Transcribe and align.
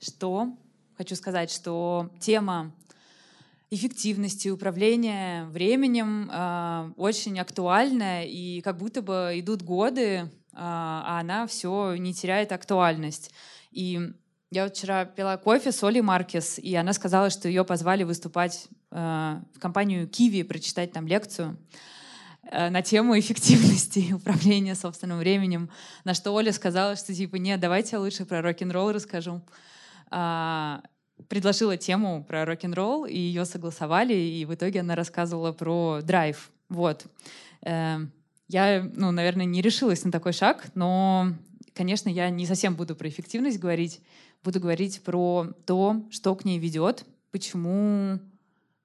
что 0.00 0.56
хочу 0.96 1.14
сказать, 1.14 1.50
что 1.50 2.10
тема 2.18 2.72
эффективности 3.70 4.48
управления 4.48 5.44
временем 5.44 6.28
э, 6.30 6.92
очень 6.96 7.38
актуальная, 7.38 8.24
и 8.24 8.60
как 8.62 8.78
будто 8.78 9.00
бы 9.00 9.32
идут 9.36 9.62
годы, 9.62 10.02
э, 10.02 10.28
а 10.52 11.20
она 11.20 11.46
все 11.46 11.94
не 11.94 12.12
теряет 12.12 12.50
актуальность. 12.50 13.30
И 13.70 14.12
я 14.50 14.64
вот 14.64 14.76
вчера 14.76 15.04
пила 15.04 15.36
кофе 15.36 15.70
с 15.70 15.82
Олей 15.84 16.00
Маркес, 16.00 16.58
и 16.58 16.74
она 16.74 16.92
сказала, 16.92 17.30
что 17.30 17.46
ее 17.46 17.64
позвали 17.64 18.02
выступать 18.02 18.66
э, 18.90 19.40
в 19.54 19.60
компанию 19.60 20.08
Киви, 20.08 20.42
прочитать 20.42 20.92
там 20.92 21.06
лекцию 21.06 21.56
э, 22.50 22.70
на 22.70 22.82
тему 22.82 23.16
эффективности 23.16 24.12
управления 24.12 24.74
собственным 24.74 25.18
временем, 25.18 25.70
на 26.02 26.14
что 26.14 26.32
Оля 26.32 26.52
сказала, 26.52 26.96
что 26.96 27.14
типа, 27.14 27.36
нет, 27.36 27.60
давайте 27.60 27.90
я 27.92 28.00
лучше 28.00 28.24
про 28.24 28.42
рок-н-ролл 28.42 28.90
расскажу. 28.90 29.40
А, 30.10 30.82
предложила 31.28 31.76
тему 31.76 32.24
про 32.24 32.44
рок-н-ролл, 32.44 33.04
и 33.04 33.16
ее 33.16 33.44
согласовали, 33.44 34.14
и 34.14 34.44
в 34.44 34.54
итоге 34.54 34.80
она 34.80 34.94
рассказывала 34.94 35.52
про 35.52 36.00
драйв. 36.02 36.50
Вот. 36.68 37.06
Эм, 37.62 38.12
я, 38.48 38.88
ну, 38.94 39.10
наверное, 39.10 39.46
не 39.46 39.62
решилась 39.62 40.04
на 40.04 40.10
такой 40.10 40.32
шаг, 40.32 40.66
но, 40.74 41.28
конечно, 41.74 42.08
я 42.08 42.30
не 42.30 42.46
совсем 42.46 42.74
буду 42.74 42.96
про 42.96 43.08
эффективность 43.08 43.58
говорить, 43.58 44.00
буду 44.42 44.60
говорить 44.60 45.02
про 45.02 45.48
то, 45.66 46.02
что 46.10 46.34
к 46.34 46.44
ней 46.44 46.58
ведет, 46.58 47.04
почему, 47.30 48.18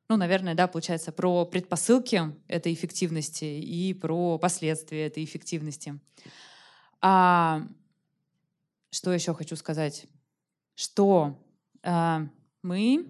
ну, 0.09 0.17
наверное, 0.17 0.55
да, 0.55 0.67
получается, 0.67 1.11
про 1.11 1.45
предпосылки 1.45 2.21
этой 2.47 2.73
эффективности 2.73 3.45
и 3.45 3.93
про 3.93 4.37
последствия 4.37 5.07
этой 5.07 5.23
эффективности. 5.23 5.99
А 7.01 7.63
что 8.91 9.13
еще 9.13 9.33
хочу 9.33 9.55
сказать? 9.55 10.05
Что 10.75 11.37
а, 11.83 12.27
мы 12.61 13.05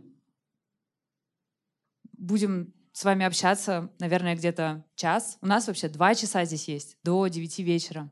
будем 2.17 2.73
с 2.95 3.03
вами 3.03 3.25
общаться, 3.25 3.89
наверное, 3.99 4.35
где-то 4.35 4.85
час. 4.95 5.37
У 5.41 5.47
нас 5.47 5.67
вообще 5.67 5.89
два 5.89 6.15
часа 6.15 6.45
здесь 6.45 6.67
есть, 6.69 6.97
до 7.03 7.27
девяти 7.27 7.61
вечера. 7.61 8.09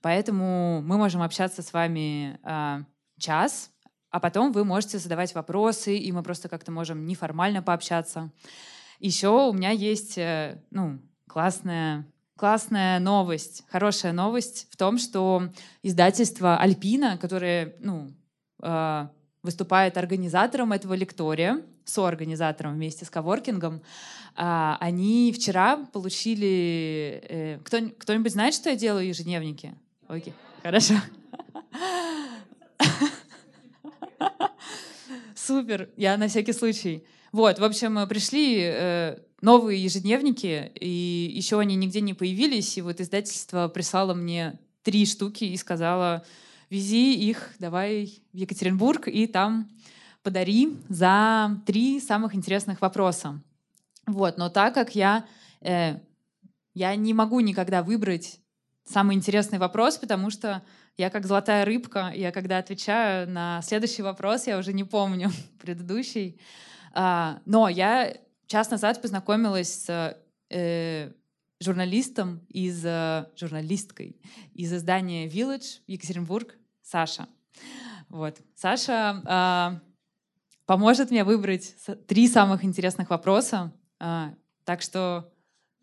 Поэтому 0.00 0.80
мы 0.82 0.96
можем 0.96 1.20
общаться 1.22 1.60
с 1.62 1.72
вами 1.72 2.40
э, 2.42 2.84
час, 3.18 3.70
а 4.10 4.20
потом 4.20 4.52
вы 4.52 4.64
можете 4.64 4.98
задавать 4.98 5.34
вопросы, 5.34 5.96
и 5.96 6.10
мы 6.10 6.22
просто 6.22 6.48
как-то 6.48 6.72
можем 6.72 7.04
неформально 7.06 7.62
пообщаться. 7.62 8.30
Еще 8.98 9.28
у 9.28 9.52
меня 9.52 9.70
есть 9.70 10.16
э, 10.16 10.62
ну, 10.70 11.00
классная, 11.28 12.06
классная 12.36 13.00
новость, 13.00 13.64
хорошая 13.68 14.12
новость 14.12 14.68
в 14.70 14.76
том, 14.76 14.98
что 14.98 15.52
издательство 15.82 16.56
«Альпина», 16.56 17.18
которое 17.18 17.76
ну, 17.80 18.08
э, 18.08 18.23
выступает 19.42 19.98
организатором 19.98 20.72
этого 20.72 20.94
лектория, 20.94 21.60
соорганизатором 21.84 22.74
вместе 22.74 23.04
с 23.04 23.10
коворкингом. 23.10 23.82
А, 24.34 24.76
они 24.80 25.32
вчера 25.32 25.76
получили... 25.92 27.22
Э, 27.28 27.58
кто, 27.62 27.78
кто-нибудь 27.98 28.32
знает, 28.32 28.54
что 28.54 28.70
я 28.70 28.76
делаю 28.76 29.06
ежедневники? 29.06 29.74
Окей, 30.08 30.32
хорошо. 30.62 30.94
Супер, 35.34 35.90
я 35.96 36.16
на 36.16 36.28
всякий 36.28 36.54
случай. 36.54 37.04
Вот, 37.30 37.58
в 37.58 37.64
общем, 37.64 38.08
пришли 38.08 38.60
э, 38.60 39.18
новые 39.42 39.82
ежедневники, 39.82 40.72
и 40.80 41.30
еще 41.34 41.60
они 41.60 41.76
нигде 41.76 42.00
не 42.00 42.14
появились, 42.14 42.78
и 42.78 42.82
вот 42.82 43.00
издательство 43.00 43.68
прислало 43.68 44.14
мне 44.14 44.58
три 44.82 45.04
штуки 45.04 45.44
и 45.44 45.56
сказала, 45.56 46.24
вези 46.70 47.14
их 47.14 47.50
давай 47.58 48.22
в 48.32 48.36
Екатеринбург 48.36 49.08
и 49.08 49.26
там 49.26 49.70
подари 50.22 50.76
за 50.88 51.60
три 51.66 52.00
самых 52.00 52.34
интересных 52.34 52.80
вопроса. 52.80 53.40
Вот, 54.06 54.38
но 54.38 54.48
так 54.48 54.74
как 54.74 54.94
я, 54.94 55.26
э, 55.60 55.98
я 56.74 56.96
не 56.96 57.14
могу 57.14 57.40
никогда 57.40 57.82
выбрать 57.82 58.40
самый 58.84 59.16
интересный 59.16 59.58
вопрос, 59.58 59.98
потому 59.98 60.30
что 60.30 60.62
я 60.96 61.10
как 61.10 61.26
золотая 61.26 61.64
рыбка, 61.64 62.12
я 62.14 62.32
когда 62.32 62.58
отвечаю 62.58 63.28
на 63.28 63.60
следующий 63.62 64.02
вопрос, 64.02 64.46
я 64.46 64.58
уже 64.58 64.72
не 64.72 64.84
помню 64.84 65.30
предыдущий. 65.60 66.40
А, 66.92 67.40
но 67.44 67.68
я 67.68 68.16
час 68.46 68.70
назад 68.70 69.02
познакомилась 69.02 69.84
с 69.84 70.16
э, 70.50 71.12
журналистом 71.60 72.40
из 72.48 72.84
э, 72.84 73.26
журналисткой 73.36 74.20
из 74.54 74.72
издания 74.72 75.28
Village 75.28 75.80
Екатеринбург 75.86 76.56
Саша. 76.82 77.28
Вот. 78.08 78.38
Саша 78.54 79.22
э, 79.24 79.80
поможет 80.66 81.10
мне 81.10 81.24
выбрать 81.24 81.74
три 82.06 82.28
самых 82.28 82.64
интересных 82.64 83.10
вопроса. 83.10 83.72
Э, 84.00 84.30
так 84.64 84.82
что 84.82 85.32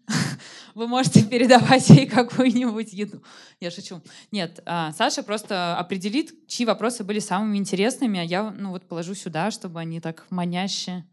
вы 0.76 0.88
можете 0.88 1.24
передавать 1.30 1.90
ей 1.90 2.08
какую-нибудь 2.08 2.94
еду. 2.94 3.24
Я 3.60 3.72
шучу. 3.72 4.02
Нет, 4.32 4.62
э, 4.66 4.92
Саша 4.96 5.24
просто 5.24 5.78
определит, 5.78 6.48
чьи 6.48 6.66
вопросы 6.66 7.04
были 7.04 7.20
самыми 7.20 7.58
интересными, 7.58 8.20
а 8.20 8.24
я 8.24 8.52
ну, 8.52 8.72
вот 8.72 8.88
положу 8.88 9.16
сюда, 9.16 9.52
чтобы 9.52 9.80
они 9.80 10.00
так 10.00 10.26
маняще, 10.30 11.06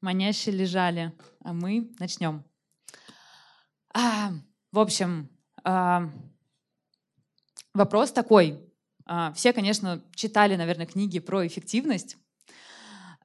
маняще 0.00 0.50
лежали. 0.50 1.12
А 1.42 1.52
мы 1.52 1.90
начнем. 1.98 2.44
А, 3.98 4.30
в 4.72 4.78
общем, 4.78 5.30
а, 5.64 6.10
вопрос 7.72 8.12
такой. 8.12 8.60
А, 9.06 9.32
все, 9.32 9.54
конечно, 9.54 10.04
читали, 10.14 10.54
наверное, 10.54 10.84
книги 10.84 11.18
про 11.18 11.46
эффективность, 11.46 12.18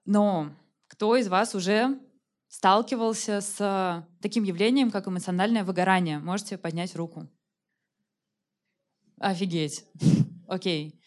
но 0.06 0.50
кто 0.88 1.18
из 1.18 1.28
вас 1.28 1.56
уже 1.56 2.00
сталкивался 2.48 3.42
с 3.42 4.08
таким 4.22 4.46
явлением, 4.46 4.92
как 4.92 5.10
эмоциональное 5.10 5.66
выгорание? 5.66 6.20
Можете 6.20 6.58
поднять 6.58 6.96
руку. 6.96 7.28
Офигеть. 9.20 9.84
Окей. 10.48 11.02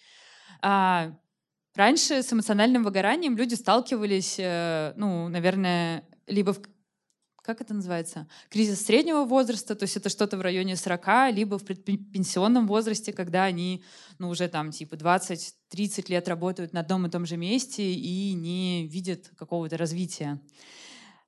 А, 0.60 1.18
раньше 1.74 2.22
с 2.22 2.30
эмоциональным 2.30 2.84
выгоранием 2.84 3.34
люди 3.34 3.54
сталкивались, 3.54 4.36
э, 4.38 4.92
ну, 4.96 5.28
наверное, 5.28 6.06
либо 6.26 6.52
в 6.52 6.60
как 7.44 7.60
это 7.60 7.74
называется, 7.74 8.26
кризис 8.48 8.86
среднего 8.86 9.24
возраста, 9.24 9.74
то 9.74 9.82
есть 9.82 9.96
это 9.98 10.08
что-то 10.08 10.38
в 10.38 10.40
районе 10.40 10.76
40, 10.76 11.34
либо 11.34 11.58
в 11.58 11.64
предпенсионном 11.64 12.66
возрасте, 12.66 13.12
когда 13.12 13.44
они 13.44 13.84
ну, 14.18 14.30
уже 14.30 14.48
там 14.48 14.70
типа 14.70 14.94
20-30 14.94 16.06
лет 16.08 16.26
работают 16.26 16.72
на 16.72 16.80
одном 16.80 17.06
и 17.06 17.10
том 17.10 17.26
же 17.26 17.36
месте 17.36 17.92
и 17.92 18.32
не 18.32 18.86
видят 18.86 19.30
какого-то 19.36 19.76
развития. 19.76 20.40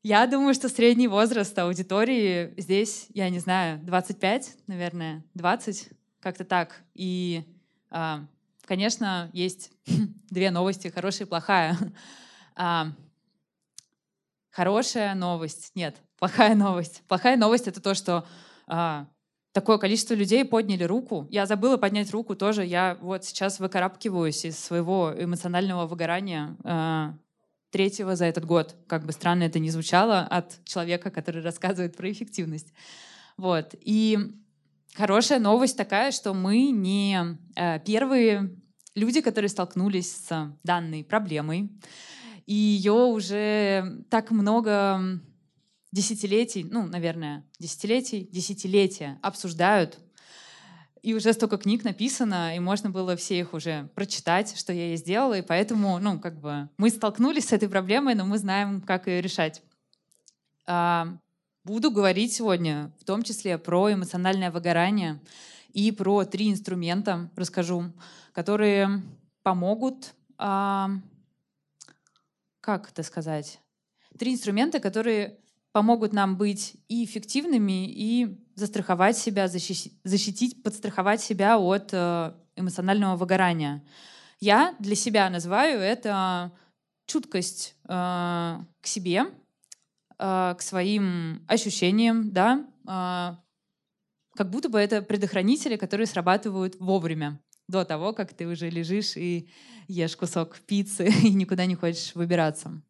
Я 0.02 0.26
думаю, 0.26 0.54
что 0.54 0.70
средний 0.70 1.08
возраст 1.08 1.58
аудитории 1.58 2.54
здесь, 2.56 3.08
я 3.12 3.28
не 3.28 3.38
знаю, 3.38 3.78
25, 3.84 4.56
наверное, 4.68 5.22
20, 5.34 5.90
как-то 6.20 6.44
так. 6.46 6.82
И, 6.94 7.44
а, 7.90 8.24
конечно, 8.64 9.28
есть 9.34 9.70
две 10.30 10.50
новости, 10.50 10.88
хорошая 10.88 11.26
и 11.26 11.28
плохая. 11.28 11.76
А, 12.54 12.92
хорошая 14.50 15.14
новость, 15.14 15.72
нет, 15.74 16.00
плохая 16.18 16.54
новость. 16.54 17.02
Плохая 17.08 17.36
новость— 17.36 17.66
это 17.68 17.80
то, 17.80 17.94
что 17.94 18.26
а, 18.66 19.06
такое 19.52 19.78
количество 19.78 20.14
людей 20.14 20.44
подняли 20.44 20.84
руку. 20.84 21.26
Я 21.30 21.46
забыла 21.46 21.76
поднять 21.76 22.10
руку 22.10 22.34
тоже. 22.36 22.64
Я 22.64 22.98
вот 23.00 23.24
сейчас 23.24 23.58
выкарабкиваюсь 23.60 24.44
из 24.44 24.58
своего 24.58 25.14
эмоционального 25.16 25.86
выгорания 25.86 26.56
а, 26.64 27.14
третьего 27.70 28.16
за 28.16 28.26
этот 28.26 28.44
год. 28.44 28.76
Как 28.86 29.04
бы 29.04 29.12
странно 29.12 29.44
это 29.44 29.58
ни 29.58 29.70
звучало 29.70 30.20
от 30.20 30.62
человека, 30.64 31.10
который 31.10 31.42
рассказывает 31.42 31.96
про 31.96 32.10
эффективность. 32.10 32.72
Вот. 33.36 33.74
И 33.80 34.18
хорошая 34.94 35.38
новость 35.38 35.76
такая, 35.76 36.10
что 36.10 36.34
мы 36.34 36.70
не 36.70 37.38
а, 37.56 37.78
первые 37.80 38.56
люди, 38.94 39.20
которые 39.20 39.48
столкнулись 39.48 40.16
с 40.16 40.52
данной 40.64 41.04
проблемой. 41.04 41.70
И 42.46 42.54
ее 42.54 42.92
уже 42.92 44.04
так 44.08 44.30
много 44.30 45.20
десятилетий, 45.92 46.64
ну, 46.64 46.86
наверное, 46.86 47.44
десятилетий, 47.58 48.28
десятилетия 48.30 49.18
обсуждают. 49.22 49.98
И 51.02 51.14
уже 51.14 51.32
столько 51.32 51.56
книг 51.56 51.84
написано, 51.84 52.56
и 52.56 52.58
можно 52.58 52.90
было 52.90 53.16
все 53.16 53.38
их 53.38 53.54
уже 53.54 53.88
прочитать, 53.94 54.58
что 54.58 54.72
я 54.72 54.88
ей 54.88 54.96
сделала, 54.96 55.38
и 55.38 55.42
поэтому, 55.42 55.98
ну, 56.00 56.18
как 56.18 56.40
бы 56.40 56.68
мы 56.78 56.90
столкнулись 56.90 57.48
с 57.48 57.52
этой 57.52 57.68
проблемой, 57.68 58.14
но 58.14 58.24
мы 58.24 58.38
знаем, 58.38 58.80
как 58.80 59.06
ее 59.06 59.20
решать. 59.20 59.62
А, 60.66 61.16
буду 61.62 61.92
говорить 61.92 62.32
сегодня 62.32 62.92
в 63.00 63.04
том 63.04 63.22
числе 63.22 63.56
про 63.56 63.92
эмоциональное 63.92 64.50
выгорание 64.50 65.20
и 65.72 65.92
про 65.92 66.24
три 66.24 66.50
инструмента 66.50 67.30
расскажу, 67.36 67.92
которые 68.32 69.02
помогут, 69.44 70.14
а, 70.38 70.90
как 72.60 72.90
это 72.90 73.04
сказать, 73.04 73.60
три 74.18 74.34
инструмента, 74.34 74.80
которые 74.80 75.38
помогут 75.76 76.14
нам 76.14 76.38
быть 76.38 76.78
и 76.88 77.04
эффективными, 77.04 77.86
и 77.86 78.40
застраховать 78.54 79.18
себя, 79.18 79.46
защитить, 79.46 80.62
подстраховать 80.62 81.20
себя 81.20 81.58
от 81.58 81.90
э, 81.92 82.32
эмоционального 82.56 83.16
выгорания. 83.16 83.84
Я 84.40 84.74
для 84.78 84.96
себя 84.96 85.28
называю 85.28 85.80
это 85.80 86.50
чуткость 87.04 87.76
э, 87.84 87.88
к 87.88 88.86
себе, 88.86 89.24
э, 90.18 90.54
к 90.56 90.62
своим 90.62 91.44
ощущениям, 91.46 92.30
да, 92.32 92.64
э, 92.88 93.36
как 94.34 94.48
будто 94.48 94.70
бы 94.70 94.78
это 94.78 95.02
предохранители, 95.02 95.76
которые 95.76 96.06
срабатывают 96.06 96.76
вовремя, 96.80 97.38
до 97.68 97.84
того, 97.84 98.14
как 98.14 98.32
ты 98.32 98.46
уже 98.46 98.70
лежишь 98.70 99.18
и 99.18 99.50
ешь 99.88 100.16
кусок 100.16 100.58
пиццы 100.60 101.06
и 101.22 101.34
никуда 101.34 101.66
не 101.66 101.74
хочешь 101.74 102.14
выбираться. 102.14 102.80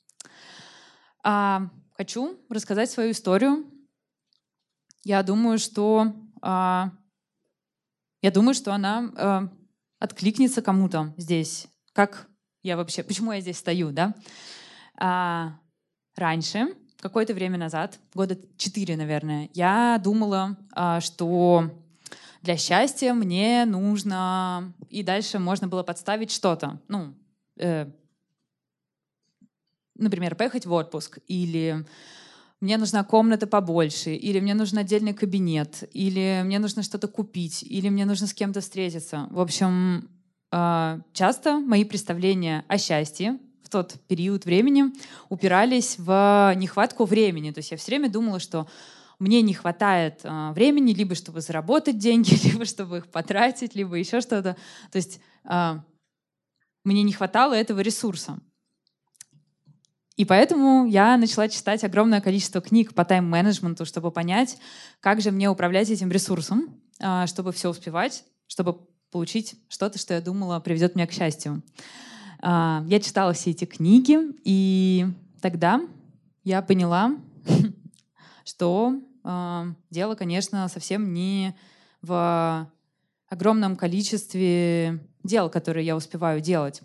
А, 1.24 1.68
хочу 1.96 2.38
рассказать 2.50 2.90
свою 2.90 3.12
историю. 3.12 3.64
Я 5.04 5.22
думаю, 5.22 5.58
что 5.58 6.12
а, 6.42 6.90
я 8.20 8.30
думаю, 8.30 8.54
что 8.54 8.74
она 8.74 9.12
а, 9.16 9.48
откликнется 9.98 10.62
кому-то 10.62 11.14
здесь. 11.16 11.68
Как 11.92 12.28
я 12.62 12.76
вообще, 12.76 13.02
почему 13.02 13.32
я 13.32 13.40
здесь 13.40 13.58
стою, 13.58 13.92
да? 13.92 14.14
А, 14.98 15.58
раньше, 16.16 16.74
какое-то 17.00 17.34
время 17.34 17.56
назад, 17.56 17.98
года 18.14 18.38
четыре, 18.56 18.96
наверное, 18.96 19.48
я 19.54 20.00
думала, 20.02 20.58
а, 20.72 21.00
что 21.00 21.70
для 22.42 22.56
счастья 22.56 23.14
мне 23.14 23.64
нужно... 23.64 24.74
И 24.90 25.02
дальше 25.02 25.38
можно 25.38 25.66
было 25.66 25.82
подставить 25.82 26.30
что-то. 26.30 26.80
Ну, 26.88 27.14
э, 27.58 27.90
например, 29.98 30.34
поехать 30.34 30.66
в 30.66 30.72
отпуск, 30.72 31.18
или 31.28 31.84
мне 32.60 32.78
нужна 32.78 33.04
комната 33.04 33.46
побольше, 33.46 34.14
или 34.14 34.40
мне 34.40 34.54
нужен 34.54 34.78
отдельный 34.78 35.12
кабинет, 35.12 35.84
или 35.92 36.42
мне 36.44 36.58
нужно 36.58 36.82
что-то 36.82 37.08
купить, 37.08 37.62
или 37.62 37.88
мне 37.88 38.06
нужно 38.06 38.26
с 38.26 38.34
кем-то 38.34 38.60
встретиться. 38.60 39.28
В 39.30 39.40
общем, 39.40 40.08
а, 40.50 41.00
часто 41.12 41.60
мои 41.60 41.84
представления 41.84 42.64
о 42.68 42.78
счастье 42.78 43.38
в 43.62 43.68
тот 43.68 43.94
период 44.08 44.44
времени 44.44 44.92
упирались 45.28 45.96
в 45.98 46.54
нехватку 46.56 47.04
времени. 47.04 47.50
То 47.50 47.58
есть 47.58 47.72
я 47.72 47.76
все 47.76 47.90
время 47.90 48.08
думала, 48.08 48.40
что 48.40 48.66
мне 49.18 49.42
не 49.42 49.54
хватает 49.54 50.20
а, 50.24 50.52
времени 50.52 50.92
либо 50.92 51.14
чтобы 51.14 51.40
заработать 51.40 51.98
деньги, 51.98 52.34
либо 52.46 52.64
чтобы 52.64 52.98
их 52.98 53.08
потратить, 53.08 53.74
либо 53.74 53.96
еще 53.96 54.20
что-то. 54.20 54.56
То 54.92 54.96
есть 54.96 55.20
а, 55.44 55.84
мне 56.84 57.02
не 57.02 57.12
хватало 57.12 57.54
этого 57.54 57.80
ресурса. 57.80 58.38
И 60.16 60.24
поэтому 60.24 60.86
я 60.86 61.16
начала 61.18 61.48
читать 61.48 61.84
огромное 61.84 62.22
количество 62.22 62.60
книг 62.62 62.94
по 62.94 63.04
тайм-менеджменту, 63.04 63.84
чтобы 63.84 64.10
понять, 64.10 64.56
как 65.00 65.20
же 65.20 65.30
мне 65.30 65.50
управлять 65.50 65.90
этим 65.90 66.10
ресурсом, 66.10 66.80
а, 67.00 67.26
чтобы 67.26 67.52
все 67.52 67.68
успевать, 67.68 68.24
чтобы 68.46 68.78
получить 69.10 69.56
что-то, 69.68 69.98
что 69.98 70.14
я 70.14 70.22
думала 70.22 70.58
приведет 70.60 70.94
меня 70.94 71.06
к 71.06 71.12
счастью. 71.12 71.62
А, 72.40 72.82
я 72.86 72.98
читала 73.00 73.34
все 73.34 73.50
эти 73.50 73.66
книги, 73.66 74.18
и 74.44 75.06
тогда 75.42 75.82
я 76.44 76.62
поняла, 76.62 77.14
что 78.44 78.98
а, 79.22 79.66
дело, 79.90 80.14
конечно, 80.14 80.66
совсем 80.68 81.12
не 81.12 81.54
в 82.00 82.70
огромном 83.28 83.76
количестве 83.76 85.06
дел, 85.22 85.50
которые 85.50 85.84
я 85.84 85.94
успеваю 85.94 86.40
делать. 86.40 86.80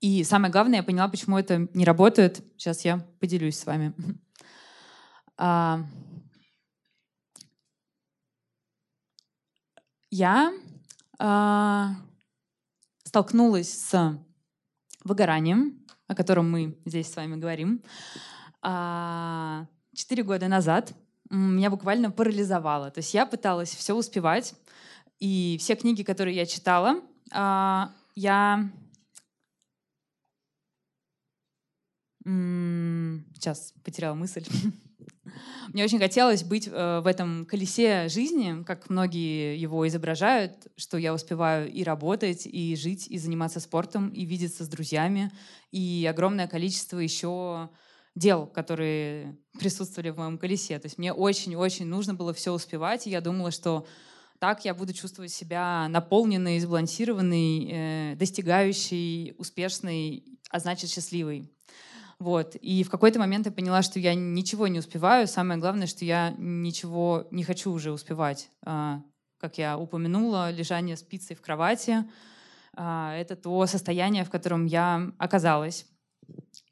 И 0.00 0.24
самое 0.24 0.52
главное, 0.52 0.78
я 0.78 0.82
поняла, 0.82 1.08
почему 1.08 1.38
это 1.38 1.68
не 1.72 1.84
работает. 1.84 2.44
Сейчас 2.56 2.84
я 2.84 2.98
поделюсь 3.20 3.58
с 3.58 3.66
вами. 3.66 3.94
А, 5.38 5.84
я 10.10 10.50
а, 11.18 11.90
столкнулась 13.04 13.70
с 13.70 14.18
выгоранием, 15.04 15.84
о 16.06 16.14
котором 16.14 16.50
мы 16.50 16.78
здесь 16.86 17.12
с 17.12 17.16
вами 17.16 17.36
говорим. 17.36 17.82
А, 18.62 19.66
четыре 19.94 20.22
года 20.22 20.48
назад 20.48 20.94
меня 21.28 21.68
буквально 21.68 22.10
парализовало. 22.10 22.90
То 22.90 23.00
есть 23.00 23.12
я 23.12 23.26
пыталась 23.26 23.74
все 23.74 23.92
успевать, 23.92 24.54
и 25.20 25.58
все 25.60 25.76
книги, 25.76 26.02
которые 26.02 26.34
я 26.34 26.46
читала, 26.46 27.02
я 28.14 28.70
Сейчас 33.36 33.74
потеряла 33.84 34.14
мысль. 34.14 34.46
Мне 35.74 35.84
очень 35.84 35.98
хотелось 35.98 36.42
быть 36.42 36.68
э, 36.72 37.00
в 37.00 37.06
этом 37.06 37.44
колесе 37.44 38.08
жизни, 38.08 38.64
как 38.64 38.88
многие 38.88 39.60
его 39.60 39.86
изображают, 39.86 40.68
что 40.76 40.96
я 40.96 41.12
успеваю 41.12 41.70
и 41.70 41.82
работать, 41.82 42.46
и 42.46 42.74
жить, 42.76 43.06
и 43.08 43.18
заниматься 43.18 43.60
спортом, 43.60 44.08
и 44.08 44.24
видеться 44.24 44.64
с 44.64 44.68
друзьями, 44.68 45.30
и 45.70 46.08
огромное 46.08 46.48
количество 46.48 46.98
еще 46.98 47.68
дел, 48.14 48.46
которые 48.46 49.38
присутствовали 49.58 50.08
в 50.08 50.16
моем 50.16 50.38
колесе. 50.38 50.78
То 50.78 50.86
есть 50.86 50.96
мне 50.96 51.12
очень-очень 51.12 51.84
нужно 51.84 52.14
было 52.14 52.32
все 52.32 52.54
успевать, 52.54 53.06
и 53.06 53.10
я 53.10 53.20
думала, 53.20 53.50
что 53.50 53.86
так 54.38 54.64
я 54.64 54.72
буду 54.72 54.94
чувствовать 54.94 55.30
себя 55.30 55.88
наполненной, 55.90 56.58
сбалансированной, 56.58 57.68
э, 57.70 58.14
достигающей, 58.16 59.34
успешной, 59.36 60.24
а 60.48 60.58
значит 60.58 60.88
счастливой. 60.88 61.50
Вот. 62.18 62.56
И 62.56 62.82
в 62.82 62.90
какой-то 62.90 63.18
момент 63.18 63.46
я 63.46 63.52
поняла, 63.52 63.82
что 63.82 64.00
я 64.00 64.14
ничего 64.14 64.68
не 64.68 64.78
успеваю. 64.78 65.26
Самое 65.26 65.60
главное, 65.60 65.86
что 65.86 66.04
я 66.04 66.34
ничего 66.38 67.26
не 67.30 67.44
хочу 67.44 67.70
уже 67.72 67.92
успевать. 67.92 68.50
А, 68.64 69.02
как 69.38 69.58
я 69.58 69.76
упомянула, 69.78 70.50
лежание 70.50 70.96
с 70.96 71.02
пиццей 71.02 71.36
в 71.36 71.42
кровати 71.42 72.04
а,— 72.74 73.14
это 73.16 73.36
то 73.36 73.66
состояние, 73.66 74.24
в 74.24 74.30
котором 74.30 74.64
я 74.64 75.12
оказалась. 75.18 75.86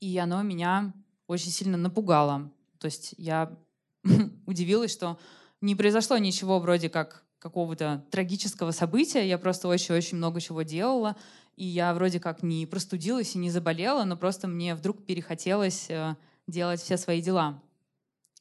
И 0.01 0.17
оно 0.19 0.43
меня 0.43 0.95
очень 1.27 1.51
сильно 1.51 1.77
напугало. 1.77 2.51
То 2.79 2.87
есть 2.87 3.15
я 3.19 3.57
удивилась, 4.47 4.93
что 4.93 5.19
не 5.61 5.75
произошло 5.75 6.17
ничего 6.17 6.59
вроде 6.59 6.89
как 6.89 7.25
какого-то 7.39 8.07
трагического 8.11 8.71
события. 8.71 9.29
Я 9.29 9.37
просто 9.37 9.69
очень-очень 9.69 10.17
много 10.17 10.41
чего 10.41 10.63
делала 10.63 11.17
и 11.57 11.65
я 11.65 11.95
вроде 11.95 12.21
как 12.21 12.43
не 12.43 12.67
простудилась 12.67 13.35
и 13.35 13.39
не 13.39 13.51
заболела, 13.51 14.05
но 14.05 14.17
просто 14.17 14.49
мне 14.49 14.75
вдруг 14.75 15.05
перехотелось 15.05 15.87
э, 15.89 16.17
делать 16.47 16.81
все 16.81 16.97
свои 16.97 17.23
дела. 17.23 17.63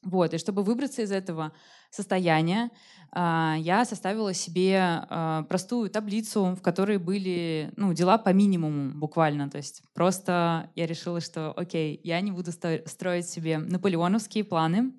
Вот, 0.04 0.34
и 0.34 0.38
чтобы 0.38 0.64
выбраться 0.64 1.02
из 1.02 1.12
этого 1.12 1.54
состояния, 1.90 2.72
а, 3.12 3.56
я 3.60 3.86
составила 3.86 4.34
себе 4.34 4.80
а, 4.82 5.44
простую 5.44 5.90
таблицу, 5.90 6.56
в 6.56 6.62
которой 6.62 6.98
были 6.98 7.72
ну, 7.78 7.94
дела 7.94 8.18
по 8.18 8.30
минимуму 8.30 8.92
буквально. 8.98 9.50
То 9.50 9.58
есть 9.58 9.84
просто 9.94 10.70
я 10.76 10.88
решила, 10.88 11.22
что 11.22 11.54
окей, 11.56 12.02
я 12.04 12.20
не 12.22 12.32
буду 12.32 12.52
строить 12.52 13.30
себе 13.30 13.60
наполеоновские 13.60 14.44
планы, 14.44 14.94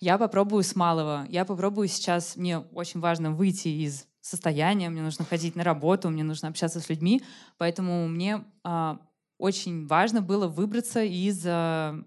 я 0.00 0.18
попробую 0.18 0.62
с 0.64 0.74
малого. 0.74 1.26
Я 1.30 1.44
попробую 1.44 1.88
сейчас, 1.88 2.36
мне 2.36 2.58
очень 2.58 3.00
важно 3.00 3.30
выйти 3.30 3.68
из 3.68 4.06
состояние, 4.24 4.88
мне 4.88 5.02
нужно 5.02 5.24
ходить 5.26 5.54
на 5.54 5.64
работу, 5.64 6.08
мне 6.08 6.24
нужно 6.24 6.48
общаться 6.48 6.80
с 6.80 6.88
людьми, 6.88 7.22
поэтому 7.58 8.08
мне 8.08 8.42
э, 8.64 8.96
очень 9.36 9.86
важно 9.86 10.22
было 10.22 10.48
выбраться 10.48 11.02
из 11.02 11.44
э, 11.44 12.02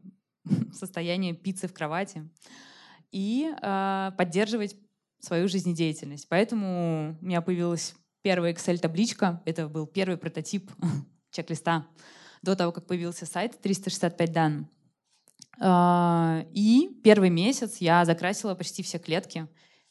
состояния 0.74 1.34
пиццы 1.34 1.68
в 1.68 1.74
кровати 1.74 2.28
и 3.12 3.54
э, 3.62 4.12
поддерживать 4.18 4.76
свою 5.20 5.48
жизнедеятельность. 5.48 6.28
Поэтому 6.28 7.18
у 7.22 7.26
меня 7.26 7.42
появилась 7.42 7.94
первая 8.24 8.52
Excel-табличка, 8.52 9.44
это 9.46 9.68
был 9.68 9.86
первый 9.86 10.18
прототип 10.18 10.72
чек-листа 11.30 11.86
до 12.42 12.56
того, 12.56 12.72
как 12.72 12.88
появился 12.88 13.28
сайт 13.28 13.62
365 13.62 14.32
дан. 14.32 14.68
И 16.54 17.00
первый 17.04 17.32
месяц 17.32 17.78
я 17.78 18.06
закрасила 18.06 18.54
почти 18.54 18.84
все 18.84 19.00
клетки. 19.00 19.48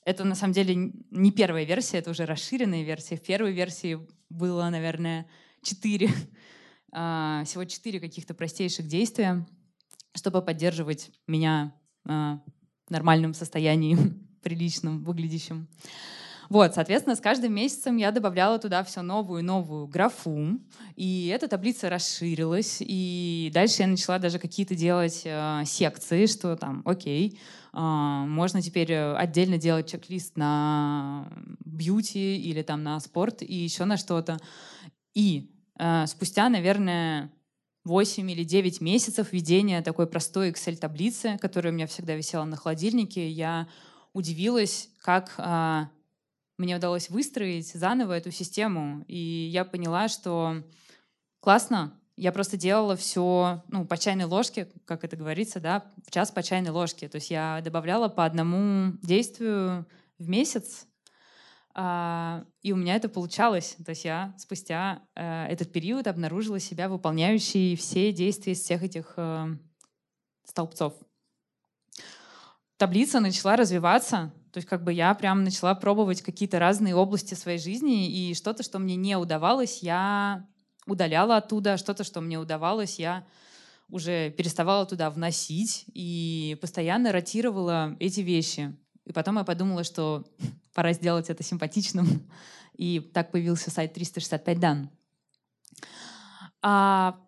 Это 0.06 0.22
на 0.22 0.36
самом 0.36 0.52
деле 0.52 0.92
не 1.10 1.32
первая 1.32 1.64
версия, 1.64 1.98
это 1.98 2.12
уже 2.12 2.26
расширенная 2.26 2.84
версия. 2.84 3.16
В 3.16 3.22
первой 3.22 3.50
версии 3.52 3.98
было, 4.30 4.68
наверное, 4.68 5.26
четыре, 5.62 6.10
а, 6.92 7.42
всего 7.44 7.64
четыре 7.64 7.98
каких-то 7.98 8.32
простейших 8.32 8.86
действия, 8.86 9.44
чтобы 10.14 10.42
поддерживать 10.42 11.10
меня 11.26 11.74
а, 12.08 12.40
в 12.86 12.90
нормальном 12.92 13.34
состоянии, 13.34 13.98
приличном, 14.42 15.02
выглядящем. 15.02 15.66
Вот, 16.48 16.74
соответственно, 16.74 17.16
с 17.16 17.20
каждым 17.20 17.52
месяцем 17.54 17.96
я 17.96 18.12
добавляла 18.12 18.60
туда 18.60 18.84
все 18.84 19.02
новую 19.02 19.40
и 19.40 19.42
новую 19.42 19.88
графу, 19.88 20.60
и 20.94 21.26
эта 21.34 21.48
таблица 21.48 21.90
расширилась, 21.90 22.76
и 22.78 23.50
дальше 23.52 23.82
я 23.82 23.88
начала 23.88 24.20
даже 24.20 24.38
какие-то 24.38 24.76
делать 24.76 25.22
э, 25.24 25.62
секции, 25.64 26.26
что 26.26 26.54
там, 26.54 26.82
окей, 26.84 27.40
можно 27.80 28.62
теперь 28.62 28.94
отдельно 28.94 29.58
делать 29.58 29.90
чек-лист 29.90 30.36
на 30.36 31.28
бьюти 31.64 32.38
или 32.38 32.62
там 32.62 32.82
на 32.82 32.98
спорт 33.00 33.42
и 33.42 33.54
еще 33.54 33.84
на 33.84 33.96
что-то. 33.96 34.38
И 35.14 35.50
э, 35.78 36.06
спустя, 36.06 36.48
наверное, 36.48 37.30
8 37.84 38.30
или 38.30 38.44
9 38.44 38.80
месяцев 38.80 39.32
ведения 39.32 39.82
такой 39.82 40.06
простой 40.06 40.50
Excel-таблицы, 40.50 41.38
которая 41.38 41.72
у 41.72 41.76
меня 41.76 41.86
всегда 41.86 42.14
висела 42.14 42.44
на 42.44 42.56
холодильнике, 42.56 43.28
я 43.28 43.68
удивилась, 44.12 44.88
как 45.02 45.38
мне 46.58 46.76
удалось 46.76 47.10
выстроить 47.10 47.72
заново 47.72 48.14
эту 48.14 48.30
систему. 48.30 49.04
И 49.08 49.48
я 49.52 49.64
поняла, 49.64 50.08
что 50.08 50.62
классно, 51.40 51.92
я 52.16 52.32
просто 52.32 52.56
делала 52.56 52.96
все 52.96 53.62
ну, 53.68 53.84
по 53.84 53.98
чайной 53.98 54.24
ложке, 54.24 54.68
как 54.86 55.04
это 55.04 55.16
говорится, 55.16 55.60
да, 55.60 55.84
в 56.06 56.10
час 56.10 56.30
по 56.30 56.42
чайной 56.42 56.70
ложке. 56.70 57.08
То 57.08 57.16
есть 57.16 57.30
я 57.30 57.60
добавляла 57.62 58.08
по 58.08 58.24
одному 58.24 58.92
действию 59.02 59.86
в 60.18 60.28
месяц, 60.28 60.86
а, 61.74 62.44
и 62.62 62.72
у 62.72 62.76
меня 62.76 62.96
это 62.96 63.10
получалось. 63.10 63.76
То 63.84 63.90
есть 63.90 64.06
я 64.06 64.34
спустя 64.38 65.02
э, 65.14 65.46
этот 65.48 65.72
период 65.72 66.06
обнаружила 66.06 66.58
себя 66.58 66.88
выполняющей 66.88 67.76
все 67.76 68.12
действия 68.12 68.54
из 68.54 68.60
всех 68.60 68.82
этих 68.82 69.12
э, 69.18 69.48
столбцов. 70.44 70.94
Таблица 72.78 73.20
начала 73.20 73.56
развиваться, 73.56 74.32
то 74.52 74.58
есть 74.58 74.68
как 74.68 74.84
бы 74.84 74.92
я 74.92 75.14
прям 75.14 75.44
начала 75.44 75.74
пробовать 75.74 76.22
какие-то 76.22 76.58
разные 76.58 76.94
области 76.94 77.34
своей 77.34 77.58
жизни, 77.58 78.10
и 78.10 78.34
что-то, 78.34 78.62
что 78.62 78.78
мне 78.78 78.96
не 78.96 79.16
удавалось, 79.16 79.82
я 79.82 80.46
удаляла 80.86 81.36
оттуда, 81.36 81.76
что-то, 81.76 82.04
что 82.04 82.20
мне 82.20 82.38
удавалось, 82.38 82.98
я 82.98 83.26
уже 83.88 84.30
переставала 84.30 84.86
туда 84.86 85.10
вносить 85.10 85.84
и 85.92 86.58
постоянно 86.60 87.12
ротировала 87.12 87.96
эти 88.00 88.20
вещи. 88.20 88.74
И 89.04 89.12
потом 89.12 89.38
я 89.38 89.44
подумала, 89.44 89.84
что 89.84 90.24
пора 90.74 90.92
сделать 90.92 91.30
это 91.30 91.42
симпатичным. 91.42 92.28
И 92.76 93.00
так 93.00 93.30
появился 93.30 93.70
сайт 93.70 93.94
365 93.94 94.60
дан. 94.60 94.90
А, 96.60 97.18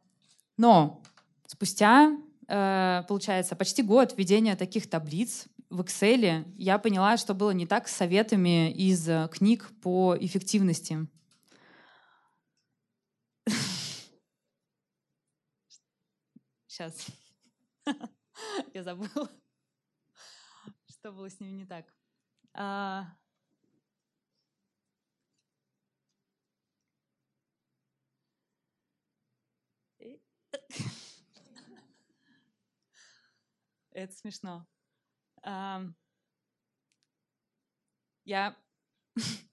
но 0.58 1.00
спустя, 1.46 2.14
э, 2.46 3.02
получается, 3.08 3.56
почти 3.56 3.82
год 3.82 4.12
ведения 4.18 4.56
таких 4.56 4.90
таблиц 4.90 5.46
в 5.70 5.80
Excel 5.80 6.44
я 6.58 6.76
поняла, 6.78 7.16
что 7.16 7.32
было 7.32 7.52
не 7.52 7.66
так 7.66 7.88
с 7.88 7.96
советами 7.96 8.70
из 8.70 9.08
книг 9.30 9.70
по 9.80 10.16
эффективности. 10.20 11.06
Сейчас. 16.78 17.10
Я 18.72 18.84
забыла, 18.84 19.28
что 20.86 21.10
было 21.10 21.28
с 21.28 21.40
ними 21.40 21.50
не 21.50 21.66
так. 21.66 21.92
А... 22.54 23.16
Это 33.90 34.12
смешно. 34.12 34.64
А... 35.42 35.82
Я 38.24 38.56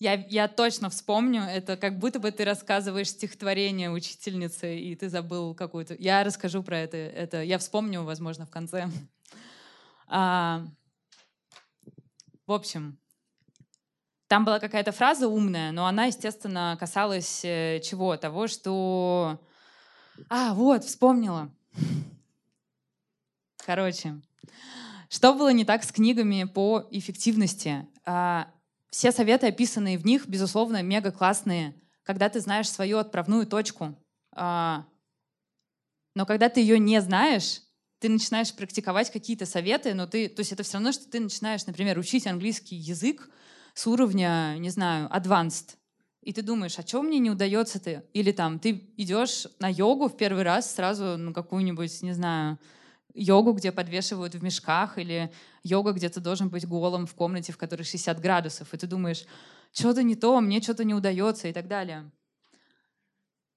я, 0.00 0.14
я 0.14 0.46
точно 0.46 0.90
вспомню, 0.90 1.42
это 1.42 1.76
как 1.76 1.98
будто 1.98 2.20
бы 2.20 2.30
ты 2.30 2.44
рассказываешь 2.44 3.08
стихотворение 3.08 3.90
учительницы, 3.90 4.78
и 4.78 4.94
ты 4.94 5.08
забыл 5.08 5.54
какую-то... 5.54 5.96
Я 5.98 6.22
расскажу 6.22 6.62
про 6.62 6.78
это. 6.78 6.96
это 6.96 7.42
я 7.42 7.58
вспомню, 7.58 8.04
возможно, 8.04 8.46
в 8.46 8.50
конце. 8.50 8.88
А, 10.06 10.64
в 12.46 12.52
общем, 12.52 12.98
там 14.28 14.44
была 14.44 14.58
какая-то 14.60 14.92
фраза 14.92 15.28
умная, 15.28 15.72
но 15.72 15.86
она, 15.86 16.06
естественно, 16.06 16.76
касалась 16.78 17.44
э, 17.44 17.80
чего? 17.84 18.16
Того, 18.16 18.46
что... 18.46 19.40
А, 20.30 20.54
вот, 20.54 20.84
вспомнила. 20.84 21.50
Короче, 23.66 24.20
что 25.10 25.34
было 25.34 25.52
не 25.52 25.64
так 25.64 25.84
с 25.84 25.92
книгами 25.92 26.44
по 26.44 26.86
эффективности? 26.90 27.86
А, 28.04 28.50
все 28.90 29.12
советы, 29.12 29.46
описанные 29.46 29.98
в 29.98 30.04
них, 30.04 30.26
безусловно, 30.26 30.82
мега 30.82 31.12
классные, 31.12 31.74
когда 32.02 32.28
ты 32.28 32.40
знаешь 32.40 32.70
свою 32.70 32.98
отправную 32.98 33.46
точку. 33.46 33.94
А, 34.32 34.86
но 36.14 36.26
когда 36.26 36.48
ты 36.48 36.60
ее 36.60 36.78
не 36.78 37.00
знаешь, 37.00 37.60
ты 38.00 38.08
начинаешь 38.08 38.54
практиковать 38.54 39.10
какие-то 39.10 39.46
советы, 39.46 39.94
но 39.94 40.06
ты, 40.06 40.28
то 40.28 40.40
есть 40.40 40.52
это 40.52 40.62
все 40.62 40.74
равно, 40.74 40.92
что 40.92 41.10
ты 41.10 41.20
начинаешь, 41.20 41.66
например, 41.66 41.98
учить 41.98 42.26
английский 42.26 42.76
язык 42.76 43.28
с 43.74 43.86
уровня, 43.86 44.56
не 44.58 44.70
знаю, 44.70 45.08
advanced, 45.08 45.76
и 46.22 46.32
ты 46.32 46.42
думаешь, 46.42 46.78
а 46.78 46.86
что 46.86 47.02
мне 47.02 47.18
не 47.18 47.30
удается 47.30 47.80
ты? 47.80 48.02
Или 48.12 48.32
там 48.32 48.58
ты 48.58 48.92
идешь 48.96 49.46
на 49.60 49.68
йогу 49.68 50.08
в 50.08 50.16
первый 50.16 50.42
раз 50.42 50.74
сразу 50.74 51.16
на 51.16 51.32
какую-нибудь, 51.32 52.02
не 52.02 52.12
знаю, 52.12 52.58
йогу, 53.14 53.52
где 53.52 53.72
подвешивают 53.72 54.34
в 54.34 54.42
мешках, 54.42 54.98
или 54.98 55.32
йога, 55.68 55.92
где 55.92 56.08
ты 56.08 56.20
должен 56.20 56.48
быть 56.48 56.66
голым 56.66 57.06
в 57.06 57.14
комнате, 57.14 57.52
в 57.52 57.58
которой 57.58 57.82
60 57.82 58.20
градусов, 58.20 58.72
и 58.72 58.76
ты 58.76 58.86
думаешь, 58.86 59.24
что-то 59.72 60.02
не 60.02 60.14
то, 60.14 60.40
мне 60.40 60.60
что-то 60.60 60.84
не 60.84 60.94
удается 60.94 61.48
и 61.48 61.52
так 61.52 61.68
далее. 61.68 62.10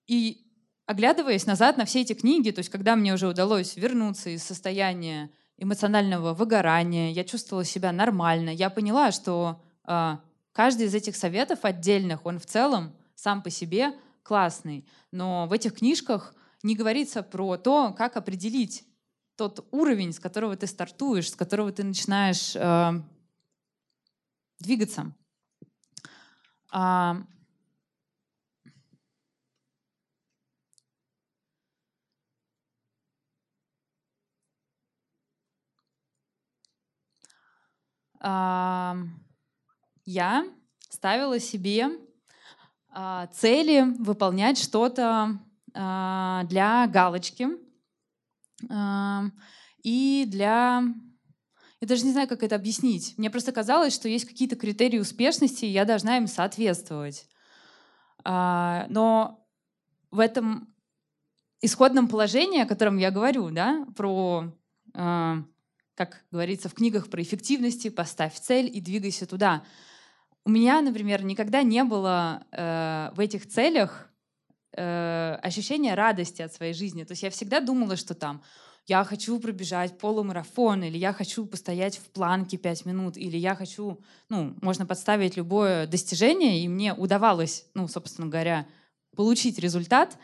И 0.07 0.45
оглядываясь 0.85 1.45
назад 1.45 1.77
на 1.77 1.85
все 1.85 2.01
эти 2.01 2.13
книги, 2.13 2.51
то 2.51 2.59
есть 2.59 2.69
когда 2.69 2.95
мне 2.95 3.13
уже 3.13 3.27
удалось 3.27 3.75
вернуться 3.75 4.29
из 4.29 4.43
состояния 4.43 5.31
эмоционального 5.57 6.33
выгорания, 6.33 7.11
я 7.11 7.23
чувствовала 7.23 7.63
себя 7.63 7.91
нормально, 7.91 8.49
я 8.49 8.69
поняла, 8.69 9.11
что 9.11 9.61
э, 9.87 10.17
каждый 10.51 10.87
из 10.87 10.95
этих 10.95 11.15
советов 11.15 11.59
отдельных, 11.63 12.25
он 12.25 12.39
в 12.39 12.45
целом 12.45 12.93
сам 13.15 13.41
по 13.41 13.49
себе 13.49 13.93
классный, 14.23 14.85
но 15.11 15.47
в 15.47 15.53
этих 15.53 15.75
книжках 15.75 16.35
не 16.63 16.75
говорится 16.75 17.23
про 17.23 17.57
то, 17.57 17.93
как 17.97 18.17
определить 18.17 18.83
тот 19.35 19.67
уровень, 19.71 20.13
с 20.13 20.19
которого 20.19 20.55
ты 20.55 20.67
стартуешь, 20.67 21.31
с 21.31 21.35
которого 21.35 21.71
ты 21.71 21.83
начинаешь 21.83 22.55
э, 22.55 23.01
двигаться. 24.59 25.13
А, 26.71 27.17
а, 38.19 38.95
я 40.05 40.45
ставила 40.89 41.39
себе 41.39 41.89
а, 42.89 43.27
цели 43.27 43.81
выполнять 43.99 44.57
что-то 44.57 45.39
а, 45.73 46.43
для 46.45 46.87
галочки, 46.87 47.47
и 49.83 50.25
для... 50.27 50.83
Я 51.79 51.87
даже 51.87 52.05
не 52.05 52.11
знаю, 52.11 52.27
как 52.27 52.43
это 52.43 52.55
объяснить. 52.55 53.15
Мне 53.17 53.31
просто 53.31 53.51
казалось, 53.51 53.93
что 53.93 54.07
есть 54.07 54.25
какие-то 54.25 54.55
критерии 54.55 54.99
успешности, 54.99 55.65
и 55.65 55.69
я 55.69 55.83
должна 55.83 56.17
им 56.17 56.27
соответствовать. 56.27 57.27
А, 58.23 58.85
но 58.89 59.43
в 60.11 60.19
этом 60.19 60.73
исходном 61.61 62.07
положении, 62.07 62.61
о 62.61 62.67
котором 62.67 62.97
я 62.97 63.09
говорю, 63.09 63.49
да, 63.49 63.85
про, 63.95 64.53
а, 64.93 65.43
как 65.95 66.23
говорится 66.31 66.69
в 66.69 66.75
книгах 66.75 67.09
про 67.09 67.21
эффективности, 67.21 67.89
поставь 67.89 68.39
цель 68.39 68.69
и 68.71 68.79
двигайся 68.79 69.25
туда. 69.25 69.63
У 70.43 70.49
меня, 70.49 70.81
например, 70.81 71.23
никогда 71.23 71.61
не 71.61 71.83
было 71.83 72.43
э, 72.51 73.11
в 73.13 73.19
этих 73.19 73.47
целях 73.47 74.10
э, 74.73 75.39
ощущение 75.41 75.95
радости 75.95 76.41
от 76.41 76.53
своей 76.53 76.73
жизни. 76.73 77.03
То 77.03 77.11
есть 77.11 77.23
я 77.23 77.29
всегда 77.29 77.59
думала, 77.59 77.95
что 77.95 78.13
там 78.13 78.41
я 78.87 79.03
хочу 79.03 79.39
пробежать 79.39 79.97
полумарафон, 79.97 80.83
или 80.83 80.97
я 80.97 81.13
хочу 81.13 81.45
постоять 81.45 81.97
в 81.97 82.09
планке 82.09 82.57
пять 82.57 82.85
минут, 82.85 83.15
или 83.15 83.37
я 83.37 83.55
хочу, 83.55 84.01
ну, 84.29 84.55
можно 84.61 84.85
подставить 84.85 85.37
любое 85.37 85.87
достижение, 85.87 86.63
и 86.63 86.67
мне 86.67 86.93
удавалось, 86.93 87.65
ну, 87.73 87.87
собственно 87.87 88.27
говоря, 88.27 88.67
получить 89.15 89.59
результат, 89.59 90.17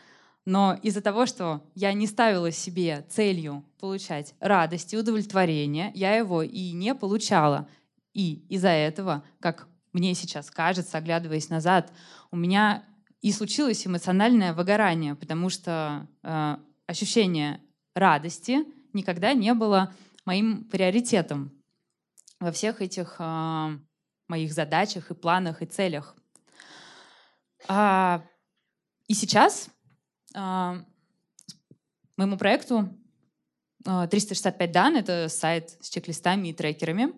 но 0.44 0.78
из-за 0.82 1.02
того, 1.02 1.26
что 1.26 1.62
я 1.74 1.92
не 1.92 2.06
ставила 2.06 2.50
себе 2.50 3.06
целью 3.10 3.64
получать 3.78 4.34
радость 4.40 4.92
и 4.92 4.96
удовлетворение, 4.96 5.92
я 5.94 6.16
его 6.16 6.42
и 6.42 6.72
не 6.72 6.94
получала. 6.94 7.68
И 8.14 8.46
из-за 8.48 8.70
этого, 8.70 9.22
как 9.40 9.68
мне 9.92 10.14
сейчас 10.14 10.50
кажется, 10.50 10.98
оглядываясь 10.98 11.50
назад, 11.50 11.92
у 12.30 12.36
меня 12.36 12.84
и 13.20 13.32
случилось 13.32 13.86
эмоциональное 13.86 14.54
выгорание, 14.54 15.14
потому 15.14 15.50
что 15.50 16.06
э, 16.22 16.56
ощущение 16.86 17.60
радости 17.94 18.58
никогда 18.92 19.32
не 19.32 19.54
было 19.54 19.94
моим 20.24 20.64
приоритетом 20.64 21.52
во 22.38 22.52
всех 22.52 22.80
этих 22.80 23.16
э, 23.18 23.78
моих 24.28 24.52
задачах 24.52 25.10
и 25.10 25.14
планах 25.14 25.62
и 25.62 25.66
целях. 25.66 26.14
А, 27.66 28.24
и 29.08 29.14
сейчас 29.14 29.68
э, 30.34 30.82
моему 32.16 32.38
проекту 32.38 32.88
э, 33.84 34.08
365 34.08 34.72
дан— 34.72 34.96
это 34.96 35.28
сайт 35.28 35.76
с 35.80 35.88
чек-листами 35.90 36.48
и 36.48 36.52
трекерами. 36.52 37.12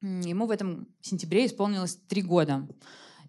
Ему 0.00 0.46
в 0.46 0.50
этом 0.52 0.88
сентябре 1.00 1.44
исполнилось 1.44 1.96
три 1.96 2.22
года. 2.22 2.66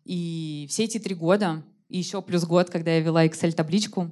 И 0.06 0.68
все 0.70 0.86
эти 0.86 1.00
три 1.00 1.16
года 1.16 1.64
и 1.90 1.98
еще 1.98 2.22
плюс 2.22 2.46
год, 2.46 2.70
когда 2.70 2.92
я 2.92 3.02
вела 3.02 3.26
Excel-табличку. 3.26 4.12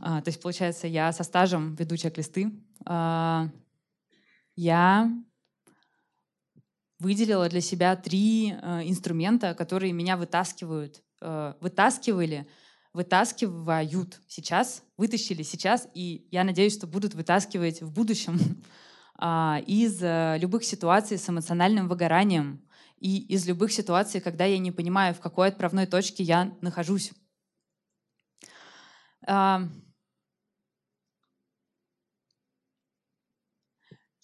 А, 0.00 0.20
то 0.22 0.28
есть, 0.28 0.42
получается, 0.42 0.88
я 0.88 1.12
со 1.12 1.22
стажем 1.22 1.76
веду 1.76 1.96
чек-листы. 1.96 2.50
А, 2.84 3.48
я 4.56 5.12
выделила 6.98 7.48
для 7.48 7.60
себя 7.60 7.96
три 7.96 8.52
э, 8.52 8.82
инструмента, 8.84 9.54
которые 9.54 9.92
меня 9.92 10.16
вытаскивают, 10.16 11.02
э, 11.20 11.54
вытаскивали, 11.60 12.46
вытаскивают 12.92 14.20
сейчас, 14.28 14.84
вытащили 14.96 15.42
сейчас, 15.42 15.88
и 15.94 16.28
я 16.30 16.44
надеюсь, 16.44 16.74
что 16.74 16.86
будут 16.86 17.14
вытаскивать 17.14 17.82
в 17.82 17.90
будущем 17.90 18.38
э, 19.20 19.62
из 19.66 20.00
э, 20.00 20.38
любых 20.38 20.64
ситуаций 20.64 21.18
с 21.18 21.28
эмоциональным 21.28 21.88
выгоранием 21.88 22.62
и 23.02 23.18
из 23.34 23.46
любых 23.48 23.72
ситуаций, 23.72 24.20
когда 24.20 24.44
я 24.44 24.58
не 24.58 24.70
понимаю, 24.70 25.12
в 25.12 25.20
какой 25.20 25.48
отправной 25.48 25.86
точке 25.86 26.22
я 26.22 26.56
нахожусь. 26.60 27.12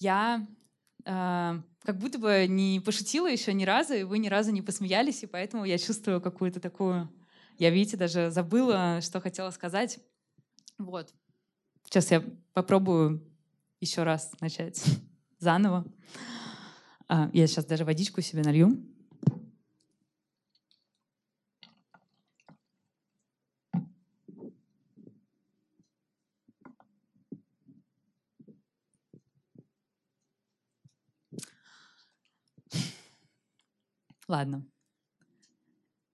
Я 0.00 0.46
э, 1.04 1.62
как 1.82 1.98
будто 1.98 2.20
бы 2.20 2.46
не 2.48 2.78
пошутила 2.78 3.26
еще 3.26 3.52
ни 3.52 3.64
разу, 3.64 3.94
и 3.94 4.04
вы 4.04 4.18
ни 4.18 4.28
разу 4.28 4.52
не 4.52 4.62
посмеялись, 4.62 5.24
и 5.24 5.26
поэтому 5.26 5.64
я 5.64 5.76
чувствую 5.76 6.20
какую-то 6.20 6.60
такую... 6.60 7.12
Я, 7.58 7.70
видите, 7.70 7.96
даже 7.96 8.30
забыла, 8.30 9.00
что 9.02 9.20
хотела 9.20 9.50
сказать. 9.50 9.98
Вот. 10.78 11.12
Сейчас 11.84 12.12
я 12.12 12.22
попробую 12.52 13.28
еще 13.80 14.04
раз 14.04 14.32
начать 14.40 14.80
заново. 15.40 15.84
А, 17.08 17.30
я 17.32 17.46
сейчас 17.46 17.64
даже 17.64 17.84
водичку 17.84 18.20
себе 18.20 18.42
налью. 18.42 18.84
Ладно. 34.28 34.62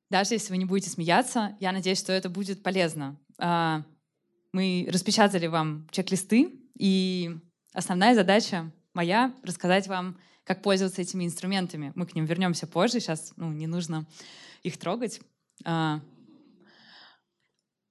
Даже 0.08 0.34
если 0.34 0.52
вы 0.52 0.58
не 0.58 0.64
будете 0.64 0.88
смеяться, 0.88 1.56
я 1.58 1.72
надеюсь, 1.72 1.98
что 1.98 2.12
это 2.12 2.30
будет 2.30 2.62
полезно. 2.62 3.18
А, 3.38 3.82
мы 4.52 4.88
распечатали 4.88 5.48
вам 5.48 5.88
чек-листы, 5.90 6.60
и 6.78 7.36
основная 7.72 8.14
задача 8.14 8.70
моя— 8.92 9.34
рассказать 9.42 9.88
вам, 9.88 10.16
как 10.44 10.62
пользоваться 10.62 11.02
этими 11.02 11.24
инструментами. 11.24 11.92
Мы 11.94 12.06
к 12.06 12.14
ним 12.14 12.26
вернемся 12.26 12.66
позже, 12.66 13.00
сейчас 13.00 13.32
ну, 13.36 13.50
не 13.52 13.66
нужно 13.66 14.06
их 14.62 14.78
трогать. 14.78 15.20
А, 15.64 16.00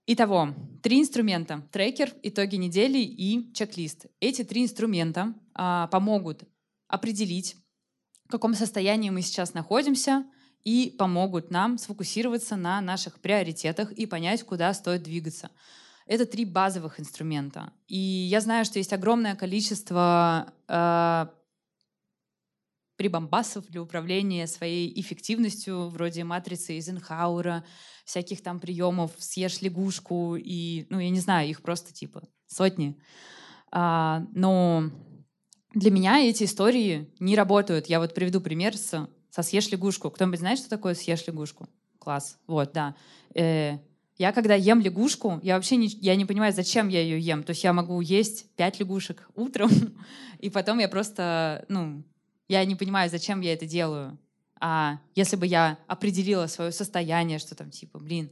итого, 0.06 0.54
три 0.82 1.02
инструмента— 1.02 1.68
трекер, 1.72 2.14
итоги 2.22 2.56
недели 2.56 3.00
и 3.00 3.54
чек-лист. 3.54 4.06
Эти 4.20 4.44
три 4.44 4.64
инструмента 4.64 5.34
а, 5.54 5.88
помогут 5.88 6.44
определить, 6.88 7.58
в 8.28 8.32
каком 8.32 8.54
состоянии 8.54 9.10
мы 9.10 9.22
сейчас 9.22 9.54
находимся, 9.54 10.26
и 10.64 10.96
помогут 10.98 11.52
нам 11.52 11.78
сфокусироваться 11.78 12.56
на 12.56 12.80
наших 12.80 13.20
приоритетах 13.20 13.92
и 13.92 14.06
понять, 14.06 14.44
куда 14.44 14.74
стоит 14.74 15.04
двигаться. 15.04 15.52
Это 16.06 16.26
три 16.26 16.46
базовых 16.46 17.00
инструмента. 17.00 17.74
И 17.88 17.98
я 17.98 18.42
знаю, 18.42 18.66
что 18.66 18.80
есть 18.80 18.94
огромное 18.94 19.36
количество 19.36 20.54
э, 20.68 21.26
прибамбасов 22.96 23.68
для 23.68 23.82
управления 23.82 24.48
своей 24.48 25.00
эффективностью, 25.00 25.90
вроде 25.90 26.24
матрицы 26.24 26.74
Эйзенхауэра, 26.74 27.64
всяких 28.06 28.42
там 28.42 28.60
приемов 28.60 29.12
«съешь 29.18 29.62
лягушку», 29.62 30.36
и, 30.36 30.86
ну, 30.90 31.00
я 31.00 31.10
не 31.10 31.20
знаю, 31.20 31.50
их 31.50 31.62
просто 31.62 31.94
типа 31.94 32.24
сотни. 32.48 32.98
А, 33.72 34.26
но 34.34 34.92
для 35.74 35.90
меня 35.90 36.20
эти 36.20 36.44
истории 36.44 37.12
не 37.20 37.36
работают. 37.36 37.88
Я 37.88 38.00
вот 38.00 38.14
приведу 38.14 38.42
пример 38.42 38.78
с, 38.78 39.08
со 39.30 39.42
«Съешь 39.42 39.72
лягушку». 39.72 40.12
Кто-нибудь 40.12 40.40
знает, 40.40 40.60
что 40.60 40.70
такое 40.70 40.94
«Съешь 40.94 41.26
лягушку»? 41.26 41.68
Класс. 42.00 42.38
Вот, 42.48 42.74
да. 42.74 42.96
Э, 43.34 43.80
я 44.18 44.32
когда 44.32 44.54
ем 44.54 44.80
лягушку, 44.82 45.40
я 45.42 45.56
вообще 45.56 45.78
не, 45.78 45.88
я 45.88 46.16
не 46.16 46.26
понимаю, 46.26 46.54
зачем 46.54 46.88
я 46.90 47.02
ее 47.02 47.20
ем. 47.20 47.44
То 47.44 47.52
есть 47.52 47.64
я 47.64 47.74
могу 47.74 48.00
есть 48.02 48.54
пять 48.56 48.80
лягушек 48.80 49.28
утром, 49.34 49.70
и 50.40 50.50
потом 50.50 50.80
я 50.80 50.88
просто, 50.88 51.66
ну, 51.70 52.04
я 52.48 52.64
не 52.66 52.76
понимаю, 52.76 53.10
зачем 53.10 53.42
я 53.42 53.54
это 53.54 53.66
делаю. 53.66 54.18
А 54.60 55.00
если 55.16 55.36
бы 55.36 55.46
я 55.46 55.78
определила 55.88 56.48
свое 56.48 56.72
состояние, 56.72 57.40
что 57.40 57.56
там 57.56 57.70
типа, 57.70 58.00
блин, 58.00 58.32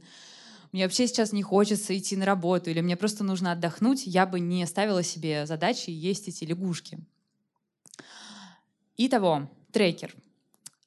мне 0.72 0.84
вообще 0.84 1.06
сейчас 1.06 1.32
не 1.32 1.42
хочется 1.42 1.96
идти 1.96 2.16
на 2.16 2.24
работу, 2.24 2.70
или 2.70 2.80
мне 2.80 2.96
просто 2.96 3.24
нужно 3.24 3.52
отдохнуть, 3.52 4.06
я 4.06 4.24
бы 4.24 4.40
не 4.40 4.66
ставила 4.66 5.02
себе 5.02 5.46
задачи 5.46 5.90
есть 5.90 6.28
эти 6.28 6.44
лягушки. 6.44 6.98
Итого, 8.96 9.50
трекер. 9.72 10.14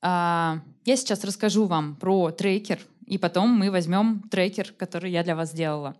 А, 0.02 0.62
я 0.86 0.98
сейчас 0.98 1.24
расскажу 1.24 1.66
вам 1.66 1.96
про 1.96 2.32
трекер, 2.32 2.80
и 3.06 3.18
потом 3.18 3.50
мы 3.50 3.70
возьмем 3.70 4.24
трекер, 4.30 4.74
который 4.74 5.12
я 5.12 5.24
для 5.24 5.36
вас 5.36 5.52
сделала. 5.52 5.96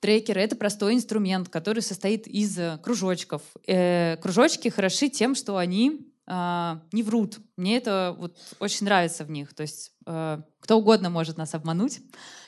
Трекер— 0.00 0.38
это 0.38 0.56
простой 0.56 0.94
инструмент, 0.94 1.48
который 1.48 1.82
состоит 1.82 2.26
из 2.26 2.58
кружочков. 2.82 3.42
Э, 3.66 4.16
кружочки 4.16 4.68
хороши 4.68 5.08
тем, 5.08 5.34
что 5.34 5.56
они 5.56 6.12
э, 6.26 6.80
не 6.92 7.02
врут. 7.02 7.38
Мне 7.56 7.76
это 7.76 8.14
вот 8.18 8.36
очень 8.60 8.86
нравится 8.86 9.24
в 9.24 9.30
них. 9.30 9.54
То 9.54 9.62
есть 9.62 9.92
э, 10.06 10.40
кто 10.60 10.78
угодно 10.78 11.10
может 11.10 11.36
нас 11.36 11.54
обмануть. 11.54 12.00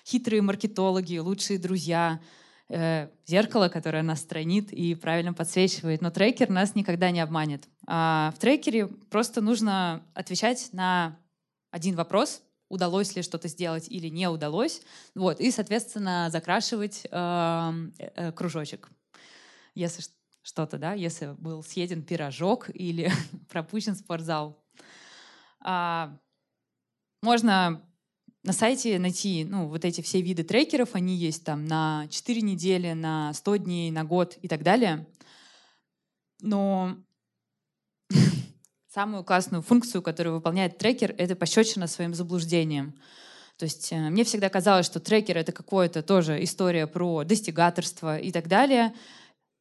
Хитрые 0.06 0.42
маркетологи, 0.42 1.18
лучшие 1.18 1.58
друзья— 1.58 2.20
э, 2.70 3.08
зеркало, 3.26 3.68
которое 3.68 4.02
нас 4.02 4.20
странит 4.20 4.72
и 4.72 4.94
правильно 4.94 5.34
подсвечивает. 5.34 6.00
Но 6.00 6.10
трекер 6.10 6.48
нас 6.48 6.74
никогда 6.74 7.10
не 7.10 7.20
обманет. 7.20 7.68
А 7.86 8.32
в 8.36 8.38
трекере 8.38 8.86
просто 8.86 9.40
нужно 9.40 10.02
отвечать 10.14 10.70
на 10.72 11.18
один 11.70 11.96
вопрос, 11.96 12.42
удалось 12.70 13.14
ли 13.14 13.22
что-то 13.22 13.48
сделать 13.48 13.87
или 13.90 14.09
не 14.09 14.28
удалось, 14.28 14.80
вот, 15.14 15.40
и, 15.40 15.50
соответственно, 15.50 16.30
закрашивать 16.30 17.06
э, 17.11 17.72
э, 17.98 18.33
кружочек. 18.33 18.88
Если 19.74 20.04
что-то, 20.42 20.78
да, 20.78 20.94
если 20.94 21.35
был 21.38 21.62
съеден 21.62 22.02
пирожок 22.02 22.70
или 22.72 23.12
пропущен 23.48 23.94
спортзал. 23.94 24.64
А, 25.61 26.16
можно 27.22 27.83
на 28.42 28.52
сайте 28.52 28.98
найти 28.98 29.44
ну, 29.44 29.68
вот 29.68 29.85
эти 29.85 30.00
все 30.00 30.22
виды 30.22 30.44
трекеров, 30.44 30.94
они 30.94 31.14
есть 31.14 31.44
там 31.44 31.66
на 31.66 32.06
4 32.09 32.40
недели, 32.40 32.92
на 32.92 33.35
100 33.35 33.56
дней, 33.56 33.90
на 33.90 34.04
год 34.04 34.38
и 34.40 34.48
так 34.48 34.62
далее. 34.62 35.06
Но 36.40 36.96
самую 38.92 39.22
классную 39.22 39.62
функцию, 39.62 40.03
которую 40.03 40.35
выполняет 40.35 40.76
трекер, 40.79 41.14
это 41.16 41.37
пощечина 41.37 41.87
своим 41.87 42.12
заблуждением. 42.12 42.94
То 43.57 43.64
есть 43.64 43.92
э, 43.92 44.11
мне 44.11 44.24
всегда 44.24 44.48
казалось, 44.48 44.87
что 44.87 44.98
трекер— 44.98 45.37
это 45.38 45.53
какая-то 45.53 46.03
тоже 46.03 46.42
история 46.42 46.87
про 46.87 47.22
достигаторство 47.22 48.18
и 48.18 48.33
так 48.33 48.48
далее. 48.48 48.92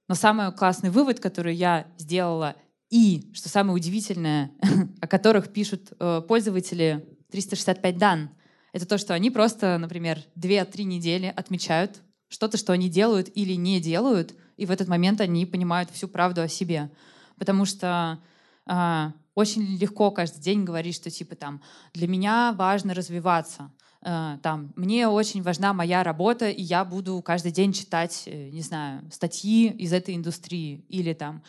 Но 0.08 0.16
самый 0.16 0.52
классный 0.52 0.90
вывод, 0.90 1.20
который 1.20 1.54
я 1.56 1.86
сделала, 1.98 2.56
и, 2.90 3.30
что 3.34 3.50
самое 3.50 3.76
удивительное, 3.76 4.52
о 5.02 5.08
которых 5.08 5.54
пишут 5.54 5.94
э, 6.00 6.22
пользователи 6.28 7.06
365 7.32 7.98
дан, 7.98 8.30
это 8.74 8.88
то, 8.88 8.98
что 8.98 9.14
они 9.14 9.30
просто, 9.30 9.78
например, 9.78 10.24
2-3 10.38 10.84
недели 10.84 11.32
отмечают 11.36 12.02
что-то, 12.30 12.58
что 12.58 12.74
они 12.74 12.90
делают 12.90 13.30
или 13.36 13.54
не 13.54 13.80
делают, 13.80 14.34
и 14.58 14.66
в 14.66 14.72
этот 14.72 14.88
момент 14.88 15.22
они 15.22 15.46
понимают 15.46 15.92
всю 15.92 16.08
правду 16.08 16.42
о 16.42 16.48
себе. 16.48 16.90
Потому 17.38 17.66
что 17.66 18.20
очень 18.66 19.64
легко 19.78 20.12
каждый 20.12 20.42
день 20.42 20.64
говорить, 20.64 20.96
что 20.96 21.10
типа 21.10 21.36
там 21.36 21.62
для 21.94 22.08
меня 22.08 22.54
важно 22.58 22.94
развиваться, 22.94 23.72
э, 24.02 24.38
там 24.44 24.74
мне 24.76 25.08
очень 25.08 25.42
важна 25.42 25.74
моя 25.74 26.04
работа, 26.04 26.50
и 26.50 26.62
я 26.62 26.84
буду 26.84 27.22
каждый 27.22 27.52
день 27.52 27.72
читать, 27.72 28.24
э, 28.26 28.50
не 28.50 28.62
знаю, 28.62 29.10
статьи 29.12 29.68
из 29.70 29.94
этой 29.94 30.16
индустрии, 30.16 30.84
или 30.90 31.14
там 31.14 31.42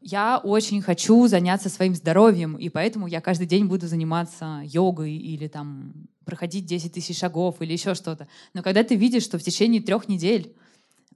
я 0.00 0.38
очень 0.38 0.82
хочу 0.82 1.26
заняться 1.28 1.68
своим 1.68 1.94
здоровьем, 1.94 2.56
и 2.56 2.68
поэтому 2.68 3.06
я 3.06 3.20
каждый 3.20 3.46
день 3.46 3.66
буду 3.66 3.86
заниматься 3.86 4.60
йогой 4.64 5.14
или 5.14 5.48
там 5.48 5.92
проходить 6.24 6.66
10 6.66 6.92
тысяч 6.92 7.18
шагов 7.18 7.56
или 7.60 7.72
еще 7.72 7.94
что-то. 7.94 8.28
Но 8.54 8.62
когда 8.62 8.82
ты 8.84 8.96
видишь, 8.96 9.22
что 9.22 9.38
в 9.38 9.42
течение 9.42 9.80
трех 9.80 10.08
недель 10.08 10.54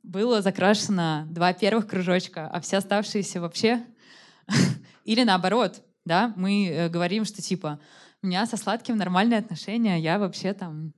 было 0.02 0.40
закрашено 0.40 1.26
два 1.30 1.52
первых 1.52 1.88
кружочка, 1.88 2.48
а 2.48 2.60
все 2.60 2.78
оставшиеся 2.78 3.40
вообще... 3.40 3.84
Или 5.06 5.22
наоборот, 5.22 5.82
да, 6.04 6.34
мы 6.36 6.66
э, 6.66 6.88
говорим, 6.88 7.24
что 7.24 7.40
типа 7.40 7.78
у 8.22 8.26
меня 8.26 8.44
со 8.44 8.56
сладким 8.56 8.96
нормальные 8.96 9.38
отношения, 9.38 10.00
я 10.00 10.18
вообще 10.18 10.52
там 10.52 10.92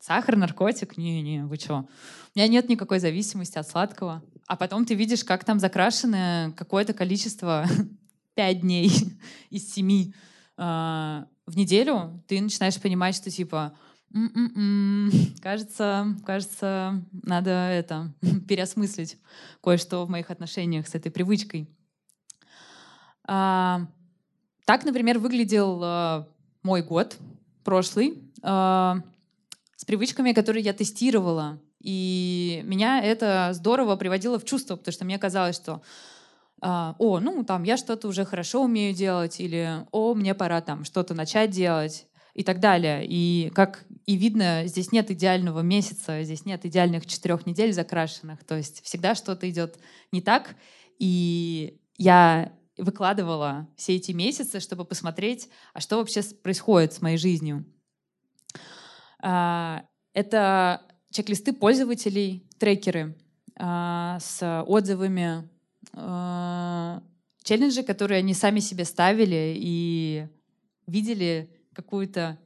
сахар, 0.00 0.36
наркотик, 0.36 0.96
не-не, 0.96 1.44
вы 1.44 1.56
что? 1.56 1.86
У 2.34 2.38
меня 2.38 2.48
нет 2.48 2.70
никакой 2.70 2.98
зависимости 2.98 3.58
от 3.58 3.68
сладкого. 3.68 4.22
А 4.46 4.56
потом 4.56 4.86
ты 4.86 4.94
видишь, 4.94 5.22
как 5.22 5.44
там 5.44 5.60
закрашено 5.60 6.54
какое-то 6.56 6.94
количество, 6.94 7.66
пять 8.34 8.62
дней 8.62 8.90
из 9.50 9.70
семи 9.70 10.14
э, 10.56 10.62
в 11.46 11.56
неделю, 11.56 12.24
ты 12.26 12.40
начинаешь 12.40 12.80
понимать, 12.80 13.14
что 13.14 13.30
типа, 13.30 13.76
м-м-м, 14.14 15.12
кажется, 15.42 16.16
кажется, 16.24 17.04
надо 17.12 17.50
это 17.50 18.14
переосмыслить 18.48 19.18
кое-что 19.62 20.06
в 20.06 20.08
моих 20.08 20.30
отношениях 20.30 20.88
с 20.88 20.94
этой 20.94 21.12
привычкой. 21.12 21.68
А, 23.26 23.86
Так, 24.64 24.84
например, 24.84 25.18
выглядел 25.18 25.80
э, 25.82 26.24
мой 26.62 26.82
год 26.82 27.16
прошлый 27.64 28.22
э, 28.42 28.94
с 29.76 29.84
привычками, 29.84 30.32
которые 30.32 30.64
я 30.64 30.72
тестировала. 30.72 31.60
И 31.80 32.62
меня 32.64 33.02
это 33.02 33.50
здорово 33.52 33.96
приводило 33.96 34.38
в 34.38 34.44
чувство, 34.44 34.76
потому 34.76 34.92
что 34.92 35.04
мне 35.04 35.18
казалось, 35.18 35.56
что 35.56 35.82
о, 36.60 37.18
ну 37.18 37.42
там 37.42 37.64
я 37.64 37.76
что-то 37.76 38.06
уже 38.06 38.24
хорошо 38.24 38.62
умею 38.62 38.94
делать, 38.94 39.40
или 39.40 39.84
о, 39.90 40.14
мне 40.14 40.32
пора 40.32 40.60
там 40.60 40.84
что-то 40.84 41.12
начать 41.12 41.50
делать 41.50 42.06
и 42.34 42.44
так 42.44 42.60
далее. 42.60 43.04
И 43.04 43.50
как 43.52 43.84
и 44.06 44.14
видно, 44.14 44.62
здесь 44.66 44.92
нет 44.92 45.10
идеального 45.10 45.60
месяца, 45.60 46.22
здесь 46.22 46.44
нет 46.44 46.64
идеальных 46.64 47.04
четырех 47.06 47.46
недель 47.46 47.72
закрашенных. 47.72 48.44
То 48.44 48.56
есть 48.56 48.84
всегда 48.84 49.16
что-то 49.16 49.50
идет 49.50 49.76
не 50.12 50.22
так. 50.22 50.54
И 51.00 51.80
я 51.98 52.52
выкладывала 52.76 53.68
все 53.76 53.96
эти 53.96 54.12
месяцы, 54.12 54.60
чтобы 54.60 54.84
посмотреть, 54.84 55.48
а 55.74 55.80
что 55.80 55.98
вообще 55.98 56.22
происходит 56.22 56.92
с 56.92 57.02
моей 57.02 57.16
жизнью. 57.16 57.64
А, 59.20 59.84
это 60.14 60.82
чек-листы 61.10 61.52
пользователей, 61.52 62.48
трекеры 62.58 63.16
а, 63.56 64.18
с 64.20 64.62
отзывами, 64.66 65.48
а, 65.92 67.02
челленджи, 67.42 67.82
которые 67.82 68.18
они 68.18 68.34
сами 68.34 68.60
себе 68.60 68.84
ставили 68.84 69.54
и 69.56 70.26
видели 70.86 71.50
какую-то 71.74 72.38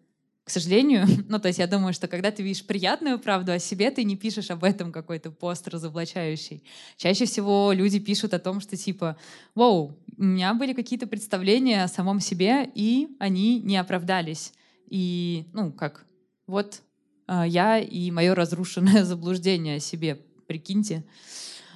к 0.46 0.50
сожалению, 0.50 1.06
ну, 1.28 1.40
то 1.40 1.48
есть 1.48 1.59
я 1.59 1.66
думаю, 1.66 1.92
что 1.92 2.06
когда 2.06 2.30
ты 2.30 2.44
видишь 2.44 2.64
приятную 2.64 3.18
правду 3.18 3.50
о 3.50 3.59
себе, 3.59 3.90
ты 3.90 4.04
не 4.04 4.16
пишешь 4.16 4.52
об 4.52 4.62
этом 4.62 4.92
какой-то 4.92 5.32
пост 5.32 5.66
разоблачающий. 5.66 6.62
Чаще 6.96 7.24
всего 7.24 7.72
люди 7.72 7.98
пишут 7.98 8.32
о 8.32 8.38
том, 8.38 8.61
что 8.61 8.76
типа, 8.76 9.16
вау, 9.56 9.98
у 10.16 10.22
меня 10.22 10.54
были 10.54 10.72
какие-то 10.72 11.09
представления 11.09 11.82
о 11.82 11.88
самом 11.88 12.20
себе, 12.20 12.70
и 12.76 13.09
они 13.18 13.59
не 13.59 13.76
оправдались. 13.76 14.52
И, 14.88 15.46
ну, 15.52 15.72
как, 15.72 16.06
вот 16.46 16.80
э, 17.26 17.42
я 17.48 17.80
и 17.80 18.12
мое 18.12 18.32
разрушенное 18.32 19.02
заблуждение 19.04 19.78
о 19.78 19.80
себе, 19.80 20.14
прикиньте. 20.46 21.02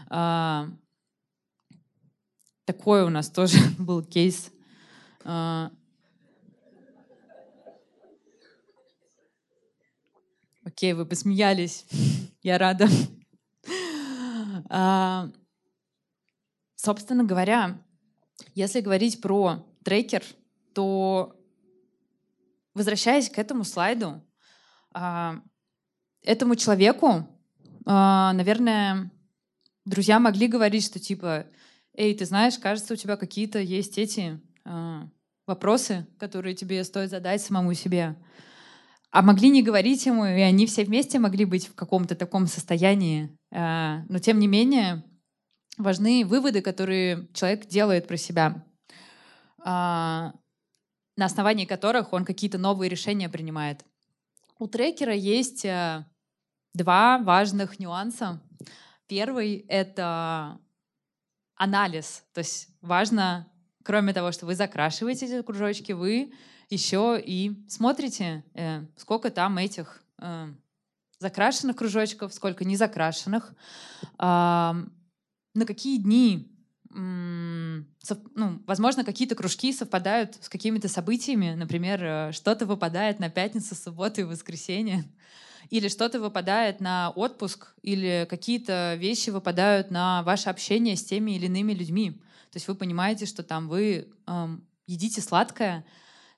А, 0.08 0.68
такой 2.66 3.02
у 3.02 3.08
нас 3.08 3.28
тоже 3.28 3.58
был 3.78 4.04
кейс. 4.04 4.52
А, 5.24 5.72
Окей, 10.64 10.92
вы 10.92 11.06
посмеялись. 11.06 11.86
Я 12.42 12.58
рада. 12.58 12.88
А, 14.68 15.30
собственно 16.76 17.24
говоря, 17.24 17.82
если 18.54 18.80
говорить 18.80 19.20
про 19.20 19.66
трекер, 19.84 20.22
то 20.74 21.34
возвращаясь 22.74 23.30
к 23.30 23.38
этому 23.38 23.64
слайду, 23.64 24.22
а, 24.92 25.40
этому 26.22 26.56
человеку, 26.56 27.26
а, 27.86 28.32
наверное, 28.34 29.10
друзья 29.86 30.20
могли 30.20 30.46
говорить, 30.46 30.84
что 30.84 30.98
типа, 30.98 31.46
эй, 31.94 32.14
ты 32.14 32.26
знаешь, 32.26 32.58
кажется, 32.58 32.94
у 32.94 32.96
тебя 32.96 33.16
какие-то 33.16 33.58
есть 33.58 33.98
эти 33.98 34.40
вопросы, 35.46 36.06
которые 36.18 36.54
тебе 36.54 36.84
стоит 36.84 37.10
задать 37.10 37.42
самому 37.42 37.74
себе. 37.74 38.14
А 39.10 39.22
могли 39.22 39.50
не 39.50 39.62
говорить 39.62 40.06
ему, 40.06 40.24
и 40.24 40.40
они 40.40 40.66
все 40.66 40.84
вместе 40.84 41.18
могли 41.18 41.44
быть 41.44 41.66
в 41.66 41.74
каком-то 41.74 42.14
таком 42.14 42.46
состоянии. 42.46 43.36
А, 43.52 44.04
но 44.08 44.18
тем 44.18 44.38
не 44.38 44.46
менее, 44.46 45.04
важны 45.76 46.24
выводы, 46.24 46.62
которые 46.62 47.28
человек 47.32 47.66
делает 47.66 48.06
про 48.06 48.16
себя, 48.16 48.64
а, 49.58 50.32
на 51.16 51.24
основании 51.24 51.64
которых 51.64 52.12
он 52.12 52.24
какие-то 52.24 52.58
новые 52.58 52.88
решения 52.88 53.28
принимает. 53.28 53.84
У 54.58 54.68
трекера 54.68 55.14
есть 55.14 55.64
э, 55.64 56.04
два 56.74 57.18
важных 57.18 57.78
нюанса. 57.78 58.40
Первый— 59.06 59.64
это 59.68 60.58
анализ. 61.56 62.24
То 62.32 62.40
есть 62.40 62.68
важно, 62.80 63.48
кроме 63.82 64.12
того, 64.12 64.32
что 64.32 64.46
вы 64.46 64.54
закрашиваете 64.54 65.26
эти 65.26 65.42
кружочки, 65.42 65.92
вы 65.92 66.32
еще 66.70 67.20
и 67.22 67.64
смотрите, 67.68 68.44
э, 68.54 68.86
сколько 68.96 69.30
там 69.30 69.58
этих 69.58 70.02
э, 70.18 70.48
закрашенных 71.18 71.76
кружочков, 71.76 72.32
сколько 72.32 72.64
незакрашенных, 72.64 73.52
э, 73.52 73.54
на 74.18 75.66
какие 75.66 75.98
дни 75.98 76.46
ну, 76.92 78.62
возможно, 78.66 79.04
какие-то 79.04 79.36
кружки 79.36 79.72
совпадают 79.72 80.36
с 80.40 80.48
какими-то 80.48 80.88
событиями. 80.88 81.54
Например, 81.54 82.02
э, 82.02 82.32
что-то 82.32 82.66
выпадает 82.66 83.20
на 83.20 83.30
пятницу, 83.30 83.76
субботу 83.76 84.22
и 84.22 84.24
воскресенье. 84.24 85.04
Или 85.68 85.86
что-то 85.86 86.18
выпадает 86.18 86.80
на 86.80 87.10
отпуск, 87.10 87.74
или 87.82 88.26
какие-то 88.28 88.96
вещи 88.98 89.30
выпадают 89.30 89.92
на 89.92 90.24
ваше 90.24 90.50
общение 90.50 90.96
с 90.96 91.04
теми 91.04 91.32
или 91.32 91.46
иными 91.46 91.72
людьми. 91.72 92.12
То 92.50 92.56
есть 92.56 92.66
вы 92.66 92.74
понимаете, 92.74 93.26
что 93.26 93.44
там 93.44 93.68
вы 93.68 94.08
эм, 94.26 94.66
едите 94.86 95.20
сладкое, 95.20 95.84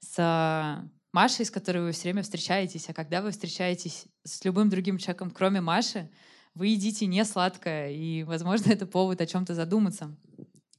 с 0.03 0.91
Машей, 1.13 1.45
с 1.45 1.51
которой 1.51 1.85
вы 1.85 1.93
все 1.93 2.05
время 2.05 2.23
встречаетесь, 2.23 2.89
а 2.89 2.95
когда 2.95 3.23
вы 3.23 3.31
встречаетесь 3.31 4.07
с 4.25 4.45
любым 4.45 4.69
другим 4.69 4.99
человеком, 4.99 5.31
кроме 5.31 5.61
Маши, 5.61 6.11
вы 6.55 6.69
едите 6.69 7.07
не 7.07 7.25
сладкое, 7.25 7.91
и, 7.91 8.23
возможно, 8.25 8.71
это 8.73 8.87
повод 8.87 9.21
о 9.21 9.27
чем-то 9.27 9.55
задуматься. 9.55 10.15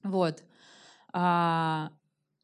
Вот. 0.03 0.43
А, 1.13 1.91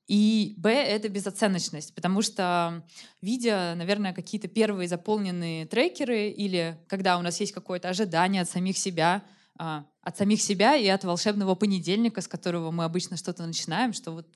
и 0.08 0.56
Б— 0.58 0.72
это 0.74 1.10
безоценочность, 1.10 1.94
потому 1.94 2.22
что, 2.22 2.84
видя, 3.22 3.74
наверное, 3.76 4.14
какие-то 4.14 4.48
первые 4.48 4.88
заполненные 4.88 5.66
трекеры 5.66 6.30
или 6.30 6.80
когда 6.88 7.18
у 7.18 7.22
нас 7.22 7.40
есть 7.40 7.52
какое-то 7.52 7.90
ожидание 7.90 8.44
от 8.44 8.50
самих 8.50 8.78
себя, 8.78 9.24
а, 9.58 9.86
от 10.02 10.18
самих 10.18 10.42
себя 10.42 10.76
и 10.76 10.88
от 10.88 11.04
волшебного 11.04 11.56
понедельника, 11.56 12.22
с 12.22 12.28
которого 12.28 12.72
мы 12.72 12.86
обычно 12.86 13.18
что-то 13.18 13.46
начинаем, 13.46 13.94
что 13.94 14.12
вот 14.12 14.28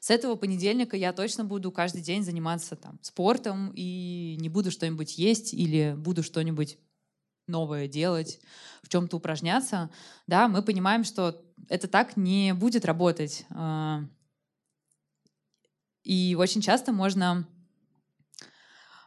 с 0.00 0.10
этого 0.10 0.36
понедельника 0.36 0.96
я 0.96 1.12
точно 1.12 1.44
буду 1.44 1.70
каждый 1.72 2.02
день 2.02 2.22
заниматься 2.22 2.76
там, 2.76 2.98
спортом 3.02 3.72
и 3.74 4.36
не 4.40 4.48
буду 4.48 4.70
что-нибудь 4.70 5.18
есть 5.18 5.54
или 5.54 5.94
буду 5.96 6.22
что-нибудь 6.22 6.78
новое 7.46 7.88
делать, 7.88 8.40
в 8.82 8.88
чем-то 8.88 9.16
упражняться, 9.16 9.90
да, 10.26 10.48
мы 10.48 10.62
понимаем, 10.62 11.04
что 11.04 11.42
это 11.68 11.88
так 11.88 12.16
не 12.16 12.54
будет 12.54 12.84
работать. 12.84 13.46
А, 13.50 14.04
и 16.04 16.36
очень 16.38 16.60
часто 16.60 16.92
можно 16.92 17.48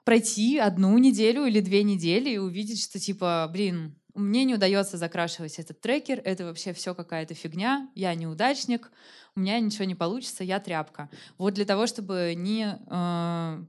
пройти 0.04 0.58
одну 0.58 0.98
неделю 0.98 1.46
или 1.46 1.60
две 1.60 1.84
недели 1.84 2.32
и 2.32 2.38
увидеть, 2.38 2.82
что 2.84 3.00
типа, 3.00 3.50
блин, 3.52 3.96
мне 4.13 4.43
не 4.43 4.56
удается 4.56 4.97
закрашивать 4.97 5.60
этот 5.60 5.82
трекер, 5.82 6.21
это 6.24 6.45
вообще 6.45 6.74
все 6.74 6.93
какая-то 6.93 7.34
фигня, 7.34 7.89
я 7.95 8.13
неудачник, 8.15 8.91
у 9.36 9.39
меня 9.39 9.60
ничего 9.60 9.86
не 9.86 9.95
получится, 9.95 10.43
я 10.43 10.60
тряпка. 10.60 11.10
Вот 11.38 11.54
для 11.54 11.65
того, 11.65 11.88
чтобы 11.88 12.34
не 12.36 12.78
э, 12.88 13.65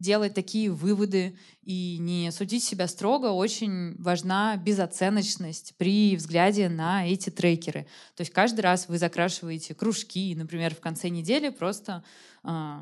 делать 0.00 0.34
такие 0.34 0.70
выводы 0.70 1.36
и 1.62 1.98
не 2.00 2.30
судить 2.30 2.62
себя 2.62 2.86
строго, 2.86 3.26
очень 3.26 3.96
важна 4.00 4.56
безоценочность 4.56 5.74
при 5.76 6.16
взгляде 6.16 6.68
на 6.68 7.06
эти 7.08 7.30
трекеры. 7.30 7.86
То 8.14 8.20
есть 8.22 8.32
каждый 8.32 8.60
раз 8.60 8.88
вы 8.88 8.98
закрашиваете 8.98 9.74
кружки, 9.74 10.34
например, 10.36 10.74
в 10.74 10.80
конце 10.80 11.08
недели 11.08 11.48
просто 11.48 12.04
э, 12.44 12.80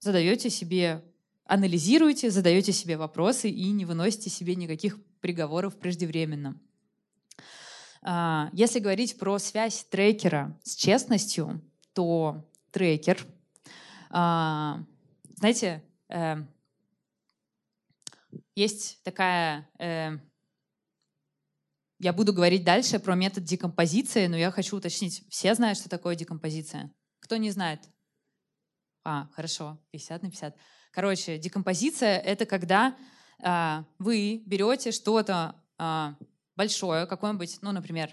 задаете 0.00 0.50
себе 0.50 1.04
анализируете, 1.46 2.30
задаете 2.30 2.72
себе 2.72 2.96
вопросы 2.96 3.48
и 3.48 3.70
не 3.70 3.84
выносите 3.84 4.30
себе 4.30 4.56
никаких 4.56 4.98
приговоров 5.20 5.78
преждевременно. 5.78 6.60
А, 8.02 8.50
если 8.52 8.78
говорить 8.78 9.18
про 9.18 9.38
связь 9.38 9.84
трекера 9.84 10.58
с 10.62 10.74
честностью, 10.76 11.60
то 11.92 12.48
трекер, 12.70 13.18
а, 14.10 14.84
знаете, 15.36 15.82
э, 16.08 16.36
есть 18.54 19.02
такая... 19.02 19.68
Э, 19.78 20.18
я 21.98 22.12
буду 22.12 22.32
говорить 22.32 22.64
дальше 22.64 22.98
про 22.98 23.14
метод 23.14 23.44
декомпозиции, 23.44 24.26
но 24.26 24.36
я 24.36 24.50
хочу 24.50 24.76
уточнить, 24.76 25.24
все 25.30 25.54
знают, 25.54 25.78
что 25.78 25.88
такое 25.88 26.14
декомпозиция? 26.14 26.94
Кто 27.20 27.36
не 27.36 27.50
знает? 27.50 27.80
А, 29.04 29.28
хорошо, 29.32 29.78
50 29.90 30.22
на 30.22 30.30
50. 30.30 30.56
Короче, 30.92 31.38
декомпозиция— 31.38 32.18
это 32.24 32.46
когда 32.46 32.96
вы 33.38 34.42
берете 34.46 34.92
что-то 34.92 35.54
а, 35.78 36.16
большое, 36.56 37.06
какое-нибудь, 37.06 37.58
ну, 37.62 37.72
например, 37.72 38.10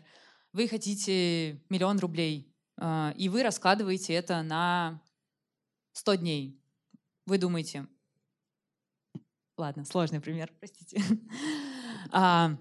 вы 0.52 0.68
хотите 0.68 1.62
миллион 1.70 2.00
рублей, 2.00 2.54
а, 2.78 3.14
и 3.18 3.30
вы 3.30 3.44
раскладываете 3.44 4.14
это 4.14 4.44
на 4.44 5.02
100 5.94 6.16
дней. 6.16 6.60
Вы 7.26 7.38
думаете, 7.38 7.88
ладно, 9.58 9.86
сложный 9.86 10.20
пример, 10.20 10.52
простите. 10.60 11.02
А, 12.12 12.58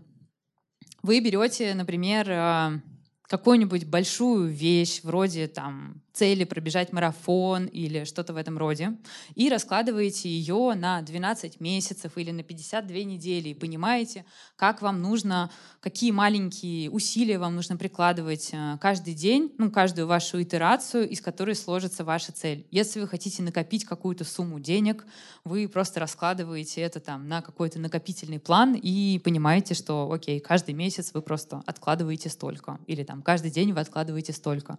вы 1.03 1.21
берете, 1.21 1.75
например, 1.75 2.31
а, 2.31 2.81
какую-нибудь 3.23 3.87
большую 3.87 4.49
вещь, 4.49 5.03
вроде 5.03 5.49
там 5.49 6.03
цели 6.13 6.45
пробежать 6.45 6.93
марафон 6.93 7.67
или 7.67 8.05
что-то 8.05 8.33
в 8.33 8.37
этом 8.37 8.59
роде, 8.59 8.97
и 9.35 9.49
раскладываете 9.49 10.29
ее 10.29 10.75
на 10.75 11.01
12 11.03 11.61
месяцев 11.61 12.13
или 12.17 12.31
на 12.31 12.43
52 12.43 12.97
недели, 12.99 13.51
и 13.51 13.55
понимаете, 13.55 14.25
как 14.57 14.83
вам 14.83 15.01
нужно, 15.01 15.51
какие 15.81 16.11
маленькие 16.11 16.91
усилия 16.91 17.39
вам 17.39 17.57
нужно 17.57 17.77
прикладывать 17.77 18.51
э, 18.53 18.79
каждый 18.81 19.15
день, 19.15 19.53
ну, 19.59 19.71
каждую 19.71 20.07
вашу 20.07 20.43
итерацию, 20.43 21.09
из 21.09 21.21
которой 21.21 21.55
сложится 21.55 22.05
ваша 22.05 22.33
цель. 22.33 22.67
Если 22.71 23.01
вы 23.01 23.09
хотите 23.09 23.43
накопить 23.43 23.85
какую-то 23.85 24.25
сумму 24.25 24.61
денег, 24.61 25.07
вы 25.45 25.69
просто 25.69 26.01
раскладываете 26.01 26.83
это 26.83 27.01
там 27.01 27.29
на 27.29 27.43
какой-то 27.43 27.79
накопительный 27.79 28.39
план 28.39 28.75
и 28.75 29.19
понимаете, 29.19 29.75
что, 29.75 30.11
окей, 30.13 30.41
каждый 30.41 30.75
месяц 30.75 31.13
вы 31.15 31.23
просто 31.23 31.63
откладываете 31.67 32.29
столько, 32.29 32.79
или 32.87 33.03
там 33.03 33.23
каждый 33.23 33.51
день 33.51 33.73
вы 33.73 33.81
откладываете 33.81 34.33
столько. 34.33 34.79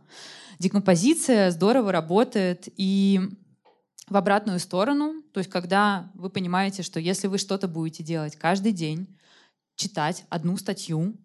Декомпозиция 0.59 1.51
здорово 1.51 1.91
работает 1.91 2.67
и 2.77 3.19
в 4.09 4.17
обратную 4.17 4.59
сторону, 4.59 5.23
то 5.33 5.39
есть 5.39 5.49
когда 5.49 6.11
вы 6.13 6.29
понимаете, 6.29 6.83
что 6.83 6.99
если 6.99 7.27
вы 7.27 7.37
что-то 7.37 7.67
будете 7.67 8.03
делать 8.03 8.35
каждый 8.35 8.71
день, 8.71 9.07
читать 9.75 10.25
одну 10.29 10.57
статью 10.57 11.15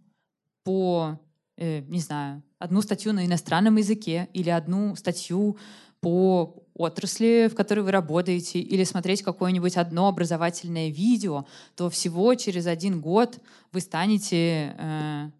по, 0.64 1.18
э, 1.56 1.80
не 1.80 2.00
знаю, 2.00 2.42
одну 2.58 2.82
статью 2.82 3.12
на 3.12 3.26
иностранном 3.26 3.76
языке 3.76 4.28
или 4.32 4.50
одну 4.50 4.96
статью 4.96 5.58
по 6.00 6.64
отрасли, 6.74 7.48
в 7.50 7.56
которой 7.56 7.80
вы 7.80 7.90
работаете, 7.90 8.60
или 8.60 8.84
смотреть 8.84 9.22
какое-нибудь 9.22 9.76
одно 9.76 10.08
образовательное 10.08 10.90
видео, 10.90 11.46
то 11.74 11.90
всего 11.90 12.34
через 12.34 12.66
один 12.66 13.00
год 13.00 13.40
вы 13.72 13.80
станете 13.80 14.76
э, 14.78 15.30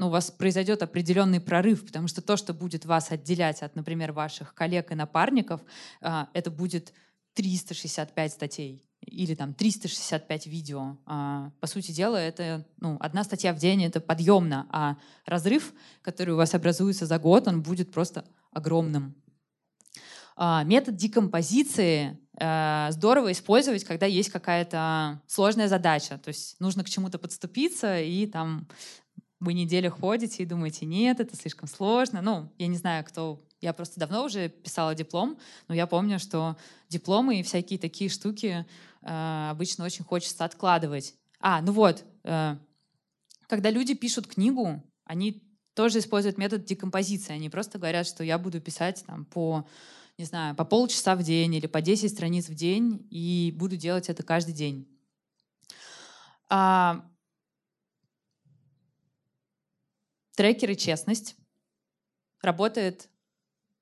ну, 0.00 0.06
у 0.06 0.10
вас 0.10 0.30
произойдет 0.30 0.82
определенный 0.82 1.40
прорыв, 1.40 1.84
потому 1.84 2.08
что 2.08 2.22
то, 2.22 2.38
что 2.38 2.54
будет 2.54 2.86
вас 2.86 3.10
отделять 3.10 3.60
от, 3.60 3.76
например, 3.76 4.12
ваших 4.12 4.54
коллег 4.54 4.90
и 4.92 4.94
напарников, 4.94 5.60
а, 6.00 6.30
это 6.32 6.50
будет 6.50 6.94
365 7.34 8.32
статей 8.32 8.88
или 9.02 9.34
там 9.34 9.52
365 9.52 10.46
видео. 10.46 10.96
А, 11.04 11.52
по 11.60 11.66
сути 11.66 11.92
дела, 11.92 12.16
это 12.16 12.66
ну, 12.78 12.96
одна 12.98 13.24
статья 13.24 13.52
в 13.52 13.58
день, 13.58 13.84
это 13.84 14.00
подъемно, 14.00 14.66
а 14.70 14.96
разрыв, 15.26 15.74
который 16.00 16.32
у 16.32 16.38
вас 16.38 16.54
образуется 16.54 17.04
за 17.04 17.18
год, 17.18 17.46
он 17.46 17.60
будет 17.60 17.92
просто 17.92 18.24
огромным. 18.52 19.14
А, 20.34 20.64
метод 20.64 20.96
декомпозиции 20.96 22.18
здорово 22.90 23.32
использовать, 23.32 23.84
когда 23.84 24.06
есть 24.06 24.30
какая-то 24.30 25.20
сложная 25.26 25.68
задача. 25.68 26.16
То 26.16 26.28
есть 26.28 26.58
нужно 26.58 26.84
к 26.84 26.88
чему-то 26.88 27.18
подступиться 27.18 28.00
и 28.00 28.26
там 28.26 28.66
вы 29.40 29.54
неделю 29.54 29.90
ходите 29.90 30.42
и 30.42 30.46
думаете, 30.46 30.86
нет, 30.86 31.18
это 31.18 31.34
слишком 31.34 31.68
сложно. 31.68 32.20
Ну, 32.22 32.48
я 32.58 32.66
не 32.66 32.76
знаю, 32.76 33.04
кто... 33.04 33.42
Я 33.60 33.72
просто 33.72 33.98
давно 33.98 34.24
уже 34.24 34.48
писала 34.48 34.94
диплом, 34.94 35.38
но 35.68 35.74
я 35.74 35.86
помню, 35.86 36.18
что 36.18 36.56
дипломы 36.88 37.40
и 37.40 37.42
всякие 37.42 37.78
такие 37.78 38.08
штуки 38.08 38.66
э, 39.02 39.48
обычно 39.50 39.84
очень 39.84 40.04
хочется 40.04 40.44
откладывать. 40.44 41.14
А, 41.40 41.60
ну 41.60 41.72
вот, 41.72 42.04
э, 42.24 42.56
когда 43.46 43.70
люди 43.70 43.94
пишут 43.94 44.26
книгу, 44.26 44.82
они 45.04 45.42
тоже 45.74 45.98
используют 45.98 46.38
метод 46.38 46.64
декомпозиции. 46.64 47.32
Они 47.32 47.50
просто 47.50 47.78
говорят, 47.78 48.06
что 48.06 48.24
я 48.24 48.38
буду 48.38 48.60
писать 48.60 49.04
там 49.06 49.24
по 49.24 49.66
не 50.20 50.26
знаю, 50.26 50.54
по 50.54 50.66
полчаса 50.66 51.16
в 51.16 51.22
день 51.22 51.54
или 51.54 51.66
по 51.66 51.80
10 51.80 52.12
страниц 52.12 52.50
в 52.50 52.54
день, 52.54 53.06
и 53.10 53.54
буду 53.56 53.76
делать 53.76 54.10
это 54.10 54.22
каждый 54.22 54.52
день. 54.52 54.86
А, 56.50 57.06
трекер 60.40 60.70
и 60.70 60.76
честность 60.76 61.36
работает 62.40 63.10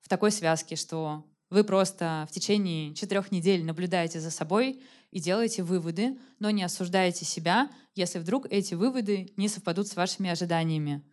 в 0.00 0.08
такой 0.08 0.32
связке, 0.32 0.74
что 0.74 1.24
вы 1.50 1.62
просто 1.62 2.26
в 2.28 2.32
течение 2.32 2.96
четырех 2.96 3.30
недель 3.30 3.64
наблюдаете 3.64 4.18
за 4.18 4.32
собой 4.32 4.82
и 5.12 5.20
делаете 5.20 5.62
выводы, 5.62 6.18
но 6.40 6.50
не 6.50 6.64
осуждаете 6.64 7.24
себя, 7.24 7.70
если 7.94 8.18
вдруг 8.18 8.48
эти 8.50 8.74
выводы 8.74 9.32
не 9.36 9.46
совпадут 9.46 9.86
с 9.86 9.94
вашими 9.94 10.30
ожиданиями. 10.30 11.04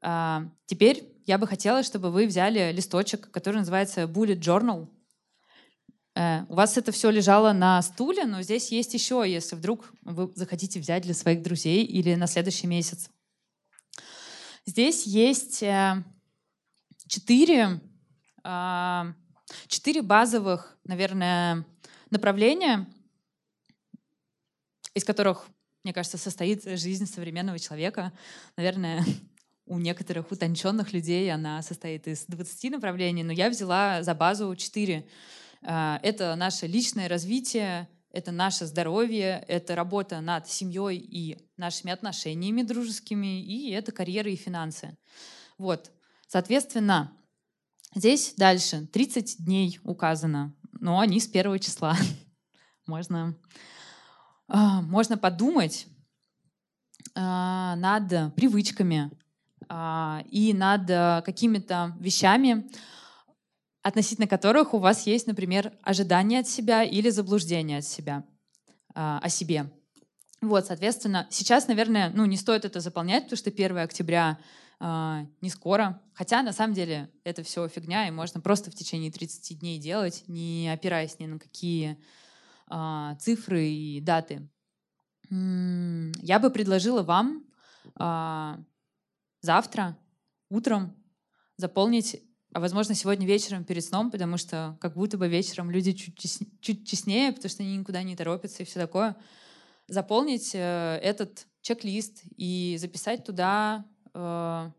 А, 0.00 0.48
теперь 0.64 1.06
я 1.26 1.36
бы 1.36 1.46
хотела, 1.46 1.82
чтобы 1.82 2.10
вы 2.10 2.26
взяли 2.26 2.72
листочек, 2.72 3.30
который 3.30 3.56
называется 3.56 4.04
Bullet 4.04 4.40
Journal. 4.40 4.88
Э, 6.14 6.44
у 6.48 6.54
вас 6.54 6.78
это 6.78 6.90
все 6.90 7.10
лежало 7.10 7.52
на 7.52 7.82
стуле, 7.82 8.24
но 8.24 8.40
здесь 8.40 8.72
есть 8.72 8.94
еще, 8.94 9.22
если 9.26 9.56
вдруг 9.56 9.92
вы 10.00 10.32
захотите 10.34 10.80
взять 10.80 11.02
для 11.02 11.12
своих 11.12 11.42
друзей 11.42 11.84
или 11.84 12.14
на 12.14 12.26
следующий 12.26 12.66
месяц. 12.66 13.10
Здесь 14.68 15.06
есть 15.06 15.62
э, 15.62 16.02
четыре, 17.06 17.80
а, 18.42 19.12
четыре 19.68 20.02
базовых, 20.02 20.76
наверное, 20.82 21.64
направления, 22.10 22.88
из 24.92 25.04
которых, 25.04 25.46
мне 25.84 25.92
кажется, 25.92 26.18
состоит 26.18 26.64
жизнь 26.64 27.06
современного 27.06 27.60
человека. 27.60 28.12
Наверное, 28.56 29.04
у 29.66 29.78
некоторых 29.78 30.32
утонченных 30.32 30.92
людей 30.92 31.32
она 31.32 31.62
состоит 31.62 32.08
из 32.08 32.24
20 32.26 32.72
направлений, 32.72 33.22
но 33.22 33.32
я 33.32 33.48
взяла 33.50 34.02
за 34.02 34.16
базу 34.16 34.56
четыре. 34.56 35.06
А, 35.62 36.00
это 36.02 36.34
наше 36.34 36.66
личное 36.66 37.08
развитие, 37.08 37.88
это 38.16 38.32
наше 38.32 38.64
здоровье, 38.64 39.44
это 39.46 39.74
работа 39.74 40.22
над 40.22 40.48
семьей 40.48 40.96
и 40.96 41.46
нашими 41.58 41.92
отношениями 41.92 42.62
дружескими, 42.62 43.42
и 43.42 43.70
это 43.72 43.92
карьера 43.92 44.30
и 44.30 44.36
финансы. 44.36 44.96
Вот, 45.58 45.92
соответственно, 46.26 47.12
здесь 47.94 48.32
дальше 48.38 48.86
30 48.86 49.44
дней 49.44 49.78
указано, 49.84 50.54
но 50.72 50.98
они 50.98 51.20
с 51.20 51.26
первого 51.26 51.58
числа. 51.58 51.94
Можно, 52.86 53.36
а, 54.48 54.80
можно 54.80 55.18
подумать 55.18 55.88
а, 57.14 57.74
над 57.76 58.34
привычками 58.34 59.10
а, 59.68 60.22
и 60.30 60.54
над 60.54 60.86
какими-то 61.24 61.96
вещами, 61.98 62.70
относительно 63.86 64.26
которых 64.26 64.74
у 64.74 64.78
вас 64.78 65.06
есть, 65.06 65.28
например, 65.28 65.72
ожидания 65.82 66.40
от 66.40 66.48
себя 66.48 66.82
или 66.82 67.08
заблуждения 67.08 67.78
от 67.78 67.84
себя, 67.84 68.24
э, 68.96 69.18
о 69.22 69.28
себе. 69.28 69.70
Вот, 70.40 70.66
соответственно, 70.66 71.28
сейчас, 71.30 71.68
наверное, 71.68 72.10
ну, 72.12 72.24
не 72.24 72.36
стоит 72.36 72.64
это 72.64 72.80
заполнять, 72.80 73.24
потому 73.24 73.36
что 73.36 73.50
1 73.50 73.78
октября 73.78 74.40
э, 74.80 75.26
не 75.40 75.50
скоро. 75.50 76.02
Хотя, 76.14 76.42
на 76.42 76.52
самом 76.52 76.74
деле, 76.74 77.08
это 77.22 77.44
все 77.44 77.68
фигня, 77.68 78.08
и 78.08 78.10
можно 78.10 78.40
просто 78.40 78.72
в 78.72 78.74
течение 78.74 79.12
30 79.12 79.60
дней 79.60 79.78
делать, 79.78 80.24
не 80.26 80.68
опираясь 80.68 81.20
ни 81.20 81.26
на 81.26 81.38
какие 81.38 81.96
э, 82.68 83.16
цифры 83.20 83.68
и 83.68 84.00
даты. 84.00 84.50
Я 85.30 86.40
бы 86.40 86.50
предложила 86.50 87.04
вам 87.04 87.44
э, 88.00 88.56
завтра 89.42 89.96
утром 90.48 90.92
заполнить 91.56 92.25
а 92.56 92.58
возможно, 92.58 92.94
сегодня 92.94 93.26
вечером 93.26 93.64
перед 93.64 93.84
сном, 93.84 94.10
потому 94.10 94.38
что 94.38 94.78
как 94.80 94.94
будто 94.94 95.18
бы 95.18 95.28
вечером 95.28 95.70
люди 95.70 95.92
чуть, 95.92 96.16
честнее, 96.16 96.50
чуть 96.62 96.88
честнее, 96.88 97.30
потому 97.30 97.50
что 97.50 97.62
они 97.62 97.76
никуда 97.76 98.02
не 98.02 98.16
торопятся 98.16 98.62
и 98.62 98.66
все 98.66 98.80
такое, 98.80 99.14
заполнить 99.88 100.52
э, 100.54 100.98
этот 101.02 101.46
чек-лист 101.60 102.22
и 102.38 102.78
записать 102.80 103.24
туда 103.26 103.84
э, 104.14 104.70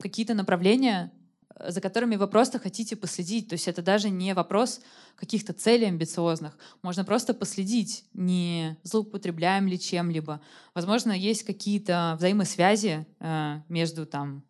какие-то 0.00 0.34
направления, 0.34 1.12
э, 1.54 1.70
за 1.70 1.80
которыми 1.80 2.16
вы 2.16 2.26
просто 2.26 2.58
хотите 2.58 2.96
последить. 2.96 3.48
То 3.48 3.52
есть 3.52 3.68
это 3.68 3.80
даже 3.80 4.10
не 4.10 4.34
вопрос 4.34 4.80
каких-то 5.14 5.52
целей 5.52 5.86
амбициозных. 5.86 6.58
Можно 6.82 7.04
просто 7.04 7.32
последить, 7.32 8.06
не 8.12 8.76
злоупотребляем 8.82 9.68
ли 9.68 9.78
чем-либо. 9.78 10.40
Возможно, 10.74 11.12
есть 11.12 11.44
какие-то 11.44 12.16
взаимосвязи 12.18 13.06
э, 13.20 13.60
между 13.68 14.04
там, 14.04 14.42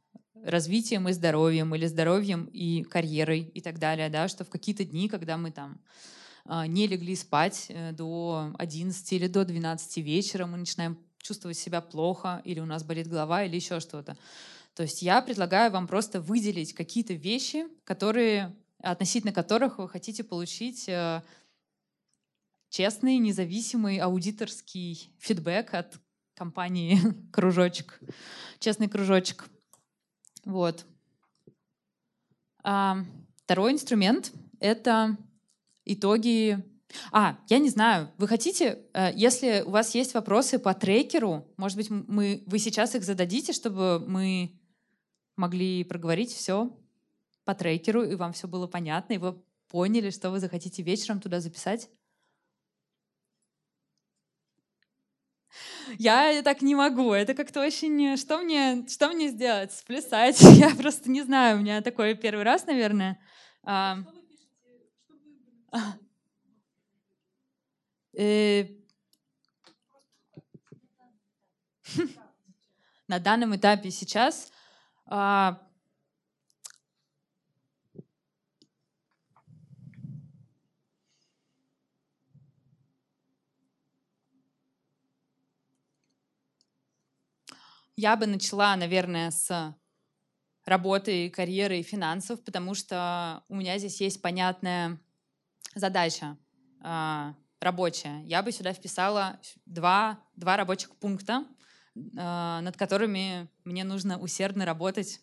развитием 0.45 1.09
и 1.09 1.13
здоровьем, 1.13 1.75
или 1.75 1.87
здоровьем 1.87 2.45
и 2.53 2.83
карьерой 2.83 3.43
и 3.43 3.61
так 3.61 3.79
далее, 3.79 4.09
да, 4.09 4.29
что 4.29 4.45
в 4.45 4.51
какие-то 4.51 4.85
дни, 4.85 5.09
когда 5.09 5.37
мы 5.37 5.51
там 5.51 5.81
а, 6.45 6.67
не 6.67 6.87
легли 6.87 7.15
спать 7.17 7.67
э, 7.69 7.93
до 7.93 8.53
11 8.59 9.13
или 9.13 9.27
до 9.27 9.45
12 9.45 9.97
вечера, 9.99 10.47
мы 10.47 10.59
начинаем 10.59 10.99
чувствовать 11.19 11.59
себя 11.59 11.81
плохо, 11.81 12.41
или 12.45 12.61
у 12.61 12.67
нас 12.67 12.83
болит 12.83 13.09
голова, 13.09 13.45
или 13.45 13.57
еще 13.57 13.81
что-то. 13.81 14.17
То 14.75 14.85
есть 14.85 15.03
я 15.03 15.21
предлагаю 15.21 15.71
вам 15.71 15.87
просто 15.87 16.21
выделить 16.21 16.73
какие-то 16.75 17.13
вещи, 17.13 17.67
которые, 17.85 18.57
относительно 18.79 19.33
которых 19.33 19.79
вы 19.79 19.89
хотите 19.89 20.25
получить 20.25 20.89
э, 20.89 21.23
честный, 22.71 23.19
независимый 23.19 23.99
аудиторский 23.99 25.13
фидбэк 25.19 25.75
от 25.75 26.01
компании 26.35 26.99
«Кружочек», 27.33 28.01
честный 28.59 28.89
кружочек. 28.89 29.49
Вот. 30.45 30.87
А, 32.63 32.99
второй 33.45 33.73
инструмент— 33.73 34.33
это 34.61 35.17
итоги... 35.85 36.65
А, 37.13 37.39
я 37.49 37.59
не 37.59 37.69
знаю, 37.69 38.11
вы 38.19 38.27
хотите, 38.27 38.81
э, 38.95 39.13
если 39.15 39.63
у 39.65 39.71
вас 39.71 39.95
есть 39.95 40.13
вопросы 40.15 40.59
по 40.59 40.75
трекеру, 40.75 41.47
может 41.57 41.77
быть, 41.77 41.89
мы, 41.89 42.43
вы 42.47 42.59
сейчас 42.59 42.95
их 42.95 43.05
зададите, 43.05 43.53
чтобы 43.53 44.01
мы 44.01 44.59
могли 45.37 45.85
проговорить 45.85 46.33
все 46.33 46.77
по 47.45 47.55
трекеру, 47.55 48.03
и 48.03 48.17
вам 48.17 48.33
все 48.33 48.49
было 48.49 48.67
понятно, 48.67 49.15
и 49.15 49.19
вы 49.19 49.41
поняли, 49.69 50.11
что 50.11 50.31
вы 50.31 50.41
захотите 50.41 50.83
вечером 50.83 51.21
туда 51.21 51.41
записать? 51.41 51.89
Я 55.99 56.43
так 56.43 56.63
не 56.63 56.75
могу. 56.75 57.13
Это 57.13 57.35
как-то 57.35 57.61
очень... 57.61 58.17
Что 58.17 58.39
мне, 58.39 58.87
что 58.89 59.09
мне 59.09 59.29
сделать? 59.29 59.73
Сплясать? 59.73 60.41
Я 60.57 60.75
просто 60.75 61.11
не 61.11 61.23
знаю. 61.23 61.59
У 61.59 61.61
меня 61.61 61.83
такой 61.83 62.15
первый 62.15 62.45
раз, 62.45 62.67
наверное. 62.67 63.19
А... 63.63 63.99
Э... 68.17 68.67
На 73.09 73.19
данном 73.19 73.57
этапе 73.57 73.91
сейчас 73.91 74.53
а... 75.07 75.61
Я 88.03 88.17
бы 88.17 88.27
начала, 88.27 88.75
наверное, 88.77 89.31
с 89.31 89.77
работы, 90.65 91.29
карьеры 91.29 91.81
и 91.81 91.83
финансов, 91.83 92.43
потому 92.43 92.73
что 92.73 93.45
у 93.51 93.55
меня 93.55 93.77
здесь 93.77 94.01
есть 94.01 94.23
понятная 94.23 94.99
задача 95.75 96.39
э, 96.83 97.35
рабочая. 97.61 98.23
Я 98.25 98.43
бы 98.43 98.53
сюда 98.53 98.73
вписала 98.73 99.39
два, 99.67 100.19
два 100.35 100.57
рабочих 100.57 100.97
пункта, 100.97 101.45
э, 101.95 102.01
над 102.63 102.75
которыми 102.79 103.51
мне 103.65 103.85
нужно 103.85 104.19
усердно 104.19 104.65
работать 104.65 105.21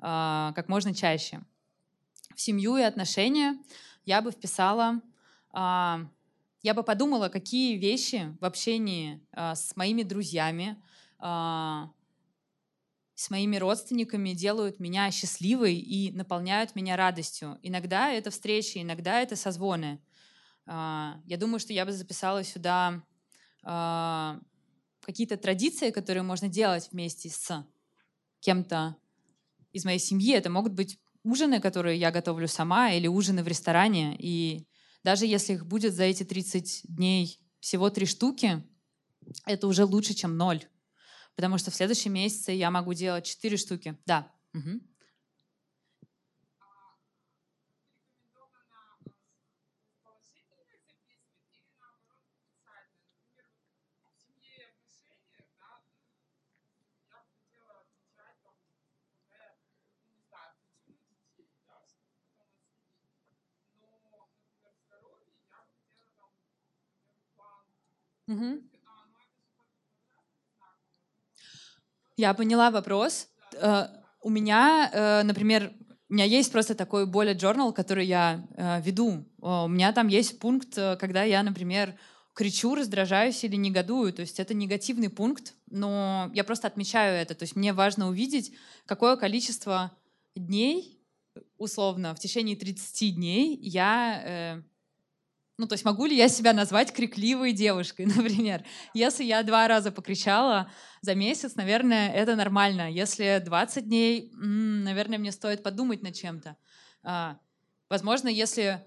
э, 0.00 0.52
как 0.56 0.68
можно 0.68 0.92
чаще. 0.92 1.40
В 2.34 2.40
семью 2.40 2.78
и 2.78 2.82
отношения 2.82 3.56
я 4.04 4.22
бы 4.22 4.32
вписала, 4.32 5.00
э, 5.54 6.06
я 6.62 6.74
бы 6.74 6.82
подумала, 6.82 7.28
какие 7.28 7.76
вещи 7.76 8.36
в 8.40 8.44
общении 8.44 9.24
э, 9.34 9.54
с 9.54 9.76
моими 9.76 10.02
друзьями, 10.02 10.82
с 13.18 13.30
моими 13.30 13.56
родственниками 13.56 14.30
делают 14.30 14.78
меня 14.78 15.10
счастливой 15.10 15.74
и 15.74 16.12
наполняют 16.12 16.76
меня 16.76 16.96
радостью. 16.96 17.58
Иногда 17.62 18.12
это 18.12 18.30
встречи, 18.30 18.78
иногда 18.78 19.20
это 19.20 19.34
созвоны. 19.34 20.00
А, 20.66 21.20
я 21.24 21.36
думаю, 21.36 21.58
что 21.58 21.72
я 21.72 21.84
бы 21.84 21.90
записала 21.90 22.44
сюда 22.44 23.02
а, 23.64 24.38
какие-то 25.00 25.36
традиции, 25.36 25.90
которые 25.90 26.22
можно 26.22 26.48
делать 26.48 26.90
вместе 26.92 27.28
с 27.28 27.66
кем-то 28.38 28.96
из 29.72 29.84
моей 29.84 29.98
семьи. 29.98 30.32
Это 30.32 30.48
могут 30.48 30.74
быть 30.74 31.00
ужины, 31.24 31.60
которые 31.60 31.98
я 31.98 32.12
готовлю 32.12 32.46
сама, 32.46 32.92
или 32.92 33.08
ужины 33.08 33.42
в 33.42 33.48
ресторане. 33.48 34.14
И 34.16 34.68
даже 35.02 35.26
если 35.26 35.54
их 35.54 35.66
будет 35.66 35.92
за 35.92 36.04
эти 36.04 36.22
30 36.22 36.82
дней 36.84 37.40
всего 37.58 37.90
три 37.90 38.06
штуки, 38.06 38.62
это 39.44 39.66
уже 39.66 39.84
лучше, 39.84 40.14
чем 40.14 40.36
ноль 40.36 40.64
потому 41.38 41.56
что 41.56 41.70
в 41.70 41.74
следующем 41.76 42.14
месяце 42.14 42.50
я 42.50 42.68
могу 42.68 42.94
делать 42.94 43.24
4 43.24 43.56
штуки. 43.56 43.96
Да. 44.06 44.28
Угу. 44.54 44.80
Угу. 68.26 68.77
Я 72.18 72.34
поняла 72.34 72.72
вопрос. 72.72 73.28
Э, 73.54 73.86
у 74.22 74.28
меня, 74.28 74.90
э, 74.92 75.22
например, 75.22 75.72
у 76.08 76.14
меня 76.14 76.24
есть 76.24 76.50
просто 76.50 76.74
такой 76.74 77.06
bullet 77.06 77.36
journal, 77.36 77.72
который 77.72 78.06
я 78.06 78.44
э, 78.56 78.82
веду. 78.82 79.24
У 79.38 79.68
меня 79.68 79.92
там 79.92 80.08
есть 80.08 80.40
пункт, 80.40 80.74
когда 80.74 81.22
я, 81.22 81.44
например, 81.44 81.94
кричу, 82.34 82.74
раздражаюсь 82.74 83.44
или 83.44 83.54
негодую. 83.54 84.12
То 84.12 84.22
есть 84.22 84.40
это 84.40 84.52
негативный 84.52 85.10
пункт, 85.10 85.54
но 85.70 86.28
я 86.34 86.42
просто 86.42 86.66
отмечаю 86.66 87.16
это. 87.16 87.36
То 87.36 87.44
есть 87.44 87.54
мне 87.54 87.72
важно 87.72 88.08
увидеть, 88.08 88.52
какое 88.84 89.14
количество 89.16 89.92
дней, 90.34 91.00
условно, 91.56 92.16
в 92.16 92.18
течение 92.18 92.56
30 92.56 93.14
дней 93.14 93.56
я 93.62 94.64
ну, 95.58 95.66
то 95.66 95.74
есть 95.74 95.84
могу 95.84 96.06
ли 96.06 96.16
я 96.16 96.28
себя 96.28 96.52
назвать 96.52 96.92
крикливой 96.92 97.52
девушкой, 97.52 98.06
например? 98.16 98.64
Если 98.94 99.24
я 99.24 99.42
два 99.42 99.66
раза 99.66 99.90
покричала 99.90 100.70
за 101.02 101.16
месяц, 101.16 101.56
наверное, 101.56 102.10
это 102.12 102.36
нормально. 102.36 102.90
Если 102.90 103.42
20 103.44 103.84
дней, 103.84 104.30
наверное, 104.32 105.18
мне 105.18 105.32
стоит 105.32 105.64
подумать 105.64 106.02
над 106.02 106.14
чем-то. 106.14 106.56
А, 107.02 107.38
возможно, 107.90 108.28
если 108.28 108.84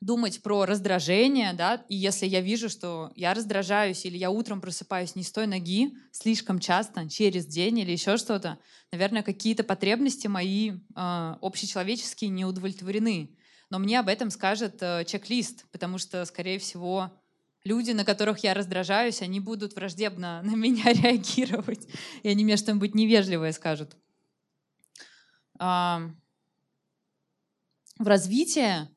думать 0.00 0.42
про 0.42 0.64
раздражение, 0.64 1.52
да, 1.52 1.84
и 1.88 1.96
если 1.96 2.26
я 2.26 2.40
вижу, 2.40 2.68
что 2.68 3.12
я 3.14 3.32
раздражаюсь 3.32 4.04
или 4.04 4.16
я 4.18 4.30
утром 4.30 4.60
просыпаюсь 4.60 5.14
не 5.16 5.22
с 5.22 5.32
той 5.32 5.46
ноги 5.46 5.94
слишком 6.12 6.58
часто, 6.58 7.08
через 7.08 7.46
день 7.46 7.78
или 7.78 7.92
еще 7.92 8.16
что-то, 8.16 8.58
наверное, 8.90 9.22
какие-то 9.22 9.64
потребности 9.64 10.26
мои 10.26 10.72
э, 10.72 10.74
общечеловеческие 11.40 12.30
не 12.30 12.44
удовлетворены 12.44 13.36
но 13.74 13.80
мне 13.80 13.98
об 13.98 14.06
этом 14.06 14.30
скажет 14.30 14.80
э, 14.82 15.04
чек-лист, 15.04 15.66
потому 15.72 15.98
что, 15.98 16.24
скорее 16.26 16.60
всего, 16.60 17.10
люди, 17.64 17.90
на 17.90 18.04
которых 18.04 18.38
я 18.44 18.54
раздражаюсь, 18.54 19.20
они 19.20 19.40
будут 19.40 19.74
враждебно 19.74 20.42
на 20.44 20.54
меня 20.54 20.92
реагировать, 20.92 21.88
и 22.22 22.28
они 22.28 22.44
мне 22.44 22.56
что-нибудь 22.56 22.94
невежливое 22.94 23.50
скажут. 23.50 23.96
В 25.58 26.12
развитии 27.98 28.88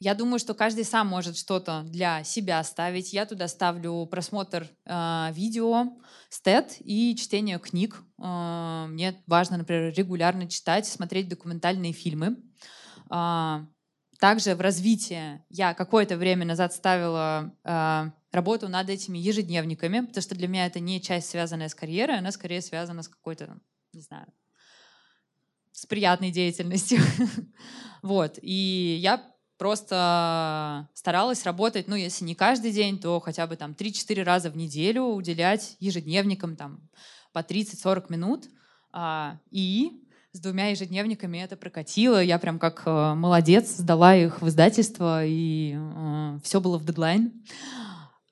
я 0.00 0.14
думаю, 0.14 0.38
что 0.38 0.54
каждый 0.54 0.84
сам 0.86 1.08
может 1.08 1.36
что-то 1.36 1.82
для 1.84 2.24
себя 2.24 2.64
ставить. 2.64 3.12
Я 3.12 3.26
туда 3.26 3.48
ставлю 3.48 4.06
просмотр 4.06 4.66
э, 4.86 5.28
видео, 5.32 5.92
стет 6.30 6.76
и 6.80 7.14
чтение 7.16 7.58
книг. 7.58 8.02
Э, 8.18 8.86
мне 8.88 9.22
важно, 9.26 9.58
например, 9.58 9.92
регулярно 9.94 10.48
читать, 10.48 10.86
смотреть 10.86 11.28
документальные 11.28 11.92
фильмы. 11.92 12.38
Э, 13.10 13.66
также 14.22 14.54
в 14.54 14.60
развитии 14.60 15.42
я 15.50 15.74
какое-то 15.74 16.16
время 16.16 16.46
назад 16.46 16.72
ставила 16.72 17.52
э, 17.64 18.10
работу 18.30 18.68
над 18.68 18.88
этими 18.88 19.18
ежедневниками, 19.18 20.06
потому 20.06 20.22
что 20.22 20.36
для 20.36 20.46
меня 20.46 20.66
это 20.66 20.78
не 20.78 21.02
часть, 21.02 21.30
связанная 21.30 21.68
с 21.68 21.74
карьерой, 21.74 22.18
она 22.18 22.30
скорее 22.30 22.62
связана 22.62 23.02
с 23.02 23.08
какой-то, 23.08 23.58
не 23.92 24.00
знаю, 24.00 24.32
с 25.72 25.86
приятной 25.86 26.30
деятельностью. 26.30 27.00
вот. 28.02 28.38
И 28.42 28.96
я 29.02 29.28
просто 29.58 30.88
старалась 30.94 31.42
работать, 31.42 31.88
ну, 31.88 31.96
если 31.96 32.24
не 32.24 32.36
каждый 32.36 32.70
день, 32.70 33.00
то 33.00 33.18
хотя 33.18 33.48
бы 33.48 33.56
там 33.56 33.72
3-4 33.72 34.22
раза 34.22 34.50
в 34.50 34.56
неделю 34.56 35.02
уделять 35.02 35.76
ежедневникам 35.80 36.54
там 36.54 36.88
по 37.32 37.40
30-40 37.40 38.04
минут. 38.08 38.44
А, 38.92 39.40
и 39.50 40.00
с 40.32 40.40
двумя 40.40 40.68
ежедневниками 40.68 41.38
это 41.38 41.56
прокатило. 41.56 42.22
Я 42.22 42.38
прям 42.38 42.58
как 42.58 42.82
э, 42.86 43.14
молодец 43.14 43.76
сдала 43.76 44.16
их 44.16 44.40
в 44.40 44.48
издательство, 44.48 45.24
и 45.24 45.74
э, 45.76 46.38
все 46.42 46.60
было 46.60 46.78
в 46.78 46.86
дедлайн. 46.86 47.32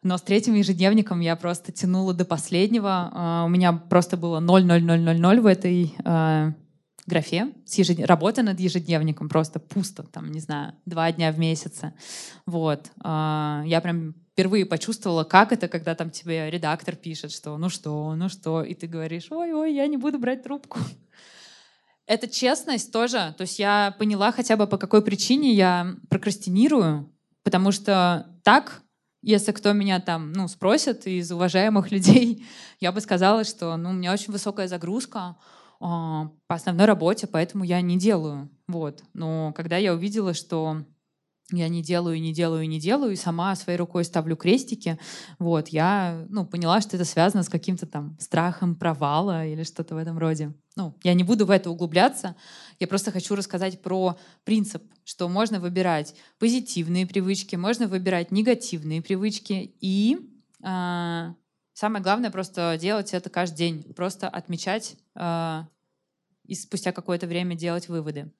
Но 0.03 0.17
с 0.17 0.23
третьим 0.23 0.55
ежедневником 0.55 1.21
я 1.21 1.37
просто 1.37 1.73
тянула 1.73 2.15
до 2.15 2.25
последнего. 2.25 3.43
Э, 3.43 3.47
у 3.47 3.49
меня 3.51 3.75
просто 3.75 4.17
было 4.17 4.41
0,0000 4.41 5.41
в 5.41 5.47
этой 5.47 5.95
э, 6.03 6.53
графе. 7.07 7.53
С 7.67 7.75
ежед... 7.75 8.01
Работа 8.07 8.43
над 8.43 8.59
ежедневником 8.59 9.29
просто 9.29 9.61
пусто, 9.61 10.03
там, 10.03 10.33
не 10.33 10.41
знаю, 10.41 10.73
два 10.87 11.13
дня 11.13 11.31
в 11.33 11.39
месяце. 11.39 11.93
Вот. 12.47 12.91
Э, 13.05 13.63
я 13.67 13.81
прям 13.83 14.15
впервые 14.33 14.65
почувствовала, 14.65 15.25
как 15.25 15.53
это, 15.53 15.69
когда 15.69 15.95
там 15.95 16.11
тебе 16.11 16.51
редактор 16.51 16.97
пишет, 16.97 17.31
что 17.31 17.59
ну 17.59 17.69
что, 17.69 18.15
ну 18.15 18.31
что, 18.31 18.63
и 18.63 18.73
ты 18.73 18.87
говоришь, 18.87 19.27
ой-ой, 19.31 19.75
я 19.75 19.87
не 19.87 19.99
буду 19.99 20.19
брать 20.19 20.45
трубку. 20.45 20.79
Эта 22.11 22.27
честность 22.27 22.93
тоже, 22.93 23.37
то 23.39 23.43
есть 23.43 23.61
я 23.61 23.95
поняла 23.97 24.33
хотя 24.33 24.57
бы 24.57 24.67
по 24.67 24.79
какой 24.79 25.01
причине 25.01 25.53
я 25.53 25.95
прокрастинирую, 26.09 27.09
потому 27.45 27.71
что 27.71 28.27
так, 28.43 28.83
если 29.23 29.53
кто 29.53 29.73
меня 29.73 30.01
там, 30.01 30.33
ну, 30.33 30.49
спросит 30.49 31.07
из 31.07 31.31
уважаемых 31.31 31.93
людей, 31.93 32.45
я 32.81 32.91
бы 32.91 33.01
сказала, 33.01 33.45
что, 33.45 33.77
ну, 33.77 33.91
у 33.91 33.93
меня 33.93 34.13
очень 34.13 34.33
высокая 34.33 34.67
загрузка 34.67 35.37
э, 35.81 35.85
по 35.85 36.31
основной 36.49 36.87
работе, 36.87 37.29
поэтому 37.29 37.63
я 37.63 37.81
не 37.81 37.97
делаю, 37.97 38.51
вот. 38.67 39.05
Но 39.15 39.53
когда 39.53 39.77
я 39.77 39.95
увидела, 39.95 40.35
что 40.35 40.83
я 41.53 41.69
не 41.69 41.83
делаю, 41.83 42.21
не 42.21 42.33
делаю, 42.33 42.69
не 42.69 42.79
делаю, 42.79 43.13
и 43.13 43.17
сама 43.17 43.55
своей 43.57 43.79
рукой 43.79 44.05
ставлю 44.05 44.37
крестики, 44.37 44.99
вот, 45.39 45.69
я, 45.69 46.27
ну, 46.29 46.47
поняла, 46.47 46.81
что 46.81 46.97
это 46.97 47.05
связано 47.05 47.43
с 47.43 47.49
каким-то 47.49 47.87
там 47.87 48.17
страхом 48.21 48.75
провала 48.75 49.47
или 49.47 49.63
что-то 49.63 49.95
в 49.95 49.99
этом 49.99 50.19
роде. 50.19 50.55
Ну, 50.77 50.97
я 51.03 51.15
не 51.15 51.25
буду 51.25 51.47
в 51.47 51.51
это 51.51 51.71
углубляться, 51.71 52.37
я 52.79 52.87
просто 52.87 53.11
хочу 53.11 53.35
рассказать 53.35 53.83
про 53.83 54.19
принцип, 54.45 54.83
что 55.05 55.29
можно 55.29 55.61
выбирать 55.61 56.15
позитивные 56.39 57.07
привычки, 57.07 57.57
можно 57.57 57.87
выбирать 57.89 58.31
негативные 58.31 59.03
привычки, 59.03 59.75
и 59.81 60.19
э, 60.63 61.35
самое 61.73 62.03
главное 62.03 62.31
просто 62.31 62.79
делать 62.81 63.13
это 63.13 63.31
каждый 63.31 63.57
день, 63.57 63.95
просто 63.95 64.29
отмечать 64.29 64.97
э, 65.17 65.65
и 66.45 66.55
спустя 66.55 66.93
какое-то 66.93 67.27
время 67.27 67.55
делать 67.55 67.89
выводы. 67.89 68.33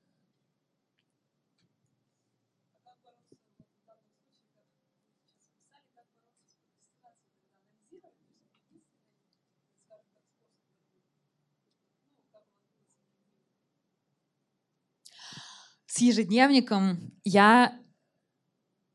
С 15.91 15.99
ежедневником 15.99 17.13
я 17.25 17.77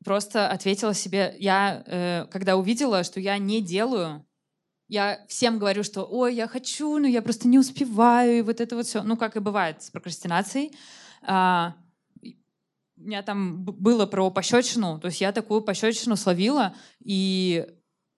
просто 0.05 0.47
ответила 0.47 0.93
себе, 0.93 1.35
я 1.39 1.83
э, 1.85 2.25
когда 2.31 2.55
увидела, 2.55 3.03
что 3.03 3.19
я 3.19 3.37
не 3.37 3.61
делаю, 3.61 4.25
я 4.87 5.25
всем 5.27 5.59
говорю, 5.59 5.83
что 5.83 6.05
ой, 6.05 6.35
я 6.35 6.47
хочу, 6.47 6.97
но 6.97 7.07
я 7.07 7.21
просто 7.21 7.49
не 7.49 7.59
успеваю, 7.59 8.37
и 8.37 8.41
вот 8.41 8.61
это 8.61 8.77
вот 8.77 8.85
все. 8.85 9.03
Ну, 9.03 9.17
как 9.17 9.35
и 9.35 9.39
бывает 9.41 9.83
с 9.83 9.89
прокрастинацией. 9.89 10.73
А, 11.23 11.75
у 12.23 13.01
меня 13.01 13.23
там 13.23 13.65
было 13.65 14.05
про 14.05 14.31
пощечину, 14.31 14.99
то 14.99 15.07
есть 15.07 15.19
я 15.19 15.33
такую 15.33 15.61
пощечину 15.61 16.15
словила, 16.15 16.75
и 17.03 17.67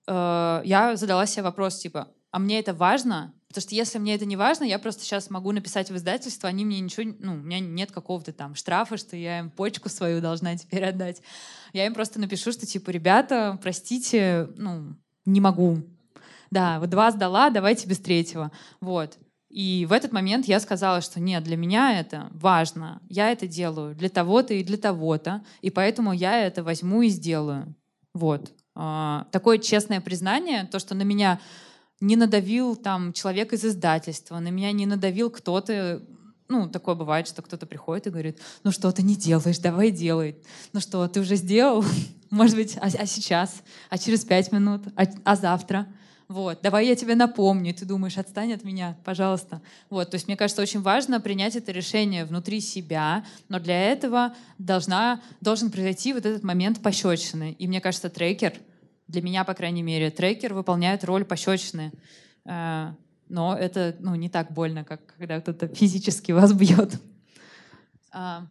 э, 0.08 0.62
я 0.66 0.96
задала 0.96 1.26
себе 1.26 1.44
вопрос, 1.44 1.80
типа, 1.80 2.14
а 2.30 2.38
мне 2.38 2.60
это 2.60 2.76
важно? 2.76 3.34
Потому 3.48 3.62
что 3.62 3.76
если 3.76 3.98
мне 3.98 4.16
это 4.16 4.26
не 4.26 4.36
важно, 4.36 4.66
я 4.66 4.78
просто 4.78 5.04
сейчас 5.04 5.30
могу 5.30 5.52
написать 5.52 5.90
в 5.90 5.96
издательство, 5.96 6.50
они 6.50 6.66
мне 6.66 6.80
ничего, 6.80 7.14
ну, 7.20 7.34
у 7.34 7.38
меня 7.38 7.60
нет 7.60 7.92
какого-то 7.92 8.34
там 8.34 8.56
штрафа, 8.56 8.98
что 8.98 9.16
я 9.16 9.40
им 9.40 9.50
почку 9.50 9.88
свою 9.90 10.20
должна 10.20 10.58
теперь 10.58 10.84
отдать. 10.84 11.22
Я 11.72 11.86
им 11.86 11.94
просто 11.94 12.20
напишу, 12.20 12.52
что 12.52 12.66
типа, 12.66 12.90
ребята, 12.90 13.58
простите, 13.62 14.50
ну, 14.58 14.96
не 15.26 15.40
могу. 15.40 15.82
Да, 16.52 16.80
вот 16.80 16.90
два 16.90 17.12
сдала, 17.12 17.50
давайте 17.50 17.88
без 17.88 18.00
третьего. 18.00 18.52
Вот. 18.82 19.18
И 19.50 19.86
в 19.90 19.94
этот 19.94 20.12
момент 20.12 20.46
я 20.46 20.60
сказала, 20.60 21.02
что 21.02 21.20
нет, 21.20 21.44
для 21.44 21.56
меня 21.56 22.00
это 22.00 22.30
важно. 22.32 23.02
Я 23.08 23.32
это 23.32 23.48
делаю 23.48 23.96
для 23.96 24.10
того-то 24.10 24.54
и 24.54 24.64
для 24.64 24.78
того-то, 24.78 25.44
и 25.62 25.70
поэтому 25.70 26.12
я 26.12 26.46
это 26.46 26.64
возьму 26.64 27.02
и 27.02 27.10
сделаю. 27.10 27.74
Вот. 28.14 28.52
А, 28.76 29.26
такое 29.32 29.58
честное 29.58 30.02
признание, 30.02 30.66
то, 30.66 30.80
что 30.80 30.96
на 30.96 31.04
меня 31.04 31.40
не 32.00 32.16
надавил 32.16 32.76
там 32.76 33.14
человек 33.14 33.54
из 33.54 33.66
издательства, 33.66 34.40
на 34.40 34.50
меня 34.50 34.72
не 34.72 34.86
надавил 34.86 35.30
кто-то, 35.30 36.04
ну, 36.48 36.70
такое 36.70 36.96
бывает, 36.96 37.28
что 37.28 37.42
кто-то 37.42 37.66
приходит 37.66 38.08
и 38.08 38.12
говорит, 38.12 38.40
ну 38.64 38.72
что 38.72 38.92
ты 38.92 39.02
не 39.04 39.16
делаешь, 39.16 39.58
давай 39.60 39.92
делай. 39.92 40.38
Ну 40.74 40.80
что, 40.80 41.08
ты 41.08 41.20
уже 41.20 41.36
сделал? 41.36 41.84
Может 42.30 42.56
быть, 42.56 42.78
а, 42.78 42.86
а 42.86 43.06
сейчас? 43.06 43.64
А 43.90 43.98
через 43.98 44.24
пять 44.24 44.52
минут? 44.52 44.84
А, 44.96 45.06
а 45.24 45.36
завтра? 45.36 45.88
Вот, 46.28 46.60
давай 46.62 46.88
я 46.88 46.96
тебе 46.96 47.16
напомню. 47.16 47.74
ты 47.74 47.86
думаешь, 47.86 48.18
отстань 48.18 48.52
от 48.52 48.66
меня, 48.66 48.98
пожалуйста. 49.06 49.62
Вот, 49.90 50.12
то 50.12 50.16
есть 50.16 50.28
мне 50.28 50.36
кажется, 50.36 50.62
очень 50.62 50.82
важно 50.82 51.22
принять 51.22 51.56
это 51.56 51.72
решение 51.72 52.26
внутри 52.26 52.60
себя, 52.60 53.26
но 53.48 53.62
для 53.62 53.92
этого 53.92 54.36
должна, 54.58 55.22
должен 55.40 55.72
произойти 55.72 56.12
вот 56.12 56.26
этот 56.26 56.44
момент 56.44 56.82
пощечины. 56.82 57.56
И 57.58 57.68
мне 57.68 57.80
кажется, 57.80 58.10
трекер— 58.10 58.54
для 59.08 59.22
меня, 59.22 59.44
по 59.44 59.54
крайней 59.54 59.84
мере, 59.84 60.12
трекер 60.12 60.54
выполняет 60.54 61.04
роль 61.04 61.26
пощечины. 61.26 61.94
Э, 62.46 62.94
но 63.30 63.58
это 63.58 63.96
ну, 64.00 64.16
не 64.16 64.30
так 64.30 64.52
больно, 64.52 64.84
как 64.84 65.16
когда 65.18 65.40
кто-то 65.42 65.68
физически 65.68 66.32
вас 66.32 66.54
бьет. 66.54 67.00
А, 68.12 68.48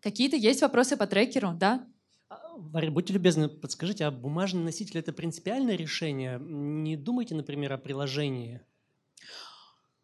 какие-то 0.00 0.36
есть 0.36 0.62
вопросы 0.62 0.96
по 0.96 1.06
трекеру, 1.06 1.52
да? 1.54 1.86
А, 2.28 2.38
Варя, 2.56 2.90
будьте 2.90 3.12
любезны, 3.12 3.48
подскажите, 3.48 4.04
а 4.04 4.10
бумажный 4.10 4.62
носитель— 4.62 4.98
это 5.00 5.12
принципиальное 5.12 5.76
решение? 5.76 6.38
Не 6.40 6.96
думайте, 6.96 7.34
например, 7.34 7.72
о 7.72 7.78
приложении? 7.78 8.60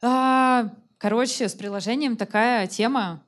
А, 0.02 0.72
короче, 0.98 1.48
с 1.48 1.54
приложением 1.54 2.16
такая 2.16 2.66
тема. 2.66 3.24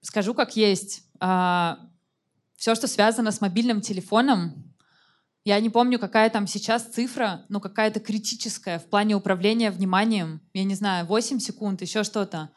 Скажу, 0.00 0.34
как 0.34 0.56
есть 0.56 1.07
все, 1.18 2.74
что 2.74 2.86
связано 2.86 3.30
с 3.30 3.40
мобильным 3.40 3.80
телефоном, 3.80 4.68
я 5.44 5.60
не 5.60 5.70
помню, 5.70 5.98
какая 5.98 6.28
там 6.28 6.46
сейчас 6.46 6.84
цифра, 6.84 7.46
но 7.48 7.58
какая-то 7.58 8.00
критическая 8.00 8.78
в 8.78 8.84
плане 8.90 9.14
управления 9.14 9.70
вниманием. 9.70 10.42
Я 10.52 10.64
не 10.64 10.74
знаю, 10.74 11.06
8 11.06 11.38
секунд, 11.38 11.80
еще 11.80 12.04
что-то. 12.04 12.50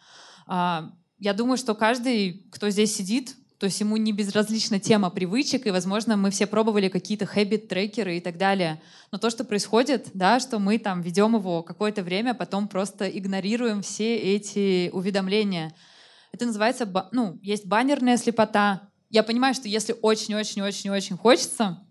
А, 0.46 0.92
я 1.18 1.34
думаю, 1.34 1.58
что 1.58 1.74
каждый, 1.74 2.46
кто 2.52 2.70
здесь 2.70 2.94
сидит, 2.94 3.36
то 3.60 3.66
есть 3.68 3.80
ему 3.80 3.96
не 3.96 4.12
безразлична 4.12 4.80
тема 4.80 5.10
привычек, 5.10 5.68
и, 5.68 5.72
возможно, 5.72 6.18
мы 6.18 6.32
все 6.32 6.48
пробовали 6.48 6.90
какие-то 6.90 7.26
хэббит-трекеры 7.26 8.18
и 8.18 8.20
так 8.20 8.38
далее. 8.38 8.82
Но 9.12 9.20
то, 9.20 9.30
что 9.30 9.46
происходит, 9.46 10.10
да, 10.14 10.40
что 10.42 10.60
мы 10.60 10.78
там 10.78 11.02
ведем 11.02 11.36
его 11.36 11.64
какое-то 11.64 12.04
время, 12.04 12.34
потом 12.34 12.68
просто 12.68 13.08
игнорируем 13.08 13.84
все 13.84 14.18
эти 14.18 14.90
уведомления— 14.92 15.74
это 16.32 16.46
называется, 16.46 16.92
ну, 17.12 17.40
есть 17.42 17.66
баннерная 17.66 18.18
слепота. 18.18 18.90
Я 19.10 19.24
понимаю, 19.24 19.54
что 19.54 19.68
если 19.68 19.96
очень-очень-очень-очень 20.02 21.18
хочется, 21.18 21.86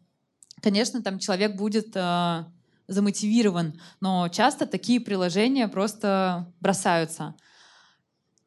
конечно, 0.62 1.02
там 1.02 1.18
человек 1.18 1.56
будет 1.56 1.94
э, 1.94 2.44
замотивирован, 2.88 3.80
но 4.00 4.28
часто 4.28 4.66
такие 4.66 5.00
приложения 5.00 5.68
просто 5.68 6.52
бросаются. 6.60 7.34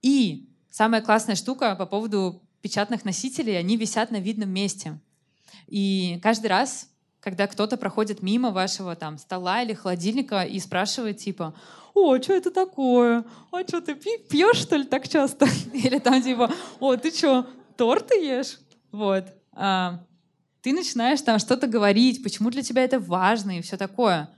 И 0.02 0.50
самая 0.70 1.02
классная 1.02 1.36
штука 1.36 1.76
по 1.76 1.86
поводу 1.86 2.44
печатных 2.62 3.06
носителей, 3.06 3.58
они 3.58 3.78
висят 3.78 4.10
на 4.10 4.20
видном 4.20 4.50
месте. 4.50 5.00
И 5.68 6.20
каждый 6.24 6.48
раз, 6.48 6.90
когда 7.20 7.46
кто-то 7.48 7.78
проходит 7.78 8.22
мимо 8.22 8.52
вашего 8.52 8.96
там 8.96 9.18
стола 9.18 9.62
или 9.62 9.74
холодильника 9.74 10.44
и 10.44 10.60
спрашивает 10.60 11.18
типа, 11.18 11.54
о, 11.94 12.20
что 12.22 12.34
это 12.34 12.52
такое? 12.52 13.24
А 13.52 13.62
что 13.68 13.82
ты 13.82 13.96
пьешь, 13.96 14.58
что 14.58 14.76
ли, 14.76 14.84
так 14.84 15.08
часто? 15.08 15.48
Или 15.74 16.00
там 16.00 16.22
типа, 16.22 16.52
о, 16.80 16.96
ты 16.96 17.12
что, 17.12 17.48
торты 17.78 18.16
ешь? 18.16 18.60
Вот. 18.92 19.26
А, 19.54 20.04
ты 20.62 20.74
начинаешь 20.74 21.22
там 21.22 21.40
что-то 21.40 21.68
говорить, 21.68 22.24
почему 22.24 22.50
для 22.50 22.64
тебя 22.64 22.84
это 22.84 23.00
важно 23.00 23.60
и 23.60 23.62
все 23.62 23.78
такое. 23.78 24.30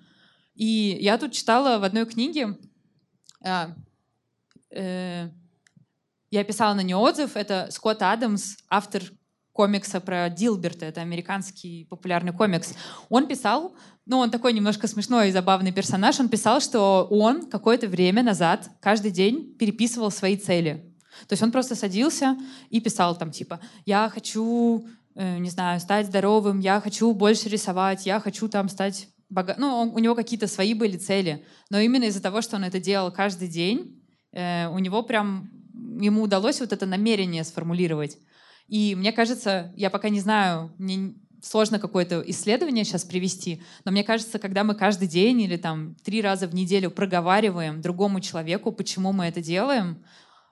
И 0.56 0.97
я 0.99 1.18
тут 1.18 1.32
читала 1.34 1.80
в 1.80 1.84
одной 1.84 2.06
книге, 2.06 2.58
а, 3.43 3.76
э, 4.72 5.30
я 6.32 6.43
писала 6.43 6.74
на 6.74 6.82
нее 6.82 6.97
отзыв, 6.97 7.38
это 7.38 7.68
Скотт 7.72 8.01
Адамс, 8.01 8.58
автор 8.70 9.03
комикса 9.51 10.01
про 10.01 10.30
Дилберта, 10.30 10.86
это 10.86 11.01
американский 11.01 11.86
популярный 11.89 12.34
комикс. 12.34 12.74
Он 13.10 13.28
писал, 13.28 13.76
ну, 14.06 14.20
он 14.20 14.30
такой 14.30 14.53
немножко 14.53 14.88
смешной 14.88 15.30
и 15.30 15.32
забавный 15.32 15.72
персонаж, 15.72 16.20
он 16.20 16.30
писал, 16.30 16.62
что 16.62 17.08
он 17.10 17.47
какое-то 17.49 17.88
время 17.88 18.22
назад 18.22 18.70
каждый 18.80 19.12
день 19.12 19.56
переписывал 19.58 20.12
свои 20.12 20.38
цели. 20.38 20.95
То 21.28 21.34
есть 21.34 21.41
он 21.41 21.51
просто 21.51 21.76
садился 21.76 22.38
и 22.70 22.82
писал 22.82 23.18
там 23.18 23.32
типа 23.32 23.60
«Я 23.86 24.10
хочу, 24.10 24.86
э, 25.16 25.38
не 25.39 25.49
знаю, 25.49 25.80
стать 25.80 26.08
здоровым, 26.08 26.60
я 26.60 26.80
хочу 26.82 27.12
больше 27.14 27.49
рисовать, 27.49 28.06
я 28.06 28.20
хочу 28.20 28.47
там 28.47 28.70
стать 28.70 29.08
богатым». 29.30 29.62
Ну, 29.62 29.76
он, 29.76 29.89
у 29.89 29.99
него 29.99 30.14
какие-то 30.14 30.47
свои 30.47 30.74
были 30.74 30.97
цели. 30.97 31.43
Но 31.72 31.80
именно 31.80 32.03
из-за 32.03 32.22
того, 32.22 32.41
что 32.41 32.58
он 32.58 32.64
это 32.64 32.80
делал 32.80 33.12
каждый 33.12 33.47
день, 33.47 34.03
э, 34.34 34.68
у 34.68 34.78
него 34.78 35.01
прям, 35.01 35.49
ему 35.99 36.22
удалось 36.22 36.60
вот 36.60 36.74
это 36.74 36.86
намерение 36.86 37.43
сформулировать. 37.43 38.18
И 38.68 38.93
мне 38.95 39.12
кажется, 39.12 39.74
я 39.76 39.89
пока 39.89 40.10
не 40.10 40.20
знаю, 40.20 40.74
мне 40.78 41.16
сложно 41.46 41.80
какое-то 41.80 42.24
исследование 42.28 42.84
сейчас 42.84 43.04
привести, 43.04 43.62
но 43.84 43.91
мне 43.91 44.04
кажется, 44.04 44.39
когда 44.39 44.64
мы 44.64 44.74
каждый 44.74 45.08
день 45.08 45.41
или 45.41 45.58
там 45.58 45.96
три 46.04 46.22
раза 46.22 46.48
в 46.48 46.56
неделю 46.56 46.89
проговариваем 46.89 47.82
другому 47.82 48.20
человеку, 48.20 48.72
почему 48.72 49.14
мы 49.14 49.26
это 49.26 49.41
делаем, 49.41 50.04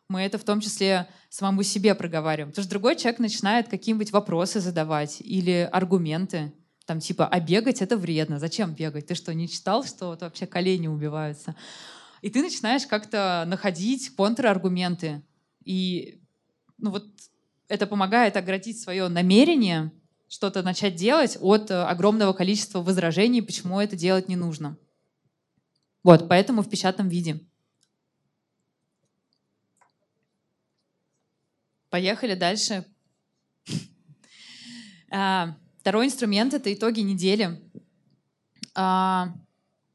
мы 0.08 0.22
это 0.22 0.38
в 0.38 0.44
том 0.44 0.62
числе 0.62 1.08
самому 1.30 1.64
себе 1.64 1.96
проговариваем. 1.96 2.50
Потому 2.50 2.64
что 2.64 2.70
другой 2.70 2.96
человек 2.96 3.20
начинает 3.20 3.70
какие-нибудь 3.70 4.12
вопросы 4.12 4.60
задавать 4.60 5.20
или 5.22 5.68
аргументы. 5.72 6.54
Там 6.86 7.00
типа, 7.00 7.26
а 7.26 7.40
бегать 7.40 7.82
это 7.82 7.98
вредно. 7.98 8.38
Зачем 8.38 8.76
бегать? 8.76 9.08
Ты 9.08 9.16
что, 9.16 9.34
не 9.34 9.50
читал, 9.50 9.84
что 9.84 10.08
вот 10.08 10.22
вообще 10.22 10.46
колени 10.46 10.88
убиваются? 10.88 11.56
И 12.22 12.30
ты 12.30 12.44
начинаешь 12.44 12.86
как-то 12.86 13.46
находить 13.48 14.16
контраргументы. 14.16 15.24
И 15.64 16.22
ну 16.78 16.92
вот 16.92 17.08
это 17.68 17.88
помогает 17.88 18.38
оградить 18.38 18.80
свое 18.80 19.08
намерение 19.08 19.92
что-то 20.34 20.64
начать 20.64 20.96
делать 20.96 21.38
от 21.40 21.70
э, 21.70 21.84
огромного 21.84 22.34
количества 22.34 22.82
возражений, 22.82 23.44
почему 23.44 23.80
это 23.80 23.96
делать 23.96 24.30
не 24.30 24.36
нужно. 24.36 24.76
Вот, 26.02 26.28
поэтому 26.28 26.64
в 26.64 26.70
печатном 26.72 27.08
виде. 27.08 27.40
Поехали 31.92 32.34
дальше. 32.34 32.84
А, 35.16 35.56
второй 35.78 36.08
инструмент— 36.08 36.54
это 36.56 36.74
итоги 36.74 37.02
недели. 37.02 37.62
А, 38.74 39.36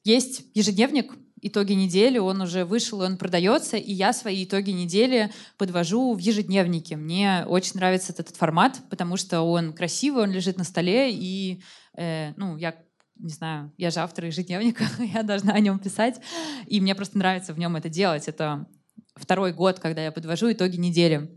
есть 0.04 0.44
ежедневник, 0.54 1.12
итоги 1.42 1.72
недели, 1.72 2.18
он 2.18 2.40
уже 2.40 2.64
вышел, 2.64 3.00
он 3.00 3.16
продается, 3.16 3.76
и 3.76 3.92
я 3.92 4.12
свои 4.12 4.44
итоги 4.44 4.70
недели 4.70 5.32
подвожу 5.56 6.14
в 6.14 6.18
ежедневнике. 6.18 6.96
Мне 6.96 7.44
очень 7.46 7.74
нравится 7.76 8.12
этот, 8.12 8.36
формат, 8.36 8.80
потому 8.90 9.16
что 9.16 9.42
он 9.42 9.72
красивый, 9.72 10.24
он 10.24 10.30
лежит 10.30 10.56
на 10.58 10.64
столе, 10.64 11.12
и 11.12 11.62
э, 11.96 12.32
ну, 12.36 12.56
я 12.56 12.74
не 13.16 13.30
знаю, 13.30 13.72
я 13.76 13.90
же 13.90 14.00
автор 14.00 14.26
ежедневника, 14.26 14.84
я 15.14 15.22
должна 15.22 15.54
о 15.54 15.60
нем 15.60 15.78
писать, 15.78 16.20
и 16.66 16.80
мне 16.80 16.94
просто 16.94 17.18
нравится 17.18 17.52
в 17.52 17.58
нем 17.58 17.76
это 17.76 17.88
делать. 17.88 18.28
Это 18.28 18.66
второй 19.14 19.52
год, 19.52 19.78
когда 19.80 20.04
я 20.04 20.12
подвожу 20.12 20.52
итоги 20.52 20.76
недели. 20.76 21.30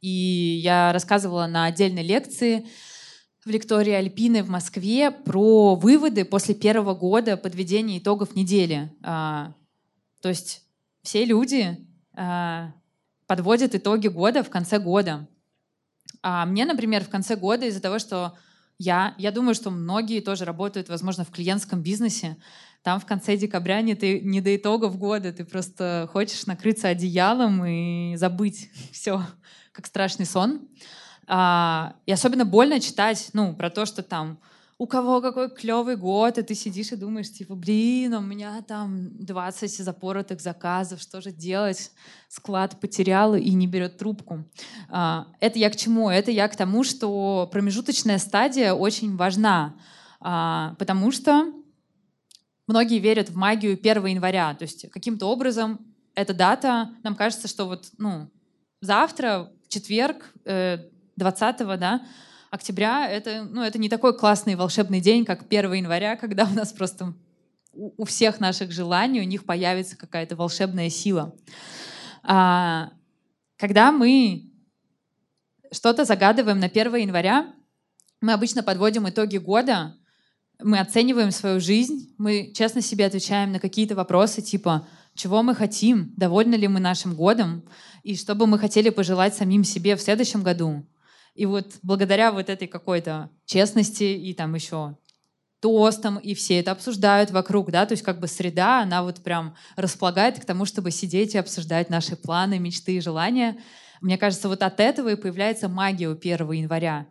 И 0.00 0.60
я 0.62 0.92
рассказывала 0.92 1.46
на 1.46 1.64
отдельной 1.64 2.02
лекции 2.02 2.66
в 3.44 3.50
лектории 3.50 3.92
Альпины 3.92 4.42
в 4.42 4.48
Москве 4.48 5.10
про 5.10 5.74
выводы 5.74 6.24
после 6.24 6.54
первого 6.54 6.94
года 6.94 7.36
подведения 7.36 7.98
итогов 7.98 8.34
недели. 8.34 8.90
А, 9.02 9.52
то 10.22 10.30
есть 10.30 10.62
все 11.02 11.24
люди 11.24 11.78
а, 12.16 12.72
подводят 13.26 13.74
итоги 13.74 14.08
года 14.08 14.42
в 14.42 14.50
конце 14.50 14.78
года. 14.78 15.28
А 16.22 16.46
мне, 16.46 16.64
например, 16.64 17.04
в 17.04 17.10
конце 17.10 17.36
года 17.36 17.66
из-за 17.66 17.82
того, 17.82 17.98
что 17.98 18.34
я, 18.78 19.14
я 19.18 19.30
думаю, 19.30 19.54
что 19.54 19.70
многие 19.70 20.20
тоже 20.20 20.46
работают, 20.46 20.88
возможно, 20.88 21.24
в 21.24 21.30
клиентском 21.30 21.82
бизнесе. 21.82 22.38
Там 22.82 22.98
в 22.98 23.06
конце 23.06 23.36
декабря 23.36 23.82
не, 23.82 23.94
ты, 23.94 24.20
не 24.20 24.40
до 24.40 24.56
итогов 24.56 24.98
года, 24.98 25.32
ты 25.32 25.44
просто 25.44 26.08
хочешь 26.12 26.46
накрыться 26.46 26.88
одеялом 26.88 27.64
и 27.64 28.16
забыть 28.16 28.70
все, 28.92 29.22
как 29.72 29.86
страшный 29.86 30.24
сон. 30.24 30.66
А, 31.26 31.96
и 32.06 32.12
особенно 32.12 32.44
больно 32.44 32.80
читать, 32.80 33.30
ну, 33.32 33.54
про 33.54 33.70
то, 33.70 33.86
что 33.86 34.02
там 34.02 34.38
у 34.76 34.86
кого 34.86 35.20
какой 35.20 35.50
клевый 35.50 35.96
год, 35.96 36.36
и 36.36 36.42
ты 36.42 36.54
сидишь 36.54 36.90
и 36.92 36.96
думаешь, 36.96 37.30
типа, 37.32 37.54
блин, 37.54 38.14
у 38.14 38.20
меня 38.20 38.60
там 38.62 39.16
20 39.24 39.70
запоротых 39.78 40.40
заказов, 40.40 41.00
что 41.00 41.20
же 41.20 41.30
делать? 41.30 41.92
Склад 42.28 42.80
потерял 42.80 43.36
и 43.36 43.50
не 43.50 43.68
берет 43.68 43.98
трубку. 43.98 44.44
А, 44.88 45.28
это 45.40 45.58
я 45.58 45.70
к 45.70 45.76
чему? 45.76 46.10
Это 46.10 46.30
я 46.30 46.48
к 46.48 46.56
тому, 46.56 46.82
что 46.82 47.48
промежуточная 47.52 48.18
стадия 48.18 48.74
очень 48.74 49.16
важна, 49.16 49.76
а, 50.20 50.74
потому 50.78 51.12
что 51.12 51.52
многие 52.66 52.98
верят 52.98 53.30
в 53.30 53.36
магию 53.36 53.74
1 53.74 54.06
января, 54.06 54.54
то 54.54 54.64
есть 54.64 54.90
каким-то 54.90 55.26
образом 55.26 55.80
эта 56.16 56.34
дата, 56.34 56.90
нам 57.04 57.14
кажется, 57.14 57.46
что 57.46 57.66
вот, 57.66 57.90
ну, 57.98 58.28
завтра, 58.80 59.52
четверг, 59.68 60.32
20 61.16 61.60
э, 61.60 61.76
да, 61.76 62.06
октября 62.50 63.08
это, 63.08 63.44
ну, 63.44 63.62
это 63.62 63.78
не 63.78 63.88
такой 63.88 64.16
классный 64.16 64.54
волшебный 64.54 65.00
день, 65.00 65.24
как 65.24 65.44
1 65.48 65.72
января, 65.72 66.16
когда 66.20 66.44
у 66.44 66.54
нас 66.54 66.72
просто 66.72 67.14
у 67.72 68.04
всех 68.04 68.38
наших 68.38 68.70
желаний, 68.70 69.20
у 69.20 69.24
них 69.24 69.44
появится 69.44 69.96
какая-то 69.96 70.36
волшебная 70.36 70.90
сила. 70.90 71.34
А, 72.22 72.90
когда 73.56 73.90
мы 73.90 74.50
что-то 75.72 76.04
загадываем 76.04 76.60
на 76.60 76.66
1 76.66 76.94
января, 76.96 77.52
мы 78.20 78.32
обычно 78.32 78.62
подводим 78.62 79.08
итоги 79.08 79.38
года, 79.38 79.96
мы 80.62 80.78
оцениваем 80.78 81.30
свою 81.30 81.60
жизнь, 81.60 82.14
мы 82.16 82.52
честно 82.54 82.80
себе 82.80 83.06
отвечаем 83.06 83.52
на 83.52 83.58
какие-то 83.58 83.94
вопросы 83.94 84.40
типа, 84.40 84.86
чего 85.14 85.42
мы 85.42 85.54
хотим, 85.54 86.12
довольны 86.16 86.54
ли 86.54 86.68
мы 86.68 86.80
нашим 86.80 87.14
годом, 87.14 87.64
и 88.02 88.16
что 88.16 88.34
бы 88.34 88.46
мы 88.46 88.58
хотели 88.58 88.90
пожелать 88.90 89.34
самим 89.34 89.64
себе 89.64 89.96
в 89.96 90.00
следующем 90.00 90.42
году. 90.42 90.86
И 91.34 91.46
вот 91.46 91.74
благодаря 91.82 92.30
вот 92.32 92.48
этой 92.48 92.68
какой-то 92.68 93.30
честности 93.44 94.04
и 94.04 94.34
там 94.34 94.54
еще 94.54 94.96
тостом, 95.60 96.18
и 96.18 96.34
все 96.34 96.60
это 96.60 96.72
обсуждают 96.72 97.30
вокруг, 97.30 97.70
да, 97.70 97.86
то 97.86 97.92
есть 97.92 98.02
как 98.02 98.20
бы 98.20 98.28
среда, 98.28 98.82
она 98.82 99.02
вот 99.02 99.22
прям 99.22 99.54
располагает 99.76 100.38
к 100.38 100.44
тому, 100.44 100.66
чтобы 100.66 100.90
сидеть 100.90 101.34
и 101.34 101.38
обсуждать 101.38 101.88
наши 101.88 102.16
планы, 102.16 102.58
мечты 102.58 102.96
и 102.96 103.00
желания. 103.00 103.56
Мне 104.02 104.18
кажется, 104.18 104.50
вот 104.50 104.62
от 104.62 104.78
этого 104.78 105.08
и 105.08 105.16
появляется 105.16 105.68
магия 105.68 106.08
у 106.08 106.12
1 106.12 106.50
января. 106.52 107.06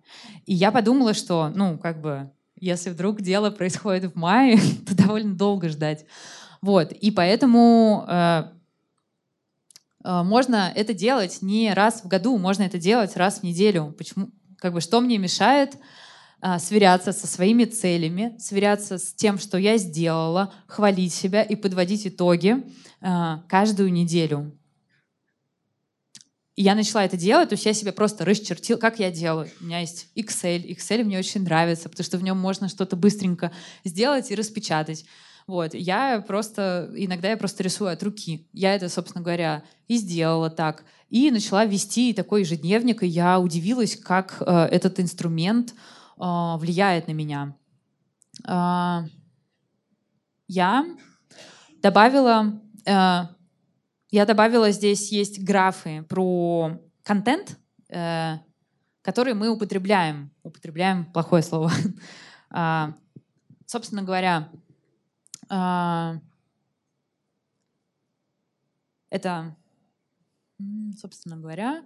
И 0.45 0.53
я 0.53 0.71
подумала, 0.71 1.15
что, 1.15 1.49
ну, 1.49 1.80
как 1.80 1.99
бы, 1.99 2.30
если 2.59 2.91
вдруг 2.91 3.21
дело 3.21 3.49
происходит 3.49 4.13
в 4.13 4.15
мае, 4.15 4.59
то 4.88 4.95
довольно 4.95 5.34
долго 5.34 5.67
ждать. 5.67 6.05
Вот, 6.61 6.91
и 6.91 7.09
поэтому 7.09 8.05
э, 8.07 8.43
можно 10.04 10.72
это 10.76 10.93
делать 10.93 11.39
не 11.41 11.74
раз 11.74 12.04
в 12.04 12.08
году, 12.08 12.38
можно 12.38 12.64
это 12.64 12.78
делать 12.78 13.16
раз 13.16 13.39
в 13.39 13.43
неделю. 13.43 13.95
Почему? 13.97 14.30
Как 14.58 14.74
бы 14.74 14.82
что 14.82 15.01
мне 15.01 15.18
мешает 15.18 15.78
а, 16.45 16.60
сверяться 16.60 17.14
со 17.14 17.26
своими 17.26 17.64
целями, 17.64 18.36
сверяться 18.38 18.97
с 18.97 19.14
тем, 19.14 19.39
что 19.39 19.58
я 19.58 19.78
сделала, 19.78 20.54
хвалить 20.68 21.14
себя 21.14 21.41
и 21.41 21.56
подводить 21.56 22.06
итоги 22.06 22.66
а, 22.99 23.43
каждую 23.47 23.93
неделю. 23.93 24.51
И 26.58 26.64
я 26.64 26.76
начала 26.76 27.06
это 27.06 27.16
делать, 27.16 27.47
то 27.47 27.54
есть 27.54 27.66
я 27.66 27.74
себе 27.74 27.93
просто 27.93 28.26
расчертила, 28.26 28.78
как 28.78 28.99
я 28.99 29.10
делаю. 29.10 29.49
У 29.62 29.64
меня 29.64 29.80
есть 29.80 30.10
Excel. 30.18 30.68
Excel 30.68 31.06
мне 31.06 31.18
очень 31.18 31.43
нравится, 31.43 31.88
потому 31.88 32.04
что 32.04 32.18
в 32.18 32.24
нем 32.24 32.38
можно 32.38 32.68
что-то 32.68 32.97
быстренько 32.97 33.54
сделать 33.86 34.30
и 34.30 34.36
распечатать. 34.36 35.06
Вот. 35.48 35.74
Я 35.74 36.24
просто, 36.26 36.89
иногда 36.96 37.30
я 37.30 37.38
просто 37.38 37.64
рисую 37.64 37.91
от 37.91 38.02
руки. 38.04 38.48
Я 38.54 38.76
это, 38.76 38.89
собственно 38.89 39.24
говоря, 39.24 39.64
и 39.88 39.98
сделала 39.98 40.50
так. 40.50 40.86
И 41.10 41.30
начала 41.32 41.66
вести 41.66 42.14
такой 42.14 42.41
ежедневник, 42.41 43.04
и 43.04 43.08
я 43.08 43.39
удивилась, 43.39 43.96
как 43.96 44.41
э, 44.41 44.52
этот 44.72 45.00
инструмент 45.00 45.72
э, 45.72 45.76
влияет 46.18 47.08
на 47.08 47.12
меня. 47.12 47.56
Э, 48.48 49.02
я 50.48 50.86
добавила, 51.82 52.60
э, 52.86 53.22
я 54.12 54.26
добавила 54.26 54.72
здесь 54.72 55.12
есть 55.12 55.44
графы 55.44 56.04
про 56.04 56.80
контент, 57.04 57.60
э, 57.89 58.38
который 59.02 59.34
мы 59.34 59.50
употребляем. 59.50 60.32
Употребляем 60.41 61.06
плохое 61.06 61.44
слово. 61.44 61.72
э, 62.56 62.94
собственно 63.66 64.04
говоря, 64.04 64.38
а, 64.38 64.62
это, 69.10 69.56
собственно 70.98 71.38
говоря, 71.38 71.84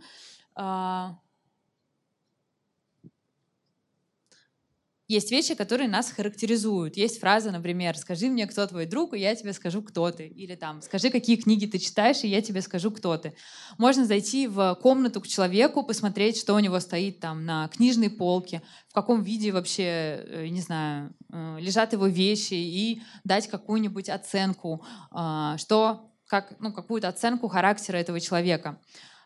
Есть 5.09 5.31
вещи, 5.31 5.55
которые 5.55 5.87
нас 5.87 6.11
характеризуют. 6.11 6.97
Есть 6.97 7.21
фраза, 7.21 7.49
например, 7.51 7.97
«Скажи 7.97 8.27
мне, 8.27 8.45
кто 8.45 8.67
твой 8.67 8.85
друг, 8.85 9.13
и 9.13 9.19
я 9.19 9.33
тебе 9.35 9.53
скажу, 9.53 9.81
кто 9.81 10.11
ты». 10.11 10.27
Или 10.27 10.55
там 10.55 10.81
«Скажи, 10.81 11.09
какие 11.09 11.37
книги 11.37 11.65
ты 11.65 11.79
читаешь, 11.79 12.25
и 12.25 12.27
я 12.27 12.41
тебе 12.41 12.61
скажу, 12.61 12.91
кто 12.91 13.15
ты». 13.17 13.33
Можно 13.77 14.05
зайти 14.05 14.47
в 14.47 14.77
комнату 14.81 15.21
к 15.21 15.27
человеку, 15.27 15.83
посмотреть, 15.83 16.37
что 16.37 16.55
у 16.55 16.59
него 16.59 16.81
стоит 16.81 17.21
там 17.21 17.45
на 17.45 17.69
книжной 17.69 18.09
полке, 18.09 18.61
в 18.89 18.93
каком 18.93 19.23
виде 19.23 19.53
вообще, 19.53 20.25
э, 20.27 20.47
не 20.49 20.59
знаю, 20.59 21.15
э, 21.31 21.57
лежат 21.61 21.93
его 21.93 22.07
вещи, 22.07 22.55
и 22.55 23.01
дать 23.23 23.47
какую-нибудь 23.47 24.09
оценку, 24.09 24.83
а, 25.11 25.57
что, 25.57 26.11
как, 26.25 26.59
ну, 26.59 26.73
какую-то 26.73 27.07
оценку 27.07 27.47
характера 27.47 27.95
этого 27.95 28.19
человека. 28.19 28.77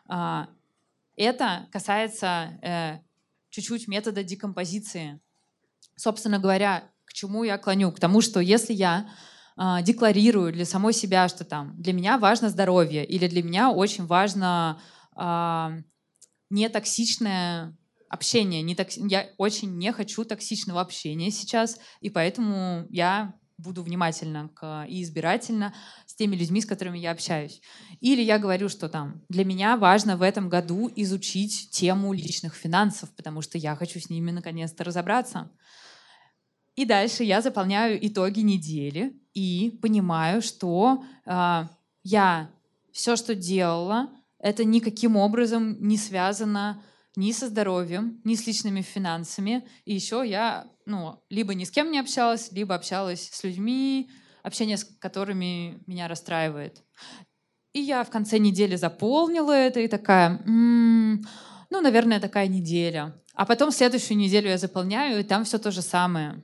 А, 0.06 0.48
это 1.16 1.66
касается 1.72 2.56
э, 2.62 2.98
чуть-чуть 3.50 3.88
метода 3.88 4.22
декомпозиции 4.22 5.20
собственно 5.96 6.38
говоря, 6.38 6.90
к 7.04 7.12
чему 7.12 7.44
я 7.44 7.58
клоню? 7.58 7.92
К 7.92 8.00
тому, 8.00 8.20
что 8.20 8.40
если 8.40 8.72
я 8.72 9.10
э, 9.56 9.82
декларирую 9.82 10.52
для 10.52 10.64
самой 10.64 10.92
себя, 10.92 11.28
что 11.28 11.44
там 11.44 11.80
для 11.80 11.92
меня 11.92 12.18
важно 12.18 12.48
здоровье 12.48 13.04
или 13.04 13.28
для 13.28 13.42
меня 13.42 13.70
очень 13.70 14.06
важно 14.06 14.80
э, 15.16 15.82
нетоксичное 16.50 17.76
общение, 18.08 18.62
не 18.62 18.74
токси... 18.74 19.00
я 19.08 19.30
очень 19.38 19.78
не 19.78 19.92
хочу 19.92 20.24
токсичного 20.24 20.80
общения 20.80 21.30
сейчас, 21.30 21.78
и 22.00 22.10
поэтому 22.10 22.86
я 22.90 23.34
буду 23.62 23.82
внимательна 23.82 24.50
к, 24.54 24.84
и 24.88 25.02
избирательна 25.02 25.72
с 26.06 26.14
теми 26.14 26.36
людьми, 26.36 26.60
с 26.60 26.66
которыми 26.66 26.98
я 26.98 27.12
общаюсь. 27.12 27.62
Или 28.00 28.22
я 28.22 28.38
говорю, 28.38 28.68
что 28.68 28.88
там 28.88 29.22
для 29.28 29.44
меня 29.44 29.76
важно 29.76 30.16
в 30.16 30.22
этом 30.22 30.48
году 30.48 30.90
изучить 30.96 31.70
тему 31.70 32.12
личных 32.12 32.54
финансов, 32.54 33.10
потому 33.16 33.42
что 33.42 33.58
я 33.58 33.76
хочу 33.76 34.00
с 34.00 34.10
ними 34.10 34.30
наконец-то 34.30 34.84
разобраться. 34.84 35.50
И 36.74 36.84
дальше 36.84 37.22
я 37.22 37.42
заполняю 37.42 38.04
итоги 38.06 38.40
недели 38.40 39.20
и 39.34 39.78
понимаю, 39.82 40.42
что 40.42 41.04
э, 41.26 41.68
я 42.02 42.50
все, 42.92 43.16
что 43.16 43.34
делала, 43.34 44.10
это 44.38 44.64
никаким 44.64 45.16
образом 45.16 45.76
не 45.80 45.96
связано 45.96 46.82
ни 47.14 47.32
со 47.32 47.48
здоровьем, 47.48 48.20
ни 48.24 48.34
с 48.34 48.46
личными 48.46 48.82
финансами. 48.82 49.66
И 49.84 49.94
еще 49.94 50.24
я 50.26 50.66
ну, 50.86 51.22
либо 51.30 51.54
ни 51.54 51.64
с 51.64 51.70
кем 51.70 51.90
не 51.90 51.98
общалась, 51.98 52.52
либо 52.52 52.74
общалась 52.74 53.30
с 53.30 53.44
людьми, 53.44 54.10
общение 54.42 54.76
с 54.76 54.84
которыми 54.84 55.82
меня 55.86 56.08
расстраивает. 56.08 56.82
И 57.72 57.80
я 57.80 58.04
в 58.04 58.10
конце 58.10 58.38
недели 58.38 58.76
заполнила 58.76 59.52
это 59.52 59.80
и 59.80 59.88
такая, 59.88 60.42
м-м, 60.44 61.24
ну, 61.70 61.80
наверное, 61.80 62.20
такая 62.20 62.48
неделя. 62.48 63.14
А 63.34 63.46
потом 63.46 63.70
следующую 63.70 64.18
неделю 64.18 64.48
я 64.48 64.58
заполняю, 64.58 65.20
и 65.20 65.24
там 65.24 65.44
все 65.44 65.58
то 65.58 65.70
же 65.70 65.80
самое. 65.80 66.42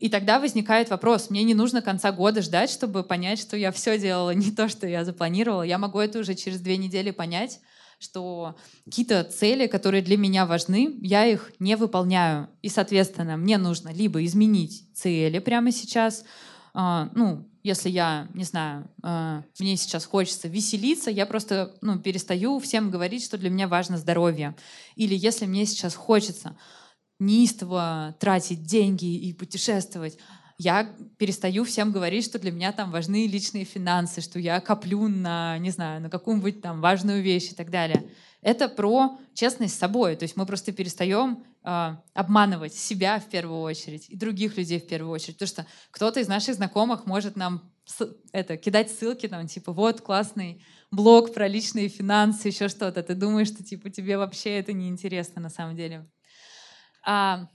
И 0.00 0.08
тогда 0.08 0.40
возникает 0.40 0.90
вопрос, 0.90 1.30
мне 1.30 1.42
не 1.44 1.54
нужно 1.54 1.82
конца 1.82 2.10
года 2.10 2.40
ждать, 2.42 2.70
чтобы 2.70 3.04
понять, 3.04 3.38
что 3.38 3.56
я 3.56 3.70
все 3.70 3.98
делала 3.98 4.30
не 4.30 4.50
то, 4.50 4.68
что 4.68 4.86
я 4.86 5.04
запланировала. 5.04 5.62
Я 5.62 5.78
могу 5.78 5.98
это 5.98 6.18
уже 6.18 6.34
через 6.34 6.60
две 6.60 6.76
недели 6.78 7.10
понять, 7.10 7.60
что 8.00 8.56
какие-то 8.86 9.22
цели, 9.24 9.66
которые 9.66 10.02
для 10.02 10.16
меня 10.16 10.46
важны, 10.46 10.96
я 11.02 11.26
их 11.26 11.52
не 11.58 11.76
выполняю. 11.76 12.48
И, 12.62 12.68
соответственно, 12.68 13.36
мне 13.36 13.58
нужно 13.58 13.92
либо 13.92 14.24
изменить 14.24 14.84
цели 14.94 15.38
прямо 15.38 15.70
сейчас, 15.70 16.24
а, 16.72 17.10
ну, 17.14 17.46
если 17.62 17.90
я, 17.90 18.28
не 18.32 18.44
знаю, 18.44 18.88
а, 19.02 19.42
мне 19.58 19.76
сейчас 19.76 20.06
хочется 20.06 20.48
веселиться, 20.48 21.10
я 21.10 21.26
просто 21.26 21.76
ну, 21.82 21.98
перестаю 21.98 22.58
всем 22.58 22.90
говорить, 22.90 23.22
что 23.22 23.36
для 23.36 23.50
меня 23.50 23.68
важно 23.68 23.98
здоровье. 23.98 24.56
Или 24.96 25.14
если 25.14 25.44
мне 25.44 25.66
сейчас 25.66 25.94
хочется 25.94 26.56
неистово 27.18 28.16
тратить 28.18 28.64
деньги 28.64 29.14
и 29.14 29.34
путешествовать, 29.34 30.16
я 30.62 30.94
перестаю 31.16 31.64
всем 31.64 31.90
говорить, 31.90 32.22
что 32.22 32.38
для 32.38 32.52
меня 32.52 32.72
там 32.72 32.90
важны 32.90 33.26
личные 33.26 33.64
финансы, 33.64 34.20
что 34.20 34.38
я 34.38 34.60
коплю 34.60 35.08
на, 35.08 35.56
не 35.56 35.70
знаю, 35.70 36.02
на 36.02 36.10
какую-нибудь 36.10 36.60
там 36.60 36.82
важную 36.82 37.22
вещь 37.22 37.52
и 37.52 37.54
так 37.54 37.70
далее. 37.70 38.10
Это 38.42 38.68
про 38.68 39.18
честность 39.32 39.74
с 39.74 39.78
собой. 39.78 40.16
То 40.16 40.24
есть 40.24 40.36
мы 40.36 40.44
просто 40.44 40.72
перестаем 40.72 41.44
э, 41.64 41.96
обманывать 42.12 42.74
себя 42.74 43.18
в 43.20 43.30
первую 43.30 43.62
очередь 43.62 44.10
и 44.10 44.16
других 44.16 44.58
людей 44.58 44.78
в 44.78 44.86
первую 44.86 45.10
очередь. 45.12 45.38
Потому 45.38 45.48
что 45.48 45.66
кто-то 45.90 46.20
из 46.20 46.28
наших 46.28 46.56
знакомых 46.56 47.06
может 47.06 47.36
нам 47.36 47.72
это, 48.32 48.58
кидать 48.58 48.90
ссылки, 48.90 49.28
там, 49.28 49.46
типа, 49.46 49.72
вот 49.72 50.02
классный 50.02 50.62
блог 50.90 51.32
про 51.32 51.48
личные 51.48 51.88
финансы, 51.88 52.48
еще 52.48 52.68
что-то. 52.68 53.02
Ты 53.02 53.14
думаешь, 53.14 53.48
что 53.48 53.64
типа 53.64 53.88
тебе 53.88 54.18
вообще 54.18 54.58
это 54.58 54.74
не 54.74 54.90
интересно 54.90 55.40
на 55.40 55.48
самом 55.48 55.74
деле. 55.74 56.06
А, 57.02 57.48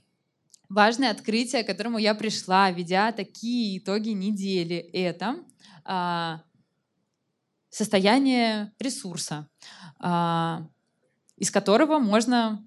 важное 0.68 1.10
открытие, 1.10 1.62
к 1.62 1.66
которому 1.66 1.98
я 1.98 2.14
пришла, 2.14 2.70
ведя 2.70 3.12
такие 3.12 3.78
итоги 3.78 4.10
недели, 4.10 4.76
это 4.76 5.36
а, 5.84 6.42
состояние 7.70 8.72
ресурса, 8.78 9.48
а, 9.98 10.66
из 11.36 11.50
которого 11.50 11.98
можно 11.98 12.66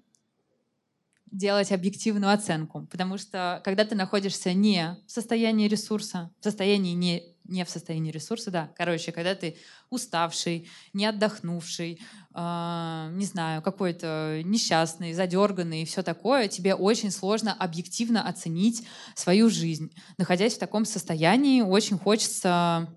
делать 1.30 1.70
объективную 1.72 2.32
оценку. 2.32 2.86
Потому 2.90 3.18
что 3.18 3.60
когда 3.64 3.84
ты 3.84 3.94
находишься 3.94 4.52
не 4.52 4.96
в 5.06 5.10
состоянии 5.10 5.68
ресурса, 5.68 6.30
в 6.40 6.44
состоянии 6.44 6.92
не, 6.92 7.22
не 7.44 7.64
в 7.64 7.70
состоянии 7.70 8.10
ресурса, 8.10 8.50
да, 8.50 8.72
короче, 8.76 9.12
когда 9.12 9.34
ты 9.34 9.56
уставший, 9.90 10.68
не 10.92 11.06
отдохнувший, 11.06 12.00
не 12.32 13.24
знаю, 13.24 13.60
какой-то 13.60 14.40
несчастный, 14.44 15.12
задерганный 15.14 15.82
и 15.82 15.84
все 15.84 16.02
такое, 16.02 16.46
тебе 16.46 16.76
очень 16.76 17.10
сложно 17.10 17.52
объективно 17.52 18.26
оценить 18.26 18.86
свою 19.16 19.50
жизнь. 19.50 19.92
Находясь 20.16 20.54
в 20.54 20.60
таком 20.60 20.84
состоянии, 20.84 21.60
очень 21.60 21.98
хочется, 21.98 22.88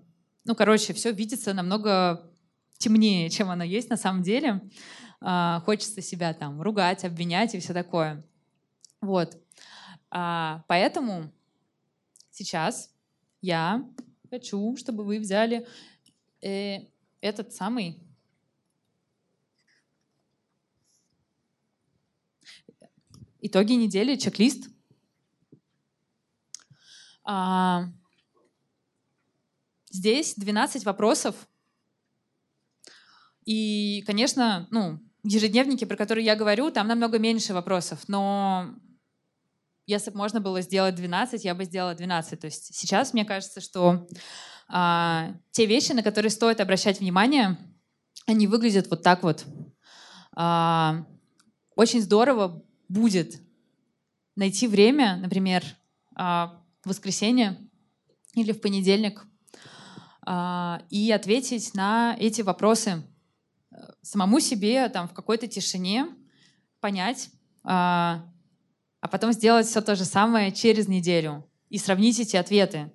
ну, 0.44 0.54
короче, 0.54 0.92
все 0.92 1.10
видится 1.10 1.52
намного 1.52 2.30
темнее, 2.78 3.28
чем 3.28 3.50
оно 3.50 3.64
есть 3.64 3.90
на 3.90 3.96
самом 3.96 4.22
деле. 4.22 4.60
А, 5.20 5.60
хочется 5.64 6.00
себя 6.00 6.32
там 6.34 6.60
ругать, 6.60 7.04
обвинять 7.04 7.54
и 7.54 7.58
все 7.58 7.72
такое. 7.72 8.24
Вот. 9.00 9.36
А, 10.10 10.62
поэтому 10.68 11.32
сейчас 12.30 12.90
я 13.40 13.84
хочу, 14.30 14.76
чтобы 14.76 15.02
вы 15.04 15.18
взяли 15.18 15.66
э, 16.40 16.82
этот 17.20 17.52
самый 17.52 18.03
итоги 23.46 23.74
недели, 23.74 24.16
чек-лист. 24.16 24.70
А, 27.24 27.84
здесь 29.90 30.34
12 30.36 30.84
вопросов. 30.84 31.36
И, 33.44 34.02
конечно, 34.06 34.66
ну, 34.70 34.98
ежедневнике, 35.22 35.86
про 35.86 35.96
которые 35.96 36.24
я 36.24 36.36
говорю, 36.36 36.70
там 36.70 36.88
намного 36.88 37.18
меньше 37.18 37.52
вопросов, 37.52 38.00
но 38.08 38.74
если 39.86 40.10
бы 40.10 40.16
можно 40.16 40.40
было 40.40 40.62
сделать 40.62 40.94
12, 40.94 41.44
я 41.44 41.54
бы 41.54 41.64
сделала 41.64 41.94
12. 41.94 42.40
То 42.40 42.46
есть 42.46 42.74
сейчас 42.74 43.12
мне 43.12 43.26
кажется, 43.26 43.60
что 43.60 44.06
а, 44.68 45.34
те 45.50 45.66
вещи, 45.66 45.92
на 45.92 46.02
которые 46.02 46.30
стоит 46.30 46.60
обращать 46.60 47.00
внимание, 47.00 47.58
они 48.26 48.46
выглядят 48.46 48.88
вот 48.88 49.02
так 49.02 49.22
вот. 49.22 49.44
А, 50.34 51.04
очень 51.76 52.00
здорово 52.00 52.64
будет 52.94 53.40
найти 54.36 54.68
время, 54.68 55.16
например, 55.16 55.64
а, 56.14 56.62
в 56.84 56.88
воскресенье 56.88 57.58
или 58.34 58.52
в 58.52 58.60
понедельник, 58.60 59.26
а, 60.22 60.82
и 60.90 61.10
ответить 61.10 61.74
на 61.74 62.16
эти 62.18 62.40
вопросы 62.42 63.02
самому 64.00 64.38
себе 64.40 64.88
там 64.88 65.08
в 65.08 65.12
какой-то 65.12 65.48
тишине 65.48 66.06
понять, 66.80 67.30
а, 67.64 68.24
а 69.00 69.08
потом 69.08 69.32
сделать 69.32 69.66
все 69.66 69.82
то 69.82 69.96
же 69.96 70.04
самое 70.04 70.52
через 70.52 70.88
неделю 70.88 71.44
и 71.68 71.78
сравнить 71.78 72.20
эти 72.20 72.36
ответы. 72.36 72.92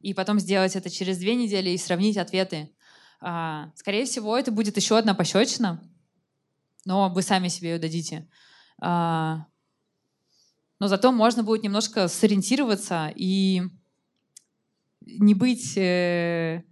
И 0.00 0.14
потом 0.14 0.38
сделать 0.38 0.76
это 0.76 0.88
через 0.90 1.18
две 1.18 1.34
недели 1.34 1.70
и 1.70 1.76
сравнить 1.76 2.16
ответы. 2.16 2.70
Скорее 3.18 4.06
всего, 4.06 4.38
это 4.38 4.50
будет 4.50 4.76
еще 4.78 4.96
одна 4.96 5.12
пощечина, 5.12 5.82
но 6.86 7.10
вы 7.10 7.20
сами 7.20 7.48
себе 7.48 7.72
ее 7.72 7.78
дадите. 7.78 8.26
А, 8.80 9.46
но 10.78 10.88
зато 10.88 11.12
можно 11.12 11.42
будет 11.42 11.62
немножко 11.62 12.08
сориентироваться 12.08 13.12
и 13.14 13.62
не 15.02 15.34
быть 15.34 15.76
э, 15.76 16.62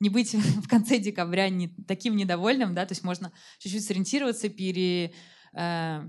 не 0.00 0.08
быть 0.08 0.34
в 0.64 0.68
конце 0.68 0.98
декабря 0.98 1.48
не, 1.48 1.68
таким 1.86 2.16
недовольным, 2.16 2.74
да, 2.74 2.86
то 2.86 2.92
есть 2.92 3.04
можно 3.04 3.32
чуть-чуть 3.58 3.84
сориентироваться, 3.84 4.48
пере, 4.48 5.12
э, 5.54 6.08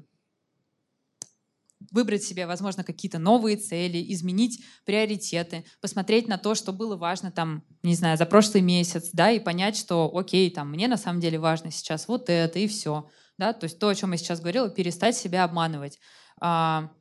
выбрать 1.92 2.24
себе, 2.24 2.48
возможно, 2.48 2.84
какие-то 2.84 3.20
новые 3.20 3.58
цели, 3.58 4.04
изменить 4.14 4.64
приоритеты, 4.86 5.66
посмотреть 5.82 6.28
на 6.28 6.38
то, 6.38 6.56
что 6.56 6.74
было 6.74 6.96
важно 6.96 7.32
там, 7.32 7.64
не 7.84 7.96
знаю, 7.96 8.18
за 8.18 8.26
прошлый 8.26 8.62
месяц, 8.62 9.10
да, 9.14 9.32
и 9.32 9.40
понять, 9.40 9.78
что, 9.78 10.12
окей, 10.16 10.50
там, 10.50 10.72
мне 10.72 10.88
на 10.88 10.98
самом 10.98 11.20
деле 11.20 11.40
важно 11.40 11.72
сейчас 11.72 12.08
вот 12.08 12.30
это 12.30 12.60
и 12.60 12.68
все, 12.68 13.10
да, 13.38 13.54
то 13.54 13.66
есть 13.66 13.80
то, 13.80 13.90
о 13.90 13.96
чем 13.96 14.12
я 14.12 14.18
сейчас 14.18 14.40
говорила, 14.40 14.70
перестать 14.70 15.16
себя 15.16 15.44
обманывать. 15.44 16.00
А, 16.40 16.92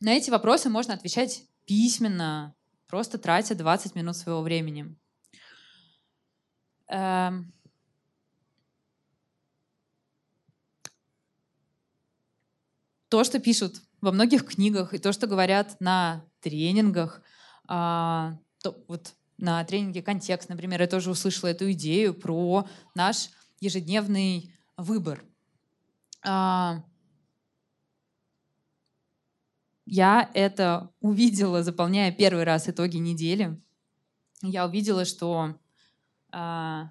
на 0.00 0.10
эти 0.14 0.30
вопросы 0.30 0.68
можно 0.68 0.94
отвечать 0.94 1.44
письменно, 1.64 2.54
просто 2.86 3.18
тратя 3.18 3.54
20 3.54 3.94
минут 3.94 4.16
своего 4.16 4.42
времени. 4.42 4.96
Эм, 6.88 7.52
то, 13.08 13.24
что 13.24 13.38
пишут 13.38 13.82
во 14.00 14.12
многих 14.12 14.46
книгах, 14.46 14.94
и 14.94 14.98
то, 14.98 15.12
что 15.12 15.26
говорят 15.26 15.80
на 15.80 16.24
тренингах, 16.40 17.22
а, 17.66 18.38
то, 18.62 18.76
вот 18.88 19.14
на 19.38 19.62
тренинге 19.64 20.02
«Контекст», 20.02 20.48
например, 20.48 20.80
я 20.80 20.86
тоже 20.86 21.10
услышала 21.10 21.50
эту 21.50 21.70
идею 21.72 22.14
про 22.14 22.68
наш 22.94 23.30
ежедневный 23.60 24.54
выбор. 24.76 25.24
А, 26.26 26.82
я 29.84 30.28
это 30.34 30.90
увидела, 31.00 31.62
заполняя 31.62 32.10
первый 32.10 32.42
раз 32.42 32.68
итоги 32.68 32.96
недели. 32.96 33.60
Я 34.42 34.66
увидела, 34.66 35.04
что 35.04 35.56
а, 36.32 36.90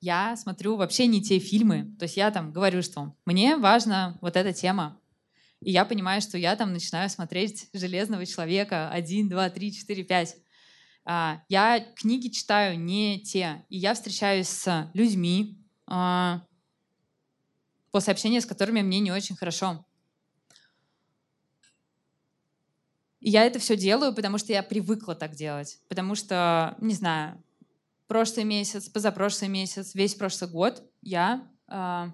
я 0.00 0.36
смотрю 0.36 0.76
вообще 0.76 1.08
не 1.08 1.20
те 1.20 1.40
фильмы. 1.40 1.94
То 1.98 2.04
есть 2.04 2.16
я 2.16 2.30
там 2.30 2.52
говорю, 2.52 2.82
что 2.82 3.16
мне 3.26 3.56
важна 3.56 4.16
вот 4.20 4.36
эта 4.36 4.52
тема. 4.52 5.00
И 5.60 5.72
я 5.72 5.84
понимаю, 5.84 6.22
что 6.22 6.38
я 6.38 6.54
там 6.56 6.72
начинаю 6.72 7.10
смотреть 7.10 7.68
«Железного 7.74 8.24
человека» 8.24 8.88
1, 8.90 9.28
2, 9.28 9.50
3, 9.50 9.72
4, 9.72 10.04
5. 10.04 10.36
Я 11.48 11.86
книги 11.96 12.28
читаю 12.28 12.78
не 12.78 13.20
те. 13.20 13.66
И 13.68 13.76
я 13.76 13.92
встречаюсь 13.92 14.48
с 14.48 14.90
людьми, 14.94 15.58
а, 15.86 16.46
после 17.90 18.12
общения 18.12 18.40
с 18.40 18.46
которыми 18.46 18.82
мне 18.82 19.00
не 19.00 19.12
очень 19.12 19.36
хорошо. 19.36 19.84
И 23.20 23.30
я 23.30 23.44
это 23.44 23.58
все 23.58 23.76
делаю, 23.76 24.14
потому 24.14 24.38
что 24.38 24.52
я 24.52 24.62
привыкла 24.62 25.14
так 25.14 25.34
делать. 25.34 25.78
Потому 25.88 26.14
что, 26.14 26.74
не 26.80 26.94
знаю, 26.94 27.42
прошлый 28.06 28.44
месяц, 28.44 28.88
позапрошлый 28.88 29.50
месяц, 29.50 29.94
весь 29.94 30.14
прошлый 30.14 30.50
год 30.50 30.82
я, 31.02 31.46
э, 31.68 32.06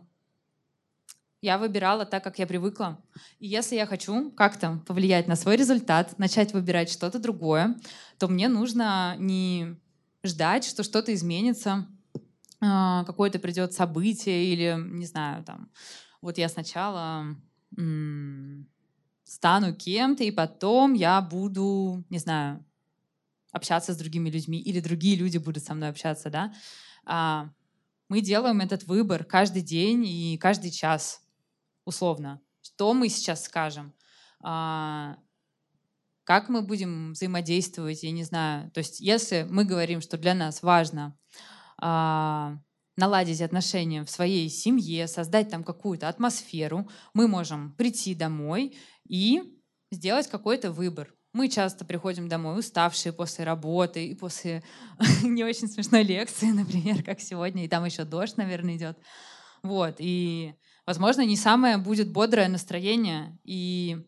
я 1.40 1.58
выбирала 1.58 2.04
так, 2.04 2.24
как 2.24 2.38
я 2.40 2.46
привыкла. 2.46 3.00
И 3.38 3.46
если 3.46 3.76
я 3.76 3.86
хочу 3.86 4.32
как-то 4.32 4.82
повлиять 4.86 5.28
на 5.28 5.36
свой 5.36 5.56
результат, 5.56 6.18
начать 6.18 6.52
выбирать 6.52 6.90
что-то 6.90 7.20
другое, 7.20 7.76
то 8.18 8.26
мне 8.26 8.48
нужно 8.48 9.14
не 9.18 9.76
ждать, 10.24 10.64
что 10.64 10.82
что-то 10.82 11.14
изменится, 11.14 11.86
какое-то 12.60 13.38
придет 13.38 13.72
событие 13.72 14.46
или, 14.46 14.76
не 14.78 15.06
знаю, 15.06 15.44
там, 15.44 15.70
вот 16.20 16.38
я 16.38 16.48
сначала 16.48 17.36
стану 19.24 19.74
кем-то, 19.74 20.24
и 20.24 20.30
потом 20.30 20.94
я 20.94 21.20
буду, 21.20 22.04
не 22.10 22.18
знаю, 22.18 22.64
общаться 23.52 23.92
с 23.92 23.96
другими 23.96 24.30
людьми, 24.30 24.58
или 24.60 24.80
другие 24.80 25.16
люди 25.16 25.38
будут 25.38 25.64
со 25.64 25.74
мной 25.74 25.88
общаться, 25.88 26.30
да. 26.30 26.54
А, 27.04 27.50
мы 28.08 28.20
делаем 28.20 28.60
этот 28.60 28.84
выбор 28.84 29.24
каждый 29.24 29.62
день 29.62 30.06
и 30.06 30.38
каждый 30.38 30.70
час, 30.70 31.22
условно. 31.84 32.40
Что 32.62 32.94
мы 32.94 33.08
сейчас 33.08 33.44
скажем? 33.44 33.94
А, 34.40 35.18
как 36.24 36.48
мы 36.48 36.62
будем 36.62 37.12
взаимодействовать, 37.12 38.02
я 38.02 38.10
не 38.12 38.24
знаю. 38.24 38.70
То 38.70 38.78
есть 38.78 39.00
если 39.00 39.46
мы 39.48 39.64
говорим, 39.64 40.00
что 40.00 40.18
для 40.18 40.34
нас 40.34 40.62
важно 40.62 41.16
а, 41.16 41.25
наладить 41.78 43.42
отношения 43.42 44.04
в 44.04 44.10
своей 44.10 44.48
семье, 44.48 45.06
создать 45.06 45.50
там 45.50 45.62
какую-то 45.64 46.08
атмосферу, 46.08 46.88
мы 47.14 47.28
можем 47.28 47.72
прийти 47.72 48.14
домой 48.14 48.76
и 49.08 49.42
сделать 49.90 50.28
какой-то 50.28 50.72
выбор. 50.72 51.12
Мы 51.32 51.48
часто 51.48 51.84
приходим 51.84 52.28
домой 52.28 52.58
уставшие 52.58 53.12
после 53.12 53.44
работы 53.44 54.06
и 54.06 54.14
после 54.14 54.62
не 55.22 55.44
очень 55.44 55.68
смешной 55.68 56.02
лекции, 56.02 56.46
например, 56.52 57.02
как 57.02 57.20
сегодня, 57.20 57.64
и 57.64 57.68
там 57.68 57.84
еще 57.84 58.04
дождь, 58.04 58.38
наверное, 58.38 58.76
идет. 58.76 58.98
Вот, 59.62 59.96
и, 59.98 60.54
возможно, 60.86 61.26
не 61.26 61.36
самое 61.36 61.76
будет 61.76 62.10
бодрое 62.10 62.48
настроение, 62.48 63.38
и 63.44 63.98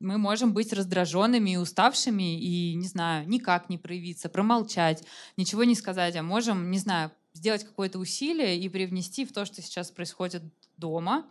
мы 0.00 0.16
можем 0.18 0.52
быть 0.52 0.72
раздраженными 0.72 1.50
и 1.50 1.56
уставшими, 1.56 2.40
и, 2.40 2.74
не 2.74 2.86
знаю, 2.86 3.28
никак 3.28 3.68
не 3.68 3.78
проявиться, 3.78 4.28
промолчать, 4.28 5.04
ничего 5.36 5.64
не 5.64 5.74
сказать, 5.74 6.16
а 6.16 6.22
можем, 6.22 6.70
не 6.70 6.78
знаю, 6.78 7.12
сделать 7.34 7.64
какое-то 7.64 7.98
усилие 7.98 8.58
и 8.58 8.68
привнести 8.68 9.24
в 9.24 9.32
то, 9.32 9.44
что 9.44 9.62
сейчас 9.62 9.90
происходит 9.90 10.42
дома, 10.76 11.26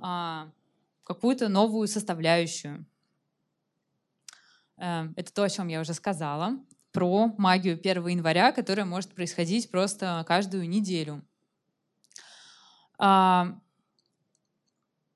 а, 0.00 0.48
какую-то 1.04 1.48
новую 1.48 1.86
составляющую. 1.86 2.86
Э, 4.78 5.08
это 5.16 5.32
то, 5.32 5.44
о 5.44 5.50
чем 5.50 5.68
я 5.68 5.80
уже 5.80 5.94
сказала, 5.94 6.58
про 6.92 7.34
магию 7.38 7.78
1 7.78 8.06
января, 8.08 8.52
которая 8.52 8.86
может 8.86 9.14
происходить 9.14 9.70
просто 9.70 10.24
каждую 10.26 10.68
неделю. 10.68 11.22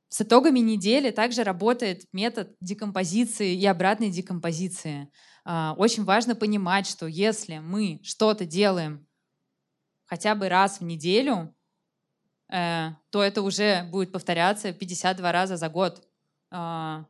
С 0.09 0.23
итогами 0.23 0.61
недели 0.61 1.11
также 1.11 1.45
работает 1.45 2.05
метод 2.13 2.57
декомпозиции 2.61 3.55
и 3.55 3.67
обратной 3.67 4.11
декомпозиции. 4.11 5.11
А, 5.45 5.75
очень 5.77 6.05
важно 6.05 6.35
понимать, 6.35 6.87
что 6.87 7.07
если 7.07 7.59
мы 7.59 8.01
что-то 8.03 8.47
делаем 8.47 9.07
хотя 10.07 10.35
бы 10.35 10.49
раз 10.49 10.81
в 10.81 10.85
неделю, 10.85 11.55
э, 12.51 12.91
то 13.11 13.23
это 13.23 13.43
уже 13.43 13.85
будет 13.91 14.11
повторяться 14.11 14.73
52 14.73 15.31
раза 15.31 15.59
за 15.59 15.69
год. 15.69 16.03
А, 16.51 17.05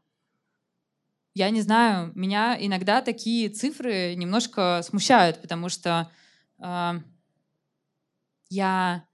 я 1.35 1.51
не 1.51 1.63
знаю, 1.63 2.11
меня 2.17 2.57
иногда 2.59 3.01
такие 3.01 3.49
цифры 3.49 4.17
немножко 4.17 4.81
смущают, 4.83 5.41
потому 5.41 5.69
что 5.69 6.11
а, 6.59 6.97
я 8.51 9.05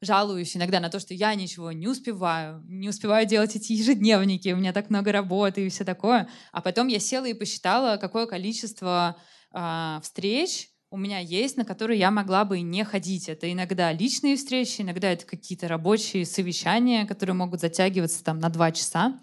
жалуюсь 0.00 0.56
иногда 0.56 0.80
на 0.80 0.88
то, 0.88 0.98
что 0.98 1.14
я 1.14 1.34
ничего 1.34 1.72
не 1.72 1.88
успеваю, 1.88 2.62
не 2.66 2.88
успеваю 2.88 3.26
делать 3.26 3.54
эти 3.56 3.72
ежедневники, 3.72 4.52
у 4.52 4.56
меня 4.56 4.72
так 4.72 4.90
много 4.90 5.12
работы 5.12 5.66
и 5.66 5.68
все 5.68 5.84
такое. 5.84 6.28
А 6.52 6.60
потом 6.60 6.88
я 6.88 6.98
села 6.98 7.26
и 7.26 7.34
посчитала, 7.34 7.96
какое 7.96 8.26
количество 8.26 9.16
э, 9.52 9.98
встреч 10.02 10.70
у 10.90 10.96
меня 10.96 11.20
есть, 11.20 11.56
на 11.56 11.64
которые 11.64 12.00
я 12.00 12.10
могла 12.10 12.44
бы 12.44 12.60
не 12.60 12.84
ходить. 12.84 13.28
Это 13.28 13.50
иногда 13.52 13.92
личные 13.92 14.36
встречи, 14.36 14.80
иногда 14.80 15.12
это 15.12 15.24
какие-то 15.24 15.68
рабочие 15.68 16.26
совещания, 16.26 17.06
которые 17.06 17.34
могут 17.34 17.60
затягиваться 17.60 18.24
там 18.24 18.38
на 18.38 18.48
два 18.48 18.72
часа. 18.72 19.20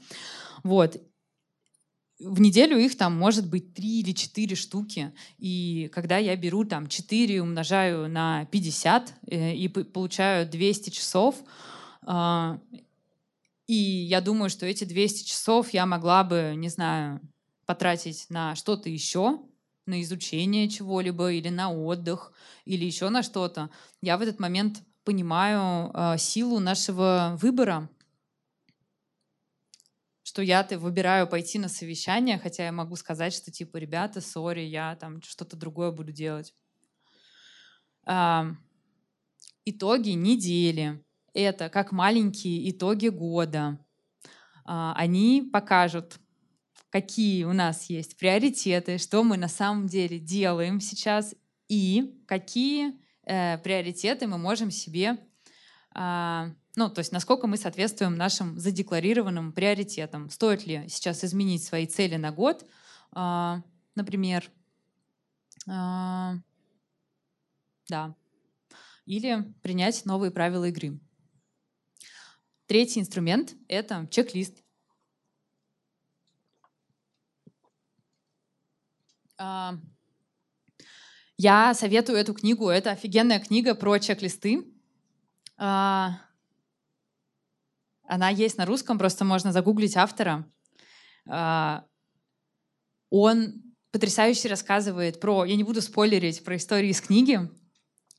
Вот 0.63 0.97
в 2.20 2.39
неделю 2.41 2.78
их 2.78 2.97
там 2.97 3.15
может 3.15 3.47
быть 3.47 3.74
три 3.74 3.99
или 4.01 4.11
четыре 4.11 4.55
штуки. 4.55 5.13
И 5.38 5.89
когда 5.93 6.18
я 6.18 6.36
беру 6.36 6.65
там 6.65 6.88
4, 6.88 7.41
умножаю 7.41 8.09
на 8.09 8.45
50 8.45 9.13
э, 9.28 9.53
и 9.53 9.68
получаю 9.68 10.49
200 10.49 10.89
часов, 10.89 11.36
э, 12.05 12.57
и 13.68 13.74
я 13.74 14.22
думаю, 14.22 14.49
что 14.49 14.65
эти 14.65 14.86
200 14.86 15.28
часов 15.28 15.74
я 15.74 15.86
могла 15.86 16.24
бы, 16.24 16.53
не 16.55 16.70
знаю, 16.70 17.20
потратить 17.65 18.28
на 18.30 18.55
что-то 18.55 18.89
еще, 18.89 19.39
на 19.86 20.01
изучение 20.01 20.70
чего-либо 20.70 21.32
или 21.32 21.49
на 21.49 21.72
отдых, 21.72 22.32
или 22.65 22.86
еще 22.86 23.09
на 23.09 23.24
что-то. 23.24 23.70
Я 24.01 24.18
в 24.18 24.22
этот 24.22 24.39
момент 24.39 24.82
понимаю 25.03 25.91
э, 25.93 26.18
силу 26.18 26.59
нашего 26.59 27.38
выбора, 27.41 27.89
что 30.38 30.44
я-то 30.44 30.78
выбираю 30.78 31.28
пойти 31.28 31.58
на 31.58 31.68
совещание, 31.68 32.38
хотя 32.38 32.66
я 32.66 32.72
могу 32.72 32.96
сказать, 32.96 33.34
что 33.34 33.50
типа, 33.50 33.78
ребята, 33.78 34.22
сори, 34.22 34.62
я 34.62 34.96
там 34.96 35.20
что-то 35.24 35.58
другое 35.58 35.90
буду 35.90 36.12
делать. 36.12 36.54
Итоги 39.66 40.12
недели. 40.12 41.04
Это 41.34 41.70
как 41.70 41.92
маленькие 41.92 42.70
итоги 42.70 43.08
года. 43.08 43.84
А, 44.64 44.94
они 44.96 45.50
покажут, 45.52 46.20
какие 46.92 47.44
у 47.44 47.54
нас 47.54 47.90
есть 47.90 48.16
приоритеты, 48.16 49.00
что 49.00 49.24
мы 49.24 49.38
на 49.38 49.48
самом 49.48 49.88
деле 49.88 50.20
делаем 50.20 50.80
сейчас 50.82 51.34
и 51.68 52.16
какие 52.28 52.94
э, 53.24 53.58
приоритеты 53.58 54.28
мы 54.28 54.38
можем 54.38 54.70
себе 54.70 55.18
а, 55.96 56.52
ну, 56.78 56.91
то 56.91 56.99
есть 56.99 57.11
насколько 57.11 57.47
мы 57.47 57.57
соответствуем 57.57 58.15
нашим 58.17 58.59
задекларированным 58.59 59.51
приоритетам. 59.51 60.30
Стоит 60.30 60.67
ли 60.67 60.88
сейчас 60.89 61.23
изменить 61.23 61.63
свои 61.63 61.88
цели 61.88 62.17
на 62.17 62.32
год, 62.32 62.69
а, 63.11 63.63
например, 63.95 64.51
а, 65.67 66.36
да, 67.89 68.15
или 69.07 69.51
принять 69.63 70.05
новые 70.05 70.30
правила 70.30 70.65
игры. 70.65 70.99
Третий 72.67 72.99
инструмент— 72.99 73.55
это 73.67 74.07
чек-лист. 74.11 74.63
А, 79.39 79.80
я 81.38 81.73
советую 81.73 82.19
эту 82.19 82.36
книгу. 82.36 82.69
Это 82.69 82.91
офигенная 82.91 83.39
книга 83.39 83.73
про 83.73 83.97
чек-листы. 83.97 84.63
Она 88.08 88.30
есть 88.30 88.58
на 88.58 88.66
русском, 88.66 88.97
просто 88.97 89.26
можно 89.26 89.51
загуглить 89.51 89.97
автора. 89.97 90.49
А, 91.28 91.86
он 93.10 93.62
потрясающе 93.91 94.49
рассказывает 94.49 95.20
про, 95.20 95.45
я 95.45 95.55
не 95.55 95.64
буду 95.64 95.82
спойлерить 95.82 96.43
про 96.43 96.55
истории 96.55 96.89
из 96.89 97.01
книги, 97.01 97.39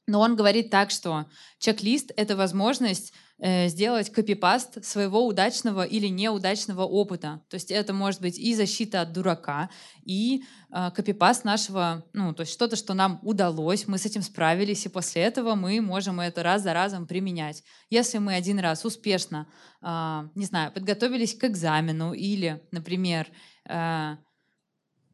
но 0.07 0.20
он 0.20 0.36
говорит 0.36 0.70
так, 0.70 0.91
что 0.91 1.26
чек-лист— 1.59 2.12
это 2.16 2.36
возможность 2.36 3.12
сделать 3.41 4.11
копипаст 4.11 4.84
своего 4.84 5.24
удачного 5.24 5.84
или 5.84 6.09
неудачного 6.09 6.82
опыта. 6.82 7.41
То 7.49 7.55
есть 7.55 7.70
это 7.70 7.93
может 7.93 8.20
быть 8.20 8.39
и 8.39 8.55
защита 8.55 9.03
от 9.03 9.12
дурака, 9.12 9.70
и 10.05 10.43
э, 10.72 10.91
копипаст 10.91 11.45
нашего, 11.45 12.05
ну, 12.12 12.34
то 12.34 12.41
есть 12.41 12.53
что-то, 12.53 12.74
что 12.74 12.95
нам 12.95 13.20
удалось, 13.22 13.86
мы 13.86 13.99
с 13.99 14.07
этим 14.07 14.22
справились, 14.22 14.86
и 14.86 14.89
после 14.89 15.22
этого 15.22 15.55
мы 15.55 15.80
можем 15.80 16.18
это 16.18 16.43
раз 16.43 16.62
за 16.62 16.72
разом 16.72 17.07
применять. 17.07 17.62
Если 17.91 18.18
мы 18.18 18.34
один 18.34 18.59
раз 18.59 18.84
успешно, 18.84 19.47
э, 19.82 20.28
не 20.34 20.45
знаю, 20.45 20.72
подготовились 20.72 21.34
к 21.34 21.45
экзамену 21.45 22.14
или, 22.14 22.61
например, 22.72 23.28
э, 23.68 24.16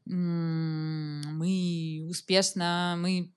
мы 0.06 2.06
успешно, 2.08 2.96
мы 2.98 3.34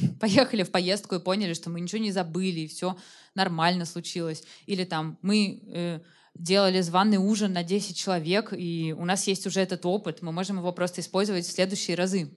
поехали 0.20 0.62
в 0.62 0.70
поездку 0.70 1.14
и 1.14 1.20
поняли, 1.20 1.54
что 1.54 1.70
мы 1.70 1.80
ничего 1.80 2.00
не 2.00 2.12
забыли, 2.12 2.60
и 2.60 2.68
все 2.68 2.96
нормально 3.34 3.84
случилось. 3.84 4.44
Или 4.66 4.84
там 4.84 5.18
мы 5.22 5.62
э, 5.66 6.00
делали 6.34 6.80
званый 6.80 7.18
ужин 7.18 7.52
на 7.52 7.62
10 7.62 7.96
человек, 7.96 8.52
и 8.52 8.94
у 8.96 9.04
нас 9.04 9.26
есть 9.26 9.46
уже 9.46 9.60
этот 9.60 9.84
опыт, 9.86 10.22
мы 10.22 10.32
можем 10.32 10.58
его 10.58 10.72
просто 10.72 11.00
использовать 11.00 11.46
в 11.46 11.52
следующие 11.52 11.96
разы. 11.96 12.36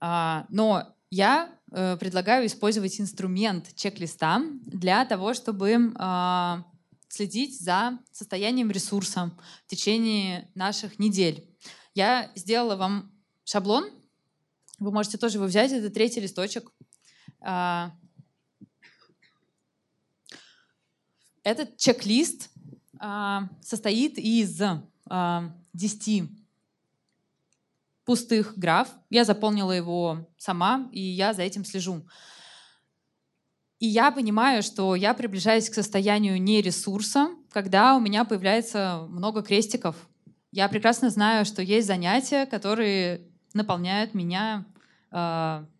А, 0.00 0.46
но 0.48 0.94
я 1.10 1.50
э, 1.70 1.96
предлагаю 1.96 2.46
использовать 2.46 3.00
инструмент 3.00 3.74
чек-листа 3.74 4.42
для 4.66 5.04
того, 5.04 5.34
чтобы 5.34 5.70
э, 5.70 6.62
следить 7.08 7.60
за 7.60 7.98
состоянием 8.12 8.70
ресурса 8.70 9.30
в 9.66 9.70
течение 9.70 10.50
наших 10.54 10.98
недель. 10.98 11.48
Я 11.94 12.32
сделала 12.34 12.76
вам 12.76 13.12
шаблон, 13.44 13.90
вы 14.84 14.92
можете 14.92 15.18
тоже 15.18 15.38
его 15.38 15.46
взять, 15.46 15.72
это 15.72 15.90
третий 15.90 16.20
листочек. 16.20 16.70
А, 17.40 17.92
этот 21.42 21.76
чек-лист 21.76 22.50
а, 22.98 23.48
состоит 23.62 24.18
из 24.18 24.62
10 25.72 26.30
пустых 28.04 28.58
граф. 28.58 28.88
Я 29.10 29.24
заполнила 29.24 29.72
его 29.72 30.28
сама, 30.36 30.88
и 30.92 31.00
я 31.00 31.32
за 31.32 31.42
этим 31.42 31.64
слежу. 31.64 32.06
И 33.78 33.86
я 33.86 34.10
понимаю, 34.10 34.62
что 34.62 34.94
я 34.94 35.14
приближаюсь 35.14 35.68
к 35.68 35.74
состоянию 35.74 36.40
нересурса, 36.40 37.30
когда 37.50 37.96
у 37.96 38.00
меня 38.00 38.24
появляется 38.24 39.06
много 39.08 39.42
крестиков. 39.42 39.96
Я 40.52 40.68
прекрасно 40.68 41.10
знаю, 41.10 41.44
что 41.44 41.62
есть 41.62 41.86
занятия, 41.86 42.46
которые 42.46 43.28
наполняют 43.52 44.14
меня 44.14 44.64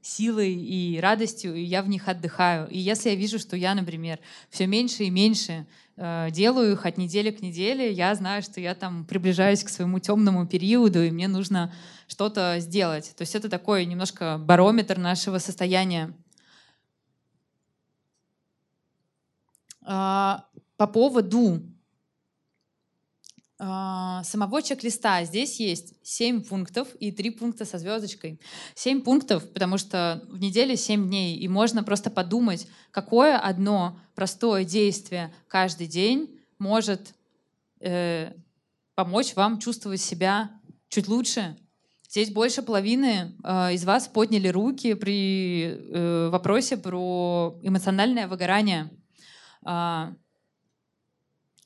силой 0.00 0.54
и 0.54 1.00
радостью, 1.00 1.56
и 1.56 1.62
я 1.62 1.82
в 1.82 1.88
них 1.88 2.06
отдыхаю. 2.06 2.68
И 2.68 2.78
если 2.78 3.10
я 3.10 3.16
вижу, 3.16 3.40
что 3.40 3.56
я, 3.56 3.74
например, 3.74 4.20
все 4.48 4.68
меньше 4.68 5.04
и 5.04 5.10
меньше 5.10 5.66
э, 5.96 6.28
делаю 6.30 6.72
их 6.72 6.86
от 6.86 6.98
недели 6.98 7.32
к 7.32 7.42
неделе, 7.42 7.90
я 7.90 8.14
знаю, 8.14 8.42
что 8.42 8.60
я 8.60 8.76
там 8.76 9.04
приближаюсь 9.04 9.64
к 9.64 9.70
своему 9.70 9.98
темному 9.98 10.46
периоду, 10.46 11.02
и 11.02 11.10
мне 11.10 11.26
нужно 11.26 11.72
что-то 12.06 12.60
сделать. 12.60 13.12
То 13.16 13.22
есть 13.22 13.34
это 13.34 13.48
такой 13.48 13.86
немножко 13.86 14.38
барометр 14.38 14.98
нашего 14.98 15.38
состояния. 15.38 16.14
А, 19.82 20.44
по 20.76 20.86
поводу 20.86 21.56
а, 21.56 21.73
самого 23.58 24.62
чек-листа 24.62 25.24
здесь 25.24 25.60
есть 25.60 25.94
7 26.02 26.42
пунктов 26.42 26.88
и 26.96 27.12
3 27.12 27.30
пункта 27.30 27.64
со 27.64 27.78
звездочкой. 27.78 28.40
7 28.74 29.02
пунктов, 29.02 29.48
потому 29.52 29.78
что 29.78 30.22
в 30.28 30.38
неделе 30.38 30.76
7 30.76 31.06
дней, 31.06 31.38
и 31.38 31.46
можно 31.46 31.84
просто 31.84 32.10
подумать, 32.10 32.66
какое 32.90 33.38
одно 33.38 33.98
простое 34.14 34.64
действие 34.64 35.32
каждый 35.46 35.86
день 35.86 36.40
может 36.58 37.14
э, 37.80 38.32
помочь 38.94 39.34
вам 39.36 39.58
чувствовать 39.58 40.00
себя 40.00 40.50
чуть 40.88 41.08
лучше. 41.08 41.56
Здесь 42.08 42.30
больше 42.30 42.62
половины 42.62 43.36
э, 43.42 43.74
из 43.74 43.84
вас 43.84 44.06
подняли 44.06 44.48
руки 44.48 44.94
при 44.94 45.64
э, 45.64 46.28
вопросе 46.28 46.76
про 46.76 47.58
эмоциональное 47.62 48.28
выгорание. 48.28 48.90
Э, 49.66 50.12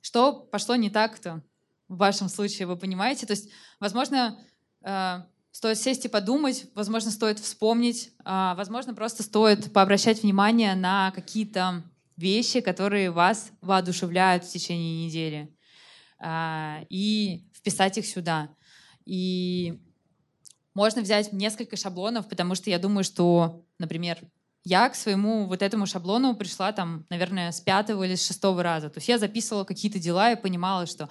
что 0.00 0.32
пошло 0.32 0.76
не 0.76 0.88
так-то? 0.88 1.42
В 1.88 1.96
вашем 1.96 2.28
случае, 2.28 2.66
вы 2.66 2.76
понимаете? 2.76 3.26
То 3.26 3.32
есть, 3.32 3.50
возможно, 3.80 4.38
э, 4.84 5.22
стоит 5.50 5.78
сесть 5.78 6.04
и 6.04 6.08
подумать, 6.08 6.66
возможно, 6.74 7.10
стоит 7.10 7.38
вспомнить, 7.38 8.12
э, 8.24 8.54
возможно, 8.56 8.94
просто 8.94 9.22
стоит 9.22 9.72
пообращать 9.72 10.22
внимание 10.22 10.74
на 10.74 11.10
какие-то 11.12 11.82
вещи, 12.16 12.60
которые 12.60 13.10
вас 13.10 13.50
воодушевляют 13.60 14.44
в 14.44 14.50
течение 14.50 15.06
недели, 15.06 15.54
э, 16.20 16.84
и 16.90 17.48
вписать 17.54 17.98
их 17.98 18.06
сюда. 18.06 18.50
И 19.04 19.80
можно 20.74 21.02
взять 21.02 21.32
несколько 21.32 21.76
шаблонов, 21.76 22.28
потому 22.28 22.54
что 22.54 22.70
я 22.70 22.78
думаю, 22.78 23.02
что, 23.02 23.64
например, 23.78 24.18
я 24.64 24.88
к 24.90 24.94
своему 24.94 25.46
вот 25.46 25.62
этому 25.62 25.86
шаблону 25.86 26.36
пришла 26.36 26.72
там, 26.72 27.06
наверное, 27.08 27.52
с 27.52 27.60
пятого 27.60 28.04
или 28.04 28.16
с 28.16 28.26
шестого 28.26 28.62
раза. 28.62 28.90
То 28.90 28.98
есть 28.98 29.08
я 29.08 29.18
записывала 29.18 29.64
какие-то 29.64 29.98
дела 29.98 30.32
и 30.32 30.40
понимала, 30.40 30.86
что 30.86 31.08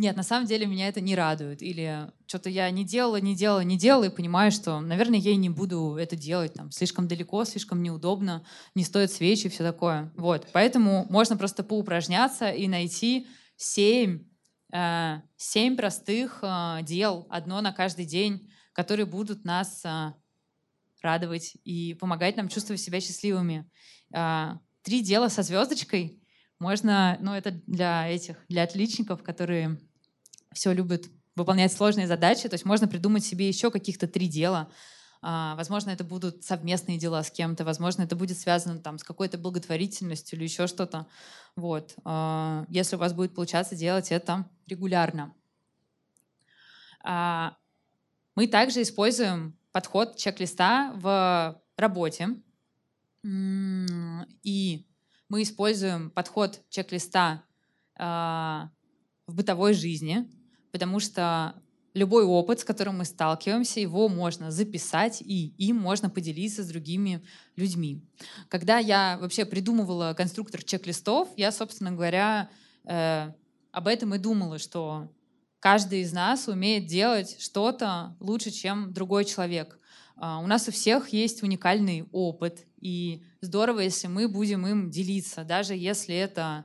нет, 0.00 0.16
на 0.16 0.22
самом 0.22 0.46
деле 0.46 0.64
меня 0.64 0.88
это 0.88 1.02
не 1.02 1.14
радует. 1.14 1.60
Или 1.60 2.10
что-то 2.26 2.48
я 2.48 2.70
не 2.70 2.84
делала, 2.84 3.20
не 3.20 3.36
делала, 3.36 3.60
не 3.60 3.76
делала, 3.76 4.04
и 4.04 4.08
понимаю, 4.08 4.50
что, 4.50 4.80
наверное, 4.80 5.18
я 5.18 5.32
и 5.32 5.36
не 5.36 5.50
буду 5.50 5.96
это 5.96 6.16
делать. 6.16 6.54
Там, 6.54 6.70
слишком 6.70 7.06
далеко, 7.06 7.44
слишком 7.44 7.82
неудобно, 7.82 8.42
не 8.74 8.82
стоит 8.82 9.12
свечи 9.12 9.46
и 9.46 9.50
все 9.50 9.62
такое. 9.62 10.10
Вот. 10.16 10.48
Поэтому 10.54 11.06
можно 11.10 11.36
просто 11.36 11.62
поупражняться 11.62 12.50
и 12.50 12.66
найти 12.66 13.26
семь, 13.56 14.24
э, 14.72 15.20
семь 15.36 15.76
простых 15.76 16.38
э, 16.42 16.78
дел, 16.82 17.26
одно 17.28 17.60
на 17.60 17.70
каждый 17.70 18.06
день, 18.06 18.50
которые 18.72 19.04
будут 19.04 19.44
нас 19.44 19.84
э, 19.84 20.14
радовать 21.02 21.58
и 21.64 21.92
помогать 21.92 22.38
нам 22.38 22.48
чувствовать 22.48 22.80
себя 22.80 23.00
счастливыми. 23.00 23.70
Три 24.82 25.02
дела 25.02 25.28
со 25.28 25.42
звездочкой 25.42 26.22
можно, 26.58 27.18
ну 27.20 27.32
это 27.32 27.52
для 27.66 28.08
этих, 28.08 28.36
для 28.48 28.62
отличников, 28.64 29.22
которые 29.22 29.78
все 30.52 30.72
любят 30.72 31.06
выполнять 31.36 31.72
сложные 31.72 32.06
задачи, 32.06 32.48
то 32.48 32.54
есть 32.54 32.64
можно 32.64 32.88
придумать 32.88 33.24
себе 33.24 33.48
еще 33.48 33.70
каких-то 33.70 34.06
три 34.06 34.28
дела. 34.28 34.70
А, 35.22 35.54
возможно, 35.56 35.90
это 35.90 36.02
будут 36.02 36.44
совместные 36.44 36.98
дела 36.98 37.22
с 37.22 37.30
кем-то, 37.30 37.64
возможно, 37.64 38.02
это 38.02 38.16
будет 38.16 38.38
связано 38.38 38.78
там, 38.78 38.98
с 38.98 39.04
какой-то 39.04 39.38
благотворительностью 39.38 40.38
или 40.38 40.44
еще 40.44 40.66
что-то. 40.66 41.06
Вот. 41.56 41.94
А, 42.04 42.64
если 42.68 42.96
у 42.96 42.98
вас 42.98 43.12
будет 43.12 43.34
получаться 43.34 43.76
делать 43.76 44.10
это 44.10 44.48
регулярно. 44.66 45.34
А, 47.02 47.56
мы 48.34 48.46
также 48.46 48.82
используем 48.82 49.58
подход 49.72 50.16
чек-листа 50.16 50.92
в 50.96 51.62
работе. 51.76 52.36
И 53.22 54.86
мы 55.28 55.42
используем 55.42 56.10
подход 56.10 56.62
чек-листа 56.70 57.44
в 57.98 58.70
бытовой 59.26 59.74
жизни 59.74 60.26
потому 60.72 61.00
что 61.00 61.54
любой 61.94 62.24
опыт, 62.24 62.60
с 62.60 62.64
которым 62.64 62.98
мы 62.98 63.04
сталкиваемся, 63.04 63.80
его 63.80 64.08
можно 64.08 64.50
записать, 64.50 65.20
и 65.20 65.54
им 65.58 65.76
можно 65.76 66.10
поделиться 66.10 66.62
с 66.62 66.68
другими 66.68 67.22
людьми. 67.56 68.02
Когда 68.48 68.78
я 68.78 69.18
вообще 69.20 69.44
придумывала 69.44 70.14
конструктор 70.16 70.62
чек-листов, 70.62 71.28
я, 71.36 71.52
собственно 71.52 71.92
говоря, 71.92 72.50
э, 72.84 73.32
об 73.72 73.86
этом 73.86 74.14
и 74.14 74.18
думала, 74.18 74.58
что 74.58 75.12
каждый 75.58 76.02
из 76.02 76.12
нас 76.12 76.48
умеет 76.48 76.86
делать 76.86 77.36
что-то 77.40 78.16
лучше, 78.20 78.50
чем 78.50 78.92
другой 78.92 79.24
человек. 79.24 79.78
Э, 80.16 80.36
у 80.42 80.46
нас 80.46 80.68
у 80.68 80.72
всех 80.72 81.08
есть 81.08 81.42
уникальный 81.42 82.08
опыт, 82.12 82.66
и 82.80 83.22
здорово, 83.40 83.80
если 83.80 84.06
мы 84.06 84.28
будем 84.28 84.66
им 84.66 84.90
делиться, 84.90 85.44
даже 85.44 85.74
если 85.74 86.14
это 86.14 86.64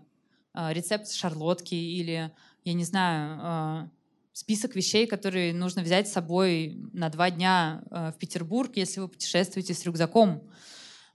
э, 0.53 0.71
рецепт 0.71 1.11
шарлотки 1.11 1.75
или, 1.75 2.31
я 2.63 2.73
не 2.73 2.83
знаю, 2.83 3.39
э, 3.41 3.94
список 4.35 4.75
вещей, 4.75 5.07
которые 5.07 5.53
нужно 5.53 5.81
взять 5.81 6.09
с 6.09 6.11
собой 6.11 6.77
на 6.91 7.07
два 7.09 7.31
дня 7.31 7.81
э, 7.89 8.11
в 8.11 8.19
Петербург, 8.19 8.69
если 8.75 8.99
вы 8.99 9.07
путешествуете 9.07 9.73
с 9.73 9.85
рюкзаком. 9.85 10.51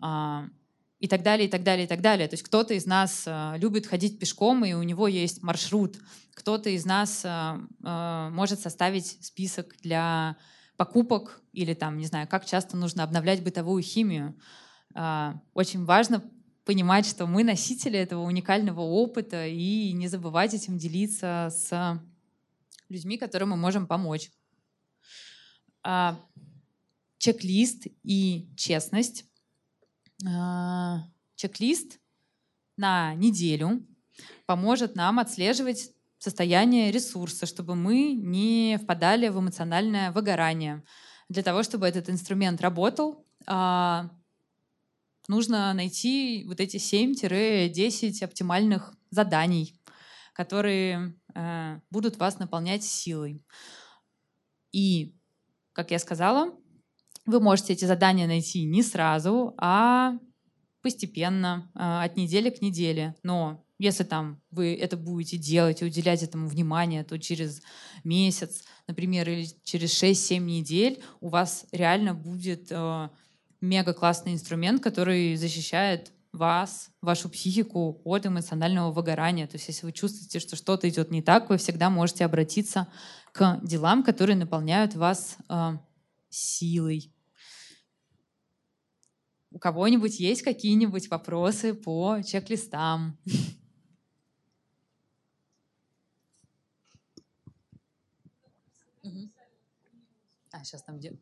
А, 0.01 0.47
и 1.01 1.07
так 1.07 1.23
далее, 1.23 1.47
и 1.47 1.51
так 1.51 1.63
далее, 1.63 1.85
и 1.85 1.89
так 1.89 2.01
далее. 2.01 2.29
То 2.29 2.35
есть 2.35 2.43
кто-то 2.43 2.73
из 2.73 2.87
нас 2.87 3.25
э, 3.27 3.59
любит 3.59 3.87
ходить 3.87 4.19
пешком, 4.19 4.65
и 4.65 4.73
у 4.73 4.83
него 4.83 5.07
есть 5.07 5.43
маршрут. 5.43 5.99
Кто-то 6.35 6.71
из 6.71 6.87
нас 6.87 7.21
э, 7.23 8.31
может 8.33 8.61
составить 8.61 9.19
список 9.23 9.77
для 9.83 10.39
покупок 10.79 11.43
или 11.53 11.75
там, 11.75 11.99
не 11.99 12.07
знаю, 12.07 12.27
как 12.27 12.47
часто 12.47 12.79
нужно 12.79 13.03
обновлять 13.05 13.45
бытовую 13.45 13.83
химию. 13.83 14.35
А, 14.95 15.39
очень 15.53 15.85
важно 15.85 16.25
понимать, 16.65 17.05
что 17.05 17.27
мы 17.27 17.45
носители 17.45 17.99
этого 17.99 18.23
уникального 18.23 18.81
опыта 18.81 19.47
и 19.47 19.93
не 19.93 20.09
забывать 20.09 20.55
этим 20.55 20.79
делиться 20.79 21.51
с 21.51 22.01
людьми, 22.91 23.17
которым 23.17 23.51
мы 23.51 23.57
можем 23.57 23.87
помочь. 23.87 24.31
А, 25.83 26.21
чек-лист 27.19 27.87
и 28.03 28.49
честность. 28.57 29.25
А, 30.27 31.05
чек-лист 31.37 31.99
на 32.77 33.15
неделю 33.15 33.87
поможет 34.47 34.97
нам 34.97 35.19
отслеживать 35.19 35.93
состояние 36.19 36.93
ресурса, 36.93 37.47
чтобы 37.47 37.75
мы 37.75 38.13
не 38.13 38.79
впадали 38.83 39.29
в 39.29 39.39
эмоциональное 39.39 40.13
выгорание. 40.13 40.83
Для 41.29 41.43
того, 41.43 41.63
чтобы 41.63 41.87
этот 41.87 42.11
инструмент 42.11 42.61
работал, 42.61 43.25
а, 43.47 44.11
нужно 45.29 45.73
найти 45.73 46.45
вот 46.47 46.61
эти 46.61 46.77
7-10 46.77 48.23
оптимальных 48.23 48.93
заданий, 49.11 49.80
которые 50.41 51.15
э, 51.35 51.81
будут 51.91 52.17
вас 52.17 52.39
наполнять 52.39 52.83
силой. 52.83 53.45
И, 54.73 55.15
как 55.75 55.91
я 55.91 55.99
сказала, 55.99 56.55
вы 57.27 57.41
можете 57.41 57.75
эти 57.75 57.85
задания 57.85 58.27
найти 58.27 58.65
не 58.65 58.83
сразу, 58.83 59.53
а 59.59 60.15
постепенно, 60.81 61.71
э, 61.75 62.05
от 62.07 62.17
недели 62.17 62.49
к 62.49 62.63
неделе. 62.63 63.15
Но 63.23 63.67
если 63.79 64.03
там 64.03 64.41
вы 64.51 64.75
это 64.75 64.97
будете 64.97 65.37
делать 65.37 65.83
и 65.83 65.85
уделять 65.85 66.23
этому 66.23 66.49
внимание, 66.49 67.05
то 67.05 67.19
через 67.19 67.61
месяц, 68.03 68.65
например, 68.87 69.29
или 69.29 69.47
через 69.63 70.03
6-7 70.03 70.39
недель 70.39 71.03
у 71.21 71.29
вас 71.29 71.67
реально 71.71 72.15
будет 72.15 72.69
э, 72.71 73.09
мега 73.61 73.93
классный 73.93 74.33
инструмент, 74.33 74.83
который 74.83 75.37
защищает 75.37 76.13
вас, 76.33 76.91
вашу 77.01 77.29
психику 77.29 78.01
от 78.05 78.27
эмоционального 78.27 78.93
выгорания. 78.93 79.47
То 79.47 79.57
есть 79.57 79.69
если 79.69 79.87
вы 79.87 79.93
чувствуете, 79.93 80.39
что 80.39 80.57
что-то 80.57 80.89
идет 80.89 81.11
не 81.11 81.23
так, 81.23 81.49
вы 81.49 81.57
всегда 81.57 81.91
можете 81.91 82.25
обратиться 82.25 82.89
к 83.33 83.61
делам, 83.63 84.03
которые 84.03 84.37
наполняют 84.37 84.95
вас 84.95 85.37
э, 85.49 85.79
силой. 86.29 87.13
У 89.51 89.59
кого-нибудь 89.59 90.21
есть 90.21 90.43
какие-нибудь 90.43 91.11
вопросы 91.11 91.75
по 91.75 92.21
чек-листам? 92.23 93.19
А, 100.53 100.65
сейчас 100.65 100.83
там... 100.83 101.01
Де... 101.01 101.19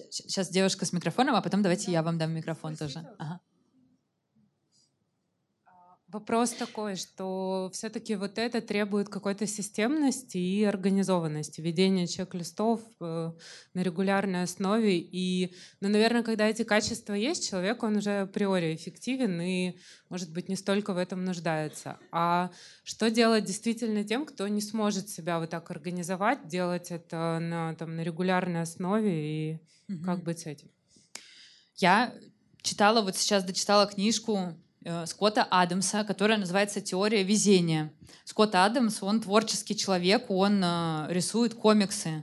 А. 0.00 0.10
Сейчас 0.10 0.48
девушка 0.50 0.84
с 0.84 0.92
микрофоном, 0.92 1.34
а 1.34 1.42
потом 1.42 1.62
давайте 1.62 1.90
я 1.90 2.02
вам 2.02 2.18
дам 2.18 2.32
микрофон 2.32 2.76
тоже. 2.76 3.06
Ага. 3.18 3.40
Вопрос 6.08 6.50
такой, 6.52 6.94
что 6.94 7.68
все-таки 7.74 8.14
вот 8.14 8.38
это 8.38 8.60
требует 8.60 9.08
какой-то 9.08 9.44
системности 9.46 10.38
и 10.38 10.62
организованности, 10.62 11.60
ведения 11.60 12.06
чек-листов 12.06 12.80
э, 13.00 13.32
на 13.74 13.82
регулярной 13.82 14.44
основе. 14.44 14.98
И, 14.98 15.52
ну, 15.80 15.88
наверное, 15.88 16.22
когда 16.22 16.46
эти 16.46 16.62
качества 16.62 17.12
есть, 17.12 17.50
человек, 17.50 17.82
он 17.82 17.96
уже 17.96 18.20
априори 18.20 18.76
эффективен 18.76 19.40
и, 19.40 19.78
может 20.08 20.32
быть, 20.32 20.48
не 20.48 20.54
столько 20.54 20.94
в 20.94 20.98
этом 20.98 21.24
нуждается. 21.24 21.98
А 22.12 22.52
что 22.84 23.10
делать 23.10 23.44
действительно 23.44 24.04
тем, 24.04 24.26
кто 24.26 24.46
не 24.46 24.60
сможет 24.60 25.08
себя 25.08 25.40
вот 25.40 25.50
так 25.50 25.68
организовать, 25.72 26.46
делать 26.46 26.92
это 26.92 27.40
на, 27.40 27.74
там, 27.74 27.96
на 27.96 28.02
регулярной 28.02 28.62
основе 28.62 29.52
и 29.52 29.60
угу. 29.88 30.04
как 30.04 30.22
быть 30.22 30.40
с 30.40 30.46
этим? 30.46 30.68
Я 31.76 32.14
читала, 32.62 33.02
вот 33.02 33.16
сейчас 33.16 33.44
дочитала 33.44 33.86
книжку 33.86 34.56
Э, 34.86 35.04
Скотта 35.04 35.42
Адамса, 35.50 36.04
которая 36.04 36.38
называется 36.38 36.80
«Теория 36.80 37.24
везения». 37.24 37.92
Скотт 38.24 38.54
Адамс, 38.54 39.02
он 39.02 39.20
творческий 39.20 39.76
человек, 39.76 40.26
он 40.30 40.62
э, 40.62 41.06
рисует 41.08 41.54
комиксы. 41.54 42.22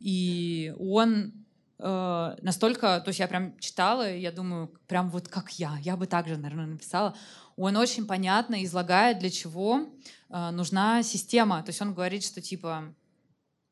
И 0.00 0.74
он 0.78 1.34
э, 1.78 2.36
настолько, 2.40 3.00
то 3.00 3.08
есть 3.08 3.18
я 3.18 3.28
прям 3.28 3.58
читала, 3.58 4.10
и 4.10 4.20
я 4.20 4.32
думаю, 4.32 4.72
прям 4.86 5.10
вот 5.10 5.28
как 5.28 5.50
я, 5.58 5.76
я 5.82 5.98
бы 5.98 6.06
также, 6.06 6.38
наверное, 6.38 6.66
написала. 6.66 7.14
Он 7.56 7.76
очень 7.76 8.06
понятно 8.06 8.64
излагает, 8.64 9.18
для 9.18 9.28
чего 9.28 9.90
э, 10.30 10.50
нужна 10.50 11.02
система. 11.02 11.62
То 11.62 11.70
есть 11.70 11.82
он 11.82 11.92
говорит, 11.92 12.24
что 12.24 12.40
типа 12.40 12.94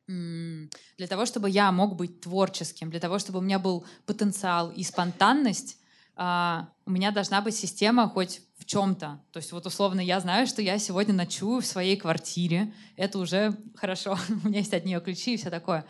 для 0.09 1.07
того, 1.09 1.27
чтобы 1.27 1.51
я 1.51 1.73
мог 1.73 1.97
быть 1.97 2.21
творческим, 2.21 2.91
для 2.91 3.01
того, 3.01 3.19
чтобы 3.19 3.41
у 3.41 3.43
меня 3.43 3.59
был 3.59 3.85
потенциал 4.07 4.71
и 4.71 4.83
спонтанность, 4.85 5.79
а, 6.15 6.69
у 6.87 6.91
меня 6.91 7.11
должна 7.11 7.43
быть 7.43 7.55
система 7.55 8.09
хоть 8.09 8.41
в 8.59 8.65
чем-то. 8.65 9.21
То 9.33 9.37
есть 9.37 9.53
вот 9.53 9.67
условно 9.67 10.01
я 10.01 10.19
знаю, 10.21 10.47
что 10.47 10.63
я 10.63 10.79
сегодня 10.79 11.13
ночую 11.13 11.61
в 11.61 11.67
своей 11.67 11.97
квартире. 11.97 12.73
Это 12.97 13.19
уже 13.19 13.55
хорошо. 13.75 14.17
у 14.45 14.49
меня 14.49 14.61
есть 14.61 14.73
от 14.73 14.85
нее 14.85 15.01
ключи 15.01 15.35
и 15.35 15.37
все 15.37 15.51
такое. 15.51 15.85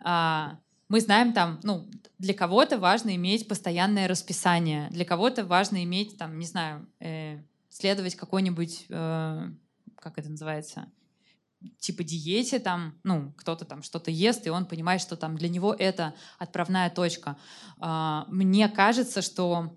А, 0.00 0.58
мы 0.88 1.00
знаем 1.00 1.32
там, 1.32 1.58
ну, 1.62 1.88
для 2.18 2.34
кого-то 2.34 2.78
важно 2.78 3.16
иметь 3.16 3.48
постоянное 3.48 4.08
расписание, 4.08 4.90
для 4.90 5.06
кого-то 5.06 5.46
важно 5.46 5.82
иметь 5.84 6.18
там, 6.18 6.38
не 6.38 6.44
знаю, 6.44 6.86
э, 7.00 7.38
следовать 7.70 8.14
какой-нибудь, 8.14 8.86
э, 8.90 9.50
как 9.96 10.18
это 10.18 10.28
называется, 10.28 10.86
типа 11.78 12.04
диете, 12.04 12.58
там, 12.58 12.94
ну, 13.04 13.32
кто-то 13.36 13.64
там 13.64 13.82
что-то 13.82 14.10
ест, 14.10 14.46
и 14.46 14.50
он 14.50 14.66
понимает, 14.66 15.00
что 15.00 15.16
там 15.16 15.36
для 15.36 15.48
него 15.48 15.74
это 15.74 16.14
отправная 16.38 16.90
точка. 16.90 17.36
А, 17.78 18.26
мне 18.28 18.68
кажется, 18.68 19.22
что 19.22 19.76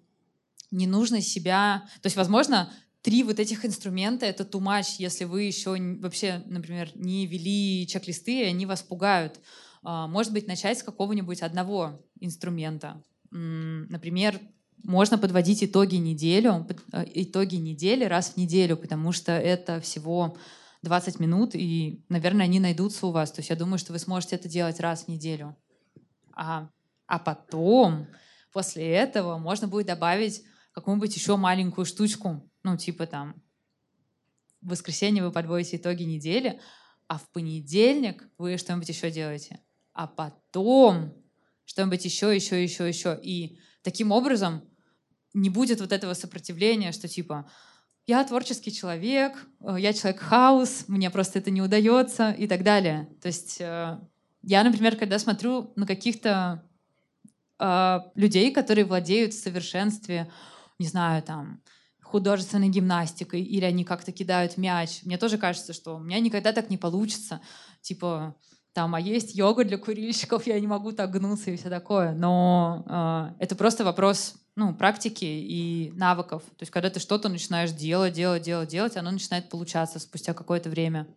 не 0.71 0.87
нужно 0.87 1.21
себя... 1.21 1.87
То 2.01 2.07
есть, 2.07 2.15
возможно, 2.15 2.71
три 3.01 3.23
вот 3.23 3.39
этих 3.39 3.65
инструмента— 3.65 4.25
это 4.27 4.43
too 4.43 4.61
much, 4.61 4.95
если 4.97 5.25
вы 5.25 5.43
еще 5.43 5.75
вообще, 5.99 6.43
например, 6.45 6.89
не 6.95 7.27
вели 7.27 7.87
чек-листы, 7.87 8.41
и 8.41 8.45
они 8.45 8.65
вас 8.65 8.81
пугают. 8.81 9.39
А, 9.83 10.07
может 10.07 10.33
быть, 10.33 10.47
начать 10.47 10.79
с 10.79 10.83
какого-нибудь 10.83 11.41
одного 11.41 12.01
инструмента. 12.19 13.01
Например, 13.31 14.39
можно 14.83 15.17
подводить 15.17 15.63
итоги 15.63 15.95
неделю, 15.95 16.67
э, 16.93 17.05
итоги 17.15 17.55
недели 17.55 18.05
раз 18.05 18.31
в 18.31 18.37
неделю, 18.37 18.77
потому 18.77 19.11
что 19.11 19.31
это 19.31 19.81
всего 19.81 20.37
20 20.85 21.19
минут, 21.19 21.55
и, 21.55 22.03
наверное, 22.07 22.45
они 22.45 22.59
найдутся 22.59 23.07
у 23.07 23.11
вас. 23.11 23.31
То 23.31 23.39
есть 23.39 23.49
я 23.49 23.55
думаю, 23.55 23.77
что 23.77 23.91
вы 23.91 23.99
сможете 23.99 24.37
это 24.37 24.47
делать 24.47 24.79
раз 24.79 25.03
в 25.03 25.07
неделю. 25.09 25.57
А, 26.33 26.69
а 27.07 27.19
потом, 27.19 28.07
после 28.53 28.89
этого, 28.89 29.37
можно 29.37 29.67
будет 29.67 29.87
добавить 29.87 30.43
какую-нибудь 30.71 31.15
еще 31.15 31.35
маленькую 31.35 31.85
штучку. 31.85 32.49
Ну, 32.63 32.77
типа 32.77 33.07
там, 33.07 33.41
в 34.61 34.69
воскресенье 34.69 35.23
вы 35.23 35.31
подводите 35.31 35.77
итоги 35.77 36.03
недели, 36.03 36.59
а 37.07 37.17
в 37.17 37.29
понедельник 37.29 38.27
вы 38.37 38.57
что-нибудь 38.57 38.89
еще 38.89 39.11
делаете. 39.11 39.59
А 39.93 40.07
потом 40.07 41.13
что-нибудь 41.65 42.03
еще, 42.05 42.33
еще, 42.33 42.61
еще, 42.61 42.87
еще. 42.87 43.19
И 43.21 43.59
таким 43.83 44.11
образом 44.11 44.63
не 45.33 45.49
будет 45.49 45.81
вот 45.81 45.91
этого 45.91 46.13
сопротивления, 46.13 46.91
что 46.91 47.07
типа, 47.07 47.49
я 48.07 48.23
творческий 48.23 48.71
человек, 48.71 49.47
э, 49.61 49.75
я 49.79 49.93
человек 49.93 50.21
хаос, 50.21 50.85
мне 50.87 51.09
просто 51.09 51.39
это 51.39 51.51
не 51.51 51.61
удается 51.61 52.31
и 52.31 52.47
так 52.47 52.63
далее. 52.63 53.09
То 53.21 53.27
есть 53.27 53.57
э, 53.59 53.99
я, 54.43 54.63
например, 54.63 54.95
когда 54.95 55.17
смотрю 55.17 55.71
на 55.75 55.87
каких-то 55.87 56.63
э, 57.59 57.99
людей, 58.15 58.51
которые 58.51 58.85
владеют 58.85 59.33
в 59.33 59.41
совершенстве, 59.41 60.31
не 60.77 60.85
знаю, 60.85 61.23
там, 61.23 61.61
художественной 62.01 62.69
гимнастикой, 62.69 63.41
или 63.41 63.65
они 63.65 63.83
как-то 63.83 64.11
кидают 64.11 64.57
мяч, 64.57 65.01
мне 65.03 65.17
тоже 65.17 65.37
кажется, 65.37 65.73
что 65.73 65.95
у 65.95 65.99
меня 65.99 66.19
никогда 66.19 66.53
так 66.53 66.69
не 66.69 66.77
получится. 66.77 67.41
Типа, 67.81 68.35
там, 68.73 68.93
а 68.93 68.99
есть 68.99 69.35
йога 69.35 69.65
для 69.65 69.77
курильщиков, 69.77 70.45
я 70.45 70.59
не 70.59 70.67
могу 70.67 70.91
так 70.91 71.09
гнуться 71.09 71.49
и 71.49 71.57
все 71.57 71.69
такое. 71.69 72.11
Но 72.11 73.33
э, 73.39 73.43
это 73.43 73.55
просто 73.55 73.83
вопрос 73.83 74.35
ну, 74.55 74.73
практики 74.73 75.25
и 75.25 75.91
навыков. 75.95 76.43
То 76.43 76.63
есть, 76.63 76.71
когда 76.71 76.89
ты 76.89 76.99
что-то 76.99 77.29
начинаешь 77.29 77.71
делать, 77.71 78.13
делать, 78.13 78.43
делать, 78.43 78.69
делать, 78.69 78.97
оно 78.97 79.11
начинает 79.11 79.49
получаться 79.49 79.99
спустя 79.99 80.33
какое-то 80.33 80.69
время. 80.69 81.07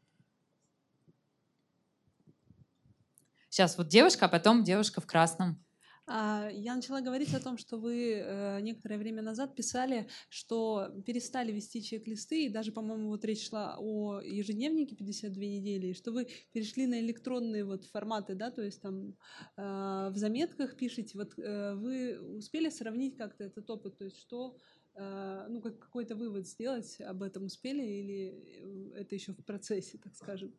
Сейчас 3.48 3.78
вот 3.78 3.88
девушка, 3.88 4.26
а 4.26 4.28
потом 4.28 4.64
девушка 4.64 5.00
в 5.00 5.06
красном. 5.06 5.64
А, 6.10 6.48
я 6.50 6.74
начала 6.74 7.02
говорить 7.02 7.34
о 7.34 7.40
том, 7.40 7.58
что 7.58 7.76
вы 7.76 8.14
э, 8.14 8.60
некоторое 8.62 8.96
время 8.96 9.20
назад 9.20 9.54
писали, 9.54 10.08
что 10.30 10.88
перестали 11.04 11.52
вести 11.52 11.82
чек-листы, 11.82 12.46
и 12.46 12.48
даже, 12.48 12.72
по-моему, 12.72 13.08
вот 13.08 13.24
речь 13.26 13.46
шла 13.46 13.76
о 13.78 14.20
ежедневнике 14.22 14.96
52 14.96 15.42
недели, 15.42 15.88
и 15.88 15.94
что 15.94 16.12
вы 16.12 16.26
перешли 16.52 16.86
на 16.86 16.98
электронные 17.00 17.64
вот 17.64 17.84
форматы, 17.84 18.34
да, 18.34 18.50
то 18.50 18.62
есть 18.62 18.80
там 18.80 19.16
э, 19.58 20.10
в 20.10 20.14
заметках 20.16 20.76
пишете. 20.78 21.18
Вот 21.18 21.38
э, 21.38 21.74
вы 21.74 22.18
успели 22.38 22.70
сравнить 22.70 23.18
как-то 23.18 23.44
этот 23.44 23.68
опыт, 23.68 23.98
то 23.98 24.04
есть 24.04 24.18
что 24.18 24.56
ну, 25.00 25.60
как 25.62 25.78
какой-то 25.78 26.16
вывод 26.16 26.48
сделать 26.48 27.00
об 27.00 27.22
этом 27.22 27.44
успели 27.44 27.84
или 27.84 28.92
это 28.96 29.14
еще 29.14 29.30
в 29.30 29.44
процессе, 29.44 29.96
так 29.96 30.16
скажем? 30.16 30.52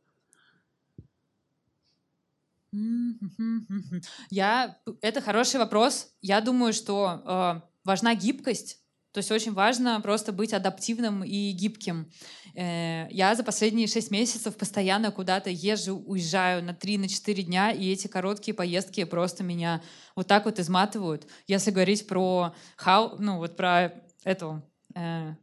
Я, 4.29 4.77
это 5.01 5.21
хороший 5.21 5.59
вопрос. 5.59 6.09
Я 6.21 6.41
думаю, 6.41 6.73
что 6.73 7.21
э, 7.25 7.69
важна 7.83 8.15
гибкость. 8.15 8.79
То 9.11 9.19
есть 9.19 9.31
очень 9.31 9.53
важно 9.53 9.99
просто 10.01 10.31
быть 10.31 10.53
адаптивным 10.53 11.23
и 11.23 11.51
гибким. 11.51 12.11
Э, 12.55 13.07
я 13.09 13.33
за 13.33 13.43
последние 13.43 13.87
шесть 13.87 14.11
месяцев 14.11 14.55
постоянно 14.55 15.11
куда-то 15.11 15.49
езжу, 15.49 15.95
уезжаю 15.95 16.63
на 16.63 16.75
три, 16.75 16.99
на 16.99 17.09
четыре 17.09 17.43
дня, 17.43 17.71
и 17.71 17.89
эти 17.89 18.07
короткие 18.07 18.53
поездки 18.53 19.03
просто 19.05 19.43
меня 19.43 19.81
вот 20.15 20.27
так 20.27 20.45
вот 20.45 20.59
изматывают. 20.59 21.27
Если 21.47 21.71
говорить 21.71 22.05
про 22.05 22.53
how, 22.85 23.15
ну 23.17 23.37
вот 23.37 23.55
про 23.57 23.93
эту 24.23 24.61
э, 24.93 25.33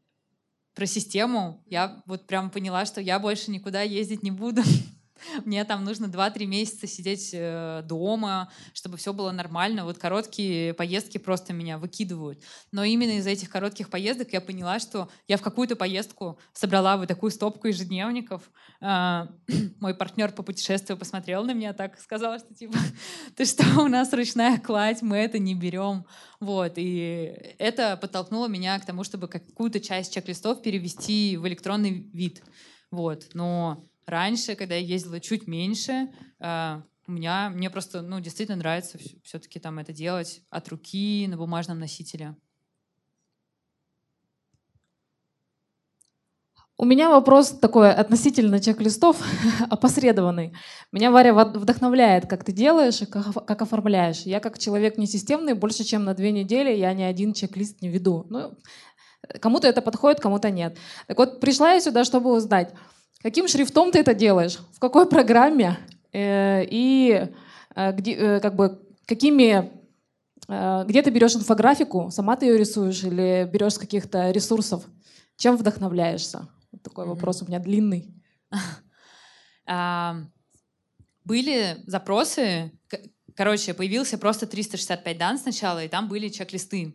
про 0.75 0.87
систему, 0.87 1.65
я 1.67 2.03
вот 2.07 2.27
прям 2.27 2.51
поняла, 2.51 2.85
что 2.85 3.01
я 3.01 3.19
больше 3.19 3.51
никуда 3.51 3.83
ездить 3.83 4.23
не 4.23 4.31
буду. 4.31 4.63
Мне 5.45 5.65
там 5.65 5.85
нужно 5.85 6.07
2-3 6.07 6.47
месяца 6.47 6.87
сидеть 6.87 7.31
э, 7.33 7.83
дома, 7.85 8.51
чтобы 8.73 8.97
все 8.97 9.13
было 9.13 9.31
нормально. 9.31 9.85
Вот 9.85 9.99
короткие 9.99 10.75
поездки 10.75 11.19
просто 11.19 11.53
меня 11.53 11.79
выкидывают. 11.79 12.43
Но 12.73 12.85
именно 12.85 13.19
из-за 13.19 13.31
этих 13.31 13.51
коротких 13.51 13.91
поездок 13.91 14.33
я 14.33 14.41
поняла, 14.41 14.79
что 14.79 15.09
я 15.29 15.37
в 15.37 15.43
какую-то 15.43 15.77
поездку 15.77 16.39
собрала 16.53 16.97
вот 16.97 17.09
такую 17.09 17.31
стопку 17.31 17.69
ежедневников. 17.69 18.51
А, 18.81 19.29
мой 19.81 19.95
партнер 19.95 20.33
по 20.33 20.43
путешествию 20.43 20.97
посмотрел 20.99 21.45
на 21.45 21.53
меня 21.53 21.73
так, 21.73 22.01
сказал, 22.01 22.39
что 22.39 22.55
типа, 22.55 22.79
ты 23.37 23.45
что, 23.45 23.65
у 23.81 23.89
нас 23.89 24.13
ручная 24.13 24.59
кладь, 24.59 25.03
мы 25.03 25.17
это 25.17 25.39
не 25.39 25.55
берем. 25.55 26.05
Вот, 26.41 26.75
и 26.77 27.55
это 27.59 27.97
подтолкнуло 27.97 28.47
меня 28.47 28.79
к 28.79 28.85
тому, 28.85 29.05
чтобы 29.05 29.29
какую-то 29.29 29.81
часть 29.81 30.13
чек-листов 30.13 30.63
перевести 30.63 31.37
в 31.37 31.47
электронный 31.47 32.11
вид. 32.13 32.43
Вот, 32.91 33.29
но 33.33 33.89
Раньше, 34.07 34.55
когда 34.55 34.77
я 34.77 34.81
ездила 34.81 35.21
чуть 35.21 35.49
меньше, 35.49 36.09
э, 36.39 36.81
у 37.09 37.13
меня, 37.13 37.51
мне 37.51 37.71
просто, 37.71 38.03
ну, 38.03 38.21
действительно 38.21 38.59
нравится 38.59 38.99
все-таки 39.25 39.59
там 39.59 39.79
это 39.79 39.93
делать 39.93 40.43
от 40.49 40.69
руки 40.69 41.27
на 41.29 41.37
бумажном 41.37 41.81
носителе. 41.81 42.37
У 46.79 46.85
меня 46.85 47.09
вопрос 47.09 47.51
такой 47.59 47.91
относительно 47.91 48.61
чек-листов, 48.61 49.17
опосредованный. 49.71 50.53
Меня, 50.93 51.11
Варя, 51.11 51.33
вдохновляет, 51.33 52.27
как 52.29 52.45
ты 52.45 52.53
делаешь 52.53 53.01
и 53.01 53.07
как, 53.07 53.63
оформляешь. 53.63 54.21
Я 54.21 54.41
как 54.41 54.59
человек 54.59 54.99
несистемный, 54.99 55.55
больше 55.55 55.85
чем 55.85 56.05
на 56.05 56.15
две 56.15 56.33
недели 56.33 56.71
я 56.71 56.93
ни 56.93 57.03
один 57.03 57.33
чек-лист 57.33 57.81
не 57.81 57.89
веду. 57.89 58.27
Ну, 58.29 58.59
кому-то 59.41 59.67
это 59.67 59.81
подходит, 59.81 60.21
кому-то 60.21 60.51
нет. 60.51 60.77
Так 61.07 61.17
вот, 61.17 61.41
пришла 61.41 61.73
я 61.73 61.81
сюда, 61.81 62.05
чтобы 62.05 62.31
узнать, 62.31 62.75
Каким 63.23 63.49
шрифтом 63.49 63.91
ты 63.91 64.01
это 64.01 64.15
делаешь? 64.15 64.59
В 64.73 64.79
какой 64.79 65.09
программе? 65.09 65.79
Э, 66.13 66.65
и 66.65 67.29
э, 67.75 67.93
где, 67.93 68.15
э, 68.15 68.41
как 68.41 68.57
бы, 68.57 68.81
какими, 69.07 69.71
где 70.49 71.03
ты 71.03 71.11
берешь 71.11 71.35
инфографику, 71.35 72.11
сама 72.11 72.37
ты 72.37 72.47
ее 72.47 72.57
рисуешь 72.57 73.03
или 73.03 73.49
берешь 73.53 73.75
с 73.75 73.79
каких-то 73.79 74.31
ресурсов? 74.31 74.85
Чем 75.37 75.57
вдохновляешься? 75.57 76.49
Вот 76.71 76.83
такой 76.83 77.05
mm-hmm. 77.05 77.09
вопрос 77.09 77.43
у 77.43 77.47
меня 77.47 77.59
длинный. 77.59 78.15
Были 81.25 81.77
запросы, 81.87 82.71
короче, 83.35 83.75
появился 83.75 84.17
просто 84.17 84.47
365 84.47 85.19
дан 85.19 85.39
сначала, 85.39 85.85
и 85.85 85.89
там 85.89 86.09
были 86.09 86.29
чек-листы. 86.29 86.95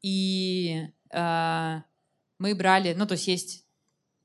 И 0.00 0.86
мы 1.12 2.54
брали, 2.54 2.94
ну, 2.96 3.06
то 3.06 3.14
есть 3.14 3.26
есть 3.26 3.61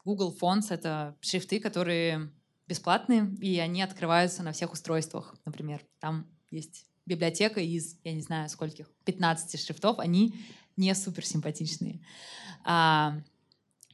Google 0.08 0.34
Fonts, 0.40 0.68
это 0.70 1.18
шрифты, 1.20 1.60
которые 1.60 2.32
бесплатные, 2.66 3.30
и 3.42 3.60
они 3.60 3.82
открываются 3.82 4.42
на 4.42 4.54
всех 4.54 4.72
устройствах, 4.72 5.36
например. 5.44 5.82
Там 6.00 6.26
есть 6.50 6.86
библиотека 7.06 7.60
из, 7.60 7.98
я 8.06 8.14
не 8.14 8.22
знаю, 8.22 8.48
скольких, 8.48 8.90
15 9.04 9.60
шрифтов, 9.60 10.00
они 10.00 10.34
не 10.78 10.96
супер 10.96 11.26
симпатичные. 11.26 12.00
А, 12.64 13.20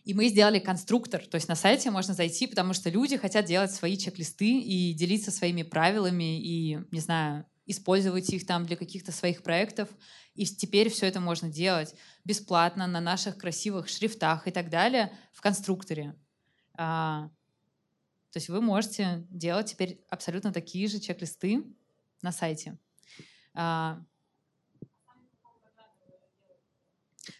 и 0.05 0.13
мы 0.13 0.27
сделали 0.27 0.59
конструктор, 0.59 1.25
то 1.25 1.35
есть 1.35 1.47
на 1.47 1.55
сайте 1.55 1.89
можно 1.89 2.13
зайти, 2.13 2.45
потому 2.45 2.73
что 2.73 2.91
люди 2.91 3.17
хотят 3.17 3.45
делать 3.45 3.71
свои 3.71 3.97
чек-листы 3.97 4.59
и 4.59 4.93
делиться 4.93 5.31
своими 5.31 5.63
правилами 5.63 6.39
и, 6.39 6.77
не 6.91 6.99
знаю, 6.99 7.45
использовать 7.65 8.29
их 8.29 8.45
там 8.45 8.67
для 8.67 8.75
каких-то 8.75 9.11
своих 9.11 9.41
проектов. 9.41 9.89
И 10.35 10.45
теперь 10.45 10.89
все 10.89 11.07
это 11.07 11.19
можно 11.19 11.49
делать 11.49 11.95
бесплатно 12.25 12.87
на 12.87 13.01
наших 13.01 13.37
красивых 13.37 13.89
шрифтах 13.89 14.47
и 14.47 14.51
так 14.51 14.69
далее 14.69 15.11
в 15.31 15.41
конструкторе. 15.41 16.15
А, 16.75 17.29
то 18.31 18.37
есть 18.37 18.49
вы 18.49 18.61
можете 18.61 19.27
делать 19.29 19.67
теперь 19.67 20.03
абсолютно 20.09 20.51
такие 20.51 20.87
же 20.87 20.99
чек-листы 20.99 21.63
на 22.21 22.31
сайте. 22.31 22.77
А, 23.53 24.01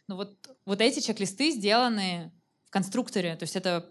ну 0.08 0.16
вот, 0.16 0.38
вот 0.66 0.82
эти 0.82 1.00
чек-листы 1.00 1.52
сделаны 1.52 2.32
в 2.66 2.70
конструкторе, 2.70 3.36
то 3.36 3.44
есть 3.44 3.56
это 3.56 3.90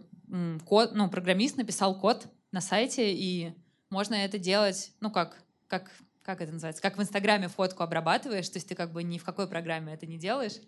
код, 0.64 0.92
ну, 0.94 1.10
программист 1.10 1.56
написал 1.56 1.98
код 1.98 2.26
на 2.52 2.60
сайте, 2.60 3.12
и 3.14 3.54
можно 3.90 4.14
это 4.14 4.38
делать, 4.38 4.92
ну 5.00 5.10
как, 5.10 5.42
как, 5.66 5.90
как 6.22 6.40
это 6.40 6.52
называется, 6.52 6.82
как 6.82 6.96
в 6.96 7.02
Инстаграме 7.02 7.48
фотку 7.48 7.82
обрабатываешь, 7.82 8.48
то 8.48 8.56
есть 8.56 8.68
ты 8.68 8.74
как 8.74 8.92
бы 8.92 9.02
ни 9.02 9.18
в 9.18 9.24
какой 9.24 9.46
программе 9.46 9.94
это 9.94 10.06
не 10.06 10.18
делаешь. 10.18 10.60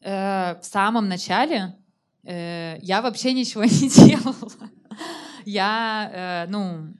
Э, 0.00 0.58
в 0.60 0.64
самом 0.64 1.08
начале 1.08 1.76
Э, 2.22 2.78
я 2.82 3.02
вообще 3.02 3.32
ничего 3.32 3.64
не 3.64 3.88
делала. 3.88 4.70
Я, 5.44 6.10
э, 6.12 6.50
ну, 6.50 6.94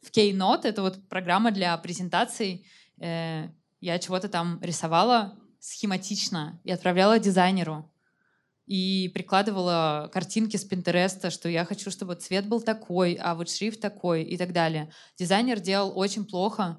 в 0.00 0.10
Keynote, 0.10 0.62
это 0.64 0.82
вот 0.82 1.06
программа 1.08 1.50
для 1.50 1.76
презентаций, 1.76 2.66
я 2.98 3.98
чего-то 4.00 4.28
там 4.28 4.58
рисовала 4.62 5.38
схематично 5.60 6.58
и 6.64 6.72
отправляла 6.72 7.18
дизайнеру. 7.20 7.88
И 8.68 9.10
прикладывала 9.14 10.10
картинки 10.12 10.58
с 10.58 10.64
Пинтереста, 10.64 11.30
что 11.30 11.48
я 11.48 11.64
хочу, 11.64 11.90
чтобы 11.90 12.16
цвет 12.16 12.46
был 12.46 12.60
такой, 12.60 13.14
а 13.14 13.34
вот 13.34 13.48
шрифт 13.48 13.80
такой 13.80 14.22
и 14.22 14.36
так 14.36 14.52
далее. 14.52 14.92
Дизайнер 15.18 15.58
делал 15.58 15.98
очень 15.98 16.26
плохо, 16.26 16.78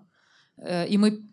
и 0.57 0.97
мы 0.99 1.29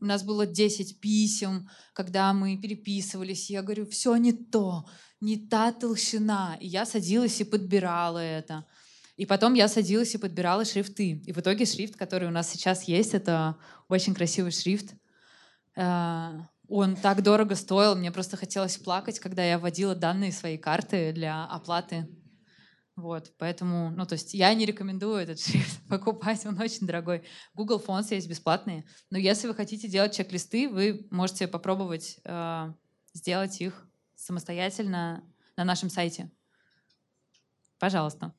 у 0.00 0.04
нас 0.04 0.22
было 0.22 0.46
10 0.46 1.00
писем, 1.00 1.68
когда 1.92 2.32
мы 2.32 2.56
переписывались, 2.56 3.50
я 3.50 3.62
говорю, 3.62 3.86
все 3.86 4.16
не 4.16 4.32
то, 4.32 4.86
не 5.20 5.36
та 5.36 5.72
толщина. 5.72 6.56
И 6.60 6.66
я 6.66 6.84
садилась 6.86 7.40
и 7.40 7.44
подбирала 7.44 8.18
это. 8.18 8.66
И 9.16 9.26
потом 9.26 9.54
я 9.54 9.68
садилась 9.68 10.14
и 10.14 10.18
подбирала 10.18 10.64
шрифты. 10.64 11.22
И 11.26 11.32
в 11.32 11.38
итоге 11.38 11.66
шрифт, 11.66 11.96
который 11.96 12.28
у 12.28 12.32
нас 12.32 12.50
сейчас 12.50 12.84
есть, 12.84 13.14
это 13.14 13.56
очень 13.88 14.14
красивый 14.14 14.52
шрифт. 14.52 14.94
Э, 15.76 16.40
он 16.74 16.96
так 16.96 17.22
дорого 17.22 17.54
стоил, 17.54 17.94
мне 17.96 18.10
просто 18.10 18.36
хотелось 18.36 18.76
плакать, 18.76 19.18
когда 19.18 19.44
я 19.44 19.58
вводила 19.58 19.94
данные 19.94 20.32
своей 20.32 20.58
карты 20.58 21.12
для 21.12 21.44
оплаты 21.44 22.08
вот, 22.96 23.32
поэтому, 23.38 23.90
ну, 23.90 24.04
то 24.04 24.14
есть 24.14 24.34
я 24.34 24.52
не 24.52 24.66
рекомендую 24.66 25.16
этот 25.16 25.40
шрифт 25.40 25.80
покупать, 25.88 26.44
он 26.44 26.60
очень 26.60 26.86
дорогой. 26.86 27.24
Google 27.54 27.82
Fonts 27.84 28.14
есть 28.14 28.28
бесплатные, 28.28 28.84
но 29.10 29.16
если 29.16 29.48
вы 29.48 29.54
хотите 29.54 29.88
делать 29.88 30.14
чек-листы, 30.14 30.68
вы 30.68 31.06
можете 31.10 31.48
попробовать 31.48 32.20
э, 32.24 32.72
сделать 33.14 33.60
их 33.60 33.88
самостоятельно 34.14 35.24
на 35.56 35.64
нашем 35.64 35.88
сайте. 35.88 36.30
Пожалуйста. 37.78 38.34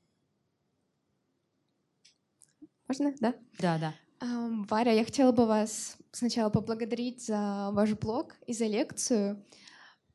Можно, 2.88 3.14
да? 3.20 3.36
Да, 3.60 3.78
да. 3.80 3.96
Варя, 4.26 4.94
я 4.94 5.04
хотела 5.04 5.34
бы 5.34 5.46
вас 5.46 5.98
сначала 6.14 6.50
поблагодарить 6.50 7.26
за 7.26 7.72
ваш 7.74 7.92
блог 7.92 8.36
и 8.48 8.54
за 8.54 8.68
лекцию. 8.68 9.46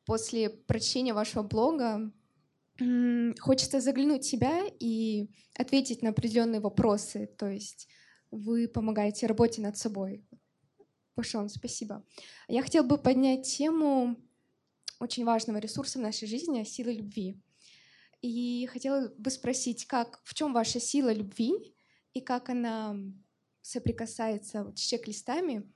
После 0.06 0.48
прочтения 0.48 1.12
вашего 1.12 1.42
блога 1.42 2.10
хочется 3.38 3.80
заглянуть 3.80 4.24
в 4.24 4.28
себя 4.28 4.62
и 4.80 5.28
ответить 5.58 6.00
на 6.00 6.10
определенные 6.10 6.62
вопросы. 6.62 7.26
То 7.36 7.50
есть 7.50 7.86
вы 8.30 8.66
помогаете 8.66 9.26
работе 9.26 9.60
над 9.60 9.76
собой. 9.76 10.24
Пашон, 11.14 11.50
спасибо. 11.50 12.02
Я 12.46 12.62
хотела 12.62 12.86
бы 12.86 12.96
поднять 12.96 13.42
тему 13.42 14.16
очень 15.00 15.26
важного 15.26 15.58
ресурса 15.58 15.98
в 15.98 16.02
нашей 16.02 16.28
жизни— 16.28 16.62
силы 16.64 16.94
любви. 16.94 17.38
И 18.22 18.66
хотела 18.72 19.12
бы 19.18 19.30
спросить, 19.30 19.86
как, 19.86 20.22
в 20.24 20.32
чем 20.32 20.54
ваша 20.54 20.80
сила 20.80 21.12
любви 21.12 21.52
и 22.14 22.22
как 22.22 22.48
она 22.48 22.96
соприкасается 23.68 24.64
вот 24.64 24.78
с 24.78 24.80
чек-листами. 24.80 25.70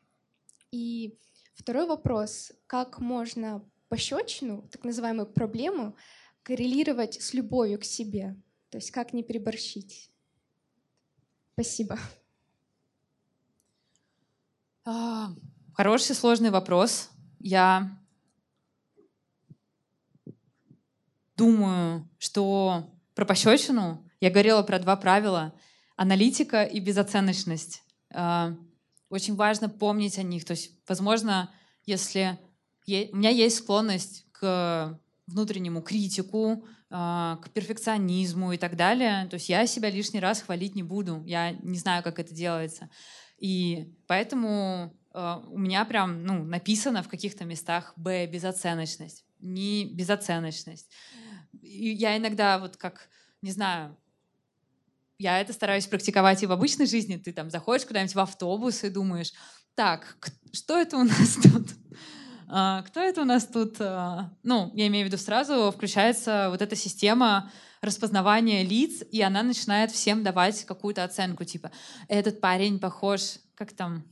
И 0.70 1.18
второй 1.54 1.86
вопрос, 1.86 2.52
как 2.66 3.00
можно 3.00 3.62
пощечину, 3.88 4.66
так 4.72 4.84
называемую 4.84 5.26
проблему, 5.26 5.94
коррелировать 6.42 7.20
с 7.20 7.34
любовью 7.34 7.78
к 7.78 7.84
себе. 7.84 8.34
То 8.70 8.78
есть 8.78 8.90
как 8.90 9.12
не 9.12 9.22
переборщить. 9.22 10.10
Спасибо. 11.52 11.98
А, 14.86 15.28
хороший 15.74 16.16
сложный 16.16 16.50
вопрос. 16.50 17.10
Я 17.40 18.00
думаю, 21.36 22.08
что 22.18 22.90
про 23.14 23.26
пощечину 23.26 24.02
я 24.20 24.30
говорила 24.30 24.62
про 24.62 24.78
два 24.78 24.96
правила— 24.96 25.54
аналитика 25.96 26.64
и 26.64 26.80
безоценочность. 26.80 27.81
А, 28.14 28.54
очень 29.08 29.34
важно 29.34 29.68
помнить 29.68 30.18
о 30.18 30.22
них. 30.22 30.44
То 30.44 30.52
есть, 30.52 30.70
возможно, 30.88 31.50
если 31.84 32.38
у 32.86 33.16
меня 33.16 33.30
есть 33.30 33.58
склонность 33.58 34.26
к 34.32 34.98
внутреннему 35.26 35.82
критику, 35.82 36.64
а, 36.94 37.38
к 37.42 37.50
перфекционизму 37.50 38.52
и 38.52 38.58
так 38.58 38.76
далее. 38.76 39.26
То 39.28 39.34
есть 39.34 39.48
я 39.48 39.66
себя 39.66 39.88
лишний 39.90 40.20
раз 40.20 40.42
хвалить 40.42 40.74
не 40.74 40.82
буду. 40.82 41.22
Я 41.24 41.52
не 41.52 41.78
знаю, 41.78 42.02
как 42.02 42.18
это 42.18 42.34
делается. 42.34 42.90
И 43.38 43.94
поэтому 44.06 44.94
а, 45.12 45.42
у 45.48 45.58
меня 45.58 45.84
прям 45.84 46.24
ну, 46.24 46.44
написано 46.44 47.02
в 47.02 47.08
каких-то 47.08 47.44
местах 47.44 47.94
«Б»— 47.96 48.26
безоценочность, 48.32 49.24
не 49.40 49.86
безоценочность. 49.86 50.90
И 51.62 51.88
я 51.90 52.16
иногда 52.16 52.58
вот 52.58 52.76
как, 52.76 53.08
не 53.40 53.52
знаю, 53.52 53.96
я 55.18 55.40
это 55.40 55.52
стараюсь 55.52 55.86
практиковать 55.86 56.42
и 56.42 56.46
в 56.46 56.52
обычной 56.52 56.86
жизни. 56.86 57.16
Ты 57.16 57.32
там 57.32 57.50
заходишь 57.50 57.86
куда-нибудь 57.86 58.14
в 58.14 58.20
автобус 58.20 58.84
и 58.84 58.90
думаешь, 58.90 59.32
так, 59.74 60.16
что 60.52 60.78
это 60.78 60.96
у 60.96 61.04
нас 61.04 61.38
тут? 61.42 61.68
А, 62.48 62.82
кто 62.82 63.00
это 63.00 63.22
у 63.22 63.24
нас 63.24 63.46
тут? 63.46 63.76
А, 63.80 64.30
ну, 64.42 64.70
я 64.74 64.86
имею 64.88 65.06
в 65.06 65.08
виду 65.08 65.16
сразу 65.16 65.72
включается 65.72 66.48
вот 66.50 66.60
эта 66.60 66.76
система 66.76 67.50
распознавания 67.80 68.62
лиц, 68.62 69.02
и 69.10 69.20
она 69.22 69.42
начинает 69.42 69.90
всем 69.90 70.22
давать 70.22 70.64
какую-то 70.64 71.02
оценку, 71.02 71.44
типа, 71.44 71.72
этот 72.08 72.40
парень 72.40 72.78
похож, 72.78 73.38
как 73.54 73.72
там 73.72 74.04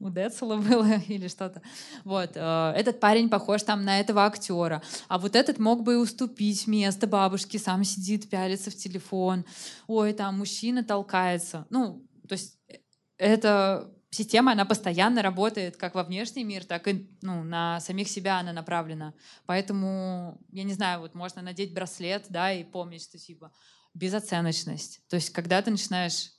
у 0.00 0.10
Децела 0.10 0.56
было 0.56 0.98
или 1.08 1.28
что-то. 1.28 1.62
Вот, 2.04 2.32
э, 2.34 2.72
этот 2.76 3.00
парень 3.00 3.28
похож 3.28 3.62
там 3.62 3.84
на 3.84 4.00
этого 4.00 4.24
актера, 4.24 4.82
а 5.08 5.18
вот 5.18 5.34
этот 5.34 5.58
мог 5.58 5.82
бы 5.82 5.94
и 5.94 5.96
уступить 5.96 6.66
место 6.66 7.06
бабушке, 7.06 7.58
сам 7.58 7.84
сидит, 7.84 8.28
пялится 8.28 8.70
в 8.70 8.76
телефон. 8.76 9.44
Ой, 9.86 10.12
там 10.12 10.38
мужчина 10.38 10.84
толкается. 10.84 11.66
Ну, 11.70 12.06
то 12.28 12.32
есть 12.32 12.58
э, 12.68 12.76
это 13.18 13.90
система, 14.10 14.52
она 14.52 14.64
постоянно 14.64 15.22
работает 15.22 15.76
как 15.76 15.94
во 15.94 16.04
внешний 16.04 16.44
мир, 16.44 16.64
так 16.64 16.86
и 16.86 17.08
ну, 17.22 17.42
на 17.42 17.80
самих 17.80 18.08
себя 18.08 18.38
она 18.38 18.52
направлена. 18.52 19.14
Поэтому, 19.46 20.38
я 20.52 20.64
не 20.64 20.74
знаю, 20.74 21.00
вот 21.00 21.14
можно 21.14 21.42
надеть 21.42 21.74
браслет, 21.74 22.26
да, 22.28 22.52
и 22.52 22.62
помнить, 22.62 23.02
что 23.02 23.18
типа 23.18 23.50
безоценочность. 23.94 25.00
То 25.08 25.16
есть, 25.16 25.30
когда 25.30 25.60
ты 25.62 25.70
начинаешь 25.70 26.30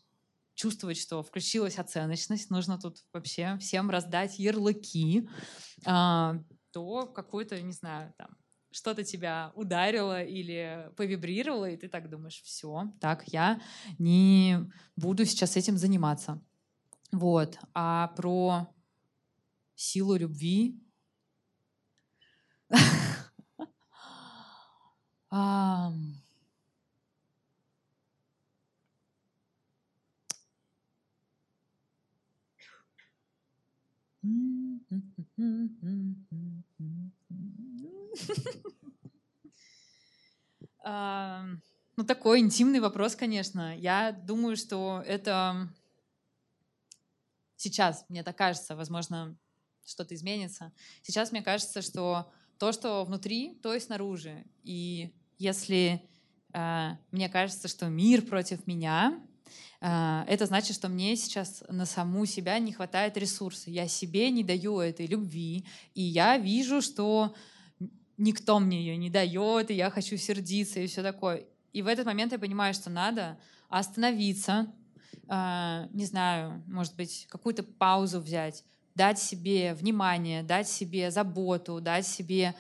чувствовать, 0.56 0.98
что 0.98 1.24
включилась 1.24 1.80
оценочность, 1.80 2.50
нужно 2.50 2.80
тут 2.80 2.98
вообще 3.14 3.58
всем 3.60 3.90
раздать 3.90 4.40
ярлыки, 4.40 5.28
а, 5.86 6.36
то 6.72 7.08
какую-то, 7.08 7.62
не 7.62 7.72
знаю, 7.72 8.14
там, 8.18 8.30
что-то 8.72 9.04
тебя 9.04 9.52
ударило 9.56 10.24
или 10.24 10.90
повибрировало, 10.98 11.70
и 11.70 11.78
ты 11.78 11.88
так 11.88 12.10
думаешь, 12.10 12.42
все, 12.44 12.92
так, 13.00 13.24
я 13.28 13.62
не 14.00 14.58
буду 14.96 15.26
сейчас 15.26 15.58
этим 15.58 15.78
заниматься. 15.78 16.42
Вот. 17.12 17.60
А 17.76 18.08
про 18.16 18.74
силу 19.76 20.16
любви 20.16 20.80
Ну, 41.96 42.04
такой 42.08 42.40
интимный 42.40 42.80
вопрос, 42.80 43.16
конечно. 43.16 43.78
Я 43.78 44.12
думаю, 44.12 44.58
что 44.58 45.04
это 45.06 45.70
сейчас, 47.56 48.04
мне 48.10 48.24
так 48.24 48.36
кажется, 48.36 48.76
возможно, 48.76 49.38
что-то 49.86 50.16
изменится. 50.16 50.74
Сейчас 51.04 51.32
мне 51.32 51.42
кажется, 51.42 51.82
что 51.82 52.32
то, 52.58 52.72
что 52.72 53.06
внутри, 53.06 53.60
то 53.62 53.74
и 53.74 53.80
снаружи. 53.80 54.46
И 54.64 55.14
если 55.38 56.10
э, 56.54 56.90
мне 57.12 57.30
кажется, 57.30 57.68
что 57.68 57.88
мир 57.88 58.24
против 58.24 58.66
меня, 58.66 59.22
это 59.80 60.46
значит, 60.46 60.76
что 60.76 60.88
мне 60.88 61.16
сейчас 61.18 61.62
на 61.68 61.86
саму 61.86 62.26
себя 62.26 62.58
не 62.60 62.72
хватает 62.72 63.18
ресурса. 63.18 63.70
Я 63.70 63.90
себе 63.90 64.30
не 64.32 64.44
даю 64.44 64.80
этой 64.80 65.08
любви, 65.08 65.66
и 65.94 66.02
я 66.02 66.38
вижу, 66.38 66.82
что 66.82 67.36
никто 68.18 68.60
мне 68.60 68.80
ее 68.80 68.98
не 68.98 69.10
дает, 69.10 69.72
и 69.72 69.76
я 69.76 69.90
хочу 69.90 70.18
сердиться 70.18 70.80
и 70.80 70.88
все 70.88 71.04
такое. 71.04 71.46
И 71.74 71.82
в 71.82 71.88
этот 71.88 72.06
момент 72.06 72.32
я 72.32 72.40
понимаю, 72.40 72.74
что 72.74 72.90
надо 72.90 73.38
остановиться, 73.70 74.72
э, 75.28 75.88
не 75.92 76.06
знаю, 76.06 76.64
может 76.68 76.96
быть, 76.96 77.26
какую-то 77.30 77.64
паузу 77.64 78.20
взять, 78.20 78.64
дать 78.96 79.20
себе 79.20 79.74
внимание, 79.74 80.44
дать 80.44 80.68
себе 80.68 81.10
заботу, 81.10 81.82
дать 81.82 82.06
себе 82.06 82.56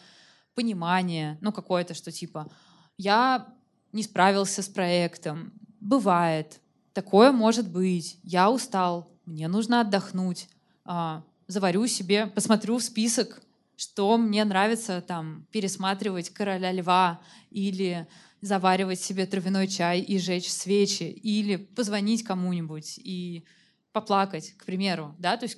понимание, 0.55 1.37
ну 1.41 1.51
какое-то, 1.51 1.93
что 1.93 2.11
типа 2.11 2.51
я 2.97 3.47
не 3.91 4.03
справился 4.03 4.63
с 4.63 4.67
проектом, 4.67 5.53
бывает, 5.79 6.59
такое 6.93 7.31
может 7.31 7.69
быть, 7.69 8.17
я 8.23 8.49
устал, 8.49 9.11
мне 9.25 9.47
нужно 9.47 9.81
отдохнуть, 9.81 10.47
а, 10.85 11.23
заварю 11.47 11.87
себе, 11.87 12.27
посмотрю 12.27 12.77
в 12.77 12.83
список, 12.83 13.41
что 13.75 14.17
мне 14.17 14.45
нравится 14.45 15.01
там 15.01 15.45
пересматривать 15.51 16.29
«Короля 16.29 16.71
льва» 16.71 17.21
или 17.49 18.07
заваривать 18.41 18.99
себе 18.99 19.25
травяной 19.25 19.67
чай 19.67 20.01
и 20.01 20.19
жечь 20.19 20.49
свечи, 20.49 21.03
или 21.03 21.55
позвонить 21.55 22.23
кому-нибудь 22.23 22.97
и 22.97 23.45
поплакать, 23.91 24.53
к 24.57 24.65
примеру, 24.65 25.15
да, 25.17 25.37
то 25.37 25.45
есть 25.45 25.57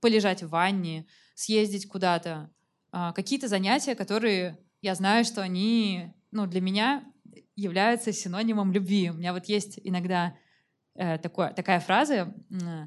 полежать 0.00 0.42
в 0.42 0.48
ванне, 0.48 1.06
съездить 1.34 1.88
куда-то, 1.88 2.50
а, 2.92 3.12
какие-то 3.12 3.48
занятия, 3.48 3.94
которые 3.94 4.58
я 4.82 4.94
знаю, 4.94 5.24
что 5.24 5.42
они 5.42 6.12
ну, 6.30 6.46
для 6.46 6.60
меня 6.60 7.04
являются 7.56 8.12
синонимом 8.12 8.70
любви. 8.70 9.10
У 9.10 9.14
меня 9.14 9.32
вот 9.32 9.46
есть 9.46 9.80
иногда 9.82 10.36
э, 10.94 11.18
такое, 11.18 11.52
такая 11.52 11.80
фраза 11.80 12.34
э, 12.50 12.86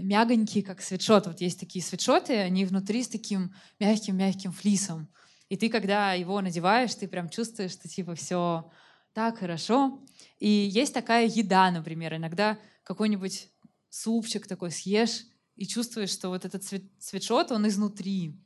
мягонький, 0.00 0.62
как 0.62 0.80
свитшот. 0.80 1.26
Вот 1.26 1.40
есть 1.40 1.60
такие 1.60 1.84
свитшоты, 1.84 2.38
они 2.38 2.64
внутри 2.64 3.02
с 3.02 3.08
таким 3.08 3.54
мягким-мягким 3.78 4.52
флисом. 4.52 5.12
И 5.48 5.56
ты, 5.56 5.68
когда 5.68 6.14
его 6.14 6.40
надеваешь, 6.40 6.94
ты 6.94 7.06
прям 7.06 7.28
чувствуешь, 7.28 7.72
что 7.72 7.88
типа 7.88 8.14
все 8.14 8.70
так 9.12 9.38
хорошо. 9.38 10.02
И 10.38 10.48
есть 10.48 10.94
такая 10.94 11.26
еда, 11.26 11.70
например, 11.70 12.16
иногда 12.16 12.58
какой-нибудь 12.84 13.50
супчик 13.90 14.46
такой 14.46 14.70
съешь 14.70 15.26
и 15.56 15.66
чувствуешь, 15.66 16.10
что 16.10 16.30
вот 16.30 16.46
этот 16.46 16.64
свит 16.64 16.90
свитшот, 16.98 17.52
он 17.52 17.68
изнутри. 17.68 18.40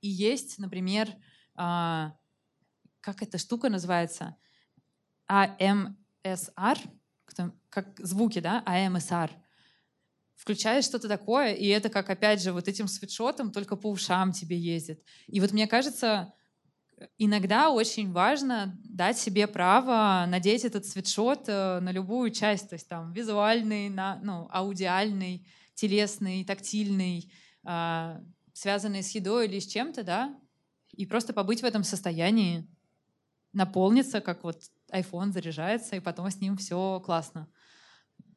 И 0.00 0.08
есть, 0.08 0.58
например, 0.58 1.08
а, 1.56 2.16
как 3.00 3.22
эта 3.22 3.38
штука 3.38 3.68
называется? 3.68 4.36
AMSR, 5.30 6.78
как 7.68 7.98
звуки, 7.98 8.40
да, 8.40 8.62
AMSR. 8.66 9.30
Включаешь 10.34 10.84
что-то 10.84 11.08
такое, 11.08 11.52
и 11.52 11.66
это 11.68 11.88
как, 11.90 12.10
опять 12.10 12.42
же, 12.42 12.52
вот 12.52 12.66
этим 12.66 12.88
свитшотом 12.88 13.52
только 13.52 13.76
по 13.76 13.90
ушам 13.90 14.32
тебе 14.32 14.58
ездит. 14.58 15.02
И 15.26 15.38
вот 15.40 15.52
мне 15.52 15.66
кажется, 15.66 16.32
иногда 17.18 17.70
очень 17.70 18.10
важно 18.10 18.78
дать 18.84 19.18
себе 19.18 19.46
право 19.46 20.24
надеть 20.26 20.64
этот 20.64 20.86
свитшот 20.86 21.44
э, 21.48 21.80
на 21.80 21.92
любую 21.92 22.30
часть, 22.30 22.70
то 22.70 22.74
есть 22.74 22.88
там 22.88 23.12
визуальный, 23.12 23.88
на, 23.88 24.18
ну, 24.22 24.48
аудиальный, 24.50 25.46
телесный, 25.74 26.44
тактильный, 26.44 27.32
а, 27.64 28.20
связанные 28.52 29.02
с 29.02 29.10
едой 29.10 29.46
или 29.46 29.58
с 29.58 29.66
чем-то, 29.66 30.02
да, 30.02 30.38
и 30.92 31.06
просто 31.06 31.32
побыть 31.32 31.62
в 31.62 31.64
этом 31.64 31.84
состоянии, 31.84 32.68
наполниться, 33.52 34.20
как 34.20 34.44
вот 34.44 34.62
iPhone 34.92 35.32
заряжается, 35.32 35.96
и 35.96 36.00
потом 36.00 36.30
с 36.30 36.40
ним 36.40 36.56
все 36.56 37.00
классно. 37.00 37.48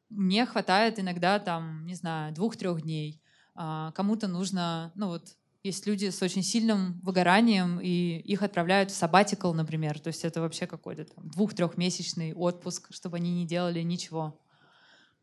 Мне 0.10 0.46
хватает 0.46 1.00
иногда 1.00 1.40
там, 1.40 1.86
не 1.86 1.96
знаю, 1.96 2.34
двух-трех 2.34 2.82
дней. 2.82 3.22
А, 3.56 3.92
кому-то 3.92 4.28
нужно, 4.28 4.92
ну 4.96 5.08
вот, 5.08 5.36
есть 5.64 5.88
люди 5.88 6.10
с 6.10 6.22
очень 6.22 6.44
сильным 6.44 7.00
выгоранием, 7.02 7.80
и 7.80 8.18
их 8.20 8.44
отправляют 8.44 8.92
в 8.92 9.02
sabbatical, 9.02 9.54
например. 9.54 10.00
То 10.00 10.10
есть 10.10 10.26
это 10.26 10.42
вообще 10.42 10.68
какой-то 10.68 11.08
двух-трехмесячный 11.18 12.34
отпуск, 12.34 12.94
чтобы 12.94 13.18
они 13.18 13.34
не 13.34 13.48
делали 13.48 13.82
ничего. 13.82 14.40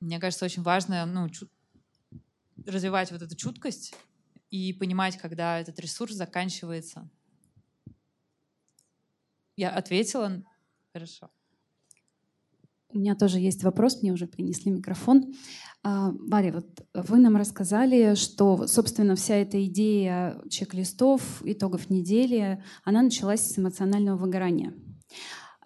Мне 0.01 0.19
кажется, 0.19 0.47
очень 0.47 0.63
важно 0.63 1.05
ну, 1.05 1.29
развивать 2.67 3.13
вот 3.13 3.21
эту 3.21 3.37
чуткость 3.37 3.95
и 4.51 4.73
понимать, 4.73 5.19
когда 5.19 5.61
этот 5.61 5.79
ресурс 5.79 6.15
заканчивается. 6.15 7.09
Я 9.57 9.71
ответила? 9.71 10.43
Хорошо. 10.93 11.31
У 12.93 12.99
меня 12.99 13.15
тоже 13.15 13.39
есть 13.39 13.63
вопрос, 13.63 14.03
мне 14.03 14.13
уже 14.13 14.27
принесли 14.27 14.73
микрофон. 14.73 15.33
А, 15.85 16.13
Варя, 16.13 16.53
вот 16.53 16.67
вы 16.93 17.19
нам 17.19 17.37
рассказали, 17.37 18.17
что, 18.17 18.67
собственно, 18.67 19.15
вся 19.15 19.37
эта 19.37 19.65
идея 19.67 20.43
чек-листов, 20.51 21.23
итогов 21.45 21.89
недели, 21.89 22.63
она 22.83 23.03
началась 23.03 23.43
с 23.43 23.57
эмоционального 23.59 24.17
выгорания. 24.17 24.75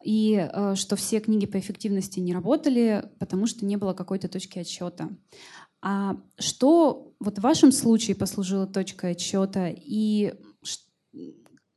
И 0.05 0.35
э, 0.35 0.75
что 0.75 0.97
все 0.97 1.19
книги 1.21 1.47
по 1.47 1.59
эффективности 1.59 2.21
не 2.21 2.35
работали, 2.35 3.11
потому 3.19 3.47
что 3.47 3.65
не 3.65 3.77
было 3.77 3.95
какой-то 3.95 4.29
точки 4.29 4.59
отсчета. 4.59 5.09
А 5.81 6.19
что 6.39 7.15
вот 7.21 7.39
в 7.39 7.43
вашем 7.43 7.73
случае 7.73 8.17
послужило 8.17 8.67
точкой 8.67 9.13
отсчета 9.13 9.69
и, 9.75 10.35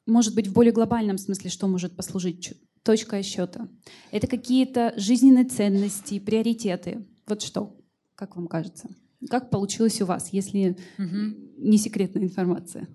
может 0.05 0.35
быть, 0.35 0.47
в 0.47 0.53
более 0.53 0.73
глобальном 0.73 1.17
смысле, 1.17 1.49
что 1.49 1.67
может 1.67 1.95
послужить 1.95 2.53
точкой 2.83 3.19
отсчета? 3.19 3.67
Это 4.11 4.27
какие-то 4.27 4.93
жизненные 4.97 5.45
ценности, 5.45 6.19
приоритеты. 6.19 7.05
Вот 7.27 7.41
что, 7.41 7.75
как 8.15 8.35
вам 8.35 8.47
кажется? 8.47 8.89
Как 9.29 9.49
получилось 9.49 10.01
у 10.01 10.05
вас, 10.05 10.29
если 10.31 10.77
угу. 10.97 11.35
не 11.57 11.77
секретная 11.77 12.23
информация? 12.23 12.87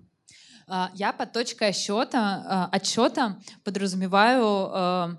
А, 0.67 0.91
я 0.95 1.11
под 1.11 1.33
точкой 1.33 1.69
отсчета, 1.69 2.43
а, 2.45 2.69
отсчета 2.71 3.39
подразумеваю 3.63 4.45
а, 4.45 5.17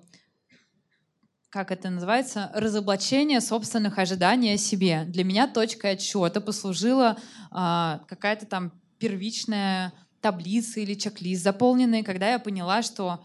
как 1.55 1.71
это 1.71 1.89
называется, 1.89 2.51
разоблачение 2.53 3.41
собственных 3.41 3.99
ожиданий 3.99 4.55
о 4.55 4.59
себе. 4.59 5.05
Для 5.07 5.23
меня 5.23 5.47
точкой 5.47 5.93
отсчета 5.93 6.41
послужила 6.41 7.17
а, 7.53 8.01
какая-то 8.09 8.45
там 8.45 8.73
первичная 8.99 9.93
таблица 10.21 10.81
или 10.81 10.95
чек-лист 10.95 11.45
заполненный, 11.45 12.03
когда 12.03 12.33
я 12.33 12.41
поняла, 12.41 12.83
что 12.83 13.25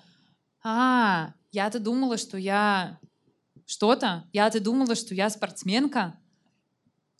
а, 0.64 1.34
я-то 1.52 1.80
думала, 1.80 2.18
что 2.18 2.38
я 2.38 3.00
что-то, 3.66 4.26
я-то 4.34 4.60
думала, 4.60 4.96
что 4.96 5.14
я 5.14 5.30
спортсменка, 5.30 6.20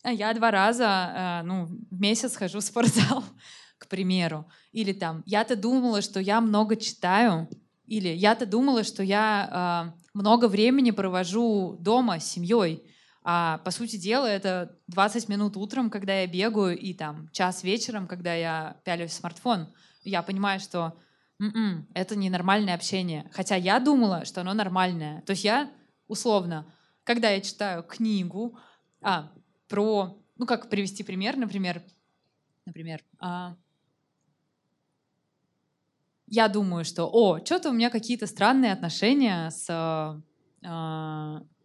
а 0.02 0.12
я 0.12 0.32
два 0.34 0.50
раза 0.50 0.84
э, 0.84 1.46
ну, 1.46 1.66
в 1.66 2.00
месяц 2.00 2.36
хожу 2.36 2.60
в 2.60 2.64
спортзал, 2.64 3.24
к 3.78 3.86
примеру. 3.86 4.48
Или 4.72 4.92
там, 4.92 5.22
я-то 5.26 5.56
думала, 5.56 6.00
что 6.02 6.20
я 6.20 6.40
много 6.40 6.76
читаю, 6.76 7.48
или 7.86 8.08
я-то 8.08 8.46
думала, 8.46 8.82
что 8.82 9.02
я 9.02 9.92
э, 9.94 10.00
много 10.14 10.48
времени 10.48 10.90
провожу 10.90 11.76
дома 11.80 12.18
с 12.18 12.30
семьей. 12.30 12.82
А 13.22 13.58
по 13.58 13.70
сути 13.70 13.96
дела 13.96 14.26
это 14.26 14.78
20 14.88 15.28
минут 15.28 15.56
утром, 15.56 15.90
когда 15.90 16.20
я 16.20 16.26
бегаю, 16.26 16.78
и 16.78 16.94
там 16.94 17.28
час 17.32 17.62
вечером, 17.62 18.06
когда 18.06 18.34
я 18.34 18.76
пялюсь 18.84 19.10
в 19.10 19.14
смартфон. 19.14 19.68
Я 20.04 20.22
понимаю, 20.22 20.58
что 20.60 20.96
м-м, 21.40 21.88
это 21.94 22.16
ненормальное 22.16 22.74
общение. 22.74 23.30
Хотя 23.32 23.56
я 23.56 23.80
думала, 23.80 24.24
что 24.24 24.42
оно 24.42 24.54
нормальное. 24.54 25.22
То 25.22 25.30
есть 25.32 25.44
я 25.44 25.70
условно, 26.06 26.72
когда 27.04 27.30
я 27.30 27.40
читаю 27.40 27.82
книгу 27.82 28.58
а, 29.00 29.32
про, 29.68 30.22
ну 30.36 30.46
как 30.46 30.68
привести 30.68 31.02
пример, 31.02 31.36
например, 31.36 31.82
например, 32.66 33.02
а, 33.18 33.56
я 36.26 36.48
думаю, 36.48 36.84
что, 36.84 37.10
о, 37.12 37.44
что-то 37.44 37.70
у 37.70 37.72
меня 37.72 37.90
какие-то 37.90 38.26
странные 38.26 38.72
отношения 38.72 39.50
с, 39.50 39.66
э, 40.62 40.66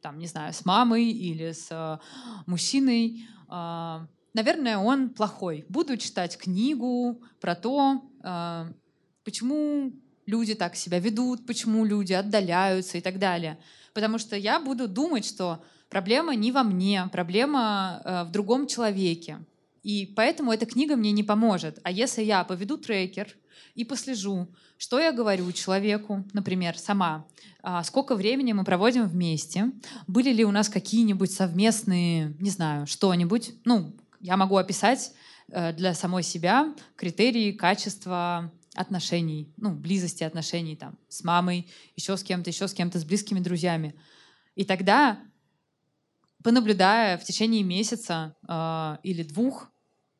там, 0.01 0.17
не 0.17 0.25
знаю, 0.25 0.53
с 0.53 0.65
мамой 0.65 1.05
или 1.05 1.51
с 1.51 1.67
э, 1.69 1.99
мужчиной, 2.47 3.27
э, 3.47 4.07
наверное, 4.33 4.77
он 4.79 5.09
плохой. 5.11 5.65
Буду 5.69 5.97
читать 5.97 6.37
книгу 6.37 7.21
про 7.39 7.53
то, 7.53 8.01
э, 8.23 8.73
почему 9.25 9.91
люди 10.25 10.55
так 10.55 10.75
себя 10.75 10.99
ведут, 10.99 11.45
почему 11.45 11.83
люди 11.83 12.13
отдаляются 12.13 12.97
и 12.97 13.01
так 13.01 13.19
далее. 13.19 13.57
Потому 13.93 14.17
что 14.17 14.35
я 14.35 14.59
буду 14.59 14.87
думать, 14.87 15.25
что 15.25 15.63
проблема 15.89 16.35
не 16.35 16.51
во 16.51 16.63
мне, 16.63 17.09
проблема 17.11 18.01
э, 18.03 18.23
в 18.23 18.31
другом 18.31 18.67
человеке. 18.67 19.39
И 19.83 20.13
поэтому 20.15 20.51
эта 20.51 20.65
книга 20.65 20.95
мне 20.95 21.11
не 21.11 21.23
поможет. 21.23 21.79
А 21.83 21.91
если 21.91 22.23
я 22.23 22.43
поведу 22.43 22.77
трекер 22.77 23.27
и 23.75 23.85
послежу, 23.85 24.47
что 24.77 24.99
я 24.99 25.11
говорю 25.11 25.51
человеку, 25.51 26.25
например, 26.33 26.77
сама, 26.77 27.25
а, 27.61 27.83
сколько 27.83 28.15
времени 28.15 28.51
мы 28.53 28.63
проводим 28.63 29.07
вместе, 29.07 29.71
были 30.07 30.31
ли 30.33 30.43
у 30.43 30.51
нас 30.51 30.69
какие-нибудь 30.69 31.31
совместные, 31.31 32.35
не 32.39 32.49
знаю, 32.49 32.87
что-нибудь, 32.87 33.53
ну, 33.63 33.95
я 34.19 34.37
могу 34.37 34.57
описать 34.57 35.13
э, 35.49 35.71
для 35.73 35.93
самой 35.93 36.23
себя 36.23 36.73
критерии 36.95 37.51
качества 37.51 38.51
отношений, 38.75 39.53
ну, 39.57 39.71
близости 39.71 40.23
отношений 40.23 40.75
там 40.75 40.97
с 41.09 41.23
мамой, 41.23 41.67
еще 41.95 42.17
с 42.17 42.23
кем-то, 42.23 42.49
еще 42.49 42.67
с 42.67 42.73
кем-то, 42.73 42.99
с 42.99 43.03
близкими 43.03 43.39
друзьями. 43.39 43.95
И 44.55 44.63
тогда, 44.63 45.19
понаблюдая 46.43 47.17
в 47.17 47.23
течение 47.23 47.63
месяца 47.63 48.35
э, 48.47 48.97
или 49.03 49.23
двух 49.23 49.71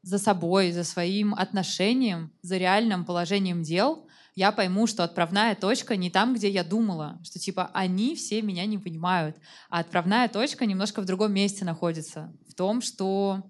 за 0.02 0.19
собой, 0.19 0.72
за 0.72 0.84
своим 0.84 1.34
отношением, 1.34 2.32
за 2.41 2.57
реальным 2.57 3.06
положением 3.06 3.64
дел, 3.64 4.07
я 4.36 4.52
пойму, 4.52 4.86
что 4.86 5.03
отправная 5.03 5.56
точка 5.56 5.95
не 5.95 6.10
там, 6.10 6.36
где 6.36 6.49
я 6.49 6.64
думала, 6.64 7.19
что 7.23 7.40
типа 7.40 7.72
они 7.73 8.15
все 8.15 8.41
меня 8.41 8.65
не 8.65 8.77
понимают, 8.77 9.38
а 9.69 9.80
отправная 9.80 10.27
точка 10.27 10.65
немножко 10.65 11.02
в 11.02 11.06
другом 11.06 11.34
месте 11.34 11.64
находится, 11.64 12.34
в 12.48 12.53
том, 12.53 12.82
что 12.82 13.44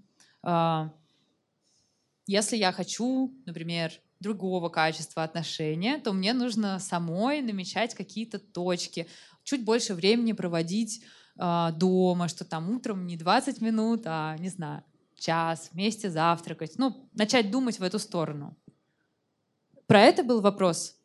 э, 0.43 0.89
если 2.27 2.55
я 2.57 2.71
хочу, 2.71 3.33
например, 3.45 3.91
другого 4.25 4.69
качества 4.69 5.23
отношения, 5.23 5.99
то 5.99 6.11
мне 6.11 6.33
нужно 6.33 6.79
самой 6.79 7.41
намечать 7.41 7.93
какие-то 7.93 8.39
точки, 8.39 9.07
чуть 9.43 9.63
больше 9.63 9.93
времени 9.93 10.33
проводить 10.33 11.03
э, 11.39 11.69
дома, 11.75 12.27
что 12.27 12.43
там 12.43 12.71
утром 12.71 13.05
не 13.05 13.17
20 13.17 13.61
минут, 13.61 14.01
а, 14.05 14.35
не 14.39 14.49
знаю, 14.49 14.83
час, 15.19 15.69
вместе 15.71 16.09
завтракать. 16.09 16.73
Ну, 16.77 17.07
начать 17.13 17.51
думать 17.51 17.79
в 17.79 17.83
эту 17.83 17.99
сторону. 17.99 18.57
Про 19.85 20.01
это 20.01 20.23
был 20.23 20.41
вопрос? 20.41 20.95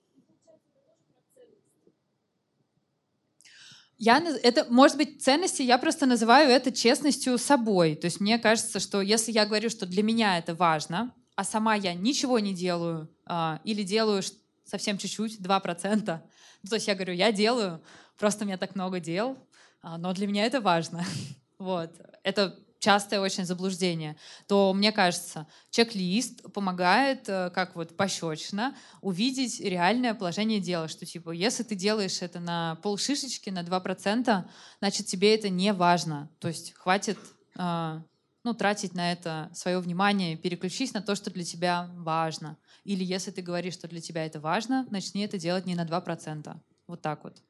Я, 3.99 4.19
это, 4.43 4.67
может 4.71 4.97
быть, 4.97 5.23
ценности, 5.23 5.61
я 5.61 5.77
просто 5.77 6.07
называю 6.07 6.49
это 6.49 6.73
честностью 6.73 7.37
собой. 7.37 7.97
То 7.97 8.07
есть 8.07 8.19
мне 8.19 8.39
кажется, 8.39 8.81
что 8.81 9.03
если 9.03 9.31
я 9.31 9.45
говорю, 9.45 9.69
что 9.69 9.85
для 9.85 10.03
меня 10.03 10.39
это 10.39 10.55
важно, 10.55 11.15
а 11.37 11.45
сама 11.45 11.75
я 11.75 11.95
ничего 11.95 12.39
не 12.39 12.55
делаю 12.55 13.09
а, 13.27 13.61
или 13.65 13.83
делаю 13.83 14.23
совсем 14.65 14.99
чуть-чуть, 14.99 15.41
2%, 15.41 16.21
ну, 16.63 16.69
то 16.69 16.75
есть 16.75 16.87
я 16.87 16.95
говорю, 16.95 17.15
я 17.15 17.33
делаю, 17.33 17.83
просто 18.19 18.45
у 18.45 18.47
меня 18.47 18.59
так 18.59 18.75
много 18.75 19.01
дел, 19.01 19.37
а, 19.83 19.99
но 19.99 20.13
для 20.13 20.27
меня 20.27 20.47
это 20.47 20.61
важно. 20.61 21.05
Вот. 21.59 21.93
Это 22.23 22.59
частое 22.79 23.21
очень 23.21 23.45
заблуждение, 23.45 24.17
то, 24.49 24.73
мне 24.73 24.91
кажется, 24.93 25.47
чек-лист 25.71 26.51
помогает, 26.53 27.29
э, 27.29 27.51
как 27.51 27.77
вот 27.77 27.97
пощечина, 27.97 28.75
увидеть 29.03 29.61
реальное 29.61 30.15
положение 30.15 30.61
дела, 30.61 30.89
что 30.89 31.05
типа, 31.07 31.31
если 31.31 31.63
ты 31.63 31.75
делаешь 31.75 32.23
это 32.23 32.41
на 32.41 32.77
полшишечки, 32.83 33.51
на 33.51 33.63
2%, 33.63 34.45
значит, 34.81 35.07
тебе 35.07 35.35
это 35.35 35.51
не 35.51 35.73
важно. 35.73 36.31
То 36.39 36.49
есть 36.49 36.73
хватит 36.73 37.19
э, 37.57 38.01
ну, 38.43 38.55
тратить 38.55 38.95
на 38.95 39.13
это 39.13 39.51
свое 39.53 39.79
внимание, 39.81 40.37
переключись 40.37 40.95
на 40.95 41.03
то, 41.03 41.15
что 41.15 41.31
для 41.31 41.45
тебя 41.45 41.91
важно. 41.95 42.57
Или 42.85 43.05
если 43.05 43.31
ты 43.31 43.43
говоришь, 43.43 43.75
что 43.75 43.89
для 43.89 44.01
тебя 44.01 44.25
это 44.25 44.41
важно, 44.41 44.87
начни 44.91 45.23
это 45.23 45.39
делать 45.39 45.67
не 45.67 45.75
на 45.75 45.85
2%. 45.85 46.57
Вот 46.87 47.03
так 47.03 47.25
вот. 47.25 47.43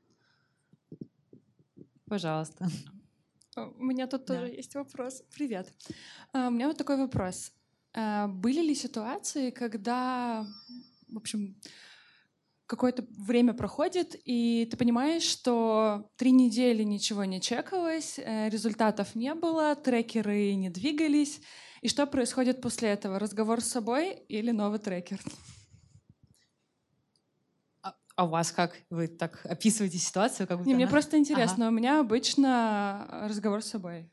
Пожалуйста. 2.06 2.68
У 3.56 3.84
меня 3.84 4.06
тут 4.06 4.24
да. 4.24 4.34
тоже 4.34 4.46
есть 4.48 4.74
вопрос. 4.74 5.22
Привет. 5.34 5.72
А, 6.32 6.48
у 6.48 6.50
меня 6.50 6.66
вот 6.66 6.76
такой 6.76 6.96
вопрос. 6.96 7.52
А, 7.92 8.26
были 8.26 8.60
ли 8.60 8.74
ситуации, 8.74 9.50
когда, 9.50 10.46
в 11.08 11.16
общем, 11.16 11.56
какое-то 12.70 13.04
время 13.18 13.52
проходит, 13.52 14.14
и 14.24 14.68
ты 14.70 14.76
понимаешь, 14.76 15.24
что 15.24 16.08
три 16.16 16.30
недели 16.30 16.84
ничего 16.84 17.24
не 17.24 17.40
чекалось, 17.40 18.18
э, 18.18 18.48
результатов 18.48 19.16
не 19.16 19.34
было, 19.34 19.74
трекеры 19.74 20.54
не 20.54 20.70
двигались, 20.70 21.40
и 21.82 21.88
что 21.88 22.06
происходит 22.06 22.62
после 22.62 22.90
этого? 22.90 23.18
Разговор 23.18 23.60
с 23.60 23.66
собой 23.66 24.12
или 24.28 24.52
новый 24.52 24.78
трекер? 24.78 25.18
А 27.82 28.24
у 28.24 28.28
вас 28.28 28.52
как? 28.52 28.76
Вы 28.90 29.08
так 29.08 29.44
описываете 29.46 29.98
ситуацию? 29.98 30.46
Как 30.46 30.58
будто 30.58 30.68
Не, 30.68 30.74
она... 30.74 30.84
мне 30.84 30.90
просто 30.90 31.18
интересно. 31.18 31.66
Ага. 31.66 31.74
У 31.74 31.76
меня 31.76 32.00
обычно 32.00 33.08
разговор 33.24 33.62
с 33.62 33.70
собой. 33.70 34.12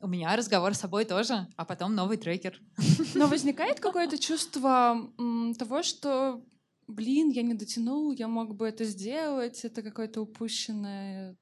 У 0.00 0.06
меня 0.06 0.34
разговор 0.34 0.74
с 0.74 0.80
собой 0.80 1.04
тоже, 1.04 1.46
а 1.56 1.64
потом 1.64 1.94
новый 1.94 2.16
трекер. 2.16 2.58
Но 3.14 3.26
возникает 3.26 3.80
какое-то 3.80 4.18
чувство 4.18 5.10
того, 5.58 5.82
что, 5.82 6.42
блин, 6.86 7.30
я 7.30 7.42
не 7.42 7.54
дотянул, 7.54 8.12
я 8.12 8.26
мог 8.26 8.56
бы 8.56 8.66
это 8.66 8.84
сделать, 8.84 9.64
это 9.64 9.82
какое-то 9.82 10.22
упущенное 10.22 11.36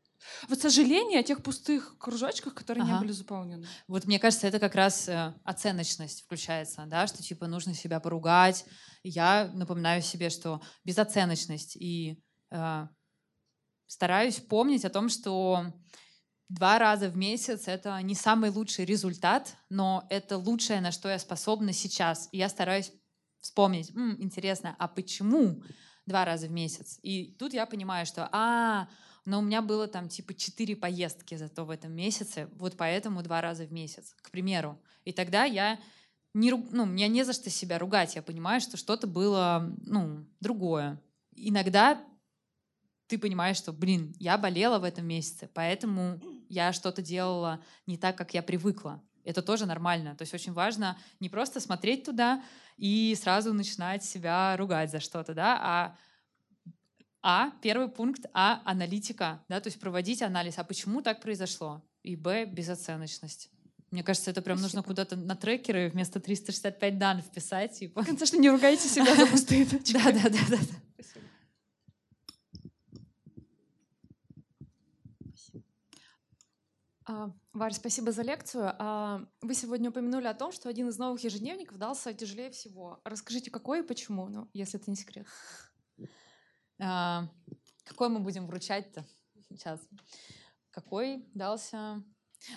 вот 0.49 0.61
сожаление 0.61 1.21
о 1.21 1.23
тех 1.23 1.43
пустых 1.43 1.97
кружочках, 1.99 2.55
которые 2.55 2.83
ага. 2.83 2.95
не 2.95 3.01
были 3.01 3.13
заполнены. 3.13 3.67
Вот 3.87 4.05
мне 4.07 4.19
кажется, 4.19 4.47
это 4.47 4.59
как 4.59 4.75
раз 4.75 5.09
э, 5.09 5.35
оценочность 5.45 6.23
включается, 6.23 6.85
да, 6.87 7.07
что 7.07 7.23
типа 7.23 7.47
нужно 7.47 7.75
себя 7.75 8.01
поругать. 8.01 8.65
Я 9.03 9.51
напоминаю 9.55 10.03
себе, 10.03 10.31
что 10.31 10.61
безоценочность 10.85 11.77
и 11.77 12.21
э, 12.51 12.89
стараюсь 13.87 14.41
помнить 14.41 14.85
о 14.85 14.91
том, 14.91 15.09
что 15.09 15.73
два 16.49 16.79
раза 16.79 17.09
в 17.09 17.17
месяц 17.17 17.69
это 17.69 18.01
не 18.03 18.15
самый 18.15 18.51
лучший 18.51 18.85
результат, 18.85 19.57
но 19.69 20.07
это 20.11 20.39
лучшее, 20.39 20.81
на 20.81 20.93
что 20.93 21.09
я 21.09 21.19
способна 21.19 21.73
сейчас. 21.73 22.29
И 22.33 22.39
я 22.39 22.49
стараюсь 22.49 22.93
вспомнить, 23.41 23.91
М, 23.95 24.17
интересно, 24.21 24.75
а 24.79 24.89
почему 24.89 25.63
два 26.07 26.25
раза 26.25 26.47
в 26.47 26.51
месяц? 26.51 26.99
И 27.03 27.37
тут 27.39 27.53
я 27.53 27.67
понимаю, 27.67 28.07
что 28.07 28.29
а 28.33 28.89
но 29.25 29.41
у 29.41 29.43
меня 29.43 29.61
было 29.61 29.87
там 29.87 30.09
типа 30.09 30.33
четыре 30.33 30.75
поездки 30.75 31.35
зато 31.35 31.67
в 31.67 31.71
этом 31.71 31.93
месяце, 31.93 32.49
вот 32.55 32.79
поэтому 32.79 33.23
два 33.23 33.43
раза 33.43 33.65
в 33.67 33.73
месяц, 33.73 34.15
к 34.23 34.31
примеру. 34.31 34.81
И 35.05 35.13
тогда 35.13 35.45
я 35.45 35.79
не, 36.33 36.51
ну, 36.51 36.87
мне 36.87 37.09
не 37.09 37.25
за 37.25 37.35
что 37.35 37.51
себя 37.51 37.79
ругать, 37.79 38.17
я 38.17 38.23
понимаю, 38.23 38.63
что 38.63 38.79
что-то 38.79 39.07
было, 39.07 39.71
ну, 39.85 40.25
другое. 40.41 40.99
Иногда 41.37 42.03
ты 43.07 43.19
понимаешь, 43.19 43.59
что, 43.59 43.73
блин, 43.73 44.15
я 44.19 44.39
болела 44.39 44.79
в 44.79 44.85
этом 44.85 45.07
месяце, 45.07 45.51
поэтому 45.53 46.21
я 46.49 46.73
что-то 46.73 47.03
делала 47.03 47.63
не 47.87 47.97
так, 47.97 48.17
как 48.17 48.35
я 48.35 48.43
привыкла. 48.43 49.03
Это 49.25 49.43
тоже 49.43 49.67
нормально. 49.67 50.15
То 50.17 50.23
есть 50.23 50.33
очень 50.33 50.53
важно 50.53 50.97
не 51.21 51.29
просто 51.29 51.61
смотреть 51.61 52.05
туда 52.05 52.43
и 52.77 53.15
сразу 53.21 53.53
начинать 53.53 54.05
себя 54.05 54.57
ругать 54.57 54.91
за 54.91 55.01
что-то, 55.01 55.35
да, 55.35 55.59
а 55.61 55.97
а, 57.21 57.51
первый 57.61 57.89
пункт, 57.89 58.27
А, 58.33 58.63
аналитика, 58.65 59.43
да, 59.49 59.61
то 59.61 59.67
есть 59.67 59.81
проводить 59.81 60.23
анализ, 60.23 60.55
а 60.59 60.65
почему 60.65 61.03
так 61.03 61.21
произошло, 61.21 61.83
и 62.03 62.15
Б, 62.15 62.47
безоценочность. 62.47 63.51
Мне 63.91 64.03
кажется, 64.03 64.31
это 64.31 64.43
прям 64.43 64.59
Спасибо. 64.59 64.79
нужно 64.79 64.89
куда-то 64.89 65.17
на 65.17 65.35
трекеры 65.35 65.89
вместо 65.89 66.21
365 66.21 66.99
дан 66.99 67.23
вписать. 67.23 67.79
Типа. 67.79 68.03
В 68.03 68.07
конце, 68.07 68.27
что 68.27 68.37
не 68.37 68.51
ругайте 68.51 68.89
себя 68.89 69.15
за 69.17 69.27
пустые 69.27 69.65
точки. 69.67 69.93
Да, 69.93 70.13
да, 70.13 70.29
да, 70.29 70.39
да. 70.51 70.57
Варя, 77.55 77.75
спасибо 77.75 78.13
за 78.13 78.23
лекцию. 78.23 78.75
А, 78.79 79.25
вы 79.41 79.55
сегодня 79.55 79.91
упомянули 79.91 80.27
о 80.27 80.35
том, 80.35 80.53
что 80.53 80.69
один 80.69 80.89
из 80.89 80.99
новых 80.99 81.25
ежедневников 81.25 81.79
дался 81.79 82.13
тяжелее 82.13 82.51
всего. 82.51 83.01
Расскажите, 83.05 83.51
какой 83.51 83.81
и 83.81 83.83
почему, 83.83 84.29
ну, 84.29 84.49
если 84.53 84.79
это 84.79 84.91
не 84.91 84.97
секрет. 84.97 85.27
А, 86.81 87.29
какой 87.85 88.09
мы 88.11 88.21
будем 88.21 88.47
вручать-то 88.47 89.07
сейчас? 89.49 89.81
Какой 90.71 91.25
дался? 91.35 92.05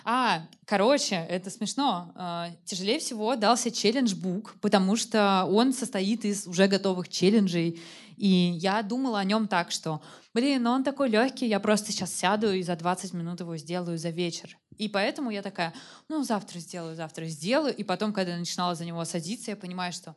А, 0.04 0.46
короче, 0.66 1.16
это 1.16 1.50
смешно. 1.50 2.12
А, 2.14 2.50
тяжелее 2.64 2.98
всего 2.98 3.34
дался 3.36 3.70
челлендж-бук, 3.70 4.56
потому 4.60 4.96
что 4.96 5.44
он 5.50 5.72
состоит 5.72 6.24
из 6.24 6.46
уже 6.46 6.68
готовых 6.68 7.08
челленджей. 7.08 7.80
И 8.22 8.28
я 8.28 8.84
думала 8.84 9.18
о 9.18 9.24
нем 9.24 9.48
так, 9.48 9.72
что, 9.72 10.00
блин, 10.32 10.62
ну 10.62 10.70
он 10.70 10.84
такой 10.84 11.08
легкий, 11.08 11.48
я 11.48 11.58
просто 11.58 11.90
сейчас 11.90 12.14
сяду 12.14 12.52
и 12.52 12.62
за 12.62 12.76
20 12.76 13.14
минут 13.14 13.40
его 13.40 13.56
сделаю 13.56 13.98
за 13.98 14.10
вечер. 14.10 14.56
И 14.76 14.88
поэтому 14.88 15.30
я 15.30 15.42
такая, 15.42 15.74
ну, 16.08 16.22
завтра 16.22 16.60
сделаю, 16.60 16.94
завтра 16.94 17.24
сделаю. 17.24 17.74
И 17.74 17.82
потом, 17.82 18.12
когда 18.12 18.30
я 18.30 18.38
начинала 18.38 18.76
за 18.76 18.84
него 18.84 19.04
садиться, 19.04 19.50
я 19.50 19.56
понимаю, 19.56 19.92
что 19.92 20.14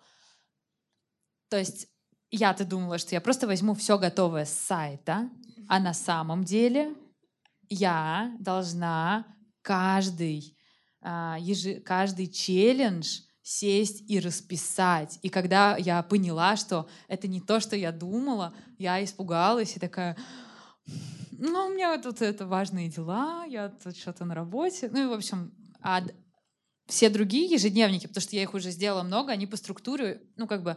То 1.50 1.58
есть 1.58 1.88
я-то 2.30 2.64
думала, 2.64 3.00
что 3.00 3.16
я 3.16 3.22
просто 3.22 3.48
возьму 3.48 3.74
все 3.74 3.98
готовое 3.98 4.46
с 4.46 4.54
сайта, 4.54 5.28
а 5.68 5.80
на 5.80 5.96
самом 5.96 6.44
деле 6.44 6.94
я 7.70 8.36
должна 8.40 9.26
каждый, 9.64 10.56
а, 11.02 11.40
каждый 11.84 12.28
челлендж 12.28 13.22
сесть 13.46 14.10
и 14.10 14.20
расписать. 14.20 15.20
И 15.22 15.30
когда 15.30 15.78
я 15.78 16.02
поняла, 16.02 16.56
что 16.56 16.90
это 17.08 17.28
не 17.28 17.40
то, 17.40 17.60
что 17.60 17.76
я 17.76 17.92
думала, 17.92 18.56
я 18.80 19.04
испугалась 19.04 19.78
и 19.78 19.80
такая, 19.80 20.18
ну, 21.32 21.68
у 21.68 21.70
меня 21.70 21.96
тут 22.02 22.24
это 22.24 22.48
важные 22.48 22.90
дела, 22.90 23.46
я 23.46 23.70
тут 23.70 23.96
что-то 23.98 24.26
на 24.26 24.34
работе. 24.34 24.90
Ну 24.92 25.04
и, 25.04 25.06
в 25.06 25.14
общем, 25.14 25.54
а 25.80 26.02
все 26.88 27.08
другие 27.10 27.46
ежедневники, 27.46 28.08
потому 28.08 28.24
что 28.24 28.36
я 28.36 28.42
их 28.42 28.56
уже 28.56 28.72
сделала 28.72 29.04
много, 29.04 29.32
они 29.32 29.46
по 29.46 29.58
структуре, 29.58 30.24
ну, 30.38 30.48
как 30.48 30.64
бы, 30.64 30.76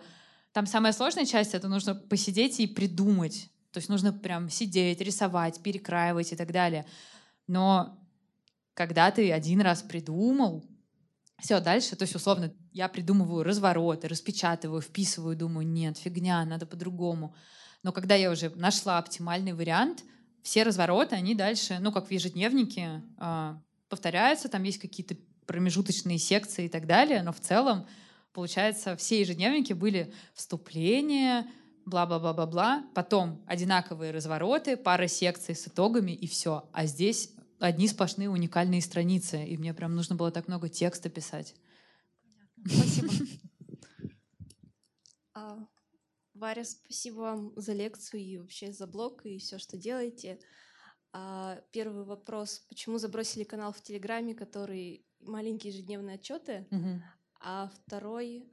там 0.53 0.67
самая 0.67 0.93
сложная 0.93 1.25
часть— 1.25 1.55
это 1.55 1.69
нужно 1.69 1.95
посидеть 1.95 2.61
и 2.61 2.67
придумать. 2.67 3.51
То 3.73 3.79
есть 3.79 3.89
нужно 3.89 4.13
прям 4.13 4.51
сидеть, 4.51 5.01
рисовать, 5.01 5.63
перекраивать 5.63 6.35
и 6.35 6.37
так 6.37 6.53
далее. 6.53 6.85
Но 7.47 7.99
когда 8.75 9.11
ты 9.11 9.33
один 9.33 9.63
раз 9.63 9.81
придумал, 9.81 10.67
все, 11.41 11.61
дальше, 11.61 11.95
то 11.95 12.03
есть, 12.03 12.15
условно, 12.15 12.53
я 12.73 12.89
придумываю 12.89 13.45
развороты, 13.45 14.09
распечатываю, 14.09 14.81
вписываю, 14.81 15.37
думаю, 15.37 15.67
нет, 15.67 15.97
фигня, 15.97 16.45
надо 16.45 16.67
по-другому. 16.67 17.35
Но 17.85 17.93
когда 17.93 18.17
я 18.17 18.31
уже 18.31 18.51
нашла 18.51 18.99
оптимальный 18.99 19.53
вариант, 19.53 20.05
все 20.43 20.65
развороты, 20.65 21.15
они 21.15 21.35
дальше, 21.35 21.79
ну, 21.81 21.93
как 21.93 22.09
в 22.09 22.11
ежедневнике, 22.11 23.03
а, 23.19 23.61
повторяются, 23.89 24.49
там 24.49 24.65
есть 24.65 24.79
какие-то 24.79 25.17
промежуточные 25.47 26.19
секции 26.19 26.67
и 26.67 26.69
так 26.69 26.87
далее, 26.87 27.23
но 27.23 27.33
в 27.33 27.41
целом, 27.41 27.87
получается, 28.33 28.97
все 28.97 29.21
ежедневники 29.21 29.73
были 29.73 30.13
вступление, 30.35 31.47
бла-бла-бла-бла-бла, 31.87 32.85
потом 32.95 33.43
одинаковые 33.47 34.11
развороты, 34.11 34.77
пара 34.77 35.07
секций 35.07 35.55
с 35.55 35.69
итогами 35.69 36.13
и 36.13 36.27
все. 36.27 36.69
А 36.73 36.85
здесь 36.87 37.31
одни 37.59 37.89
сплошные 37.89 38.31
уникальные 38.31 38.83
страницы, 38.83 39.45
и 39.45 39.57
мне 39.57 39.75
прям 39.75 39.95
нужно 39.95 40.17
было 40.17 40.31
так 40.31 40.49
много 40.49 40.69
текста 40.69 41.09
писать. 41.09 41.55
Спасибо. 42.67 43.13
А, 45.35 45.59
Варя, 46.35 46.65
спасибо 46.65 47.21
вам 47.21 47.53
за 47.57 47.73
лекцию 47.73 48.21
и 48.23 48.39
вообще 48.39 48.73
за 48.73 48.87
блог 48.87 49.25
и 49.25 49.39
все, 49.39 49.59
что 49.59 49.77
делаете. 49.77 50.41
А, 51.13 51.61
первый 51.71 52.05
вопрос. 52.05 52.61
Почему 52.69 52.99
забросили 52.99 53.45
канал 53.45 53.73
в 53.73 53.81
Телеграме, 53.83 54.35
который 54.35 55.07
маленькие 55.21 55.73
ежедневные 55.73 56.17
отчеты? 56.17 56.67
А 57.41 57.71
второй... 57.85 58.53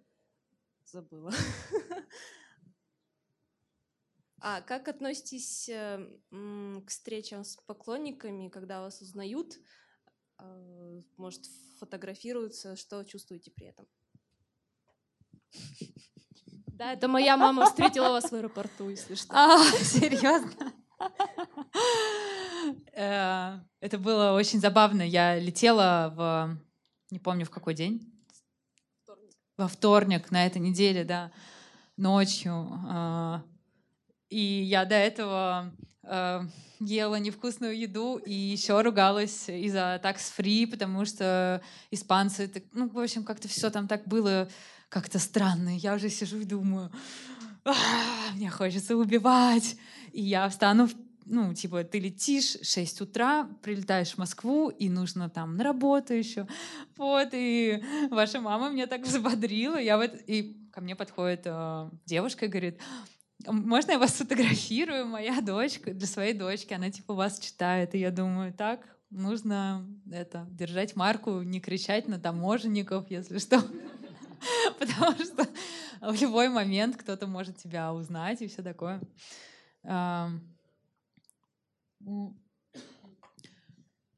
Забыла. 0.86 1.32
А 4.42 4.62
как 4.62 4.88
относитесь 4.88 5.70
э, 5.70 6.06
к 6.30 6.90
встречам 6.90 7.44
с 7.44 7.56
поклонниками, 7.66 8.50
когда 8.50 8.82
вас 8.82 9.02
узнают? 9.02 9.58
э, 10.40 11.02
Может, 11.18 11.46
фотографируются? 11.80 12.76
Что 12.76 13.04
чувствуете 13.04 13.52
при 13.52 13.68
этом? 13.68 13.88
Да, 16.68 16.92
это 16.92 17.08
моя 17.08 17.38
мама 17.38 17.66
встретила 17.66 18.10
вас 18.10 18.30
в 18.30 18.34
аэропорту, 18.36 18.90
если 18.90 19.16
что. 19.16 19.34
А, 19.34 19.64
серьезно? 19.82 20.74
Э, 22.94 23.60
Это 23.80 23.98
было 23.98 24.34
очень 24.34 24.60
забавно. 24.60 25.02
Я 25.02 25.40
летела 25.40 26.14
в... 26.16 26.58
Не 27.12 27.20
помню, 27.20 27.46
в 27.46 27.50
какой 27.50 27.74
день. 27.74 28.12
Во 29.58 29.68
вторник 29.70 30.32
на 30.32 30.46
этой 30.46 30.58
неделе, 30.62 31.06
да, 31.06 31.32
ночью. 31.96 32.52
И 34.30 34.64
я 34.64 34.86
до 34.86 34.96
этого 34.96 35.72
э, 36.04 36.42
ела 36.80 37.16
невкусную 37.16 37.78
еду 37.78 38.18
и 38.18 38.34
еще 38.34 38.82
ругалась 38.82 39.50
из-за 39.50 40.00
такс-фри, 40.02 40.66
потому 40.66 41.06
что 41.06 41.62
испанцы, 41.92 42.48
так- 42.48 42.64
ну, 42.74 42.90
в 42.90 43.00
общем, 43.00 43.24
как-то 43.24 43.48
все 43.48 43.70
там 43.70 43.88
так 43.88 44.08
было 44.08 44.50
как-то 44.90 45.20
странно. 45.20 45.76
Я 45.78 45.96
уже 45.96 46.10
сижу 46.10 46.40
и 46.40 46.46
думаю, 46.46 46.92
«А, 47.66 47.74
мне 48.36 48.50
хочется 48.50 48.96
убивать. 48.96 49.76
И 50.12 50.22
я 50.22 50.48
встану, 50.50 50.88
ну, 51.26 51.54
типа, 51.54 51.84
ты 51.84 52.00
летишь 52.00 52.58
6 52.62 53.02
утра, 53.02 53.50
прилетаешь 53.64 54.12
в 54.12 54.18
Москву, 54.20 54.70
и 54.70 54.88
нужно 54.88 55.30
там 55.30 55.58
на 55.58 55.64
работу 55.64 56.14
еще. 56.14 56.48
Вот, 56.96 57.30
и 57.34 57.84
ваша 58.12 58.40
мама 58.40 58.70
меня 58.70 58.86
так 58.88 59.02
взбодрила. 59.02 59.78
Я 59.78 59.98
вот, 59.98 60.12
и 60.28 60.56
ко 60.72 60.82
мне 60.82 60.96
подходит 60.96 61.42
э, 61.46 61.90
девушка 62.06 62.46
и 62.46 62.50
говорит, 62.50 62.80
можно 63.48 63.92
я 63.92 64.00
вас 64.00 64.14
сфотографирую, 64.16 65.06
моя 65.08 65.42
дочка, 65.42 65.94
для 65.94 66.08
своей 66.08 66.34
дочки, 66.34 66.74
она 66.74 66.92
типа 66.92 67.14
вас 67.14 67.40
читает, 67.40 67.96
и 67.96 68.00
я 68.00 68.12
думаю, 68.12 68.54
так, 68.54 68.96
нужно 69.10 69.88
это, 70.12 70.46
держать 70.50 70.96
марку, 70.96 71.42
не 71.42 71.60
кричать 71.60 72.08
на 72.08 72.20
таможенников, 72.20 73.10
если 73.10 73.38
что. 73.38 73.64
Потому 74.80 75.16
что 75.24 75.48
в 76.02 76.22
любой 76.22 76.50
момент 76.50 76.98
кто-то 76.98 77.28
может 77.28 77.58
тебя 77.58 77.94
узнать 77.94 78.42
и 78.42 78.48
все 78.48 78.62
такое. 78.62 79.02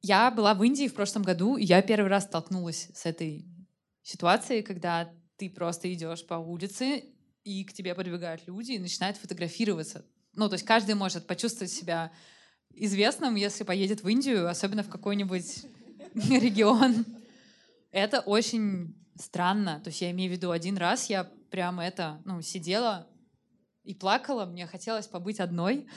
Я 0.02 0.32
была 0.32 0.54
в 0.54 0.64
Индии 0.64 0.88
в 0.88 0.94
прошлом 0.94 1.24
году, 1.24 1.58
и 1.58 1.66
я 1.66 1.82
первый 1.82 2.08
раз 2.08 2.24
столкнулась 2.24 2.90
с 2.94 3.06
этой 3.06 3.46
ситуацией, 4.04 4.62
когда 4.62 5.12
ты 5.36 5.50
просто 5.50 5.94
идешь 5.94 6.26
по 6.26 6.36
улице, 6.36 7.04
и 7.48 7.64
к 7.64 7.72
тебе 7.72 7.96
подбегают 7.96 8.46
люди 8.46 8.74
и 8.74 8.80
начинают 8.80 9.16
фотографироваться. 9.16 10.06
Ну, 10.34 10.50
то 10.50 10.56
есть 10.56 10.66
каждый 10.66 10.96
может 10.96 11.26
почувствовать 11.28 11.72
себя 11.72 12.12
известным, 12.74 13.36
если 13.36 13.64
поедет 13.64 14.04
в 14.04 14.08
Индию, 14.10 14.50
особенно 14.50 14.84
в 14.84 14.90
какой-нибудь 14.90 15.66
регион. 16.14 17.06
Это 17.92 18.20
очень 18.20 18.96
странно. 19.16 19.80
То 19.82 19.90
есть 19.90 20.02
я 20.02 20.12
имею 20.12 20.30
в 20.30 20.36
виду, 20.36 20.52
один 20.52 20.76
раз 20.76 21.10
я 21.10 21.24
прям 21.24 21.80
это, 21.80 22.22
ну, 22.26 22.42
сидела 22.42 23.08
и 23.84 23.94
плакала, 23.94 24.46
мне 24.46 24.68
хотелось 24.68 25.08
побыть 25.08 25.40
одной, 25.40 25.88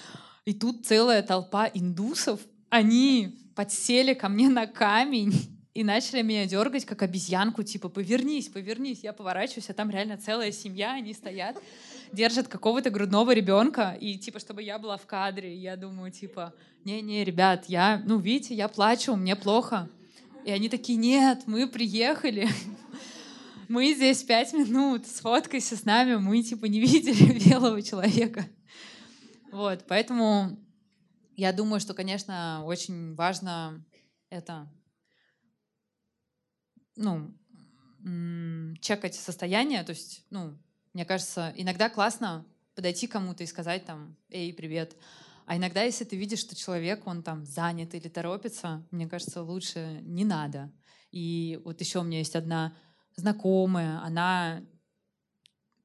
и 0.45 0.55
тут 0.55 0.87
целая 0.87 1.23
толпа 1.25 1.69
индусов, 1.75 2.41
они 2.69 3.51
подсели 3.57 4.15
ко 4.15 4.29
мне 4.29 4.49
на 4.49 4.69
камень 4.69 5.60
и 5.73 5.85
начали 5.85 6.23
меня 6.23 6.47
дергать, 6.47 6.85
как 6.85 7.03
обезьянку, 7.03 7.63
типа, 7.63 7.89
повернись, 7.89 8.49
повернись. 8.49 9.01
Я 9.03 9.13
поворачиваюсь, 9.13 9.71
а 9.71 9.75
там 9.75 9.91
реально 9.91 10.17
целая 10.17 10.51
семья, 10.51 10.95
они 10.95 11.15
стоят, 11.15 11.57
держат 12.13 12.49
какого-то 12.49 12.91
грудного 12.91 13.33
ребенка, 13.33 13.97
и 14.01 14.19
типа, 14.19 14.41
чтобы 14.41 14.63
я 14.63 14.79
была 14.79 14.97
в 14.97 15.07
кадре. 15.07 15.55
Я 15.55 15.77
думаю, 15.77 16.11
типа, 16.11 16.55
не-не, 16.85 17.25
ребят, 17.25 17.67
я, 17.69 18.03
ну, 18.05 18.19
видите, 18.19 18.55
я 18.55 18.67
плачу, 18.67 19.15
мне 19.15 19.37
плохо. 19.37 19.89
И 20.45 20.51
они 20.51 20.69
такие, 20.69 20.99
нет, 20.99 21.43
мы 21.47 21.69
приехали, 21.69 22.49
мы 23.69 23.95
здесь 23.95 24.23
пять 24.25 24.53
минут, 24.53 25.07
сфоткайся 25.07 25.77
с 25.77 25.85
нами, 25.85 26.17
мы 26.17 26.43
типа 26.43 26.65
не 26.65 26.81
видели 26.81 27.39
белого 27.49 27.81
человека. 27.83 28.47
Вот, 29.53 29.85
поэтому 29.87 30.59
я 31.37 31.53
думаю, 31.53 31.79
что, 31.81 31.95
конечно, 31.95 32.63
очень 32.65 33.15
важно 33.15 33.85
это, 34.31 34.69
ну, 37.01 37.35
чекать 38.81 39.15
состояние, 39.15 39.83
то 39.83 39.91
есть, 39.91 40.25
ну, 40.31 40.57
мне 40.93 41.05
кажется, 41.05 41.53
иногда 41.57 41.89
классно 41.89 42.47
подойти 42.75 43.07
кому-то 43.07 43.43
и 43.43 43.47
сказать 43.47 43.85
там, 43.85 44.17
эй, 44.29 44.53
привет. 44.53 44.97
А 45.47 45.57
иногда, 45.57 45.83
если 45.83 46.05
ты 46.05 46.17
видишь, 46.17 46.41
что 46.41 46.55
человек, 46.55 47.07
он 47.07 47.23
там 47.23 47.45
занят 47.45 47.95
или 47.95 48.09
торопится, 48.09 48.87
мне 48.91 49.09
кажется, 49.09 49.43
лучше 49.43 50.01
не 50.03 50.25
надо. 50.25 50.73
И 51.11 51.61
вот 51.65 51.81
еще 51.81 52.01
у 52.01 52.05
меня 52.05 52.19
есть 52.19 52.37
одна 52.37 52.77
знакомая, 53.17 54.01
она 54.03 54.63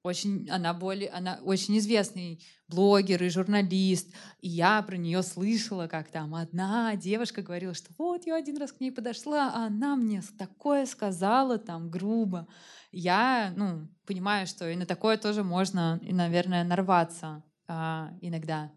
очень, 0.06 0.48
она 0.50 0.74
более, 0.74 1.10
она 1.10 1.40
очень 1.44 1.78
известный 1.80 2.44
блогер 2.68 3.24
и 3.24 3.30
журналист, 3.30 4.14
и 4.40 4.48
я 4.48 4.82
про 4.84 4.98
нее 4.98 5.24
слышала, 5.24 5.88
как 5.88 6.10
там 6.10 6.36
одна 6.36 6.96
девушка 6.96 7.42
говорила, 7.42 7.74
что 7.74 7.92
вот 7.98 8.26
я 8.26 8.36
один 8.36 8.58
раз 8.58 8.72
к 8.72 8.80
ней 8.80 8.92
подошла, 8.92 9.52
а 9.54 9.66
она 9.66 9.96
мне 9.96 10.22
такое 10.38 10.86
сказала 10.86 11.58
там 11.58 11.90
грубо. 11.90 12.48
Я, 12.92 13.52
ну, 13.58 13.88
понимаю, 14.06 14.46
что 14.48 14.70
и 14.70 14.76
на 14.76 14.86
такое 14.86 15.18
тоже 15.18 15.44
можно, 15.44 16.00
и, 16.04 16.14
наверное, 16.14 16.64
нарваться 16.64 17.44
а, 17.68 18.14
иногда. 18.22 18.72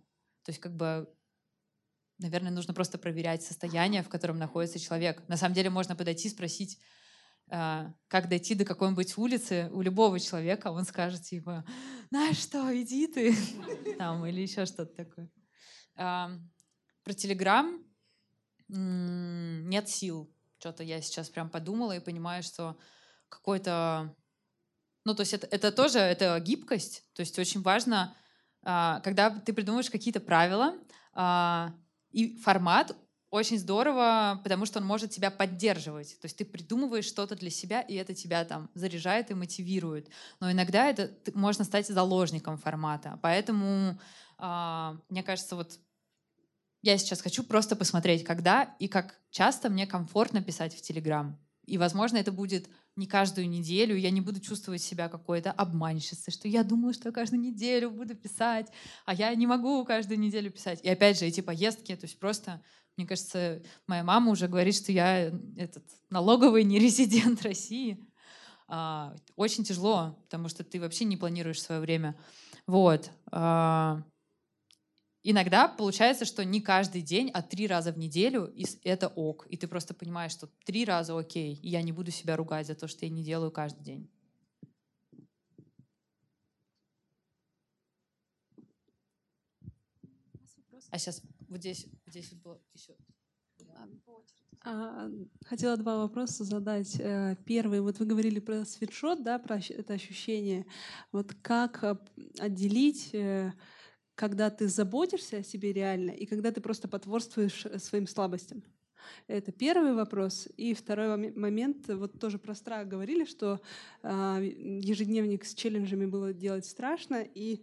То 0.45 0.51
есть 0.51 0.61
как 0.61 0.75
бы 0.75 1.09
наверное, 2.19 2.51
нужно 2.51 2.75
просто 2.75 2.99
проверять 2.99 3.43
состояние, 3.43 4.03
в 4.03 4.09
котором 4.09 4.39
находится 4.39 4.81
человек. 4.81 5.23
На 5.29 5.37
самом 5.37 5.55
деле 5.55 5.71
можно 5.71 5.95
подойти, 5.95 6.29
спросить, 6.29 6.79
а, 6.79 6.98
как 7.49 8.29
дойти 8.29 8.55
до 8.55 8.65
какой-нибудь 8.65 9.17
улицы 9.17 9.71
у 9.73 9.81
любого 9.81 10.21
человека, 10.21 10.71
он 10.71 10.85
скажет 10.85 11.23
типа, 11.23 11.65
знаешь 12.11 12.39
что, 12.39 12.75
иди 12.81 13.07
ты, 13.07 13.35
там, 13.99 14.25
или 14.27 14.41
еще 14.41 14.67
что-то 14.67 14.95
такое. 14.95 15.31
А, 15.97 16.31
Про 17.05 17.13
Телеграм 17.15 17.83
нет 18.69 19.89
сил. 19.89 20.31
Что-то 20.59 20.83
я 20.83 21.01
сейчас 21.01 21.31
прям 21.31 21.49
подумала 21.49 21.97
и 21.97 22.01
понимаю, 22.01 22.43
что 22.43 22.77
какой-то 23.29 24.15
Ну, 25.05 25.15
то 25.15 25.21
есть 25.21 25.33
это, 25.33 25.47
это 25.47 25.73
тоже 25.73 25.99
это 25.99 26.39
гибкость. 26.41 27.05
То 27.15 27.21
есть 27.21 27.39
очень 27.39 27.63
важно, 27.63 28.15
а, 28.63 29.01
когда 29.01 29.31
ты 29.31 29.53
придумываешь 29.53 29.91
какие-то 29.91 30.21
правила, 30.21 30.75
а, 31.15 31.75
и 32.11 32.37
формат 32.39 32.97
очень 33.31 33.59
здорово, 33.59 34.41
потому 34.43 34.65
что 34.65 34.79
он 34.79 34.87
может 34.87 35.11
тебя 35.11 35.31
поддерживать. 35.31 36.19
То 36.21 36.27
есть 36.27 36.37
ты 36.37 36.45
придумываешь 36.45 37.05
что-то 37.05 37.37
для 37.37 37.51
себя, 37.51 37.83
и 37.83 37.95
это 37.95 38.15
тебя 38.15 38.45
там 38.45 38.71
заряжает 38.75 39.31
и 39.31 39.35
мотивирует. 39.35 40.09
Но 40.41 40.51
иногда 40.51 40.89
это 40.89 41.11
можно 41.35 41.65
стать 41.65 41.87
заложником 41.87 42.57
формата. 42.57 43.19
Поэтому, 43.23 43.99
мне 44.39 45.23
кажется, 45.23 45.57
вот 45.57 45.79
я 46.83 46.97
сейчас 46.97 47.21
хочу 47.21 47.43
просто 47.43 47.77
посмотреть, 47.77 48.25
когда 48.25 48.75
и 48.79 48.89
как 48.89 49.21
часто 49.31 49.69
мне 49.69 49.87
комфортно 49.87 50.43
писать 50.43 50.75
в 50.75 50.81
Телеграм. 50.81 51.39
И, 51.67 51.77
возможно, 51.77 52.17
это 52.17 52.33
будет 52.33 52.69
не 52.97 53.07
каждую 53.07 53.49
неделю, 53.49 53.95
я 53.95 54.11
не 54.11 54.23
буду 54.23 54.41
чувствовать 54.41 54.81
себя 54.81 55.09
какой-то 55.09 55.53
обманщицей, 55.53 56.33
что 56.33 56.49
я 56.49 56.65
думаю, 56.65 56.95
что 56.95 57.11
я 57.11 57.13
каждую 57.13 57.41
неделю 57.41 57.91
буду 57.91 58.15
писать, 58.15 58.69
а 59.05 59.15
я 59.15 59.35
не 59.35 59.47
могу 59.47 59.85
каждую 59.85 60.19
неделю 60.19 60.51
писать. 60.51 60.81
И 60.83 60.89
опять 60.89 61.19
же, 61.19 61.27
эти 61.27 61.43
поездки, 61.43 61.95
то 61.95 62.07
есть 62.07 62.19
просто, 62.19 62.63
мне 62.99 63.07
кажется, 63.07 63.63
моя 63.87 64.03
мама 64.03 64.33
уже 64.33 64.49
говорит, 64.49 64.75
что 64.75 64.91
я 64.91 65.33
этот 65.57 65.85
налоговый 66.11 66.65
нерезидент 66.65 67.43
России. 67.45 68.05
А, 68.67 69.15
очень 69.37 69.63
тяжело, 69.63 70.19
потому 70.25 70.49
что 70.49 70.65
ты 70.65 70.81
вообще 70.81 71.05
не 71.05 71.17
планируешь 71.17 71.63
свое 71.63 71.81
время. 71.81 72.19
Вот. 72.67 73.11
А, 73.31 74.03
иногда 75.23 75.69
получается, 75.69 76.25
что 76.25 76.45
не 76.45 76.61
каждый 76.61 77.03
день, 77.03 77.31
а 77.33 77.41
три 77.41 77.69
раза 77.69 77.93
в 77.93 77.99
неделю 77.99 78.47
и 78.47 78.67
это 78.83 79.07
ок. 79.07 79.47
И 79.49 79.57
ты 79.57 79.69
просто 79.69 79.95
понимаешь, 79.95 80.33
что 80.33 80.49
три 80.65 80.85
раза 80.85 81.17
окей, 81.17 81.55
и 81.55 81.69
я 81.69 81.81
не 81.83 81.93
буду 81.93 82.11
себя 82.11 82.37
ругать 82.37 82.67
за 82.67 82.75
то, 82.75 82.89
что 82.89 83.07
я 83.07 83.13
не 83.13 83.23
делаю 83.23 83.53
каждый 83.53 83.85
день. 83.85 84.11
А 90.91 90.99
сейчас 90.99 91.23
вот 91.49 91.61
здесь, 91.61 91.87
вот 92.05 92.11
здесь 92.11 92.31
вот 92.33 92.43
было 92.43 92.63
еще. 92.75 92.95
А, 94.65 95.11
хотела 95.45 95.77
два 95.77 95.99
вопроса 95.99 96.45
задать. 96.45 96.99
Э, 96.99 97.37
первый, 97.45 97.81
вот 97.81 97.99
вы 97.99 98.07
говорили 98.07 98.41
про 98.41 98.65
свитшот, 98.65 99.23
да, 99.23 99.39
про 99.39 99.59
это 99.59 99.95
ощущение. 99.95 100.67
Вот 101.13 101.35
как 101.43 101.83
э, 101.85 101.97
отделить 102.39 103.15
э, 103.15 103.53
когда 104.15 104.51
ты 104.51 104.67
заботишься 104.67 105.39
о 105.39 105.43
себе 105.45 105.73
реально 105.73 106.11
и 106.11 106.27
когда 106.27 106.51
ты 106.51 106.61
просто 106.61 106.89
потворствуешь 106.89 107.67
своим 107.81 108.09
слабостям. 108.09 108.65
Это 109.29 109.53
первый 109.53 109.95
вопрос. 109.95 110.49
И 110.57 110.75
второй 110.75 111.33
момент, 111.33 111.89
вот 111.89 112.19
тоже 112.19 112.39
про 112.39 112.55
страх 112.55 112.89
говорили, 112.89 113.25
что 113.25 113.61
э, 114.03 114.09
ежедневник 114.83 115.45
с 115.45 115.55
челленджами 115.55 116.07
было 116.07 116.33
делать 116.33 116.67
страшно, 116.67 117.23
и 117.23 117.63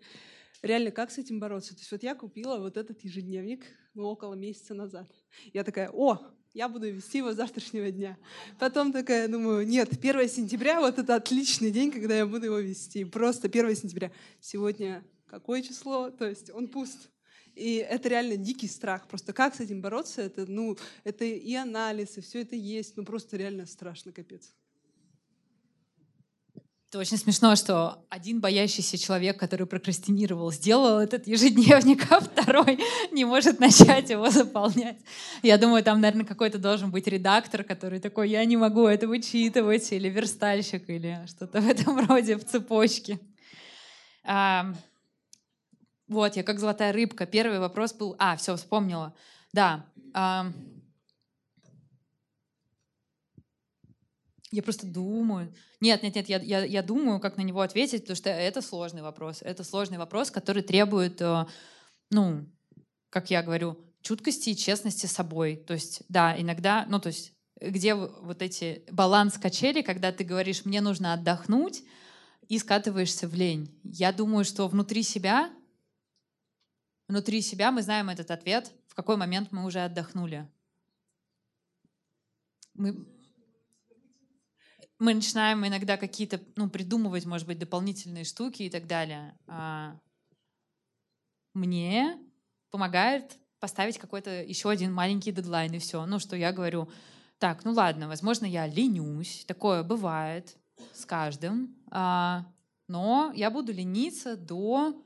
реально 0.66 0.92
как 0.92 1.12
с 1.12 1.18
этим 1.18 1.40
бороться? 1.40 1.74
То 1.74 1.80
есть 1.80 1.92
вот 1.92 2.04
я 2.04 2.16
купила 2.16 2.58
вот 2.58 2.78
этот 2.78 3.04
ежедневник 3.04 3.66
ну, 3.94 4.06
около 4.06 4.34
месяца 4.34 4.74
назад. 4.74 5.08
Я 5.54 5.64
такая, 5.64 5.90
о, 5.92 6.20
я 6.54 6.70
буду 6.70 6.92
вести 6.92 7.20
его 7.20 7.34
с 7.34 7.36
завтрашнего 7.36 7.92
дня. 7.92 8.18
Потом 8.60 8.92
такая, 8.92 9.28
думаю, 9.28 9.68
нет, 9.68 9.92
1 9.92 10.30
сентября, 10.30 10.80
вот 10.80 10.98
это 10.98 11.16
отличный 11.16 11.72
день, 11.72 11.92
когда 11.92 12.16
я 12.16 12.26
буду 12.26 12.46
его 12.46 12.60
вести. 12.60 13.06
Просто 13.06 13.48
1 13.48 13.76
сентября. 13.76 14.12
Сегодня 14.40 15.04
какое 15.28 15.62
число, 15.62 16.10
то 16.10 16.26
есть 16.28 16.50
он 16.50 16.68
пуст. 16.68 17.10
И 17.56 17.76
это 17.76 18.10
реально 18.10 18.36
дикий 18.36 18.68
страх. 18.68 19.08
Просто 19.08 19.32
как 19.32 19.56
с 19.56 19.62
этим 19.62 19.82
бороться, 19.82 20.22
это, 20.22 20.46
ну, 20.50 20.78
это 21.04 21.24
и 21.24 21.54
анализ, 21.54 22.18
и 22.18 22.22
все 22.22 22.42
это 22.42 22.56
есть, 22.56 22.98
ну 22.98 23.06
просто 23.06 23.38
реально 23.38 23.66
страшно, 23.66 24.12
капец. 24.12 24.54
Это 26.90 27.00
очень 27.00 27.18
смешно, 27.18 27.56
что 27.56 28.06
один 28.10 28.40
боящийся 28.40 28.98
человек, 28.98 29.40
который 29.40 29.66
прокрастинировал, 29.66 30.52
сделал 30.52 31.00
этот 31.00 31.28
ежедневник, 31.28 32.10
а 32.12 32.20
второй 32.20 32.80
не 33.12 33.26
может 33.26 33.60
начать 33.60 34.12
его 34.12 34.30
заполнять. 34.30 34.98
Я 35.42 35.58
думаю, 35.58 35.84
там, 35.84 36.00
наверное, 36.00 36.26
какой-то 36.26 36.60
должен 36.60 36.92
быть 36.92 37.08
редактор, 37.08 37.64
который 37.64 38.00
такой, 38.00 38.30
я 38.30 38.46
не 38.46 38.56
могу 38.56 38.88
это 38.88 39.08
вычитывать, 39.08 39.92
или 39.92 40.10
верстальщик, 40.10 40.90
или 40.90 41.26
что-то 41.28 41.60
в 41.60 41.68
этом 41.68 42.00
роде 42.08 42.38
в 42.38 42.46
цепочке. 42.46 43.20
Вот, 46.08 46.36
я 46.36 46.44
как 46.44 46.60
золотая 46.60 46.94
рыбка. 46.94 47.26
Первый 47.26 47.60
вопрос 47.60 47.94
был... 47.94 48.16
А, 48.20 48.38
все, 48.38 48.56
вспомнила. 48.56 49.14
Да. 49.54 49.86
А... 50.14 50.52
Я 54.56 54.64
просто 54.64 54.88
думаю. 54.88 55.54
Нет, 55.82 56.02
нет, 56.02 56.16
нет, 56.16 56.30
я, 56.30 56.40
я, 56.40 56.64
я 56.64 56.82
думаю, 56.82 57.20
как 57.20 57.36
на 57.36 57.42
него 57.42 57.60
ответить, 57.60 58.04
потому 58.04 58.16
что 58.16 58.30
это 58.30 58.62
сложный 58.62 59.02
вопрос. 59.02 59.42
Это 59.42 59.66
сложный 59.66 59.98
вопрос, 59.98 60.32
который 60.32 60.64
требует, 60.64 61.22
э, 61.22 61.46
ну, 62.10 62.46
как 63.10 63.30
я 63.32 63.44
говорю, 63.44 63.78
чуткости 64.02 64.52
и 64.52 64.56
честности 64.56 65.08
с 65.08 65.12
собой. 65.12 65.58
То 65.58 65.74
есть, 65.74 66.04
да, 66.08 66.40
иногда, 66.40 66.86
ну, 66.88 67.02
то 67.02 67.08
есть, 67.08 67.34
где 67.60 67.96
вот 67.96 68.42
эти 68.42 68.86
баланс 68.90 69.38
качели, 69.38 69.82
когда 69.82 70.14
ты 70.14 70.24
говоришь, 70.24 70.64
мне 70.64 70.80
нужно 70.80 71.12
отдохнуть, 71.12 71.84
и 72.48 72.58
скатываешься 72.58 73.28
в 73.28 73.34
лень. 73.34 73.78
Я 73.84 74.14
думаю, 74.14 74.46
что 74.46 74.70
внутри 74.70 75.04
себя 75.04 75.52
внутри 77.10 77.42
себя 77.42 77.72
мы 77.72 77.82
знаем 77.82 78.10
этот 78.10 78.32
ответ, 78.32 78.72
в 78.88 78.96
какой 78.96 79.18
момент 79.18 79.52
мы 79.52 79.66
уже 79.66 79.80
отдохнули. 79.84 80.50
Мы, 82.74 83.06
мы 85.06 85.14
начинаем 85.14 85.66
иногда 85.66 85.98
какие-то, 85.98 86.42
ну, 86.56 86.70
придумывать, 86.70 87.26
может 87.26 87.48
быть, 87.48 87.60
дополнительные 87.60 88.24
штуки 88.24 88.64
и 88.64 88.70
так 88.70 88.88
далее. 88.88 89.38
А 89.48 89.96
мне 91.54 92.18
помогает 92.72 93.38
поставить 93.60 94.00
какой-то 94.00 94.44
еще 94.44 94.70
один 94.70 94.92
маленький 94.92 95.32
дедлайн, 95.32 95.74
и 95.74 95.80
все. 95.80 96.06
Ну, 96.06 96.20
что 96.20 96.36
я 96.36 96.52
говорю, 96.52 96.90
так, 97.38 97.64
ну 97.66 97.72
ладно, 97.72 98.08
возможно, 98.08 98.46
я 98.46 98.68
ленюсь, 98.68 99.46
такое 99.48 99.84
бывает 99.84 100.58
с 100.94 101.06
каждым, 101.06 101.76
а, 101.92 102.46
но 102.88 103.32
я 103.36 103.52
буду 103.52 103.72
лениться 103.72 104.36
до 104.36 105.02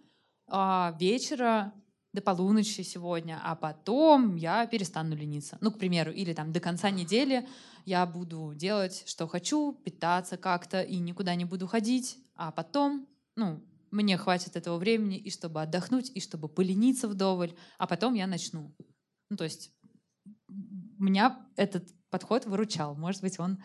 а, 0.47 0.95
вечера 0.99 1.73
до 2.13 2.21
полуночи 2.21 2.81
сегодня, 2.81 3.39
а 3.43 3.55
потом 3.55 4.35
я 4.35 4.65
перестану 4.65 5.15
лениться. 5.15 5.57
Ну, 5.61 5.71
к 5.71 5.77
примеру, 5.77 6.11
или 6.11 6.33
там 6.33 6.51
до 6.51 6.59
конца 6.59 6.89
недели 6.89 7.47
я 7.85 8.05
буду 8.05 8.53
делать, 8.55 9.03
что 9.07 9.27
хочу, 9.27 9.73
питаться 9.73 10.37
как-то 10.37 10.81
и 10.81 10.97
никуда 10.97 11.35
не 11.35 11.45
буду 11.45 11.67
ходить, 11.67 12.17
а 12.35 12.51
потом, 12.51 13.07
ну, 13.35 13.63
мне 13.91 14.17
хватит 14.17 14.55
этого 14.55 14.77
времени 14.77 15.17
и 15.17 15.29
чтобы 15.29 15.61
отдохнуть, 15.61 16.11
и 16.13 16.19
чтобы 16.19 16.47
полениться 16.47 17.07
вдоволь, 17.07 17.55
а 17.77 17.87
потом 17.87 18.13
я 18.13 18.27
начну. 18.27 18.75
Ну, 19.29 19.37
то 19.37 19.43
есть 19.43 19.71
меня 20.47 21.47
этот 21.55 21.87
подход 22.09 22.45
выручал. 22.45 22.95
Может 22.95 23.21
быть, 23.21 23.39
он 23.39 23.61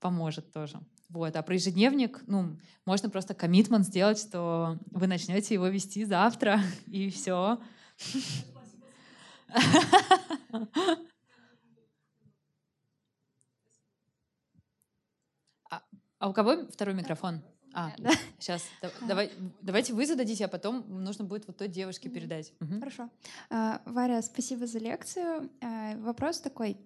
поможет 0.00 0.52
тоже. 0.52 0.80
Вот. 1.08 1.36
А 1.36 1.42
про 1.42 1.54
ежедневник, 1.54 2.22
ну, 2.26 2.56
можно 2.84 3.08
просто 3.08 3.34
коммитмент 3.34 3.86
сделать, 3.86 4.18
что 4.18 4.78
вы 4.90 5.06
начнете 5.06 5.54
его 5.54 5.68
вести 5.68 6.04
завтра, 6.04 6.60
и 6.86 7.10
все. 7.10 7.58
А, 15.70 15.82
а 16.18 16.28
у 16.28 16.32
кого 16.32 16.66
второй 16.68 16.94
микрофон? 16.94 17.42
А, 17.72 17.92
да. 17.98 18.10
сейчас. 18.38 18.64
Давай, 19.06 19.30
давайте 19.60 19.92
вы 19.92 20.06
зададите, 20.06 20.46
а 20.46 20.48
потом 20.48 20.84
нужно 21.04 21.24
будет 21.24 21.46
вот 21.46 21.58
той 21.58 21.68
девушке 21.68 22.08
передать. 22.08 22.54
Угу. 22.60 22.78
Хорошо. 22.78 23.10
А, 23.50 23.82
Варя, 23.84 24.22
спасибо 24.22 24.66
за 24.66 24.78
лекцию. 24.78 25.50
А, 25.60 25.94
вопрос 25.98 26.40
такой. 26.40 26.78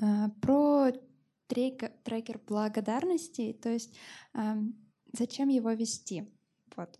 А, 0.00 0.30
про 0.42 0.90
трекер, 1.48 1.92
трекер 2.04 2.40
благодарности, 2.46 3.52
то 3.52 3.70
есть 3.70 3.96
э, 4.34 4.54
зачем 5.12 5.48
его 5.48 5.72
вести? 5.72 6.32
Вот. 6.76 6.98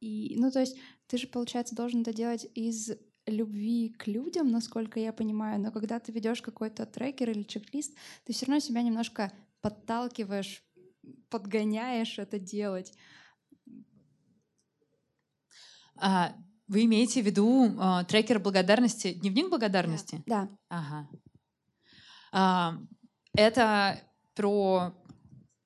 И, 0.00 0.34
ну, 0.38 0.50
то 0.50 0.60
есть 0.60 0.76
ты 1.06 1.16
же, 1.16 1.26
получается, 1.26 1.74
должен 1.74 2.02
это 2.02 2.12
делать 2.12 2.46
из 2.54 2.90
любви 3.26 3.90
к 3.90 4.06
людям, 4.06 4.50
насколько 4.50 4.98
я 4.98 5.12
понимаю, 5.12 5.60
но 5.60 5.70
когда 5.70 6.00
ты 6.00 6.12
ведешь 6.12 6.42
какой-то 6.42 6.86
трекер 6.86 7.30
или 7.30 7.42
чек-лист, 7.42 7.96
ты 8.24 8.32
все 8.32 8.46
равно 8.46 8.60
себя 8.60 8.82
немножко 8.82 9.32
подталкиваешь, 9.60 10.64
подгоняешь 11.28 12.18
это 12.18 12.38
делать. 12.38 12.92
А, 15.96 16.34
вы 16.66 16.84
имеете 16.84 17.22
в 17.22 17.26
виду 17.26 17.66
э, 17.66 18.04
трекер 18.08 18.38
благодарности, 18.38 19.12
дневник 19.12 19.50
благодарности? 19.50 20.22
Да. 20.26 20.48
Ага. 20.68 21.08
А, 22.32 22.78
это 23.34 24.00
про 24.34 24.94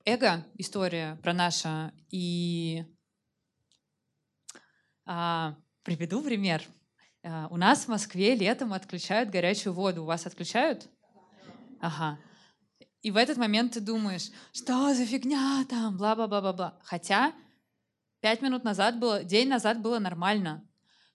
эго 0.05 0.45
история, 0.55 1.17
про 1.23 1.33
наше. 1.33 1.91
И 2.09 2.83
а, 5.05 5.55
приведу 5.83 6.21
пример. 6.21 6.63
А, 7.23 7.47
у 7.49 7.57
нас 7.57 7.85
в 7.85 7.87
Москве 7.87 8.35
летом 8.35 8.73
отключают 8.73 9.29
горячую 9.29 9.73
воду. 9.73 10.03
У 10.03 10.05
вас 10.05 10.25
отключают? 10.25 10.89
Ага. 11.81 12.19
И 13.01 13.11
в 13.11 13.17
этот 13.17 13.37
момент 13.37 13.73
ты 13.73 13.81
думаешь, 13.81 14.31
что 14.51 14.93
за 14.93 15.05
фигня 15.05 15.63
там, 15.69 15.97
бла-бла-бла-бла-бла. 15.97 16.79
Хотя 16.83 17.33
пять 18.19 18.41
минут 18.41 18.63
назад 18.63 18.99
было, 18.99 19.23
день 19.23 19.47
назад 19.47 19.81
было 19.81 19.99
нормально. 19.99 20.67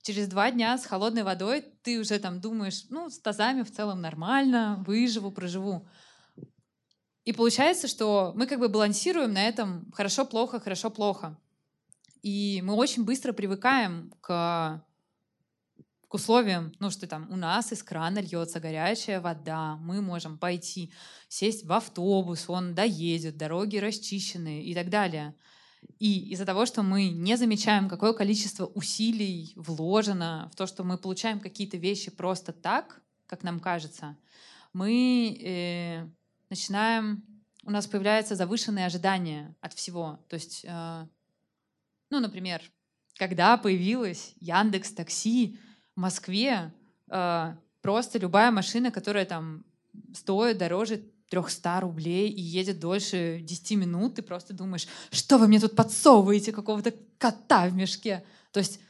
Через 0.02 0.28
два 0.28 0.50
дня 0.50 0.78
с 0.78 0.86
холодной 0.86 1.24
водой 1.24 1.62
ты 1.82 1.98
уже 1.98 2.18
там 2.18 2.40
думаешь, 2.40 2.84
ну, 2.88 3.10
с 3.10 3.18
тазами 3.20 3.62
в 3.62 3.72
целом 3.72 4.00
нормально, 4.00 4.82
выживу, 4.86 5.30
проживу. 5.30 5.86
И 7.24 7.32
получается, 7.32 7.86
что 7.86 8.32
мы 8.34 8.46
как 8.46 8.58
бы 8.58 8.68
балансируем 8.68 9.32
на 9.32 9.46
этом 9.46 9.90
хорошо-плохо, 9.92 10.58
хорошо-плохо. 10.58 11.38
И 12.22 12.60
мы 12.64 12.74
очень 12.74 13.04
быстро 13.04 13.32
привыкаем 13.32 14.12
к, 14.20 14.84
к 16.08 16.14
условиям, 16.14 16.72
ну 16.78 16.90
что 16.90 17.06
там 17.06 17.30
у 17.30 17.36
нас 17.36 17.72
из 17.72 17.82
крана 17.82 18.18
льется 18.18 18.60
горячая 18.60 19.20
вода, 19.20 19.76
мы 19.76 20.02
можем 20.02 20.38
пойти, 20.38 20.92
сесть 21.28 21.64
в 21.64 21.72
автобус, 21.72 22.44
он 22.48 22.74
доедет, 22.74 23.36
дороги 23.36 23.76
расчищены 23.76 24.62
и 24.62 24.74
так 24.74 24.90
далее. 24.90 25.34
И 25.98 26.30
из-за 26.32 26.44
того, 26.44 26.66
что 26.66 26.82
мы 26.82 27.08
не 27.08 27.36
замечаем, 27.36 27.88
какое 27.88 28.12
количество 28.12 28.66
усилий 28.66 29.52
вложено 29.56 30.50
в 30.52 30.56
то, 30.56 30.66
что 30.66 30.84
мы 30.84 30.98
получаем 30.98 31.40
какие-то 31.40 31.76
вещи 31.78 32.10
просто 32.10 32.52
так, 32.52 33.00
как 33.26 33.42
нам 33.42 33.60
кажется, 33.60 34.16
мы 34.72 35.38
э, 35.40 36.06
начинаем, 36.50 37.24
у 37.64 37.70
нас 37.70 37.86
появляются 37.86 38.34
завышенные 38.34 38.86
ожидания 38.86 39.54
от 39.60 39.72
всего. 39.72 40.18
То 40.28 40.34
есть, 40.34 40.64
э, 40.64 41.06
ну, 42.10 42.20
например, 42.20 42.62
когда 43.16 43.56
появилась 43.56 44.34
Яндекс 44.40 44.92
Такси 44.92 45.58
в 45.94 46.00
Москве, 46.00 46.74
э, 47.08 47.54
просто 47.80 48.18
любая 48.18 48.50
машина, 48.50 48.90
которая 48.90 49.24
там 49.24 49.64
стоит 50.14 50.58
дороже 50.58 51.02
300 51.30 51.80
рублей 51.80 52.28
и 52.28 52.40
едет 52.40 52.80
дольше 52.80 53.40
10 53.42 53.76
минут, 53.76 54.16
ты 54.16 54.22
просто 54.22 54.52
думаешь, 54.52 54.88
что 55.12 55.38
вы 55.38 55.46
мне 55.46 55.60
тут 55.60 55.76
подсовываете 55.76 56.52
какого-то 56.52 56.92
кота 57.18 57.68
в 57.68 57.74
мешке. 57.74 58.24
То 58.50 58.58
есть 58.58 58.80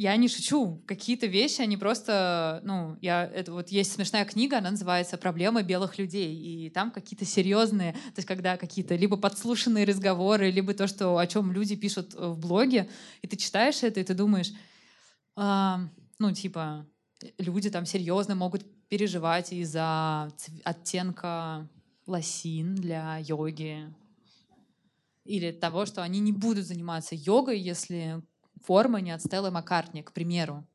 я 0.00 0.16
не 0.16 0.28
шучу. 0.28 0.82
Какие-то 0.86 1.26
вещи, 1.26 1.60
они 1.60 1.76
просто, 1.76 2.62
ну, 2.64 2.96
я, 3.02 3.26
это 3.26 3.52
вот 3.52 3.68
есть 3.68 3.92
смешная 3.92 4.24
книга, 4.24 4.56
она 4.56 4.70
называется 4.70 5.18
«Проблемы 5.18 5.62
белых 5.62 5.98
людей», 5.98 6.34
и 6.34 6.70
там 6.70 6.90
какие-то 6.90 7.26
серьезные, 7.26 7.92
то 7.92 8.16
есть 8.16 8.26
когда 8.26 8.56
какие-то 8.56 8.96
либо 8.96 9.18
подслушанные 9.18 9.84
разговоры, 9.84 10.50
либо 10.50 10.72
то, 10.72 10.86
что, 10.86 11.18
о 11.18 11.26
чем 11.26 11.52
люди 11.52 11.76
пишут 11.76 12.14
в 12.14 12.38
блоге, 12.38 12.88
и 13.20 13.26
ты 13.26 13.36
читаешь 13.36 13.82
это, 13.82 14.00
и 14.00 14.04
ты 14.04 14.14
думаешь, 14.14 14.54
а, 15.36 15.80
ну, 16.18 16.32
типа, 16.32 16.86
люди 17.36 17.68
там 17.68 17.84
серьезно 17.84 18.34
могут 18.34 18.64
переживать 18.88 19.52
из-за 19.52 20.32
оттенка 20.64 21.68
лосин 22.06 22.74
для 22.74 23.18
йоги, 23.18 23.94
или 25.26 25.52
того, 25.52 25.84
что 25.84 26.02
они 26.02 26.20
не 26.20 26.32
будут 26.32 26.64
заниматься 26.64 27.14
йогой, 27.14 27.60
если 27.60 28.22
форма 28.62 29.00
не 29.00 29.10
от 29.10 29.22
Стеллы 29.22 29.50
Маккартни, 29.50 30.02
к 30.02 30.12
примеру. 30.12 30.66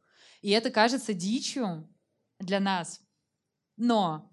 И 0.41 0.49
это 0.51 0.69
кажется 0.69 1.13
дичью 1.13 1.89
для 2.39 2.59
нас. 2.59 3.01
Но 3.77 4.31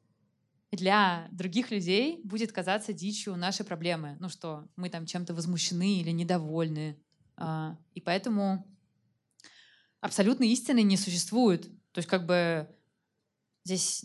для 0.71 1.29
других 1.31 1.71
людей 1.71 2.21
будет 2.25 2.53
казаться 2.53 2.93
дичью 2.93 3.37
наши 3.37 3.65
проблемы. 3.65 4.17
Ну 4.21 4.29
что, 4.29 4.69
мы 4.77 4.89
там 4.89 5.07
чем-то 5.07 5.35
возмущены 5.35 6.01
или 6.01 6.11
недовольны. 6.11 6.99
А, 7.37 7.77
и 7.95 8.01
поэтому 8.01 8.67
абсолютной 10.01 10.49
истины 10.49 10.83
не 10.83 10.97
существует. 10.97 11.65
То 11.93 11.99
есть 11.99 12.09
как 12.09 12.27
бы 12.27 12.69
здесь, 13.65 14.05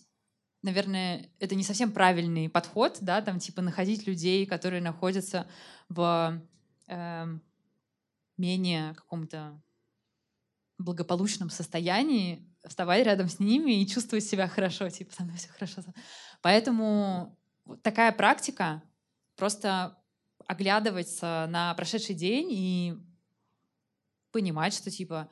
наверное, 0.62 1.30
это 1.40 1.56
не 1.56 1.64
совсем 1.64 1.92
правильный 1.92 2.50
подход, 2.50 2.98
да, 3.02 3.22
там 3.22 3.40
типа 3.40 3.62
находить 3.62 4.06
людей, 4.06 4.46
которые 4.46 4.82
находятся 4.82 5.48
в 5.88 6.42
э, 6.88 7.40
менее 8.38 8.94
каком-то 8.96 9.62
благополучном 10.78 11.50
состоянии, 11.50 12.48
вставать 12.66 13.06
рядом 13.06 13.30
с 13.30 13.40
ними 13.40 13.82
и 13.82 13.88
чувствовать 13.88 14.26
себя 14.26 14.48
хорошо, 14.48 14.90
типа, 14.90 15.14
со 15.14 15.24
мной 15.24 15.38
все 15.38 15.50
хорошо. 15.50 15.82
Поэтому 16.42 17.38
такая 17.82 18.12
практика, 18.12 18.84
просто 19.36 19.98
оглядываться 20.46 21.48
на 21.50 21.74
прошедший 21.74 22.16
день 22.16 22.48
и 22.52 22.98
понимать, 24.32 24.74
что, 24.74 24.92
типа, 24.92 25.30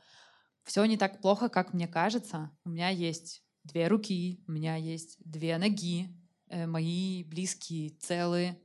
все 0.63 0.83
не 0.85 0.97
так 0.97 1.21
плохо, 1.21 1.49
как 1.49 1.73
мне 1.73 1.87
кажется. 1.87 2.51
У 2.63 2.69
меня 2.69 2.89
есть 2.89 3.43
две 3.63 3.87
руки, 3.87 4.43
у 4.47 4.51
меня 4.51 4.75
есть 4.75 5.17
две 5.19 5.57
ноги, 5.57 6.09
э, 6.47 6.65
мои 6.65 7.23
близкие 7.23 7.91
целые. 7.91 8.59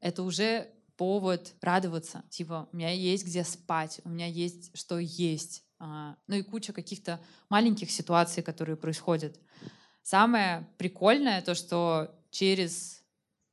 Это 0.00 0.22
уже 0.22 0.73
повод 0.96 1.54
радоваться. 1.60 2.24
Типа, 2.30 2.68
у 2.72 2.76
меня 2.76 2.90
есть 2.90 3.24
где 3.24 3.44
спать, 3.44 4.00
у 4.04 4.08
меня 4.08 4.26
есть 4.26 4.76
что 4.76 4.98
есть. 4.98 5.64
А, 5.78 6.16
ну 6.26 6.36
и 6.36 6.42
куча 6.42 6.72
каких-то 6.72 7.20
маленьких 7.48 7.90
ситуаций, 7.90 8.42
которые 8.42 8.76
происходят. 8.76 9.38
Самое 10.02 10.68
прикольное 10.78 11.42
то, 11.42 11.54
что 11.54 12.14
через... 12.30 13.02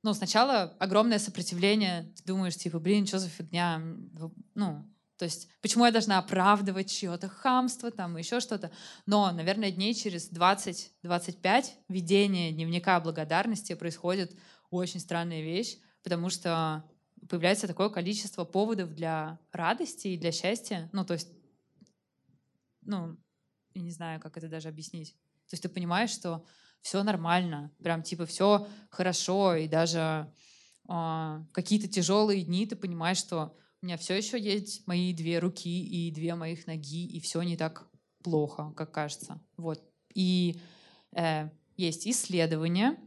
Ну, 0.04 0.14
сначала 0.14 0.76
огромное 0.80 1.20
сопротивление. 1.20 2.12
Ты 2.18 2.24
думаешь, 2.26 2.56
типа, 2.56 2.80
блин, 2.80 3.06
что 3.06 3.20
за 3.20 3.30
фигня? 3.30 3.82
Ну, 4.56 4.92
то 5.18 5.26
есть, 5.26 5.50
почему 5.62 5.86
я 5.86 5.92
должна 5.92 6.18
оправдывать 6.18 6.90
чье-то 6.90 7.30
хамство, 7.30 7.92
там, 7.92 8.18
еще 8.18 8.40
что-то. 8.40 8.72
Но, 9.06 9.32
наверное, 9.32 9.70
дней 9.70 9.94
через 9.94 10.32
20-25 10.32 11.66
ведение 11.90 12.52
дневника 12.52 13.00
благодарности 13.00 13.76
происходит 13.76 14.36
очень 14.72 15.00
странная 15.00 15.44
вещь, 15.44 15.78
потому 16.02 16.32
что 16.32 16.84
появляется 17.32 17.66
такое 17.66 17.88
количество 17.88 18.44
поводов 18.44 18.94
для 18.94 19.40
радости 19.54 20.10
и 20.10 20.18
для 20.18 20.34
счастья. 20.34 20.90
Ну, 20.92 21.06
то 21.06 21.14
есть, 21.14 21.30
ну, 22.82 23.18
я 23.74 23.82
не 23.82 23.92
знаю, 23.92 24.20
как 24.20 24.36
это 24.36 24.50
даже 24.50 24.68
объяснить. 24.68 25.14
То 25.48 25.54
есть 25.54 25.64
ты 25.64 25.70
понимаешь, 25.70 26.10
что 26.10 26.46
все 26.82 27.02
нормально, 27.04 27.72
прям 27.82 28.04
типа 28.04 28.26
все 28.26 28.68
хорошо, 28.90 29.56
и 29.56 29.70
даже 29.70 30.30
э, 30.90 31.46
какие-то 31.54 31.88
тяжелые 31.88 32.44
дни 32.44 32.66
ты 32.68 32.76
понимаешь, 32.76 33.20
что 33.20 33.56
у 33.82 33.86
меня 33.86 33.96
все 33.96 34.18
еще 34.18 34.38
есть 34.38 34.86
мои 34.86 35.14
две 35.14 35.40
руки 35.40 35.86
и 35.86 36.12
две 36.12 36.36
моих 36.36 36.68
ноги, 36.68 37.06
и 37.08 37.22
все 37.22 37.44
не 37.44 37.56
так 37.56 37.90
плохо, 38.24 38.74
как 38.76 38.92
кажется. 38.92 39.42
Вот. 39.56 39.82
И 40.14 40.60
э, 41.16 41.50
есть 41.78 42.06
исследования, 42.06 42.98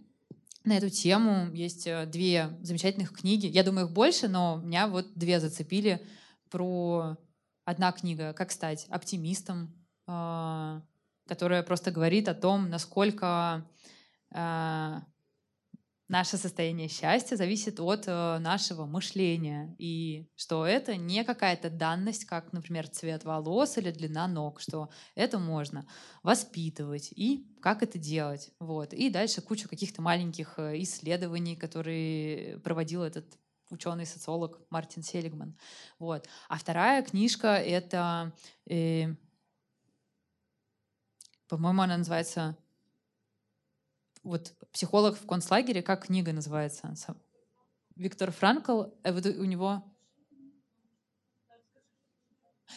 на 0.65 0.77
эту 0.79 0.91
тему. 0.91 1.53
Есть 1.53 1.87
э, 1.87 2.07
две 2.07 2.51
замечательных 2.63 3.13
книги. 3.13 3.47
Я 3.47 3.63
думаю, 3.63 3.87
их 3.87 3.93
больше, 3.93 4.29
но 4.29 4.57
меня 4.57 4.89
вот 4.89 5.13
две 5.15 5.41
зацепили 5.41 6.05
про 6.51 7.17
одна 7.65 7.93
книга 7.93 8.33
«Как 8.33 8.51
стать 8.51 8.87
оптимистом», 8.89 9.75
а, 10.07 10.83
которая 11.27 11.63
просто 11.63 11.91
говорит 11.91 12.29
о 12.29 12.35
том, 12.35 12.69
насколько 12.71 13.67
а, 14.31 15.03
наше 16.09 16.37
состояние 16.37 16.89
счастья 16.89 17.37
зависит 17.37 17.81
от 17.81 18.05
э, 18.07 18.39
нашего 18.39 18.85
мышления, 18.85 19.75
и 19.79 20.29
что 20.37 20.67
это 20.67 20.97
не 20.97 21.25
какая-то 21.25 21.71
данность, 21.71 22.27
как, 22.27 22.53
например, 22.53 22.89
цвет 22.89 23.25
волос 23.25 23.79
или 23.79 23.91
длина 23.91 24.29
ног, 24.29 24.61
что 24.61 24.91
это 25.15 25.39
можно 25.39 25.87
воспитывать 26.23 27.11
и 27.13 27.47
как 27.63 27.83
это 27.83 27.99
делать. 27.99 28.51
Вот. 28.59 28.93
И 28.93 29.09
дальше 29.09 29.41
куча 29.41 29.69
каких-то 29.69 30.03
маленьких 30.03 30.59
э, 30.59 30.83
исследований, 30.83 31.57
которые 31.57 32.59
проводил 32.59 33.03
этот 33.03 33.39
ученый-социолог 33.71 34.61
Мартин 34.71 35.03
Селигман. 35.03 35.57
Вот. 35.99 36.29
А 36.49 36.59
вторая 36.59 37.03
книжка— 37.03 37.49
это, 37.57 38.33
э, 38.69 39.15
по-моему, 41.49 41.83
она 41.83 41.97
называется 41.97 42.59
вот 44.25 44.55
психолог 44.73 45.17
в 45.17 45.27
концлагере, 45.27 45.83
как 45.83 46.07
книга 46.07 46.33
называется? 46.33 46.95
Виктор 47.95 48.33
Франкл, 48.33 48.85
э, 49.05 49.13
у 49.13 49.45
него... 49.45 49.85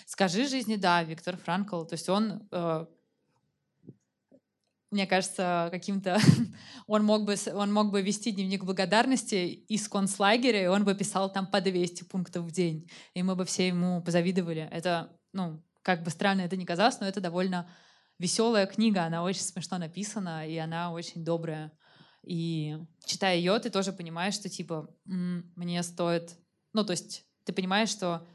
«Скажи 0.05 0.47
жизни», 0.47 0.75
да, 0.75 1.01
Виктор 1.03 1.37
Франкл. 1.37 1.83
То 1.83 1.93
есть 1.93 2.07
он, 2.09 2.47
э, 2.51 2.85
мне 4.91 5.07
кажется, 5.07 5.69
каким-то... 5.71 6.19
он, 6.87 7.03
мог 7.03 7.23
бы, 7.23 7.35
он 7.53 7.73
мог 7.73 7.91
бы 7.91 8.01
вести 8.01 8.31
дневник 8.31 8.63
благодарности 8.63 9.47
из 9.47 9.87
концлагеря, 9.87 10.63
и 10.63 10.67
он 10.67 10.83
бы 10.83 10.93
писал 10.93 11.31
там 11.31 11.47
по 11.47 11.61
200 11.61 12.03
пунктов 12.03 12.43
в 12.43 12.51
день. 12.51 12.89
И 13.15 13.23
мы 13.23 13.35
бы 13.35 13.45
все 13.45 13.67
ему 13.67 14.03
позавидовали. 14.03 14.67
Это, 14.71 15.17
ну, 15.33 15.63
как 15.81 16.03
бы 16.03 16.11
странно 16.11 16.41
это 16.41 16.57
ни 16.57 16.65
казалось, 16.65 16.99
но 16.99 17.07
это 17.07 17.21
довольно 17.21 17.71
веселая 18.19 18.65
книга, 18.65 19.03
она 19.03 19.23
очень 19.23 19.41
смешно 19.41 19.77
написана, 19.77 20.47
и 20.47 20.57
она 20.57 20.91
очень 20.91 21.23
добрая. 21.23 21.71
И 22.23 22.77
читая 23.05 23.37
ее, 23.37 23.57
ты 23.59 23.69
тоже 23.69 23.93
понимаешь, 23.93 24.33
что 24.33 24.49
типа 24.49 24.89
мне 25.05 25.81
стоит... 25.83 26.35
Ну, 26.73 26.83
то 26.83 26.91
есть 26.91 27.25
ты 27.45 27.53
понимаешь, 27.53 27.89
что 27.89 28.27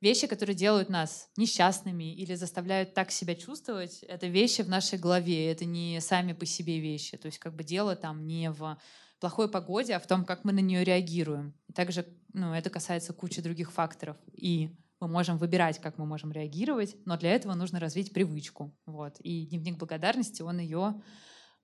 вещи, 0.00 0.26
которые 0.26 0.54
делают 0.54 0.88
нас 0.88 1.30
несчастными 1.36 2.14
или 2.14 2.34
заставляют 2.34 2.94
так 2.94 3.10
себя 3.10 3.34
чувствовать, 3.34 4.02
это 4.02 4.26
вещи 4.26 4.62
в 4.62 4.68
нашей 4.68 4.98
голове, 4.98 5.50
это 5.50 5.64
не 5.64 6.00
сами 6.00 6.32
по 6.32 6.46
себе 6.46 6.80
вещи. 6.80 7.16
То 7.16 7.26
есть 7.26 7.38
как 7.38 7.54
бы 7.54 7.64
дело 7.64 7.96
там 7.96 8.26
не 8.26 8.50
в 8.50 8.78
плохой 9.20 9.50
погоде, 9.50 9.94
а 9.94 10.00
в 10.00 10.06
том, 10.06 10.24
как 10.24 10.44
мы 10.44 10.52
на 10.52 10.60
нее 10.60 10.84
реагируем. 10.84 11.54
Также 11.74 12.06
ну, 12.32 12.52
это 12.52 12.68
касается 12.68 13.12
кучи 13.12 13.40
других 13.40 13.72
факторов. 13.72 14.16
И 14.32 14.76
мы 15.04 15.08
можем 15.12 15.36
выбирать, 15.36 15.78
как 15.80 15.98
мы 15.98 16.06
можем 16.06 16.32
реагировать, 16.32 16.96
но 17.04 17.18
для 17.18 17.30
этого 17.30 17.54
нужно 17.54 17.78
развить 17.78 18.12
привычку. 18.12 18.74
Вот. 18.86 19.20
И 19.20 19.46
дневник 19.46 19.76
благодарности, 19.76 20.40
он 20.42 20.58
ее 20.58 21.02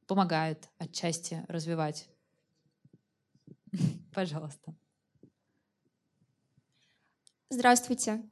помогает 0.07 0.69
отчасти 0.79 1.45
развивать. 1.49 2.09
Пожалуйста. 4.15 4.75
Здравствуйте. 7.49 8.23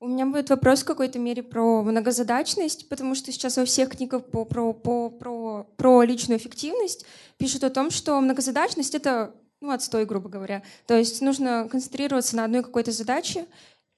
У 0.00 0.06
меня 0.06 0.26
будет 0.26 0.50
вопрос 0.50 0.82
в 0.82 0.84
какой-то 0.84 1.18
мере 1.18 1.42
про 1.42 1.82
многозадачность, 1.82 2.88
потому 2.88 3.14
что 3.14 3.32
сейчас 3.32 3.56
во 3.56 3.64
всех 3.64 3.90
книгах 3.90 4.26
по, 4.26 4.44
про, 4.44 4.72
по, 4.72 5.10
про, 5.10 5.64
про 5.64 6.02
личную 6.02 6.38
эффективность 6.38 7.04
пишут 7.38 7.64
о 7.64 7.70
том, 7.70 7.90
что 7.90 8.20
многозадачность— 8.20 8.94
это 8.96 9.34
ну, 9.60 9.70
отстой, 9.70 10.06
грубо 10.06 10.28
говоря. 10.28 10.62
То 10.86 10.96
есть 10.96 11.20
нужно 11.20 11.68
концентрироваться 11.68 12.36
на 12.36 12.44
одной 12.44 12.62
какой-то 12.62 12.92
задаче 12.92 13.46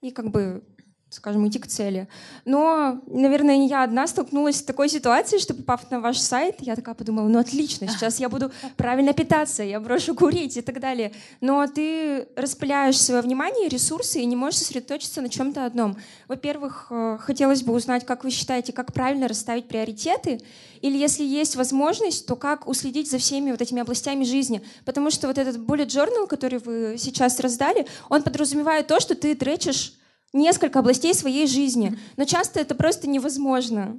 и 0.00 0.10
как 0.10 0.30
бы 0.30 0.62
скажем, 1.10 1.46
идти 1.48 1.58
к 1.58 1.66
цели. 1.66 2.06
Но, 2.44 3.02
наверное, 3.08 3.56
не 3.56 3.68
я 3.68 3.82
одна 3.82 4.06
столкнулась 4.06 4.58
с 4.58 4.62
такой 4.62 4.88
ситуацией, 4.88 5.40
что 5.40 5.54
попав 5.54 5.90
на 5.90 6.00
ваш 6.00 6.18
сайт, 6.18 6.56
я 6.60 6.76
такая 6.76 6.94
подумала, 6.94 7.26
ну 7.26 7.40
отлично, 7.40 7.88
сейчас 7.88 8.20
я 8.20 8.28
буду 8.28 8.52
правильно 8.76 9.12
питаться, 9.12 9.64
я 9.64 9.80
брошу 9.80 10.14
курить 10.14 10.56
и 10.56 10.62
так 10.62 10.78
далее. 10.78 11.12
Но 11.40 11.66
ты 11.66 12.28
распыляешь 12.36 13.00
свое 13.00 13.22
внимание, 13.22 13.68
ресурсы 13.68 14.20
и 14.20 14.26
не 14.26 14.36
можешь 14.36 14.60
сосредоточиться 14.60 15.20
на 15.20 15.28
чем-то 15.28 15.66
одном. 15.66 15.96
Во-первых, 16.28 16.86
э, 16.90 17.18
хотелось 17.20 17.62
бы 17.62 17.72
узнать, 17.72 18.06
как 18.06 18.22
вы 18.22 18.30
считаете, 18.30 18.72
как 18.72 18.92
правильно 18.92 19.26
расставить 19.26 19.66
приоритеты, 19.66 20.40
или 20.80 20.96
если 20.96 21.24
есть 21.24 21.56
возможность, 21.56 22.26
то 22.26 22.36
как 22.36 22.68
уследить 22.68 23.10
за 23.10 23.18
всеми 23.18 23.50
вот 23.50 23.60
этими 23.60 23.82
областями 23.82 24.24
жизни. 24.24 24.62
Потому 24.84 25.10
что 25.10 25.26
вот 25.26 25.38
этот 25.38 25.56
bullet 25.56 25.88
journal, 25.88 26.26
который 26.26 26.60
вы 26.60 26.96
сейчас 26.98 27.40
раздали, 27.40 27.86
он 28.08 28.22
подразумевает 28.22 28.86
то, 28.86 29.00
что 29.00 29.14
ты 29.14 29.34
тречишь 29.34 29.94
несколько 30.32 30.78
областей 30.78 31.14
своей 31.14 31.46
жизни. 31.46 31.98
Но 32.16 32.24
часто 32.24 32.60
это 32.60 32.74
просто 32.74 33.08
невозможно. 33.08 33.98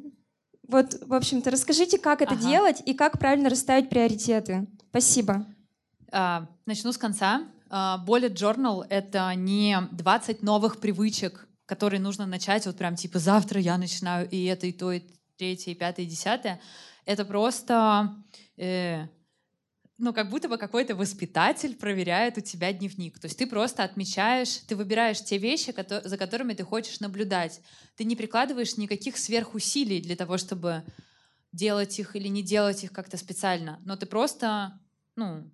Вот, 0.67 0.95
в 1.01 1.13
общем-то, 1.13 1.51
расскажите, 1.51 1.97
как 1.97 2.21
это 2.21 2.33
ага. 2.33 2.41
делать 2.41 2.81
и 2.85 2.93
как 2.93 3.19
правильно 3.19 3.49
расставить 3.49 3.89
приоритеты. 3.89 4.67
Спасибо. 4.89 5.45
А, 6.11 6.47
начну 6.65 6.91
с 6.91 6.97
конца. 6.97 7.43
А, 7.69 8.03
Bullet 8.05 8.33
Journal— 8.33 8.85
это 8.89 9.33
не 9.35 9.77
20 9.91 10.43
новых 10.43 10.79
привычек, 10.79 11.47
которые 11.65 11.99
нужно 11.99 12.25
начать 12.25 12.65
вот 12.65 12.77
прям 12.77 12.95
типа 12.95 13.19
завтра 13.19 13.59
я 13.59 13.77
начинаю 13.77 14.29
и 14.29 14.45
это, 14.45 14.67
и 14.67 14.71
то, 14.71 14.91
и 14.91 15.01
третье, 15.37 15.71
и 15.71 15.75
пятое, 15.75 16.05
и 16.05 16.09
десятое. 16.09 16.61
Это 17.05 17.25
просто 17.25 18.15
э, 18.57 19.07
ну, 20.01 20.13
как 20.13 20.29
будто 20.29 20.49
бы 20.49 20.57
какой-то 20.57 20.95
воспитатель 20.95 21.75
проверяет 21.75 22.37
у 22.37 22.41
тебя 22.41 22.73
дневник. 22.73 23.19
То 23.19 23.27
есть 23.27 23.37
ты 23.37 23.45
просто 23.45 23.83
отмечаешь, 23.83 24.57
ты 24.67 24.75
выбираешь 24.75 25.23
те 25.23 25.37
вещи, 25.37 25.73
за 25.87 26.17
которыми 26.17 26.53
ты 26.53 26.63
хочешь 26.63 26.99
наблюдать. 26.99 27.61
Ты 27.95 28.03
не 28.03 28.15
прикладываешь 28.15 28.77
никаких 28.77 29.15
сверхусилий 29.17 30.01
для 30.01 30.15
того, 30.15 30.37
чтобы 30.37 30.83
делать 31.51 31.99
их 31.99 32.15
или 32.15 32.27
не 32.27 32.41
делать 32.41 32.83
их 32.83 32.91
как-то 32.91 33.15
специально. 33.17 33.79
Но 33.85 33.95
ты 33.95 34.07
просто, 34.07 34.79
ну, 35.15 35.53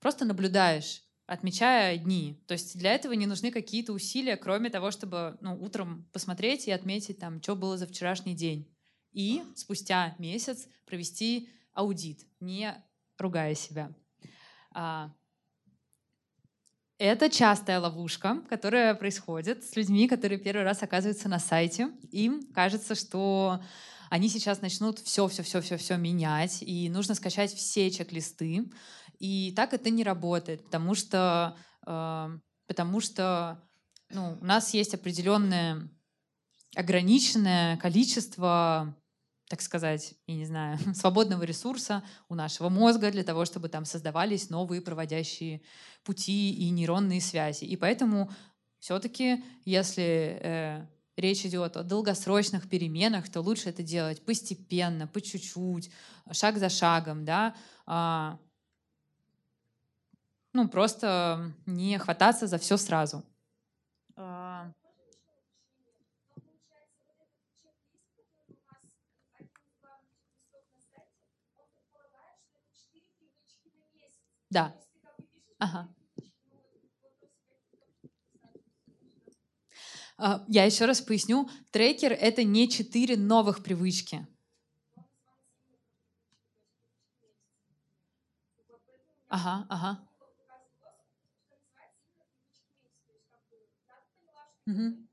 просто 0.00 0.24
наблюдаешь 0.24 1.02
отмечая 1.26 1.96
дни. 1.96 2.42
То 2.48 2.52
есть 2.52 2.76
для 2.76 2.92
этого 2.92 3.12
не 3.12 3.26
нужны 3.26 3.52
какие-то 3.52 3.92
усилия, 3.92 4.36
кроме 4.36 4.68
того, 4.68 4.90
чтобы 4.90 5.38
ну, 5.40 5.54
утром 5.62 6.08
посмотреть 6.12 6.66
и 6.66 6.72
отметить, 6.72 7.18
там, 7.20 7.40
что 7.40 7.54
было 7.54 7.78
за 7.78 7.86
вчерашний 7.86 8.34
день. 8.34 8.68
И 9.12 9.44
спустя 9.54 10.16
месяц 10.18 10.66
провести 10.86 11.48
аудит, 11.72 12.26
не 12.40 12.74
ругая 13.18 13.54
себя. 13.54 13.92
А, 14.72 15.10
это 16.98 17.28
частая 17.28 17.80
ловушка, 17.80 18.42
которая 18.48 18.94
происходит 18.94 19.64
с 19.64 19.74
людьми, 19.76 20.08
которые 20.08 20.38
первый 20.38 20.64
раз 20.64 20.82
оказываются 20.82 21.28
на 21.28 21.38
сайте. 21.38 21.90
Им 22.12 22.52
кажется, 22.52 22.94
что 22.94 23.60
они 24.10 24.28
сейчас 24.28 24.62
начнут 24.62 25.00
все, 25.00 25.26
все, 25.28 25.42
все, 25.42 25.60
все, 25.60 25.76
все 25.76 25.96
менять, 25.96 26.62
и 26.62 26.88
нужно 26.88 27.14
скачать 27.14 27.52
все 27.52 27.90
чек-листы. 27.90 28.70
И 29.18 29.52
так 29.56 29.74
это 29.74 29.90
не 29.90 30.04
работает, 30.04 30.64
потому 30.64 30.94
что, 30.94 31.56
э, 31.86 32.38
потому 32.66 33.00
что 33.00 33.60
ну, 34.10 34.38
у 34.40 34.44
нас 34.44 34.72
есть 34.74 34.94
определенное 34.94 35.88
ограниченное 36.76 37.76
количество 37.76 38.96
так 39.48 39.60
сказать, 39.60 40.14
я 40.26 40.34
не 40.34 40.46
знаю, 40.46 40.78
свободного 40.94 41.42
ресурса 41.42 42.02
у 42.28 42.34
нашего 42.34 42.68
мозга 42.68 43.10
для 43.10 43.24
того, 43.24 43.44
чтобы 43.44 43.68
там 43.68 43.84
создавались 43.84 44.50
новые 44.50 44.80
проводящие 44.80 45.62
пути 46.02 46.52
и 46.54 46.70
нейронные 46.70 47.20
связи. 47.20 47.64
И 47.64 47.76
поэтому 47.76 48.30
все-таки, 48.78 49.44
если 49.64 50.38
э, 50.42 50.86
речь 51.16 51.44
идет 51.44 51.76
о 51.76 51.82
долгосрочных 51.82 52.68
переменах, 52.68 53.30
то 53.30 53.40
лучше 53.40 53.70
это 53.70 53.82
делать 53.82 54.24
постепенно, 54.24 55.06
по 55.06 55.20
чуть-чуть, 55.20 55.90
шаг 56.32 56.58
за 56.58 56.68
шагом, 56.68 57.24
да, 57.24 57.54
а, 57.86 58.38
ну 60.52 60.68
просто 60.68 61.52
не 61.66 61.98
хвататься 61.98 62.46
за 62.46 62.58
все 62.58 62.76
сразу. 62.76 63.24
А, 64.16 64.72
Да. 74.54 74.72
Ага. 75.58 75.88
А, 80.16 80.44
я 80.46 80.64
еще 80.64 80.84
раз 80.84 81.00
поясню. 81.00 81.50
Трекер— 81.72 82.12
это 82.20 82.44
не 82.44 82.68
четыре 82.70 83.16
новых 83.16 83.64
привычки. 83.64 84.28
Ага, 89.28 89.66
ага. 89.68 90.08
Угу. 94.66 95.03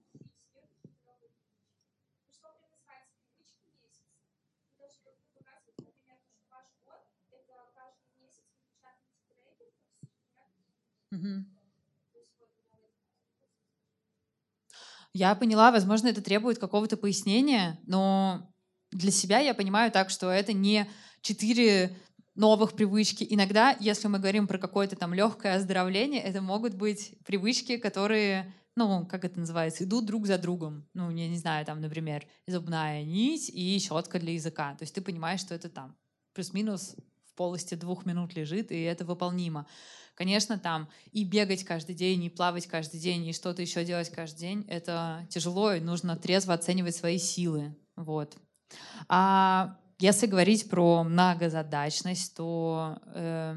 Я 15.13 15.35
поняла, 15.35 15.71
возможно, 15.71 16.07
это 16.07 16.21
требует 16.21 16.57
какого-то 16.57 16.95
пояснения, 16.95 17.79
но 17.85 18.53
для 18.91 19.11
себя 19.11 19.39
я 19.39 19.53
понимаю 19.53 19.91
так, 19.91 20.09
что 20.09 20.29
это 20.29 20.53
не 20.53 20.89
четыре 21.21 21.97
новых 22.35 22.73
привычки. 22.73 23.25
Иногда, 23.29 23.75
если 23.79 24.07
мы 24.07 24.19
говорим 24.19 24.47
про 24.47 24.57
какое-то 24.57 24.95
там 24.95 25.13
легкое 25.13 25.55
оздоровление, 25.55 26.21
это 26.21 26.41
могут 26.41 26.75
быть 26.75 27.17
привычки, 27.25 27.77
которые, 27.77 28.53
ну, 28.77 29.05
как 29.05 29.25
это 29.25 29.37
называется, 29.37 29.83
идут 29.83 30.05
друг 30.05 30.27
за 30.27 30.37
другом. 30.37 30.87
Ну, 30.93 31.09
я 31.11 31.27
не 31.27 31.37
знаю, 31.37 31.65
там, 31.65 31.81
например, 31.81 32.25
зубная 32.47 33.03
нить 33.03 33.49
и 33.49 33.77
щетка 33.79 34.17
для 34.17 34.33
языка. 34.33 34.75
То 34.75 34.83
есть 34.83 34.95
ты 34.95 35.01
понимаешь, 35.01 35.41
что 35.41 35.53
это 35.53 35.67
там 35.67 35.97
плюс-минус 36.33 36.95
полости 37.41 37.73
двух 37.73 38.05
минут 38.05 38.35
лежит, 38.35 38.71
и 38.71 38.83
это 38.83 39.03
выполнимо. 39.03 39.65
Конечно, 40.13 40.59
там 40.59 40.87
и 41.11 41.23
бегать 41.23 41.63
каждый 41.63 41.95
день, 41.95 42.23
и 42.23 42.29
плавать 42.29 42.67
каждый 42.67 42.99
день, 42.99 43.25
и 43.25 43.33
что-то 43.33 43.63
еще 43.63 43.83
делать 43.83 44.11
каждый 44.11 44.41
день, 44.41 44.65
это 44.67 45.25
тяжело, 45.27 45.73
и 45.73 45.79
нужно 45.79 46.15
трезво 46.15 46.53
оценивать 46.53 46.95
свои 46.95 47.17
силы. 47.17 47.75
Вот. 47.95 48.37
А 49.07 49.75
если 49.97 50.27
говорить 50.27 50.69
про 50.69 51.03
многозадачность, 51.03 52.35
то 52.35 52.99
э, 53.07 53.55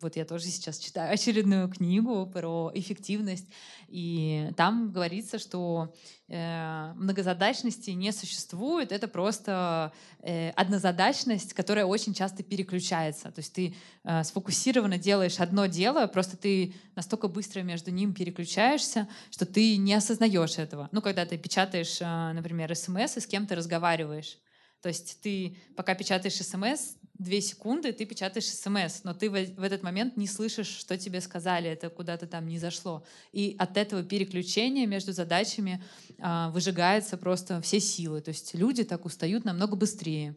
вот 0.00 0.16
я 0.16 0.24
тоже 0.24 0.46
сейчас 0.46 0.78
читаю 0.78 1.12
очередную 1.12 1.68
книгу 1.68 2.26
про 2.26 2.70
эффективность, 2.74 3.46
и 3.88 4.50
там 4.56 4.90
говорится, 4.90 5.38
что 5.38 5.94
э, 6.28 6.92
многозадачности 6.94 7.90
не 7.90 8.10
существует, 8.12 8.90
это 8.90 9.06
просто 9.06 9.92
э, 10.20 10.50
однозадачность, 10.50 11.52
которая 11.52 11.84
очень 11.84 12.14
часто 12.14 12.42
переключается. 12.42 13.30
То 13.30 13.40
есть 13.40 13.52
ты 13.52 13.74
э, 14.04 14.24
сфокусированно 14.24 14.98
делаешь 14.98 15.40
одно 15.40 15.66
дело, 15.66 16.06
просто 16.06 16.36
ты 16.36 16.74
настолько 16.96 17.28
быстро 17.28 17.60
между 17.60 17.90
ним 17.90 18.14
переключаешься, 18.14 19.08
что 19.30 19.44
ты 19.44 19.76
не 19.76 19.94
осознаешь 19.94 20.58
этого. 20.58 20.88
Ну, 20.92 21.02
когда 21.02 21.26
ты 21.26 21.36
печатаешь, 21.36 22.00
э, 22.00 22.32
например, 22.32 22.74
смс 22.74 23.18
и 23.18 23.20
с 23.20 23.26
кем-то 23.26 23.54
разговариваешь, 23.54 24.38
то 24.82 24.88
есть 24.88 25.18
ты, 25.22 25.56
пока 25.76 25.94
печатаешь 25.94 26.34
смс, 26.34 26.96
две 27.14 27.40
секунды 27.40 27.92
ты 27.92 28.04
печатаешь 28.04 28.46
смс, 28.46 29.04
но 29.04 29.14
ты 29.14 29.30
в, 29.30 29.34
этот 29.62 29.82
момент 29.84 30.16
не 30.16 30.26
слышишь, 30.26 30.66
что 30.66 30.98
тебе 30.98 31.20
сказали, 31.20 31.70
это 31.70 31.88
куда-то 31.88 32.26
там 32.26 32.48
не 32.48 32.58
зашло. 32.58 33.04
И 33.30 33.54
от 33.58 33.76
этого 33.76 34.02
переключения 34.02 34.86
между 34.86 35.12
задачами 35.12 35.82
а, 36.18 36.50
выжигаются 36.50 37.16
просто 37.16 37.60
все 37.62 37.78
силы. 37.78 38.20
То 38.20 38.30
есть 38.30 38.54
люди 38.54 38.82
так 38.82 39.04
устают 39.04 39.44
намного 39.44 39.76
быстрее. 39.76 40.34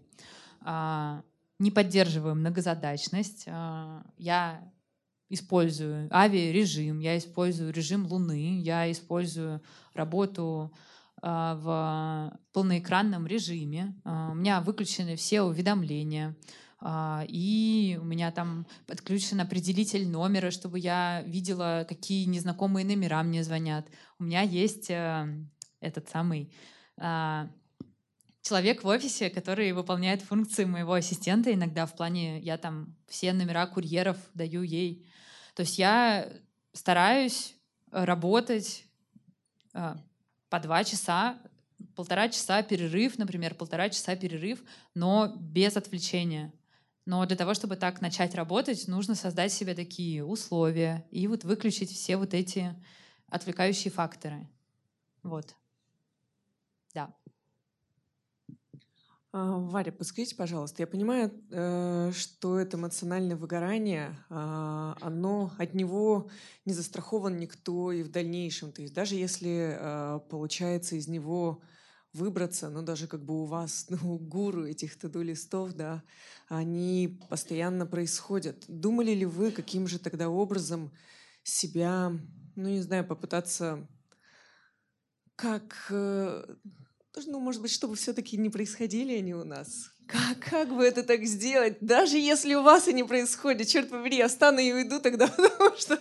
А, 0.62 1.24
не 1.58 1.72
поддерживаю 1.72 2.36
многозадачность. 2.36 3.46
А, 3.48 4.06
я 4.20 4.72
использую 5.30 6.08
авиарежим, 6.16 7.00
я 7.00 7.18
использую 7.18 7.74
режим 7.74 8.06
Луны, 8.06 8.62
я 8.62 8.92
использую 8.92 9.62
работу 9.96 10.72
в 11.28 12.40
полноэкранном 12.54 13.26
режиме. 13.26 13.96
А, 14.04 14.30
у 14.32 14.36
меня 14.36 14.62
выключены 14.62 15.16
все 15.16 15.42
уведомления. 15.42 16.36
И 17.28 17.98
у 18.00 18.04
меня 18.04 18.32
там 18.32 18.68
подключен 18.86 19.42
определитель 19.42 20.08
номера, 20.08 20.52
чтобы 20.52 20.78
я 20.78 21.24
видела, 21.26 21.84
какие 21.90 22.26
незнакомые 22.26 22.86
номера 22.86 23.24
мне 23.24 23.44
звонят. 23.44 23.88
У 24.20 24.24
меня 24.24 24.42
есть 24.42 24.92
э, 24.92 25.28
этот 25.80 26.10
самый 26.10 26.54
человек 28.46 28.84
в 28.84 28.88
офисе, 28.88 29.32
который 29.32 29.72
выполняет 29.72 30.22
функции 30.22 30.66
моего 30.66 30.94
ассистента 30.94 31.52
иногда 31.52 31.88
в 31.88 31.96
плане, 31.96 32.40
я 32.40 32.58
там 32.58 32.96
все 33.08 33.34
номера 33.34 33.66
курьеров 33.66 34.18
даю 34.36 34.62
ей. 34.62 35.08
То 35.56 35.62
есть 35.62 35.80
я 35.80 36.32
стараюсь 36.72 37.56
работать 37.92 38.86
по 40.56 40.60
два 40.62 40.86
часа, 40.86 41.38
полтора 41.98 42.30
часа 42.30 42.64
перерыв, 42.64 43.18
например, 43.18 43.56
полтора 43.56 43.90
часа 43.90 44.16
перерыв, 44.16 44.64
но 44.94 45.36
без 45.38 45.76
отвлечения. 45.76 46.54
Но 47.06 47.26
для 47.26 47.36
того, 47.36 47.54
чтобы 47.54 47.76
так 47.76 48.00
начать 48.00 48.36
работать, 48.36 48.88
нужно 48.88 49.16
создать 49.16 49.52
себе 49.52 49.76
такие 49.76 50.24
условия 50.24 51.06
и 51.12 51.28
вот 51.28 51.44
выключить 51.44 51.92
все 51.92 52.16
вот 52.16 52.34
эти 52.34 52.74
отвлекающие 53.28 53.92
факторы. 53.92 54.48
Вот. 55.24 55.58
Да. 56.94 57.14
А, 59.38 59.58
Варя, 59.58 59.92
подскажите, 59.92 60.34
пожалуйста, 60.34 60.82
я 60.82 60.88
понимаю, 60.88 61.30
э, 61.52 62.14
что 62.16 62.58
это 62.58 62.78
эмоциональное 62.78 63.36
выгорание, 63.36 64.18
а, 64.30 64.96
оно 65.02 65.52
от 65.58 65.74
него 65.74 66.30
не 66.64 66.72
застрахован 66.72 67.36
никто 67.36 67.92
и 67.92 68.02
в 68.02 68.10
дальнейшем. 68.10 68.72
То 68.72 68.82
есть 68.82 68.94
даже 68.94 69.16
если 69.16 69.76
а, 69.78 70.20
получается 70.20 70.96
из 70.96 71.10
него 71.10 71.62
выбраться, 72.14 72.70
ну 72.70 72.82
даже 72.82 73.08
как 73.08 73.26
бы 73.26 73.42
у 73.42 73.44
вас, 73.44 73.88
ну, 73.90 74.18
гуру 74.18 74.66
этих 74.66 74.98
таду-листов, 74.98 75.74
да, 75.74 76.02
они 76.48 77.20
постоянно 77.30 77.86
происходят. 77.86 78.64
Думали 78.70 79.12
ли 79.12 79.26
вы, 79.26 79.52
каким 79.52 79.86
же 79.86 80.00
тогда 80.00 80.30
образом 80.30 80.94
себя, 81.44 82.14
ну 82.56 82.70
не 82.70 82.80
знаю, 82.80 83.06
попытаться 83.06 83.86
как 85.36 85.88
э, 85.90 86.56
ну, 87.26 87.40
может 87.40 87.62
быть, 87.62 87.72
чтобы 87.72 87.96
все-таки 87.96 88.38
не 88.38 88.50
происходили 88.50 89.14
они 89.14 89.34
у 89.34 89.44
нас. 89.44 89.92
Как, 90.08 90.40
как 90.40 90.76
бы 90.76 90.84
это 90.84 91.04
так 91.04 91.26
сделать? 91.26 91.78
Даже 91.82 92.18
если 92.18 92.54
у 92.54 92.62
вас 92.62 92.88
они 92.88 93.04
происходят, 93.04 93.68
черт 93.68 93.90
побери, 93.90 94.18
я 94.18 94.30
стану 94.30 94.60
и 94.60 94.72
уйду 94.72 95.00
тогда, 95.00 95.28
потому 95.38 95.76
что 95.78 96.00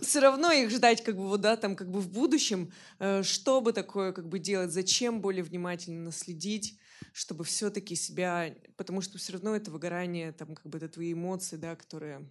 все 0.00 0.20
равно 0.20 0.52
их 0.52 0.70
ждать 0.70 1.02
как 1.02 1.16
бы 1.16 1.28
вот, 1.28 1.40
да, 1.40 1.56
там 1.56 1.74
как 1.74 1.90
бы 1.90 2.00
в 2.00 2.10
будущем, 2.10 2.72
э, 2.98 3.22
что 3.22 3.60
бы 3.60 3.72
такое 3.72 4.12
как 4.12 4.28
бы 4.28 4.38
делать, 4.38 4.70
зачем 4.70 5.20
более 5.20 5.42
внимательно 5.42 6.12
следить, 6.12 6.78
чтобы 7.12 7.44
все-таки 7.44 7.94
себя, 7.94 8.54
потому 8.76 9.00
что 9.00 9.18
все 9.18 9.32
равно 9.32 9.56
это 9.56 9.70
выгорание, 9.70 10.32
там 10.32 10.54
как 10.54 10.66
бы 10.66 10.78
это 10.78 10.88
твои 10.88 11.14
эмоции, 11.14 11.56
да, 11.56 11.74
которые 11.74 12.28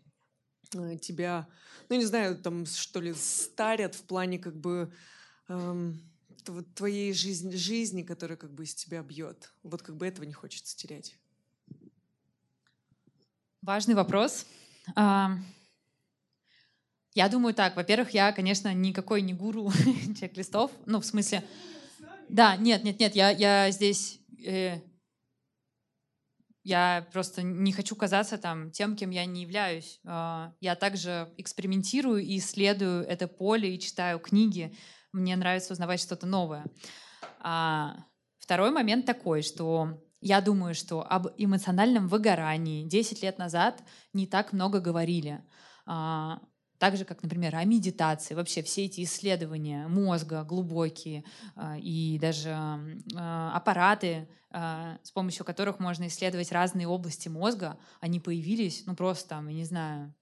э, 0.76 0.98
тебя, 0.98 1.48
ну 1.90 1.96
не 1.96 2.06
знаю, 2.06 2.38
там 2.38 2.66
что 2.66 3.02
ли 3.02 3.14
старят 3.14 3.96
в 3.96 4.04
плане 4.04 4.38
как 4.38 4.56
бы 4.56 4.94
эм, 5.50 6.00
твоей 6.76 7.14
жизни, 7.14 7.56
жизни, 7.56 8.04
которая 8.04 8.38
как 8.38 8.54
бы 8.54 8.64
из 8.64 8.76
тебя 8.76 9.02
бьет. 9.02 9.54
Вот 9.64 9.82
как 9.82 9.96
бы 9.98 10.08
этого 10.08 10.26
не 10.26 10.34
хочется 10.34 10.76
терять. 10.76 11.16
Важный 13.62 13.96
вопрос. 13.96 14.46
Я 17.18 17.30
думаю 17.30 17.56
так. 17.56 17.76
Во-первых, 17.76 18.12
я, 18.12 18.32
конечно, 18.32 18.72
никакой 18.76 19.24
не 19.24 19.34
гуру 19.34 19.72
чек-листов. 20.20 20.72
Ну, 20.86 21.00
в 21.00 21.06
смысле... 21.06 21.44
Да, 22.30 22.56
нет, 22.58 22.84
нет, 22.84 23.00
нет, 23.00 23.16
я, 23.16 23.32
я 23.32 23.72
здесь... 23.72 24.20
Э, 24.46 24.80
я 26.64 27.08
просто 27.12 27.42
не 27.42 27.72
хочу 27.72 27.96
казаться 27.96 28.38
там 28.38 28.70
тем, 28.70 28.96
кем 28.96 29.10
я 29.10 29.26
не 29.26 29.42
являюсь. 29.42 30.00
Э, 30.04 30.52
я 30.60 30.76
также 30.76 31.34
экспериментирую 31.38 32.24
и 32.24 32.38
исследую 32.38 33.04
это 33.04 33.28
поле 33.28 33.74
и 33.74 33.80
читаю 33.80 34.20
книги 34.20 34.76
мне 35.12 35.36
нравится 35.36 35.74
узнавать 35.74 36.00
что-то 36.00 36.26
новое. 36.26 36.66
А, 37.40 37.96
второй 38.40 38.72
момент 38.72 39.06
такой, 39.06 39.42
что 39.42 40.02
я 40.22 40.42
думаю, 40.42 40.74
что 40.74 41.06
об 41.08 41.28
эмоциональном 41.38 42.08
выгорании 42.08 42.88
10 42.88 43.22
лет 43.22 43.38
назад 43.38 43.84
не 44.14 44.28
так 44.28 44.54
много 44.54 44.80
говорили. 44.80 45.44
А, 45.86 46.40
так 46.78 46.96
же, 46.96 47.06
как, 47.06 47.24
например, 47.24 47.56
о 47.56 47.64
медитации, 47.64 48.36
вообще 48.36 48.62
все 48.62 48.86
эти 48.86 49.04
исследования 49.04 49.88
мозга 49.88 50.44
глубокие 50.44 51.24
а, 51.56 51.78
и 51.78 52.20
даже 52.20 52.52
а, 52.52 53.52
аппараты, 53.56 54.30
а, 54.52 54.98
с 55.04 55.12
помощью 55.12 55.46
которых 55.46 55.80
можно 55.80 56.08
исследовать 56.08 56.52
разные 56.52 56.88
области 56.88 57.30
мозга, 57.30 57.80
они 58.00 58.20
появились, 58.20 58.84
ну 58.86 58.96
просто 58.96 59.30
там, 59.30 59.48
я 59.48 59.56
не 59.56 59.66
знаю, 59.66 60.14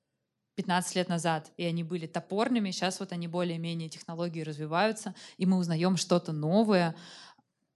15 0.55 0.95
лет 0.95 1.09
назад, 1.09 1.51
и 1.57 1.63
они 1.63 1.83
были 1.83 2.07
топорными, 2.07 2.71
сейчас 2.71 2.99
вот 2.99 3.11
они 3.11 3.27
более-менее 3.27 3.89
технологии 3.89 4.41
развиваются, 4.41 5.13
и 5.37 5.45
мы 5.45 5.57
узнаем 5.57 5.97
что-то 5.97 6.31
новое 6.31 6.95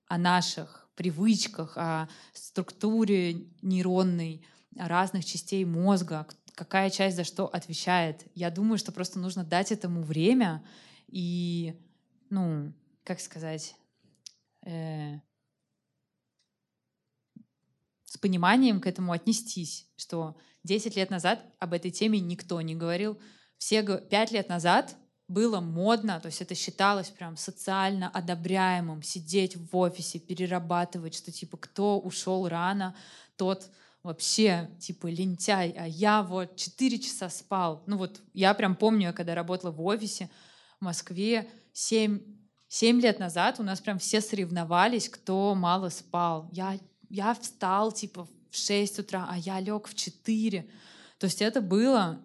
о 0.07 0.17
наших 0.17 0.89
привычках, 0.95 1.77
о 1.77 2.09
структуре 2.33 3.47
нейронной, 3.61 4.45
о 4.77 4.87
разных 4.87 5.25
частей 5.25 5.65
мозга, 5.65 6.27
какая 6.55 6.89
часть 6.89 7.15
за 7.15 7.23
что 7.23 7.45
отвечает. 7.47 8.25
Я 8.35 8.49
думаю, 8.49 8.77
что 8.77 8.91
просто 8.91 9.19
нужно 9.19 9.43
дать 9.43 9.71
этому 9.71 10.01
время 10.01 10.63
и, 11.07 11.79
ну, 12.29 12.73
как 13.03 13.19
сказать, 13.19 13.75
э, 14.65 15.19
с 18.03 18.17
пониманием 18.17 18.81
к 18.81 18.87
этому 18.87 19.11
отнестись, 19.11 19.87
что 19.95 20.35
10 20.63 20.95
лет 20.95 21.09
назад 21.09 21.43
об 21.59 21.73
этой 21.73 21.91
теме 21.91 22.19
никто 22.19 22.59
не 22.61 22.75
говорил. 22.75 23.19
Все 23.57 23.83
5 23.83 24.31
лет 24.31 24.49
назад 24.49 24.95
было 25.27 25.59
модно, 25.59 26.19
то 26.19 26.25
есть 26.25 26.41
это 26.41 26.55
считалось 26.55 27.09
прям 27.09 27.37
социально 27.37 28.09
одобряемым, 28.09 29.03
сидеть 29.03 29.55
в 29.55 29.77
офисе, 29.77 30.17
перерабатывать, 30.19 31.15
что 31.15 31.31
типа 31.31 31.57
кто 31.57 31.99
ушел 31.99 32.47
рано, 32.47 32.95
тот 33.37 33.69
вообще 34.01 34.69
типа 34.79 35.07
лентяй, 35.07 35.71
а 35.77 35.87
я 35.87 36.23
вот 36.23 36.55
4 36.55 36.99
часа 36.99 37.29
спал. 37.29 37.83
Ну 37.85 37.97
вот 37.97 38.21
я 38.33 38.53
прям 38.55 38.75
помню, 38.75 39.07
я 39.07 39.13
когда 39.13 39.35
работала 39.35 39.71
в 39.71 39.81
офисе 39.85 40.29
в 40.79 40.85
Москве 40.85 41.47
7, 41.73 42.19
7 42.67 42.99
лет 42.99 43.19
назад 43.19 43.59
у 43.59 43.63
нас 43.63 43.81
прям 43.81 43.99
все 43.99 44.21
соревновались, 44.21 45.09
кто 45.09 45.53
мало 45.53 45.89
спал. 45.89 46.49
Я 46.51 46.79
я 47.09 47.33
встал 47.33 47.91
типа 47.91 48.25
в 48.25 48.38
6 48.51 48.99
утра, 48.99 49.27
а 49.29 49.37
я 49.37 49.59
лег 49.59 49.87
в 49.87 49.95
4. 49.95 50.69
То 51.17 51.25
есть 51.25 51.41
это 51.41 51.61
было... 51.61 52.21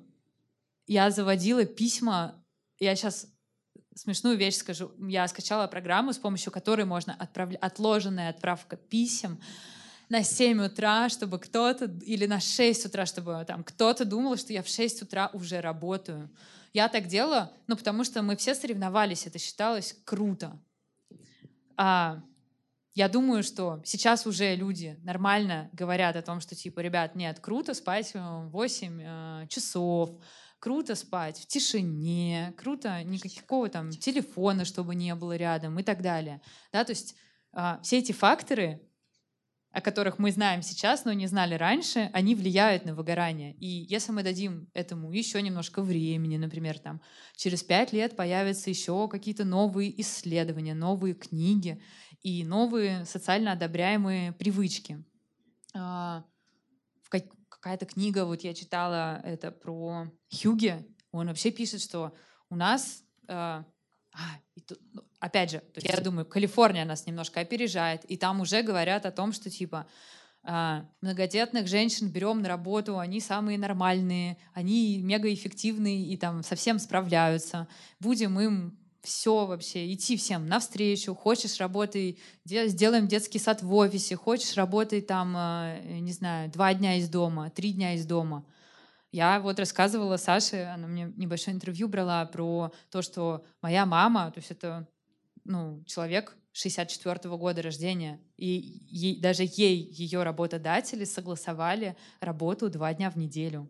Я 0.86 1.10
заводила 1.10 1.64
письма, 1.64 2.44
я 2.78 2.94
сейчас 2.94 3.26
смешную 3.94 4.36
вещь 4.36 4.56
скажу. 4.56 4.92
Я 4.98 5.26
скачала 5.28 5.66
программу, 5.66 6.12
с 6.12 6.18
помощью 6.18 6.52
которой 6.52 6.84
можно 6.84 7.14
отправлять 7.14 7.60
отложенная 7.62 8.30
отправка 8.30 8.76
писем 8.76 9.40
на 10.08 10.22
7 10.22 10.66
утра, 10.66 11.08
чтобы 11.08 11.38
кто-то, 11.38 11.86
или 12.04 12.26
на 12.26 12.40
6 12.40 12.86
утра, 12.86 13.06
чтобы 13.06 13.44
там 13.46 13.64
кто-то 13.64 14.04
думал, 14.04 14.36
что 14.36 14.52
я 14.52 14.62
в 14.62 14.68
6 14.68 15.02
утра 15.02 15.30
уже 15.32 15.60
работаю. 15.60 16.30
Я 16.72 16.88
так 16.88 17.06
делала, 17.06 17.52
ну, 17.66 17.76
потому 17.76 18.04
что 18.04 18.22
мы 18.22 18.36
все 18.36 18.54
соревновались, 18.54 19.26
это 19.26 19.38
считалось 19.38 19.96
круто. 20.04 20.58
А, 21.76 22.22
я 22.94 23.08
думаю, 23.08 23.42
что 23.42 23.82
сейчас 23.84 24.24
уже 24.24 24.54
люди 24.54 24.96
нормально 25.02 25.68
говорят 25.72 26.14
о 26.14 26.22
том, 26.22 26.40
что 26.40 26.54
типа, 26.54 26.80
ребят, 26.80 27.16
нет, 27.16 27.40
круто 27.40 27.74
спать 27.74 28.12
8 28.14 29.00
э, 29.00 29.46
часов, 29.48 30.10
круто 30.60 30.94
спать 30.94 31.40
в 31.40 31.46
тишине, 31.46 32.54
круто 32.56 33.02
никакого 33.02 33.68
там 33.68 33.90
телефона, 33.90 34.64
чтобы 34.64 34.94
не 34.94 35.14
было 35.16 35.36
рядом 35.36 35.78
и 35.78 35.82
так 35.82 36.02
далее. 36.02 36.40
Да, 36.72 36.84
то 36.84 36.92
есть 36.92 37.16
э, 37.52 37.78
все 37.82 37.98
эти 37.98 38.12
факторы, 38.12 38.80
о 39.74 39.80
которых 39.80 40.20
мы 40.20 40.30
знаем 40.30 40.62
сейчас, 40.62 41.04
но 41.04 41.12
не 41.12 41.26
знали 41.26 41.56
раньше, 41.56 42.08
они 42.12 42.36
влияют 42.36 42.84
на 42.84 42.94
выгорание. 42.94 43.54
И 43.54 43.66
если 43.66 44.12
мы 44.12 44.22
дадим 44.22 44.68
этому 44.72 45.10
еще 45.10 45.42
немножко 45.42 45.82
времени, 45.82 46.36
например, 46.36 46.78
там, 46.78 47.02
через 47.34 47.64
пять 47.64 47.92
лет 47.92 48.14
появятся 48.14 48.70
еще 48.70 49.08
какие-то 49.08 49.44
новые 49.44 50.00
исследования, 50.00 50.74
новые 50.74 51.14
книги, 51.14 51.82
и 52.24 52.42
новые 52.42 53.04
социально 53.04 53.52
одобряемые 53.52 54.32
привычки. 54.32 55.04
А, 55.74 56.24
какая-то 57.64 57.86
книга, 57.86 58.24
вот 58.24 58.42
я 58.42 58.52
читала 58.52 59.20
это 59.24 59.50
про 59.50 60.10
Хьюге, 60.30 60.86
он 61.12 61.28
вообще 61.28 61.50
пишет, 61.50 61.80
что 61.80 62.12
у 62.50 62.56
нас, 62.56 63.02
а, 63.28 63.64
а 64.12 64.18
тут, 64.66 64.78
ну, 64.92 65.02
опять 65.18 65.50
же, 65.50 65.62
я 65.76 65.96
думаю, 66.00 66.26
Калифорния 66.26 66.84
нас 66.84 67.06
немножко 67.06 67.40
опережает, 67.40 68.04
и 68.04 68.16
там 68.16 68.40
уже 68.40 68.62
говорят 68.62 69.06
о 69.06 69.12
том, 69.12 69.32
что 69.32 69.48
типа 69.48 69.86
а, 70.42 70.86
многодетных 71.00 71.66
женщин 71.66 72.10
берем 72.10 72.42
на 72.42 72.48
работу, 72.48 72.98
они 72.98 73.20
самые 73.20 73.56
нормальные, 73.56 74.36
они 74.52 75.00
мегаэффективные 75.02 76.04
и 76.04 76.16
там 76.18 76.42
совсем 76.42 76.78
справляются. 76.78 77.66
Будем 77.98 78.38
им 78.38 78.78
все 79.04 79.46
вообще, 79.46 79.92
идти 79.92 80.16
всем 80.16 80.46
навстречу. 80.46 81.14
Хочешь, 81.14 81.60
работай, 81.60 82.18
сделаем 82.44 83.06
детский 83.06 83.38
сад 83.38 83.62
в 83.62 83.72
офисе. 83.74 84.16
Хочешь, 84.16 84.56
работай 84.56 85.00
там, 85.00 85.36
э, 85.36 85.98
не 86.00 86.12
знаю, 86.12 86.50
два 86.50 86.74
дня 86.74 86.96
из 86.96 87.08
дома, 87.08 87.50
три 87.50 87.72
дня 87.72 87.94
из 87.94 88.06
дома. 88.06 88.44
Я 89.12 89.38
вот 89.38 89.60
рассказывала 89.60 90.16
Саше, 90.16 90.64
она 90.74 90.88
мне 90.88 91.12
небольшое 91.16 91.54
интервью 91.54 91.86
брала 91.86 92.24
про 92.26 92.72
то, 92.90 93.00
что 93.00 93.44
моя 93.62 93.86
мама, 93.86 94.32
то 94.32 94.40
есть 94.40 94.50
это 94.50 94.88
ну, 95.44 95.84
человек 95.86 96.36
64 96.52 97.14
-го 97.16 97.38
года 97.38 97.62
рождения, 97.62 98.20
и 98.36 98.82
ей, 98.88 99.20
даже 99.20 99.44
ей 99.44 99.88
ее 99.92 100.22
работодатели 100.22 101.04
согласовали 101.04 101.96
работу 102.20 102.70
два 102.70 102.92
дня 102.94 103.10
в 103.10 103.16
неделю. 103.16 103.68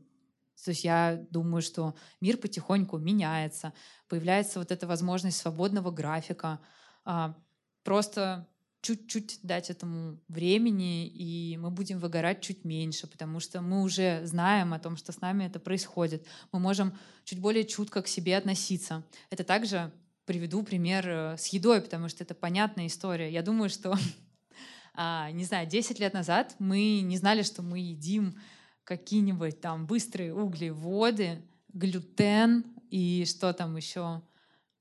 То 0.65 0.71
есть 0.71 0.85
я 0.85 1.25
думаю, 1.31 1.63
что 1.63 1.95
мир 2.21 2.39
потихоньку 2.39 2.99
меняется, 2.99 3.73
появляется 4.09 4.59
вот 4.59 4.73
эта 4.73 4.87
возможность 4.87 5.37
свободного 5.37 5.91
графика. 5.91 6.59
А, 7.05 7.37
просто 7.83 8.49
чуть-чуть 8.81 9.41
дать 9.43 9.71
этому 9.71 10.19
времени, 10.29 11.07
и 11.07 11.57
мы 11.57 11.71
будем 11.71 11.99
выгорать 11.99 12.43
чуть 12.43 12.65
меньше, 12.65 13.07
потому 13.07 13.41
что 13.41 13.63
мы 13.63 13.83
уже 13.83 14.27
знаем 14.27 14.75
о 14.75 14.79
том, 14.79 14.97
что 14.97 15.11
с 15.13 15.21
нами 15.21 15.45
это 15.45 15.59
происходит. 15.59 16.27
Мы 16.53 16.59
можем 16.61 16.93
чуть 17.25 17.41
более 17.41 17.65
чутко 17.65 18.03
к 18.03 18.09
себе 18.09 18.37
относиться. 18.37 19.03
Это 19.31 19.43
также 19.43 19.91
приведу 20.27 20.63
пример 20.63 21.09
э, 21.09 21.37
с 21.39 21.47
едой, 21.49 21.81
потому 21.81 22.09
что 22.09 22.25
это 22.25 22.35
понятная 22.35 22.87
история. 22.87 23.31
Я 23.31 23.43
думаю, 23.43 23.71
что, 23.71 23.97
а, 24.95 25.31
не 25.31 25.45
знаю, 25.45 25.67
10 25.67 25.99
лет 25.99 26.13
назад 26.13 26.55
мы 26.59 27.01
не 27.01 27.17
знали, 27.17 27.43
что 27.43 27.63
мы 27.63 27.79
едим 27.79 28.39
какие-нибудь 28.85 29.61
там 29.61 29.87
быстрые 29.87 30.35
углеводы, 30.35 31.43
глютен 31.73 32.65
и 32.91 33.25
что 33.27 33.53
там 33.53 33.77
еще. 33.77 34.23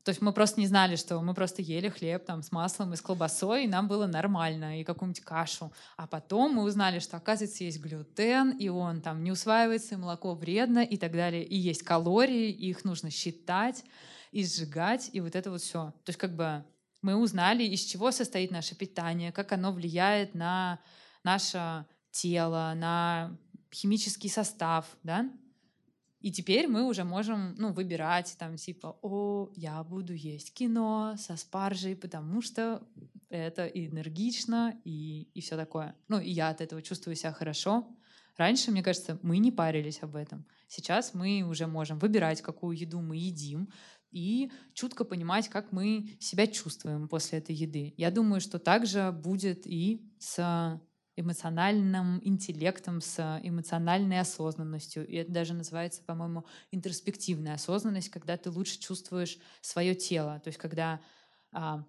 То 0.03 0.09
есть 0.09 0.21
мы 0.21 0.33
просто 0.33 0.59
не 0.59 0.67
знали, 0.67 0.97
что 0.97 1.21
мы 1.21 1.33
просто 1.33 1.61
ели 1.61 1.87
хлеб 1.87 2.25
там 2.25 2.43
с 2.43 2.51
маслом 2.51 2.93
и 2.93 2.97
с 2.97 3.01
колбасой, 3.01 3.63
и 3.63 3.67
нам 3.67 3.87
было 3.87 4.05
нормально, 4.05 4.81
и 4.81 4.83
какую-нибудь 4.83 5.23
кашу. 5.23 5.71
А 5.95 6.07
потом 6.07 6.55
мы 6.55 6.63
узнали, 6.63 6.99
что, 6.99 7.15
оказывается, 7.15 7.63
есть 7.63 7.79
глютен, 7.79 8.51
и 8.51 8.67
он 8.67 9.01
там 9.01 9.23
не 9.23 9.31
усваивается, 9.31 9.95
и 9.95 9.97
молоко 9.97 10.35
вредно, 10.35 10.79
и 10.79 10.97
так 10.97 11.13
далее. 11.13 11.45
И 11.45 11.55
есть 11.55 11.83
калории, 11.83 12.51
и 12.51 12.69
их 12.69 12.83
нужно 12.83 13.09
считать 13.11 13.85
и 14.31 14.43
сжигать, 14.43 15.09
и 15.13 15.21
вот 15.21 15.35
это 15.35 15.49
вот 15.49 15.61
все. 15.61 15.93
То 16.03 16.09
есть 16.09 16.19
как 16.19 16.35
бы 16.35 16.65
мы 17.01 17.15
узнали, 17.15 17.63
из 17.63 17.81
чего 17.81 18.11
состоит 18.11 18.51
наше 18.51 18.75
питание, 18.75 19.31
как 19.31 19.53
оно 19.53 19.71
влияет 19.71 20.35
на 20.35 20.79
наше 21.23 21.85
тело, 22.11 22.73
на 22.75 23.37
химический 23.73 24.29
состав, 24.29 24.85
да, 25.03 25.29
и 26.23 26.31
теперь 26.31 26.69
мы 26.69 26.87
уже 26.87 27.03
можем, 27.03 27.53
ну, 27.57 27.73
выбирать 27.73 28.33
там 28.39 28.55
типа, 28.55 28.97
о, 29.01 29.49
я 29.55 29.83
буду 29.83 30.13
есть 30.13 30.53
кино 30.53 31.15
со 31.17 31.35
спаржей, 31.35 31.97
потому 31.97 32.41
что 32.41 32.81
это 33.27 33.67
энергично 33.67 34.79
и, 34.85 35.23
и 35.33 35.41
все 35.41 35.57
такое. 35.57 35.97
Ну, 36.07 36.21
и 36.21 36.29
я 36.29 36.47
от 36.47 36.61
этого 36.61 36.81
чувствую 36.81 37.17
себя 37.17 37.33
хорошо. 37.33 37.85
Раньше, 38.37 38.71
мне 38.71 38.81
кажется, 38.81 39.19
мы 39.21 39.37
не 39.37 39.51
парились 39.51 40.01
об 40.01 40.15
этом. 40.15 40.45
Сейчас 40.69 41.13
мы 41.13 41.41
уже 41.41 41.67
можем 41.67 41.99
выбирать, 41.99 42.41
какую 42.41 42.77
еду 42.77 43.01
мы 43.01 43.17
едим, 43.17 43.69
и 44.09 44.49
чутко 44.73 45.03
понимать, 45.03 45.49
как 45.49 45.73
мы 45.73 46.15
себя 46.21 46.47
чувствуем 46.47 47.09
после 47.09 47.39
этой 47.39 47.53
еды. 47.53 47.93
Я 47.97 48.11
думаю, 48.11 48.39
что 48.39 48.59
также 48.59 49.11
будет 49.11 49.67
и 49.67 50.09
с 50.19 50.79
эмоциональным 51.15 52.19
интеллектом, 52.23 53.01
с 53.01 53.39
эмоциональной 53.43 54.19
осознанностью. 54.19 55.07
И 55.07 55.15
это 55.15 55.31
даже 55.31 55.53
называется, 55.53 56.01
по-моему, 56.01 56.45
интроспективная 56.71 57.55
осознанность, 57.55 58.09
когда 58.09 58.37
ты 58.37 58.49
лучше 58.49 58.79
чувствуешь 58.79 59.37
свое 59.61 59.95
тело. 59.95 60.39
То 60.39 60.47
есть 60.47 60.59
когда 60.59 60.99
а, 61.51 61.83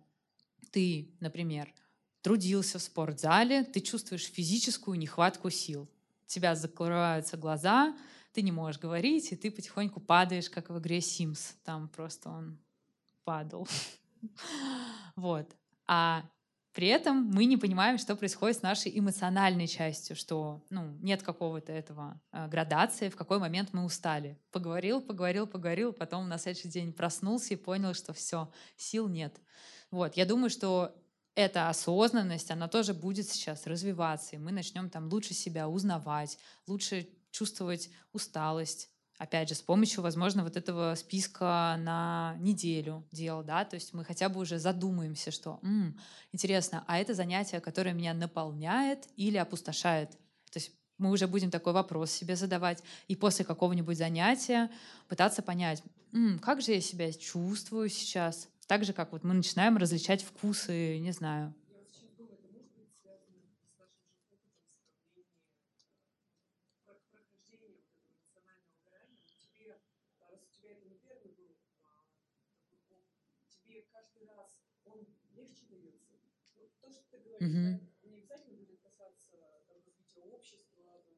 ты, 0.71 1.15
например, 1.21 1.73
трудился 2.21 2.79
в 2.79 2.83
спортзале, 2.83 3.65
ты 3.65 3.81
чувствуешь 3.81 4.25
физическую 4.25 4.99
нехватку 4.99 5.51
сил. 5.51 5.89
У 6.25 6.27
тебя 6.27 6.55
закрываются 6.55 7.37
глаза, 7.37 7.97
ты 8.33 8.43
не 8.43 8.53
можешь 8.53 8.81
говорить, 8.81 9.31
и 9.33 9.37
ты 9.37 9.51
потихоньку 9.51 10.01
падаешь, 10.01 10.51
как 10.51 10.69
в 10.69 10.79
игре 10.79 10.99
Sims. 10.99 11.55
Там 11.65 11.89
просто 11.89 12.31
он 12.31 12.59
падал. 13.25 13.69
Вот. 15.17 15.55
А 15.87 16.25
при 16.75 16.89
этом 16.89 17.31
мы 17.31 17.45
не 17.45 17.57
понимаем, 17.57 17.99
что 17.99 18.17
происходит 18.17 18.59
с 18.59 18.63
нашей 18.63 18.99
эмоциональной 18.99 19.69
частью, 19.69 20.17
что 20.17 20.61
ну, 20.71 20.99
нет 21.01 21.23
какого-то 21.23 21.71
этого 21.71 22.21
э, 22.33 22.49
градации, 22.49 23.09
в 23.11 23.17
какой 23.17 23.39
момент 23.39 23.69
мы 23.73 23.85
устали. 23.85 24.37
Поговорил, 24.51 25.01
поговорил, 25.01 25.47
поговорил, 25.47 25.93
потом 25.93 26.29
на 26.29 26.37
следующий 26.37 26.69
день 26.69 26.93
проснулся 26.93 27.55
и 27.55 27.57
понял, 27.57 27.95
что 27.95 28.13
все, 28.13 28.51
сил 28.77 29.07
нет. 29.07 29.41
Вот, 29.93 30.17
я 30.17 30.27
думаю, 30.27 30.51
что 30.51 30.93
эта 31.37 31.69
осознанность, 31.69 32.51
она 32.51 32.67
тоже 32.67 32.93
будет 32.93 33.29
сейчас 33.29 33.69
развиваться, 33.69 34.35
и 34.35 34.41
мы 34.41 34.51
начнем 34.51 34.91
там 34.91 35.09
лучше 35.09 35.33
себя 35.33 35.69
узнавать, 35.69 36.39
лучше 36.67 37.09
чувствовать 37.31 37.89
усталость, 38.13 38.91
опять 39.19 39.49
же, 39.49 39.55
с 39.55 39.63
помощью, 39.63 40.03
возможно, 40.03 40.43
вот 40.43 40.57
этого 40.57 40.95
списка 40.97 41.77
на 41.79 42.37
неделю 42.41 43.07
дел, 43.13 43.43
да, 43.43 43.65
то 43.65 43.75
есть 43.75 43.93
мы 43.95 44.05
хотя 44.05 44.29
бы 44.29 44.41
уже 44.41 44.59
задумаемся, 44.59 45.31
что, 45.31 45.59
М, 45.63 45.99
интересно, 46.33 46.85
а 46.87 46.99
это 46.99 47.15
занятие, 47.15 47.61
которое 47.61 47.93
меня 47.93 48.15
наполняет 48.15 49.09
или 49.17 49.37
опустошает? 49.37 50.11
То 50.51 50.59
есть 50.59 50.73
мы 50.99 51.11
уже 51.11 51.27
будем 51.27 51.51
такой 51.51 51.73
вопрос 51.73 52.11
себе 52.13 52.37
задавать, 52.37 52.83
и 53.09 53.17
после 53.17 53.45
какого-нибудь 53.45 53.99
занятия 53.99 54.71
пытаться 55.09 55.43
понять, 55.43 55.83
М, 56.13 56.39
как 56.39 56.61
же 56.63 56.73
я 56.73 56.81
себя 56.81 57.13
чувствую 57.13 57.89
сейчас, 57.89 58.49
так 58.67 58.85
же, 58.85 58.93
как 58.93 59.13
вот 59.13 59.25
мы 59.25 59.35
начинаем 59.35 59.77
различать 59.77 60.23
вкусы, 60.23 60.99
не 60.99 61.11
знаю, 61.13 61.55
Угу. 77.45 77.65
Не 78.09 78.17
обязательно 78.17 78.57
будет 78.57 78.81
касаться 78.81 79.37
там, 79.69 79.77
развития 79.85 80.23
общества 80.23 81.05
и 81.05 81.15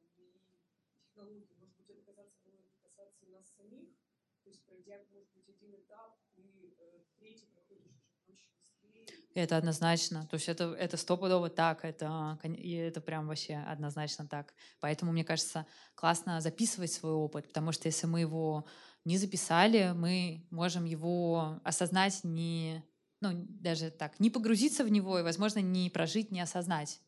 технологий. 1.15 1.47
Может 1.57 1.77
быть, 1.77 1.89
это 1.89 2.01
касаться, 2.03 2.35
будет 2.43 2.75
касаться 2.83 3.25
нас 3.31 3.47
самих. 3.55 3.95
То 4.43 4.49
есть 4.49 4.61
пройдя, 4.65 4.99
может 5.13 5.31
быть, 5.33 5.47
один 5.47 5.75
этап, 5.75 6.19
и 6.35 6.75
э, 6.79 6.99
третий 7.17 7.47
проходишь 7.47 7.85
уже 7.85 8.11
проще, 8.25 8.51
быстрее. 8.83 9.05
Это 9.35 9.55
однозначно. 9.55 10.27
То 10.27 10.35
есть 10.35 10.49
это, 10.49 10.73
это 10.73 10.97
стопудово 10.97 11.49
так. 11.49 11.85
Это, 11.85 12.37
и 12.43 12.73
это 12.73 12.99
прям 12.99 13.27
вообще 13.27 13.55
однозначно 13.55 14.27
так. 14.27 14.53
Поэтому, 14.81 15.13
мне 15.13 15.23
кажется, 15.23 15.65
классно 15.95 16.41
записывать 16.41 16.91
свой 16.91 17.13
опыт, 17.13 17.47
потому 17.47 17.71
что 17.71 17.87
если 17.87 18.05
мы 18.05 18.19
его 18.19 18.65
не 19.05 19.17
записали, 19.17 19.93
мы 19.95 20.45
можем 20.49 20.83
его 20.83 21.61
осознать 21.63 22.19
не 22.23 22.83
ну, 23.21 23.31
даже 23.33 23.89
так, 23.91 24.19
не 24.19 24.29
погрузиться 24.29 24.83
в 24.83 24.89
него 24.89 25.19
и, 25.19 25.23
возможно, 25.23 25.59
не 25.59 25.89
прожить, 25.89 26.31
не 26.31 26.41
осознать. 26.41 27.01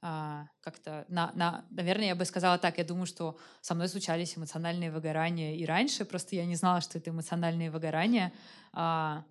А, 0.00 0.46
как-то, 0.60 1.04
на, 1.08 1.30
на, 1.34 1.64
наверное, 1.70 2.08
я 2.08 2.16
бы 2.16 2.24
сказала 2.24 2.58
так, 2.58 2.78
я 2.78 2.84
думаю, 2.84 3.06
что 3.06 3.38
со 3.60 3.74
мной 3.74 3.88
случались 3.88 4.36
эмоциональные 4.36 4.90
выгорания 4.90 5.54
и 5.54 5.64
раньше, 5.64 6.04
просто 6.04 6.34
я 6.34 6.44
не 6.44 6.56
знала, 6.56 6.80
что 6.80 6.98
это 6.98 7.10
эмоциональные 7.10 7.70
выгорания. 7.70 8.32
А, 8.72 9.24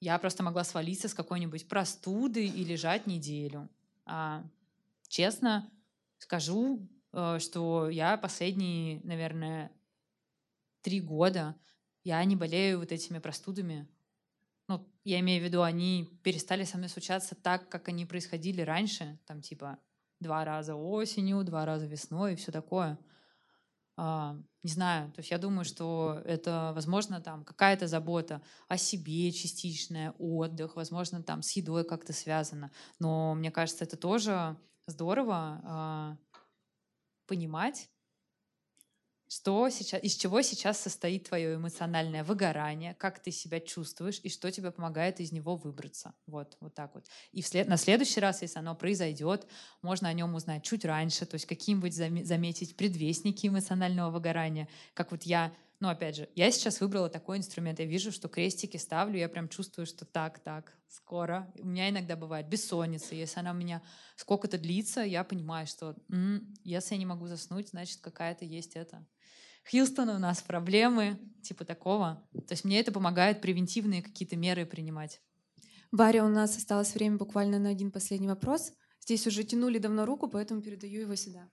я 0.00 0.18
просто 0.18 0.42
могла 0.42 0.64
свалиться 0.64 1.08
с 1.08 1.14
какой-нибудь 1.14 1.68
простуды 1.68 2.46
и 2.46 2.64
лежать 2.64 3.06
неделю. 3.06 3.68
А, 4.06 4.44
честно 5.08 5.70
скажу, 6.18 6.88
э, 7.12 7.38
что 7.40 7.88
я 7.88 8.16
последние, 8.16 9.00
наверное, 9.04 9.70
три 10.82 11.00
года 11.00 11.54
я 12.04 12.24
не 12.24 12.36
болею 12.36 12.78
вот 12.78 12.92
этими 12.92 13.18
простудами, 13.18 13.88
ну, 14.68 14.86
я 15.04 15.18
имею 15.20 15.42
в 15.42 15.44
виду, 15.44 15.62
они 15.62 16.20
перестали 16.22 16.64
со 16.64 16.76
мной 16.76 16.90
случаться 16.90 17.34
так, 17.34 17.68
как 17.68 17.88
они 17.88 18.04
происходили 18.04 18.60
раньше, 18.60 19.18
там 19.26 19.40
типа 19.40 19.78
два 20.20 20.44
раза 20.44 20.74
осенью, 20.74 21.42
два 21.44 21.64
раза 21.64 21.86
весной 21.86 22.34
и 22.34 22.36
все 22.36 22.52
такое. 22.52 22.98
А, 23.96 24.36
не 24.62 24.70
знаю, 24.70 25.10
то 25.12 25.20
есть 25.20 25.30
я 25.30 25.38
думаю, 25.38 25.64
что 25.64 26.20
это, 26.24 26.72
возможно, 26.74 27.20
там 27.20 27.44
какая-то 27.44 27.86
забота 27.86 28.42
о 28.68 28.76
себе 28.76 29.32
частичная, 29.32 30.12
отдых, 30.18 30.76
возможно, 30.76 31.22
там 31.22 31.42
с 31.42 31.52
едой 31.52 31.84
как-то 31.84 32.12
связано. 32.12 32.70
Но 32.98 33.34
мне 33.34 33.50
кажется, 33.50 33.84
это 33.84 33.96
тоже 33.96 34.56
здорово 34.86 35.60
а, 35.64 36.16
понимать 37.26 37.88
что 39.28 39.68
сейчас, 39.68 40.02
из 40.02 40.16
чего 40.16 40.42
сейчас 40.42 40.80
состоит 40.80 41.28
твое 41.28 41.54
эмоциональное 41.56 42.24
выгорание, 42.24 42.94
как 42.94 43.20
ты 43.20 43.30
себя 43.30 43.60
чувствуешь 43.60 44.20
и 44.22 44.30
что 44.30 44.50
тебе 44.50 44.70
помогает 44.70 45.20
из 45.20 45.32
него 45.32 45.56
выбраться. 45.56 46.14
Вот, 46.26 46.56
вот 46.60 46.74
так 46.74 46.94
вот. 46.94 47.06
И 47.32 47.42
вслед, 47.42 47.68
на 47.68 47.76
следующий 47.76 48.20
раз, 48.20 48.42
если 48.42 48.58
оно 48.58 48.74
произойдет, 48.74 49.46
можно 49.82 50.08
о 50.08 50.12
нем 50.12 50.34
узнать 50.34 50.64
чуть 50.64 50.84
раньше, 50.84 51.26
то 51.26 51.34
есть 51.34 51.46
каким-нибудь 51.46 51.94
заметить 51.94 52.76
предвестники 52.76 53.46
эмоционального 53.46 54.10
выгорания, 54.10 54.68
как 54.94 55.10
вот 55.10 55.24
я 55.24 55.52
ну, 55.80 55.88
опять 55.88 56.16
же, 56.16 56.28
я 56.34 56.50
сейчас 56.50 56.80
выбрала 56.80 57.08
такой 57.08 57.38
инструмент. 57.38 57.78
Я 57.78 57.86
вижу, 57.86 58.10
что 58.10 58.28
крестики 58.28 58.76
ставлю, 58.76 59.16
я 59.16 59.28
прям 59.28 59.48
чувствую, 59.48 59.86
что 59.86 60.04
так, 60.04 60.40
так, 60.40 60.76
скоро. 60.88 61.52
У 61.58 61.66
меня 61.66 61.88
иногда 61.88 62.16
бывает 62.16 62.48
бессонница. 62.48 63.14
Если 63.14 63.38
она 63.38 63.52
у 63.52 63.54
меня 63.54 63.82
сколько-то 64.16 64.58
длится, 64.58 65.02
я 65.02 65.22
понимаю, 65.22 65.68
что 65.68 65.94
м-м, 66.10 66.52
если 66.64 66.94
я 66.94 66.98
не 66.98 67.06
могу 67.06 67.28
заснуть, 67.28 67.68
значит, 67.68 68.00
какая-то 68.00 68.44
есть 68.44 68.74
это. 68.74 69.06
Хьюстон, 69.70 70.08
у 70.08 70.18
нас 70.18 70.42
проблемы, 70.42 71.18
типа 71.42 71.64
такого. 71.64 72.26
То 72.32 72.52
есть 72.54 72.64
мне 72.64 72.80
это 72.80 72.90
помогает 72.90 73.40
превентивные 73.40 74.02
какие-то 74.02 74.36
меры 74.36 74.66
принимать. 74.66 75.20
Варя, 75.92 76.24
у 76.24 76.28
нас 76.28 76.56
осталось 76.56 76.94
время 76.94 77.18
буквально 77.18 77.58
на 77.58 77.68
один 77.68 77.92
последний 77.92 78.28
вопрос. 78.28 78.72
Здесь 79.00 79.26
уже 79.26 79.44
тянули 79.44 79.78
давно 79.78 80.06
руку, 80.06 80.28
поэтому 80.28 80.60
передаю 80.60 81.02
его 81.02 81.14
сюда. 81.14 81.48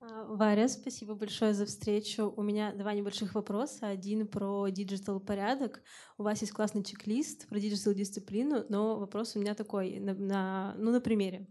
А, 0.00 0.24
Варя, 0.24 0.68
спасибо 0.68 1.14
большое 1.14 1.54
за 1.54 1.64
встречу. 1.64 2.32
У 2.36 2.42
меня 2.42 2.72
два 2.72 2.92
небольших 2.92 3.34
вопроса. 3.34 3.88
Один 3.88 4.26
про 4.26 4.68
digital 4.68 5.20
порядок. 5.20 5.82
У 6.18 6.22
вас 6.22 6.40
есть 6.42 6.52
классный 6.52 6.84
чек-лист 6.84 7.48
про 7.48 7.58
digital 7.58 7.94
дисциплину, 7.94 8.64
но 8.68 8.98
вопрос 8.98 9.36
у 9.36 9.40
меня 9.40 9.54
такой, 9.54 9.98
на, 9.98 10.14
на, 10.14 10.74
ну, 10.78 10.90
на 10.90 11.00
примере 11.00 11.46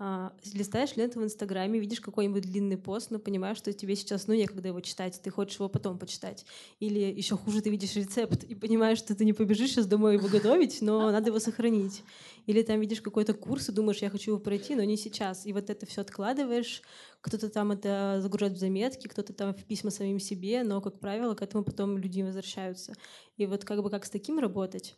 а, 0.00 0.32
листаешь 0.54 0.94
ленту 0.94 1.18
в 1.18 1.24
Инстаграме, 1.24 1.80
видишь 1.80 2.00
какой-нибудь 2.00 2.44
длинный 2.44 2.76
пост, 2.76 3.10
но 3.10 3.18
понимаешь, 3.18 3.58
что 3.58 3.72
тебе 3.72 3.96
сейчас 3.96 4.28
ну, 4.28 4.34
некогда 4.34 4.68
его 4.68 4.80
читать, 4.80 5.20
ты 5.20 5.30
хочешь 5.30 5.58
его 5.58 5.68
потом 5.68 5.98
почитать. 5.98 6.46
Или 6.78 7.00
еще 7.00 7.36
хуже, 7.36 7.62
ты 7.62 7.70
видишь 7.70 7.96
рецепт 7.96 8.44
и 8.44 8.54
понимаешь, 8.54 8.98
что 8.98 9.16
ты 9.16 9.24
не 9.24 9.32
побежишь 9.32 9.70
сейчас 9.70 9.86
домой 9.86 10.14
его 10.14 10.28
готовить, 10.28 10.82
но 10.82 11.10
надо 11.10 11.30
его 11.30 11.40
сохранить. 11.40 12.04
Или 12.46 12.62
там 12.62 12.78
видишь 12.80 13.00
какой-то 13.00 13.34
курс 13.34 13.68
и 13.68 13.72
думаешь, 13.72 13.98
я 13.98 14.08
хочу 14.08 14.30
его 14.30 14.40
пройти, 14.40 14.76
но 14.76 14.84
не 14.84 14.96
сейчас. 14.96 15.44
И 15.46 15.52
вот 15.52 15.68
это 15.68 15.84
все 15.84 16.02
откладываешь, 16.02 16.82
кто-то 17.20 17.48
там 17.48 17.72
это 17.72 18.20
загружает 18.20 18.52
в 18.52 18.60
заметки, 18.60 19.08
кто-то 19.08 19.32
там 19.32 19.52
в 19.52 19.64
письма 19.64 19.90
самим 19.90 20.20
себе, 20.20 20.62
но, 20.62 20.80
как 20.80 21.00
правило, 21.00 21.34
к 21.34 21.42
этому 21.42 21.64
потом 21.64 21.98
люди 21.98 22.22
возвращаются. 22.22 22.94
И 23.36 23.46
вот 23.46 23.64
как 23.64 23.82
бы 23.82 23.90
как 23.90 24.04
с 24.04 24.10
таким 24.10 24.38
работать? 24.38 24.96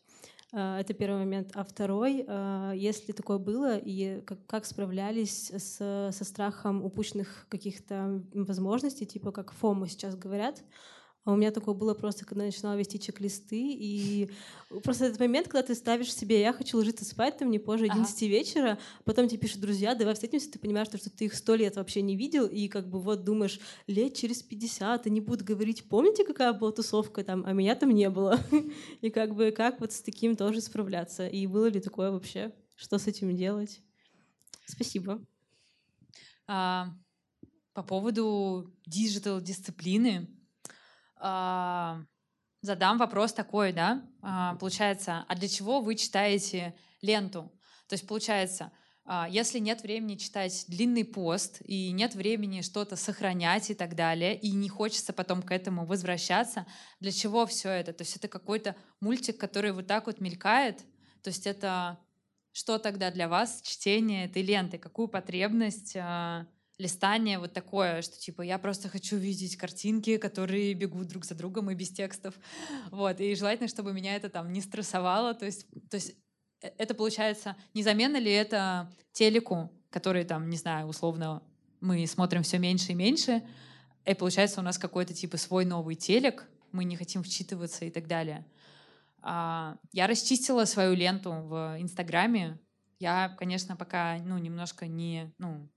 А, 0.52 0.80
это 0.80 0.94
первый 0.94 1.18
момент. 1.20 1.52
А 1.54 1.64
второй, 1.64 2.24
а, 2.26 2.72
если 2.72 3.12
такое 3.12 3.38
было, 3.38 3.76
и 3.76 4.22
как, 4.46 4.64
справлялись 4.64 5.50
с, 5.50 5.76
со 6.12 6.24
страхом 6.24 6.84
упущенных 6.84 7.46
каких-то 7.48 8.22
возможностей, 8.34 9.06
типа 9.06 9.32
как 9.32 9.52
ФОМу 9.52 9.86
сейчас 9.86 10.16
говорят, 10.16 10.62
а 11.24 11.32
у 11.32 11.36
меня 11.36 11.50
такое 11.50 11.74
было 11.74 11.92
просто, 11.92 12.24
когда 12.24 12.44
я 12.44 12.50
начинала 12.50 12.76
вести 12.76 12.98
чек-листы, 12.98 13.58
и 13.60 14.30
просто 14.82 15.04
этот 15.06 15.20
момент, 15.20 15.48
когда 15.48 15.62
ты 15.62 15.74
ставишь 15.74 16.14
себе, 16.14 16.40
я 16.40 16.52
хочу 16.52 16.78
ложиться 16.78 17.04
спать 17.04 17.36
там 17.36 17.50
не 17.50 17.58
позже 17.58 17.84
11 17.84 18.22
ага. 18.22 18.26
вечера, 18.26 18.78
потом 19.04 19.28
тебе 19.28 19.38
пишут 19.38 19.60
друзья, 19.60 19.94
давай 19.94 20.14
встретимся, 20.14 20.50
ты 20.50 20.58
понимаешь, 20.58 20.88
что 20.88 21.10
ты 21.10 21.26
их 21.26 21.34
сто 21.34 21.54
лет 21.56 21.76
вообще 21.76 22.00
не 22.00 22.16
видел, 22.16 22.46
и 22.46 22.68
как 22.68 22.88
бы 22.88 23.00
вот 23.00 23.22
думаешь, 23.24 23.60
лет 23.86 24.14
через 24.14 24.42
50 24.42 25.06
они 25.06 25.20
будут 25.20 25.42
говорить, 25.42 25.88
помните, 25.88 26.24
какая 26.24 26.54
была 26.54 26.72
тусовка 26.72 27.22
там, 27.22 27.44
а 27.46 27.52
меня 27.52 27.74
там 27.74 27.90
не 27.90 28.08
было. 28.08 28.40
И 29.02 29.10
как 29.10 29.34
бы 29.34 29.50
как 29.50 29.80
вот 29.80 29.92
с 29.92 30.00
таким 30.00 30.36
тоже 30.36 30.60
справляться, 30.60 31.26
и 31.26 31.46
было 31.46 31.66
ли 31.66 31.80
такое 31.80 32.10
вообще, 32.10 32.52
что 32.76 32.98
с 32.98 33.06
этим 33.06 33.36
делать? 33.36 33.80
Спасибо. 34.64 35.20
А, 36.46 36.88
по 37.74 37.82
поводу 37.82 38.72
digital-дисциплины, 38.86 40.28
а, 40.28 40.39
задам 42.62 42.98
вопрос 42.98 43.32
такой, 43.32 43.72
да, 43.72 44.02
а, 44.22 44.56
получается, 44.56 45.24
а 45.28 45.34
для 45.34 45.48
чего 45.48 45.80
вы 45.80 45.94
читаете 45.94 46.74
ленту? 47.00 47.52
То 47.88 47.94
есть 47.94 48.06
получается, 48.06 48.72
а, 49.04 49.28
если 49.28 49.58
нет 49.58 49.82
времени 49.82 50.16
читать 50.16 50.64
длинный 50.68 51.04
пост 51.04 51.62
и 51.64 51.90
нет 51.92 52.14
времени 52.14 52.60
что-то 52.60 52.96
сохранять 52.96 53.70
и 53.70 53.74
так 53.74 53.94
далее, 53.96 54.38
и 54.38 54.52
не 54.52 54.68
хочется 54.68 55.12
потом 55.12 55.42
к 55.42 55.50
этому 55.52 55.86
возвращаться, 55.86 56.66
для 57.00 57.12
чего 57.12 57.46
все 57.46 57.70
это? 57.70 57.92
То 57.92 58.02
есть 58.02 58.16
это 58.16 58.28
какой-то 58.28 58.76
мультик, 59.00 59.38
который 59.38 59.72
вот 59.72 59.86
так 59.86 60.06
вот 60.06 60.20
мелькает, 60.20 60.78
то 61.22 61.28
есть 61.28 61.46
это 61.46 61.98
что 62.52 62.78
тогда 62.78 63.10
для 63.10 63.28
вас 63.28 63.62
чтение 63.62 64.26
этой 64.26 64.42
ленты? 64.42 64.76
Какую 64.76 65.06
потребность 65.06 65.96
листание 66.80 67.38
вот 67.38 67.52
такое, 67.52 68.02
что 68.02 68.18
типа 68.18 68.42
я 68.42 68.58
просто 68.58 68.88
хочу 68.88 69.16
видеть 69.16 69.56
картинки, 69.56 70.16
которые 70.16 70.74
бегут 70.74 71.08
друг 71.08 71.24
за 71.24 71.34
другом 71.34 71.70
и 71.70 71.74
без 71.74 71.90
текстов. 71.90 72.34
Вот. 72.90 73.20
И 73.20 73.34
желательно, 73.34 73.68
чтобы 73.68 73.92
меня 73.92 74.16
это 74.16 74.28
там 74.28 74.52
не 74.52 74.60
стрессовало. 74.60 75.34
То 75.34 75.46
есть, 75.46 75.66
то 75.90 75.96
есть 75.96 76.14
э, 76.62 76.70
это 76.78 76.94
получается, 76.94 77.56
незаметно 77.74 78.16
ли 78.16 78.32
это 78.32 78.90
телеку, 79.12 79.70
который 79.90 80.24
там, 80.24 80.48
не 80.48 80.56
знаю, 80.56 80.86
условно 80.86 81.42
мы 81.80 82.06
смотрим 82.06 82.42
все 82.42 82.58
меньше 82.58 82.92
и 82.92 82.94
меньше, 82.94 83.42
и 84.04 84.14
получается 84.14 84.60
у 84.60 84.64
нас 84.64 84.78
какой-то 84.78 85.14
типа 85.14 85.36
свой 85.36 85.64
новый 85.64 85.94
телек, 85.94 86.48
мы 86.72 86.84
не 86.84 86.96
хотим 86.96 87.22
вчитываться 87.22 87.84
и 87.84 87.90
так 87.90 88.06
далее. 88.06 88.46
А, 89.22 89.76
я 89.92 90.06
расчистила 90.06 90.64
свою 90.64 90.94
ленту 90.94 91.32
в 91.32 91.76
Инстаграме. 91.78 92.58
Я, 92.98 93.34
конечно, 93.38 93.76
пока 93.76 94.18
ну, 94.18 94.38
немножко 94.38 94.86
не, 94.86 95.32
ну, 95.38 95.68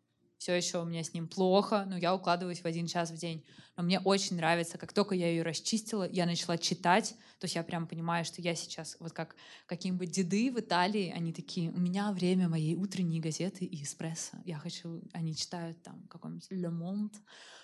все 0.44 0.56
еще 0.56 0.82
у 0.82 0.84
меня 0.84 1.06
с 1.06 1.14
ним 1.14 1.30
плохо, 1.30 1.86
но 1.88 1.96
я 1.96 2.14
укладываюсь 2.14 2.60
в 2.60 2.66
один 2.66 2.86
час 2.86 3.12
в 3.12 3.16
день. 3.16 3.46
Но 3.78 3.84
мне 3.84 4.02
очень 4.02 4.36
нравится, 4.36 4.78
как 4.78 4.92
только 4.92 5.16
я 5.16 5.30
ее 5.30 5.42
расчистила, 5.42 6.06
я 6.12 6.26
начала 6.26 6.58
читать, 6.58 7.16
то 7.40 7.46
есть 7.46 7.56
я 7.56 7.64
прям 7.64 7.88
понимаю, 7.88 8.26
что 8.26 8.42
я 8.42 8.54
сейчас, 8.54 8.98
вот 9.00 9.14
как 9.14 9.38
какие-нибудь 9.68 10.12
деды 10.12 10.52
в 10.52 10.60
Италии, 10.60 11.14
они 11.16 11.32
такие, 11.32 11.72
у 11.72 11.80
меня 11.80 12.12
время 12.12 12.50
моей 12.50 12.76
утренней 12.76 13.22
газеты 13.22 13.64
и 13.64 13.84
эспрессо. 13.84 14.36
Я 14.44 14.58
хочу, 14.58 15.02
они 15.14 15.34
читают 15.34 15.82
там 15.82 16.06
какой-нибудь 16.10 16.52
Le 16.52 16.70
Monde, 16.70 17.16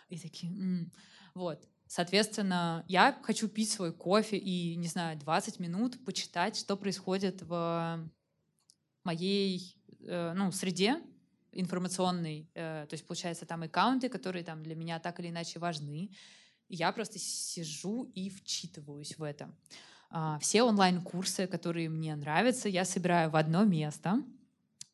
и 0.08 0.18
такие, 0.18 0.54
м-м". 0.54 0.94
вот. 1.36 1.68
Соответственно, 1.86 2.86
я 2.88 3.20
хочу 3.24 3.50
пить 3.50 3.72
свой 3.72 3.92
кофе 3.92 4.38
и, 4.38 4.78
не 4.78 4.88
знаю, 4.88 5.20
20 5.20 5.60
минут 5.60 6.06
почитать, 6.06 6.56
что 6.56 6.78
происходит 6.78 7.42
в 7.42 8.10
моей 9.04 9.76
э, 10.02 10.34
ну, 10.34 10.52
среде, 10.54 11.02
информационный, 11.52 12.50
э, 12.54 12.86
то 12.90 12.94
есть 12.94 13.06
получается 13.06 13.46
там 13.46 13.64
аккаунты, 13.64 14.10
которые 14.10 14.44
там 14.44 14.64
для 14.64 14.76
меня 14.76 15.00
так 15.00 15.20
или 15.20 15.30
иначе 15.30 15.60
важны. 15.60 16.12
Я 16.68 16.92
просто 16.92 17.18
сижу 17.20 18.04
и 18.14 18.30
вчитываюсь 18.30 19.18
в 19.18 19.24
это. 19.24 19.50
А, 20.12 20.40
все 20.40 20.64
онлайн-курсы, 20.64 21.48
которые 21.48 21.90
мне 21.90 22.16
нравятся, 22.16 22.70
я 22.70 22.86
собираю 22.86 23.30
в 23.30 23.36
одно 23.36 23.64
место. 23.64 24.24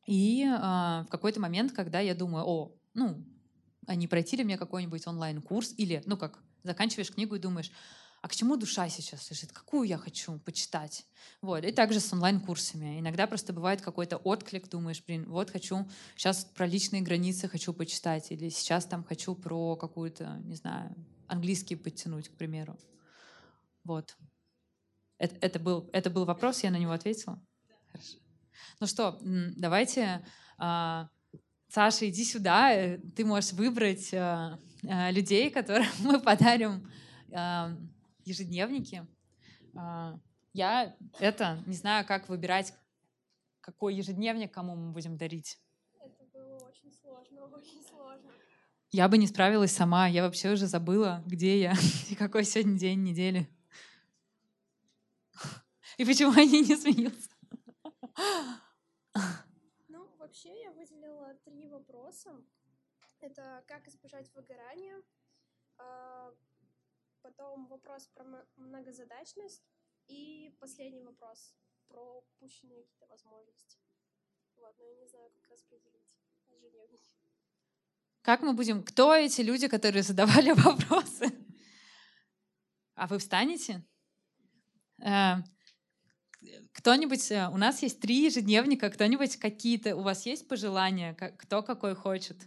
И 0.07 0.45
а, 0.45 1.03
в 1.03 1.09
какой-то 1.09 1.39
момент, 1.39 1.71
когда 1.71 1.99
я 1.99 2.15
думаю, 2.15 2.45
о, 2.45 2.75
ну, 2.93 3.23
а 3.87 3.95
не 3.95 4.07
пройти 4.07 4.37
ли 4.37 4.43
мне 4.43 4.57
какой-нибудь 4.57 5.05
онлайн-курс, 5.07 5.73
или, 5.77 6.03
ну 6.05 6.17
как, 6.17 6.39
заканчиваешь 6.63 7.11
книгу 7.11 7.35
и 7.35 7.39
думаешь, 7.39 7.71
а 8.25 8.27
к 8.27 8.35
чему 8.35 8.57
душа 8.57 8.89
сейчас 8.89 9.29
лежит, 9.29 9.51
какую 9.51 9.87
я 9.87 9.99
хочу 9.99 10.39
почитать. 10.39 11.05
Вот. 11.41 11.63
И 11.63 11.71
также 11.71 11.99
с 11.99 12.11
онлайн-курсами. 12.11 12.99
Иногда 12.99 13.27
просто 13.27 13.53
бывает 13.53 13.83
какой-то 13.83 14.17
отклик, 14.17 14.67
думаешь, 14.67 15.03
блин, 15.05 15.25
вот 15.29 15.51
хочу, 15.51 15.87
сейчас 16.15 16.43
про 16.43 16.65
личные 16.65 17.03
границы 17.03 17.47
хочу 17.47 17.71
почитать, 17.71 18.31
или 18.31 18.49
сейчас 18.49 18.85
там 18.85 19.03
хочу 19.03 19.35
про 19.35 19.75
какую-то, 19.75 20.41
не 20.43 20.55
знаю, 20.55 20.95
английский 21.27 21.75
подтянуть, 21.75 22.29
к 22.29 22.31
примеру. 22.31 22.79
Вот. 23.83 24.17
Это, 25.19 25.35
это, 25.41 25.59
был, 25.59 25.87
это 25.93 26.09
был 26.09 26.25
вопрос, 26.25 26.63
я 26.63 26.71
на 26.71 26.79
него 26.79 26.93
ответила? 26.93 27.39
Хорошо. 27.91 28.17
Ну 28.79 28.87
что, 28.87 29.19
давайте... 29.21 30.25
А, 30.57 31.09
Саша, 31.67 32.09
иди 32.09 32.25
сюда, 32.25 32.73
э, 32.73 32.97
ты 33.15 33.23
можешь 33.23 33.53
выбрать 33.53 34.11
а, 34.15 34.59
а, 34.87 35.11
людей, 35.11 35.51
которым 35.51 35.85
мы 35.99 36.19
подарим 36.19 36.89
ежедневники. 38.25 39.07
А, 39.75 40.19
я 40.53 40.95
это 41.19 41.63
не 41.65 41.75
знаю, 41.75 42.05
как 42.05 42.27
выбирать, 42.29 42.73
какой 43.61 43.95
ежедневник 43.95 44.53
кому 44.53 44.75
мы 44.75 44.91
будем 44.91 45.17
дарить. 45.17 45.59
Это 45.99 46.23
было 46.33 46.57
очень 46.67 46.91
сложно, 46.91 47.45
очень 47.55 47.83
сложно. 47.83 48.31
Я 48.91 49.07
бы 49.09 49.17
не 49.17 49.27
справилась 49.27 49.71
сама. 49.71 50.07
Я 50.07 50.23
вообще 50.23 50.51
уже 50.51 50.67
забыла, 50.67 51.23
где 51.25 51.59
я 51.59 51.73
и 52.09 52.15
какой 52.15 52.43
сегодня 52.43 52.77
день 52.77 53.03
недели. 53.03 53.49
И 55.97 56.05
почему 56.05 56.31
они 56.31 56.61
не 56.61 56.75
смеются? 56.75 57.29
Ну, 59.87 60.07
вообще 60.17 60.61
я 60.61 60.71
выделила 60.71 61.33
три 61.45 61.67
вопроса. 61.67 62.31
Это 63.19 63.63
как 63.67 63.87
избежать 63.87 64.29
выгорания, 64.33 65.01
а, 65.77 66.33
потом 67.25 67.67
вопрос 67.67 68.07
про 68.13 68.45
многозадачность 68.55 69.63
и 70.07 70.55
последний 70.59 71.03
вопрос 71.03 71.55
про 71.87 72.19
упущенные 72.19 72.83
какие-то 72.83 73.07
возможности. 73.07 73.79
Вот, 74.57 74.75
но 74.77 74.85
я 74.85 74.95
не 74.95 75.07
знаю, 75.07 75.31
как 75.31 75.49
распределить 75.49 76.15
ежедневники. 76.47 77.11
Как 78.21 78.41
мы 78.41 78.53
будем... 78.53 78.83
Кто 78.83 79.15
эти 79.15 79.41
люди, 79.41 79.67
которые 79.67 80.03
задавали 80.03 80.51
вопросы? 80.55 81.25
А 82.93 83.07
вы 83.07 83.17
встанете? 83.17 83.83
Э, 85.03 85.37
кто-нибудь, 86.73 87.31
э, 87.31 87.49
у 87.49 87.57
нас 87.57 87.81
есть 87.81 87.99
три 88.01 88.25
ежедневника, 88.25 88.89
кто-нибудь 88.89 89.37
какие-то, 89.37 89.95
у 89.95 90.03
вас 90.03 90.27
есть 90.27 90.47
пожелания, 90.47 91.13
кто 91.13 91.63
какой 91.63 91.95
хочет? 91.95 92.37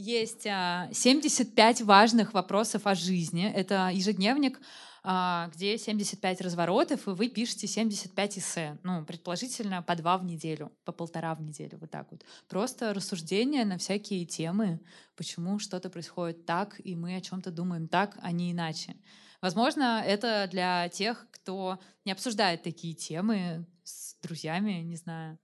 Есть 0.00 0.44
75 0.44 1.82
а, 1.82 1.84
важных 1.84 2.32
вопросов 2.32 2.86
о 2.86 2.94
жизни. 2.94 3.52
Это 3.54 3.90
ежедневник, 3.92 4.58
а, 5.02 5.50
где 5.54 5.76
75 5.76 6.40
разворотов, 6.40 7.06
и 7.06 7.10
вы 7.10 7.28
пишете 7.28 7.66
75 7.66 8.38
эссе. 8.38 8.78
Ну, 8.82 9.04
предположительно, 9.04 9.82
по 9.82 9.94
два 9.94 10.16
в 10.16 10.24
неделю, 10.24 10.72
по 10.84 10.92
полтора 10.92 11.34
в 11.34 11.42
неделю, 11.42 11.76
вот 11.78 11.90
так 11.90 12.10
вот. 12.10 12.24
Просто 12.48 12.94
рассуждения 12.94 13.66
на 13.66 13.76
всякие 13.76 14.24
темы, 14.24 14.80
почему 15.16 15.58
что-то 15.58 15.90
происходит 15.90 16.46
так, 16.46 16.80
и 16.82 16.96
мы 16.96 17.16
о 17.16 17.20
чем-то 17.20 17.50
думаем 17.50 17.86
так, 17.86 18.16
а 18.22 18.32
не 18.32 18.52
иначе. 18.52 18.96
Возможно, 19.42 20.02
это 20.02 20.48
для 20.50 20.88
тех, 20.88 21.26
кто 21.30 21.78
не 22.06 22.12
обсуждает 22.12 22.62
такие 22.62 22.94
темы 22.94 23.66
с 23.84 24.16
друзьями, 24.22 24.80
не 24.80 24.96
знаю. 24.96 25.38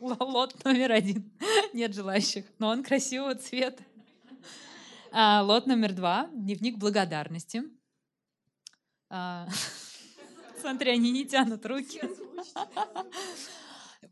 Лот 0.00 0.64
номер 0.64 0.92
один. 0.92 1.30
Нет 1.72 1.94
желающих, 1.94 2.44
но 2.58 2.68
он 2.68 2.82
красивого 2.82 3.34
цвета. 3.34 3.82
А, 5.12 5.42
лот 5.42 5.66
номер 5.66 5.92
два. 5.92 6.28
Дневник 6.32 6.78
благодарности. 6.78 7.62
А, 9.10 9.46
смотри, 10.60 10.92
они 10.92 11.10
не 11.10 11.26
тянут 11.26 11.66
руки. 11.66 12.00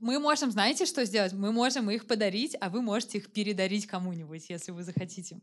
Мы 0.00 0.18
можем, 0.20 0.50
знаете, 0.50 0.86
что 0.86 1.04
сделать? 1.04 1.32
Мы 1.32 1.50
можем 1.52 1.90
их 1.90 2.06
подарить, 2.06 2.56
а 2.60 2.70
вы 2.70 2.82
можете 2.82 3.18
их 3.18 3.32
передарить 3.32 3.86
кому-нибудь, 3.86 4.48
если 4.48 4.70
вы 4.70 4.82
захотите. 4.84 5.40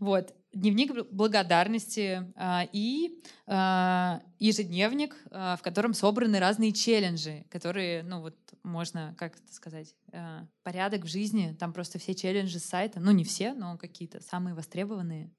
Вот. 0.00 0.34
Дневник 0.52 0.92
благодарности 1.10 2.24
э, 2.34 2.68
и 2.72 3.22
э, 3.46 4.20
ежедневник, 4.38 5.16
э, 5.30 5.56
в 5.58 5.62
котором 5.62 5.92
собраны 5.94 6.38
разные 6.38 6.72
челленджи, 6.72 7.44
которые, 7.50 8.02
ну 8.02 8.20
вот, 8.22 8.36
можно, 8.62 9.14
как 9.18 9.36
это 9.36 9.52
сказать, 9.52 9.94
э, 10.12 10.46
порядок 10.62 11.04
в 11.04 11.08
жизни. 11.08 11.54
Там 11.58 11.72
просто 11.72 11.98
все 11.98 12.14
челленджи 12.14 12.58
с 12.58 12.64
сайта, 12.64 13.00
ну 13.00 13.10
не 13.10 13.24
все, 13.24 13.52
но 13.52 13.76
какие-то 13.76 14.22
самые 14.22 14.54
востребованные. 14.54 15.30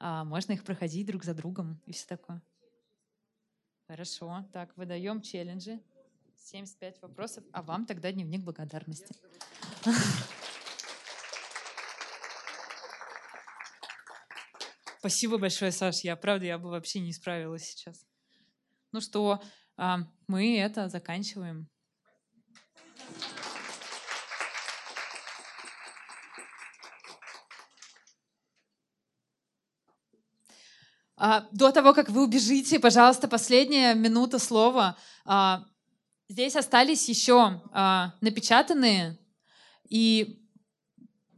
Э, 0.00 0.22
можно 0.24 0.52
их 0.52 0.64
проходить 0.64 1.06
друг 1.06 1.24
за 1.24 1.34
другом 1.34 1.80
и 1.86 1.92
все 1.92 2.06
такое. 2.06 2.42
Хорошо. 3.88 4.44
Так, 4.52 4.76
выдаем 4.76 5.22
челленджи. 5.22 5.80
75 6.46 7.02
вопросов, 7.02 7.44
а 7.52 7.62
вам 7.62 7.86
тогда 7.86 8.12
дневник 8.12 8.42
благодарности. 8.42 9.12
Спасибо 15.00 15.38
большое, 15.38 15.72
Саш. 15.72 16.04
Я, 16.04 16.14
правда, 16.14 16.46
я 16.46 16.58
бы 16.58 16.70
вообще 16.70 17.00
не 17.00 17.12
справилась 17.12 17.64
сейчас. 17.64 18.06
Ну 18.92 19.00
что, 19.00 19.42
а, 19.76 19.98
мы 20.28 20.56
это 20.58 20.88
заканчиваем. 20.88 21.68
А, 31.16 31.48
до 31.50 31.72
того, 31.72 31.92
как 31.92 32.08
вы 32.08 32.22
убежите, 32.22 32.78
пожалуйста, 32.78 33.26
последняя 33.26 33.94
минута 33.94 34.38
слова. 34.38 34.96
Здесь 36.28 36.56
остались 36.56 37.08
еще 37.08 37.60
а, 37.72 38.14
напечатанные, 38.20 39.16
и 39.88 40.42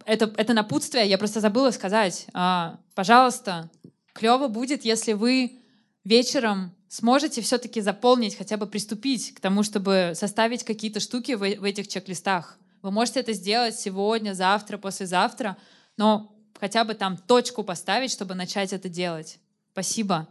это, 0.06 0.32
это 0.36 0.54
напутствие, 0.54 1.06
я 1.06 1.18
просто 1.18 1.40
забыла 1.40 1.70
сказать. 1.70 2.26
А, 2.32 2.80
пожалуйста, 2.94 3.70
клево 4.14 4.48
будет, 4.48 4.86
если 4.86 5.12
вы 5.12 5.60
вечером 6.04 6.74
сможете 6.88 7.42
все-таки 7.42 7.82
заполнить, 7.82 8.36
хотя 8.36 8.56
бы 8.56 8.66
приступить 8.66 9.34
к 9.34 9.40
тому, 9.40 9.62
чтобы 9.62 10.12
составить 10.14 10.64
какие-то 10.64 11.00
штуки 11.00 11.32
в, 11.32 11.40
в 11.40 11.64
этих 11.64 11.88
чек-листах. 11.88 12.58
Вы 12.80 12.90
можете 12.90 13.20
это 13.20 13.34
сделать 13.34 13.78
сегодня, 13.78 14.32
завтра, 14.32 14.78
послезавтра, 14.78 15.58
но 15.98 16.34
хотя 16.58 16.84
бы 16.84 16.94
там 16.94 17.18
точку 17.18 17.62
поставить, 17.62 18.10
чтобы 18.10 18.34
начать 18.34 18.72
это 18.72 18.88
делать. 18.88 19.38
Спасибо. 19.72 20.26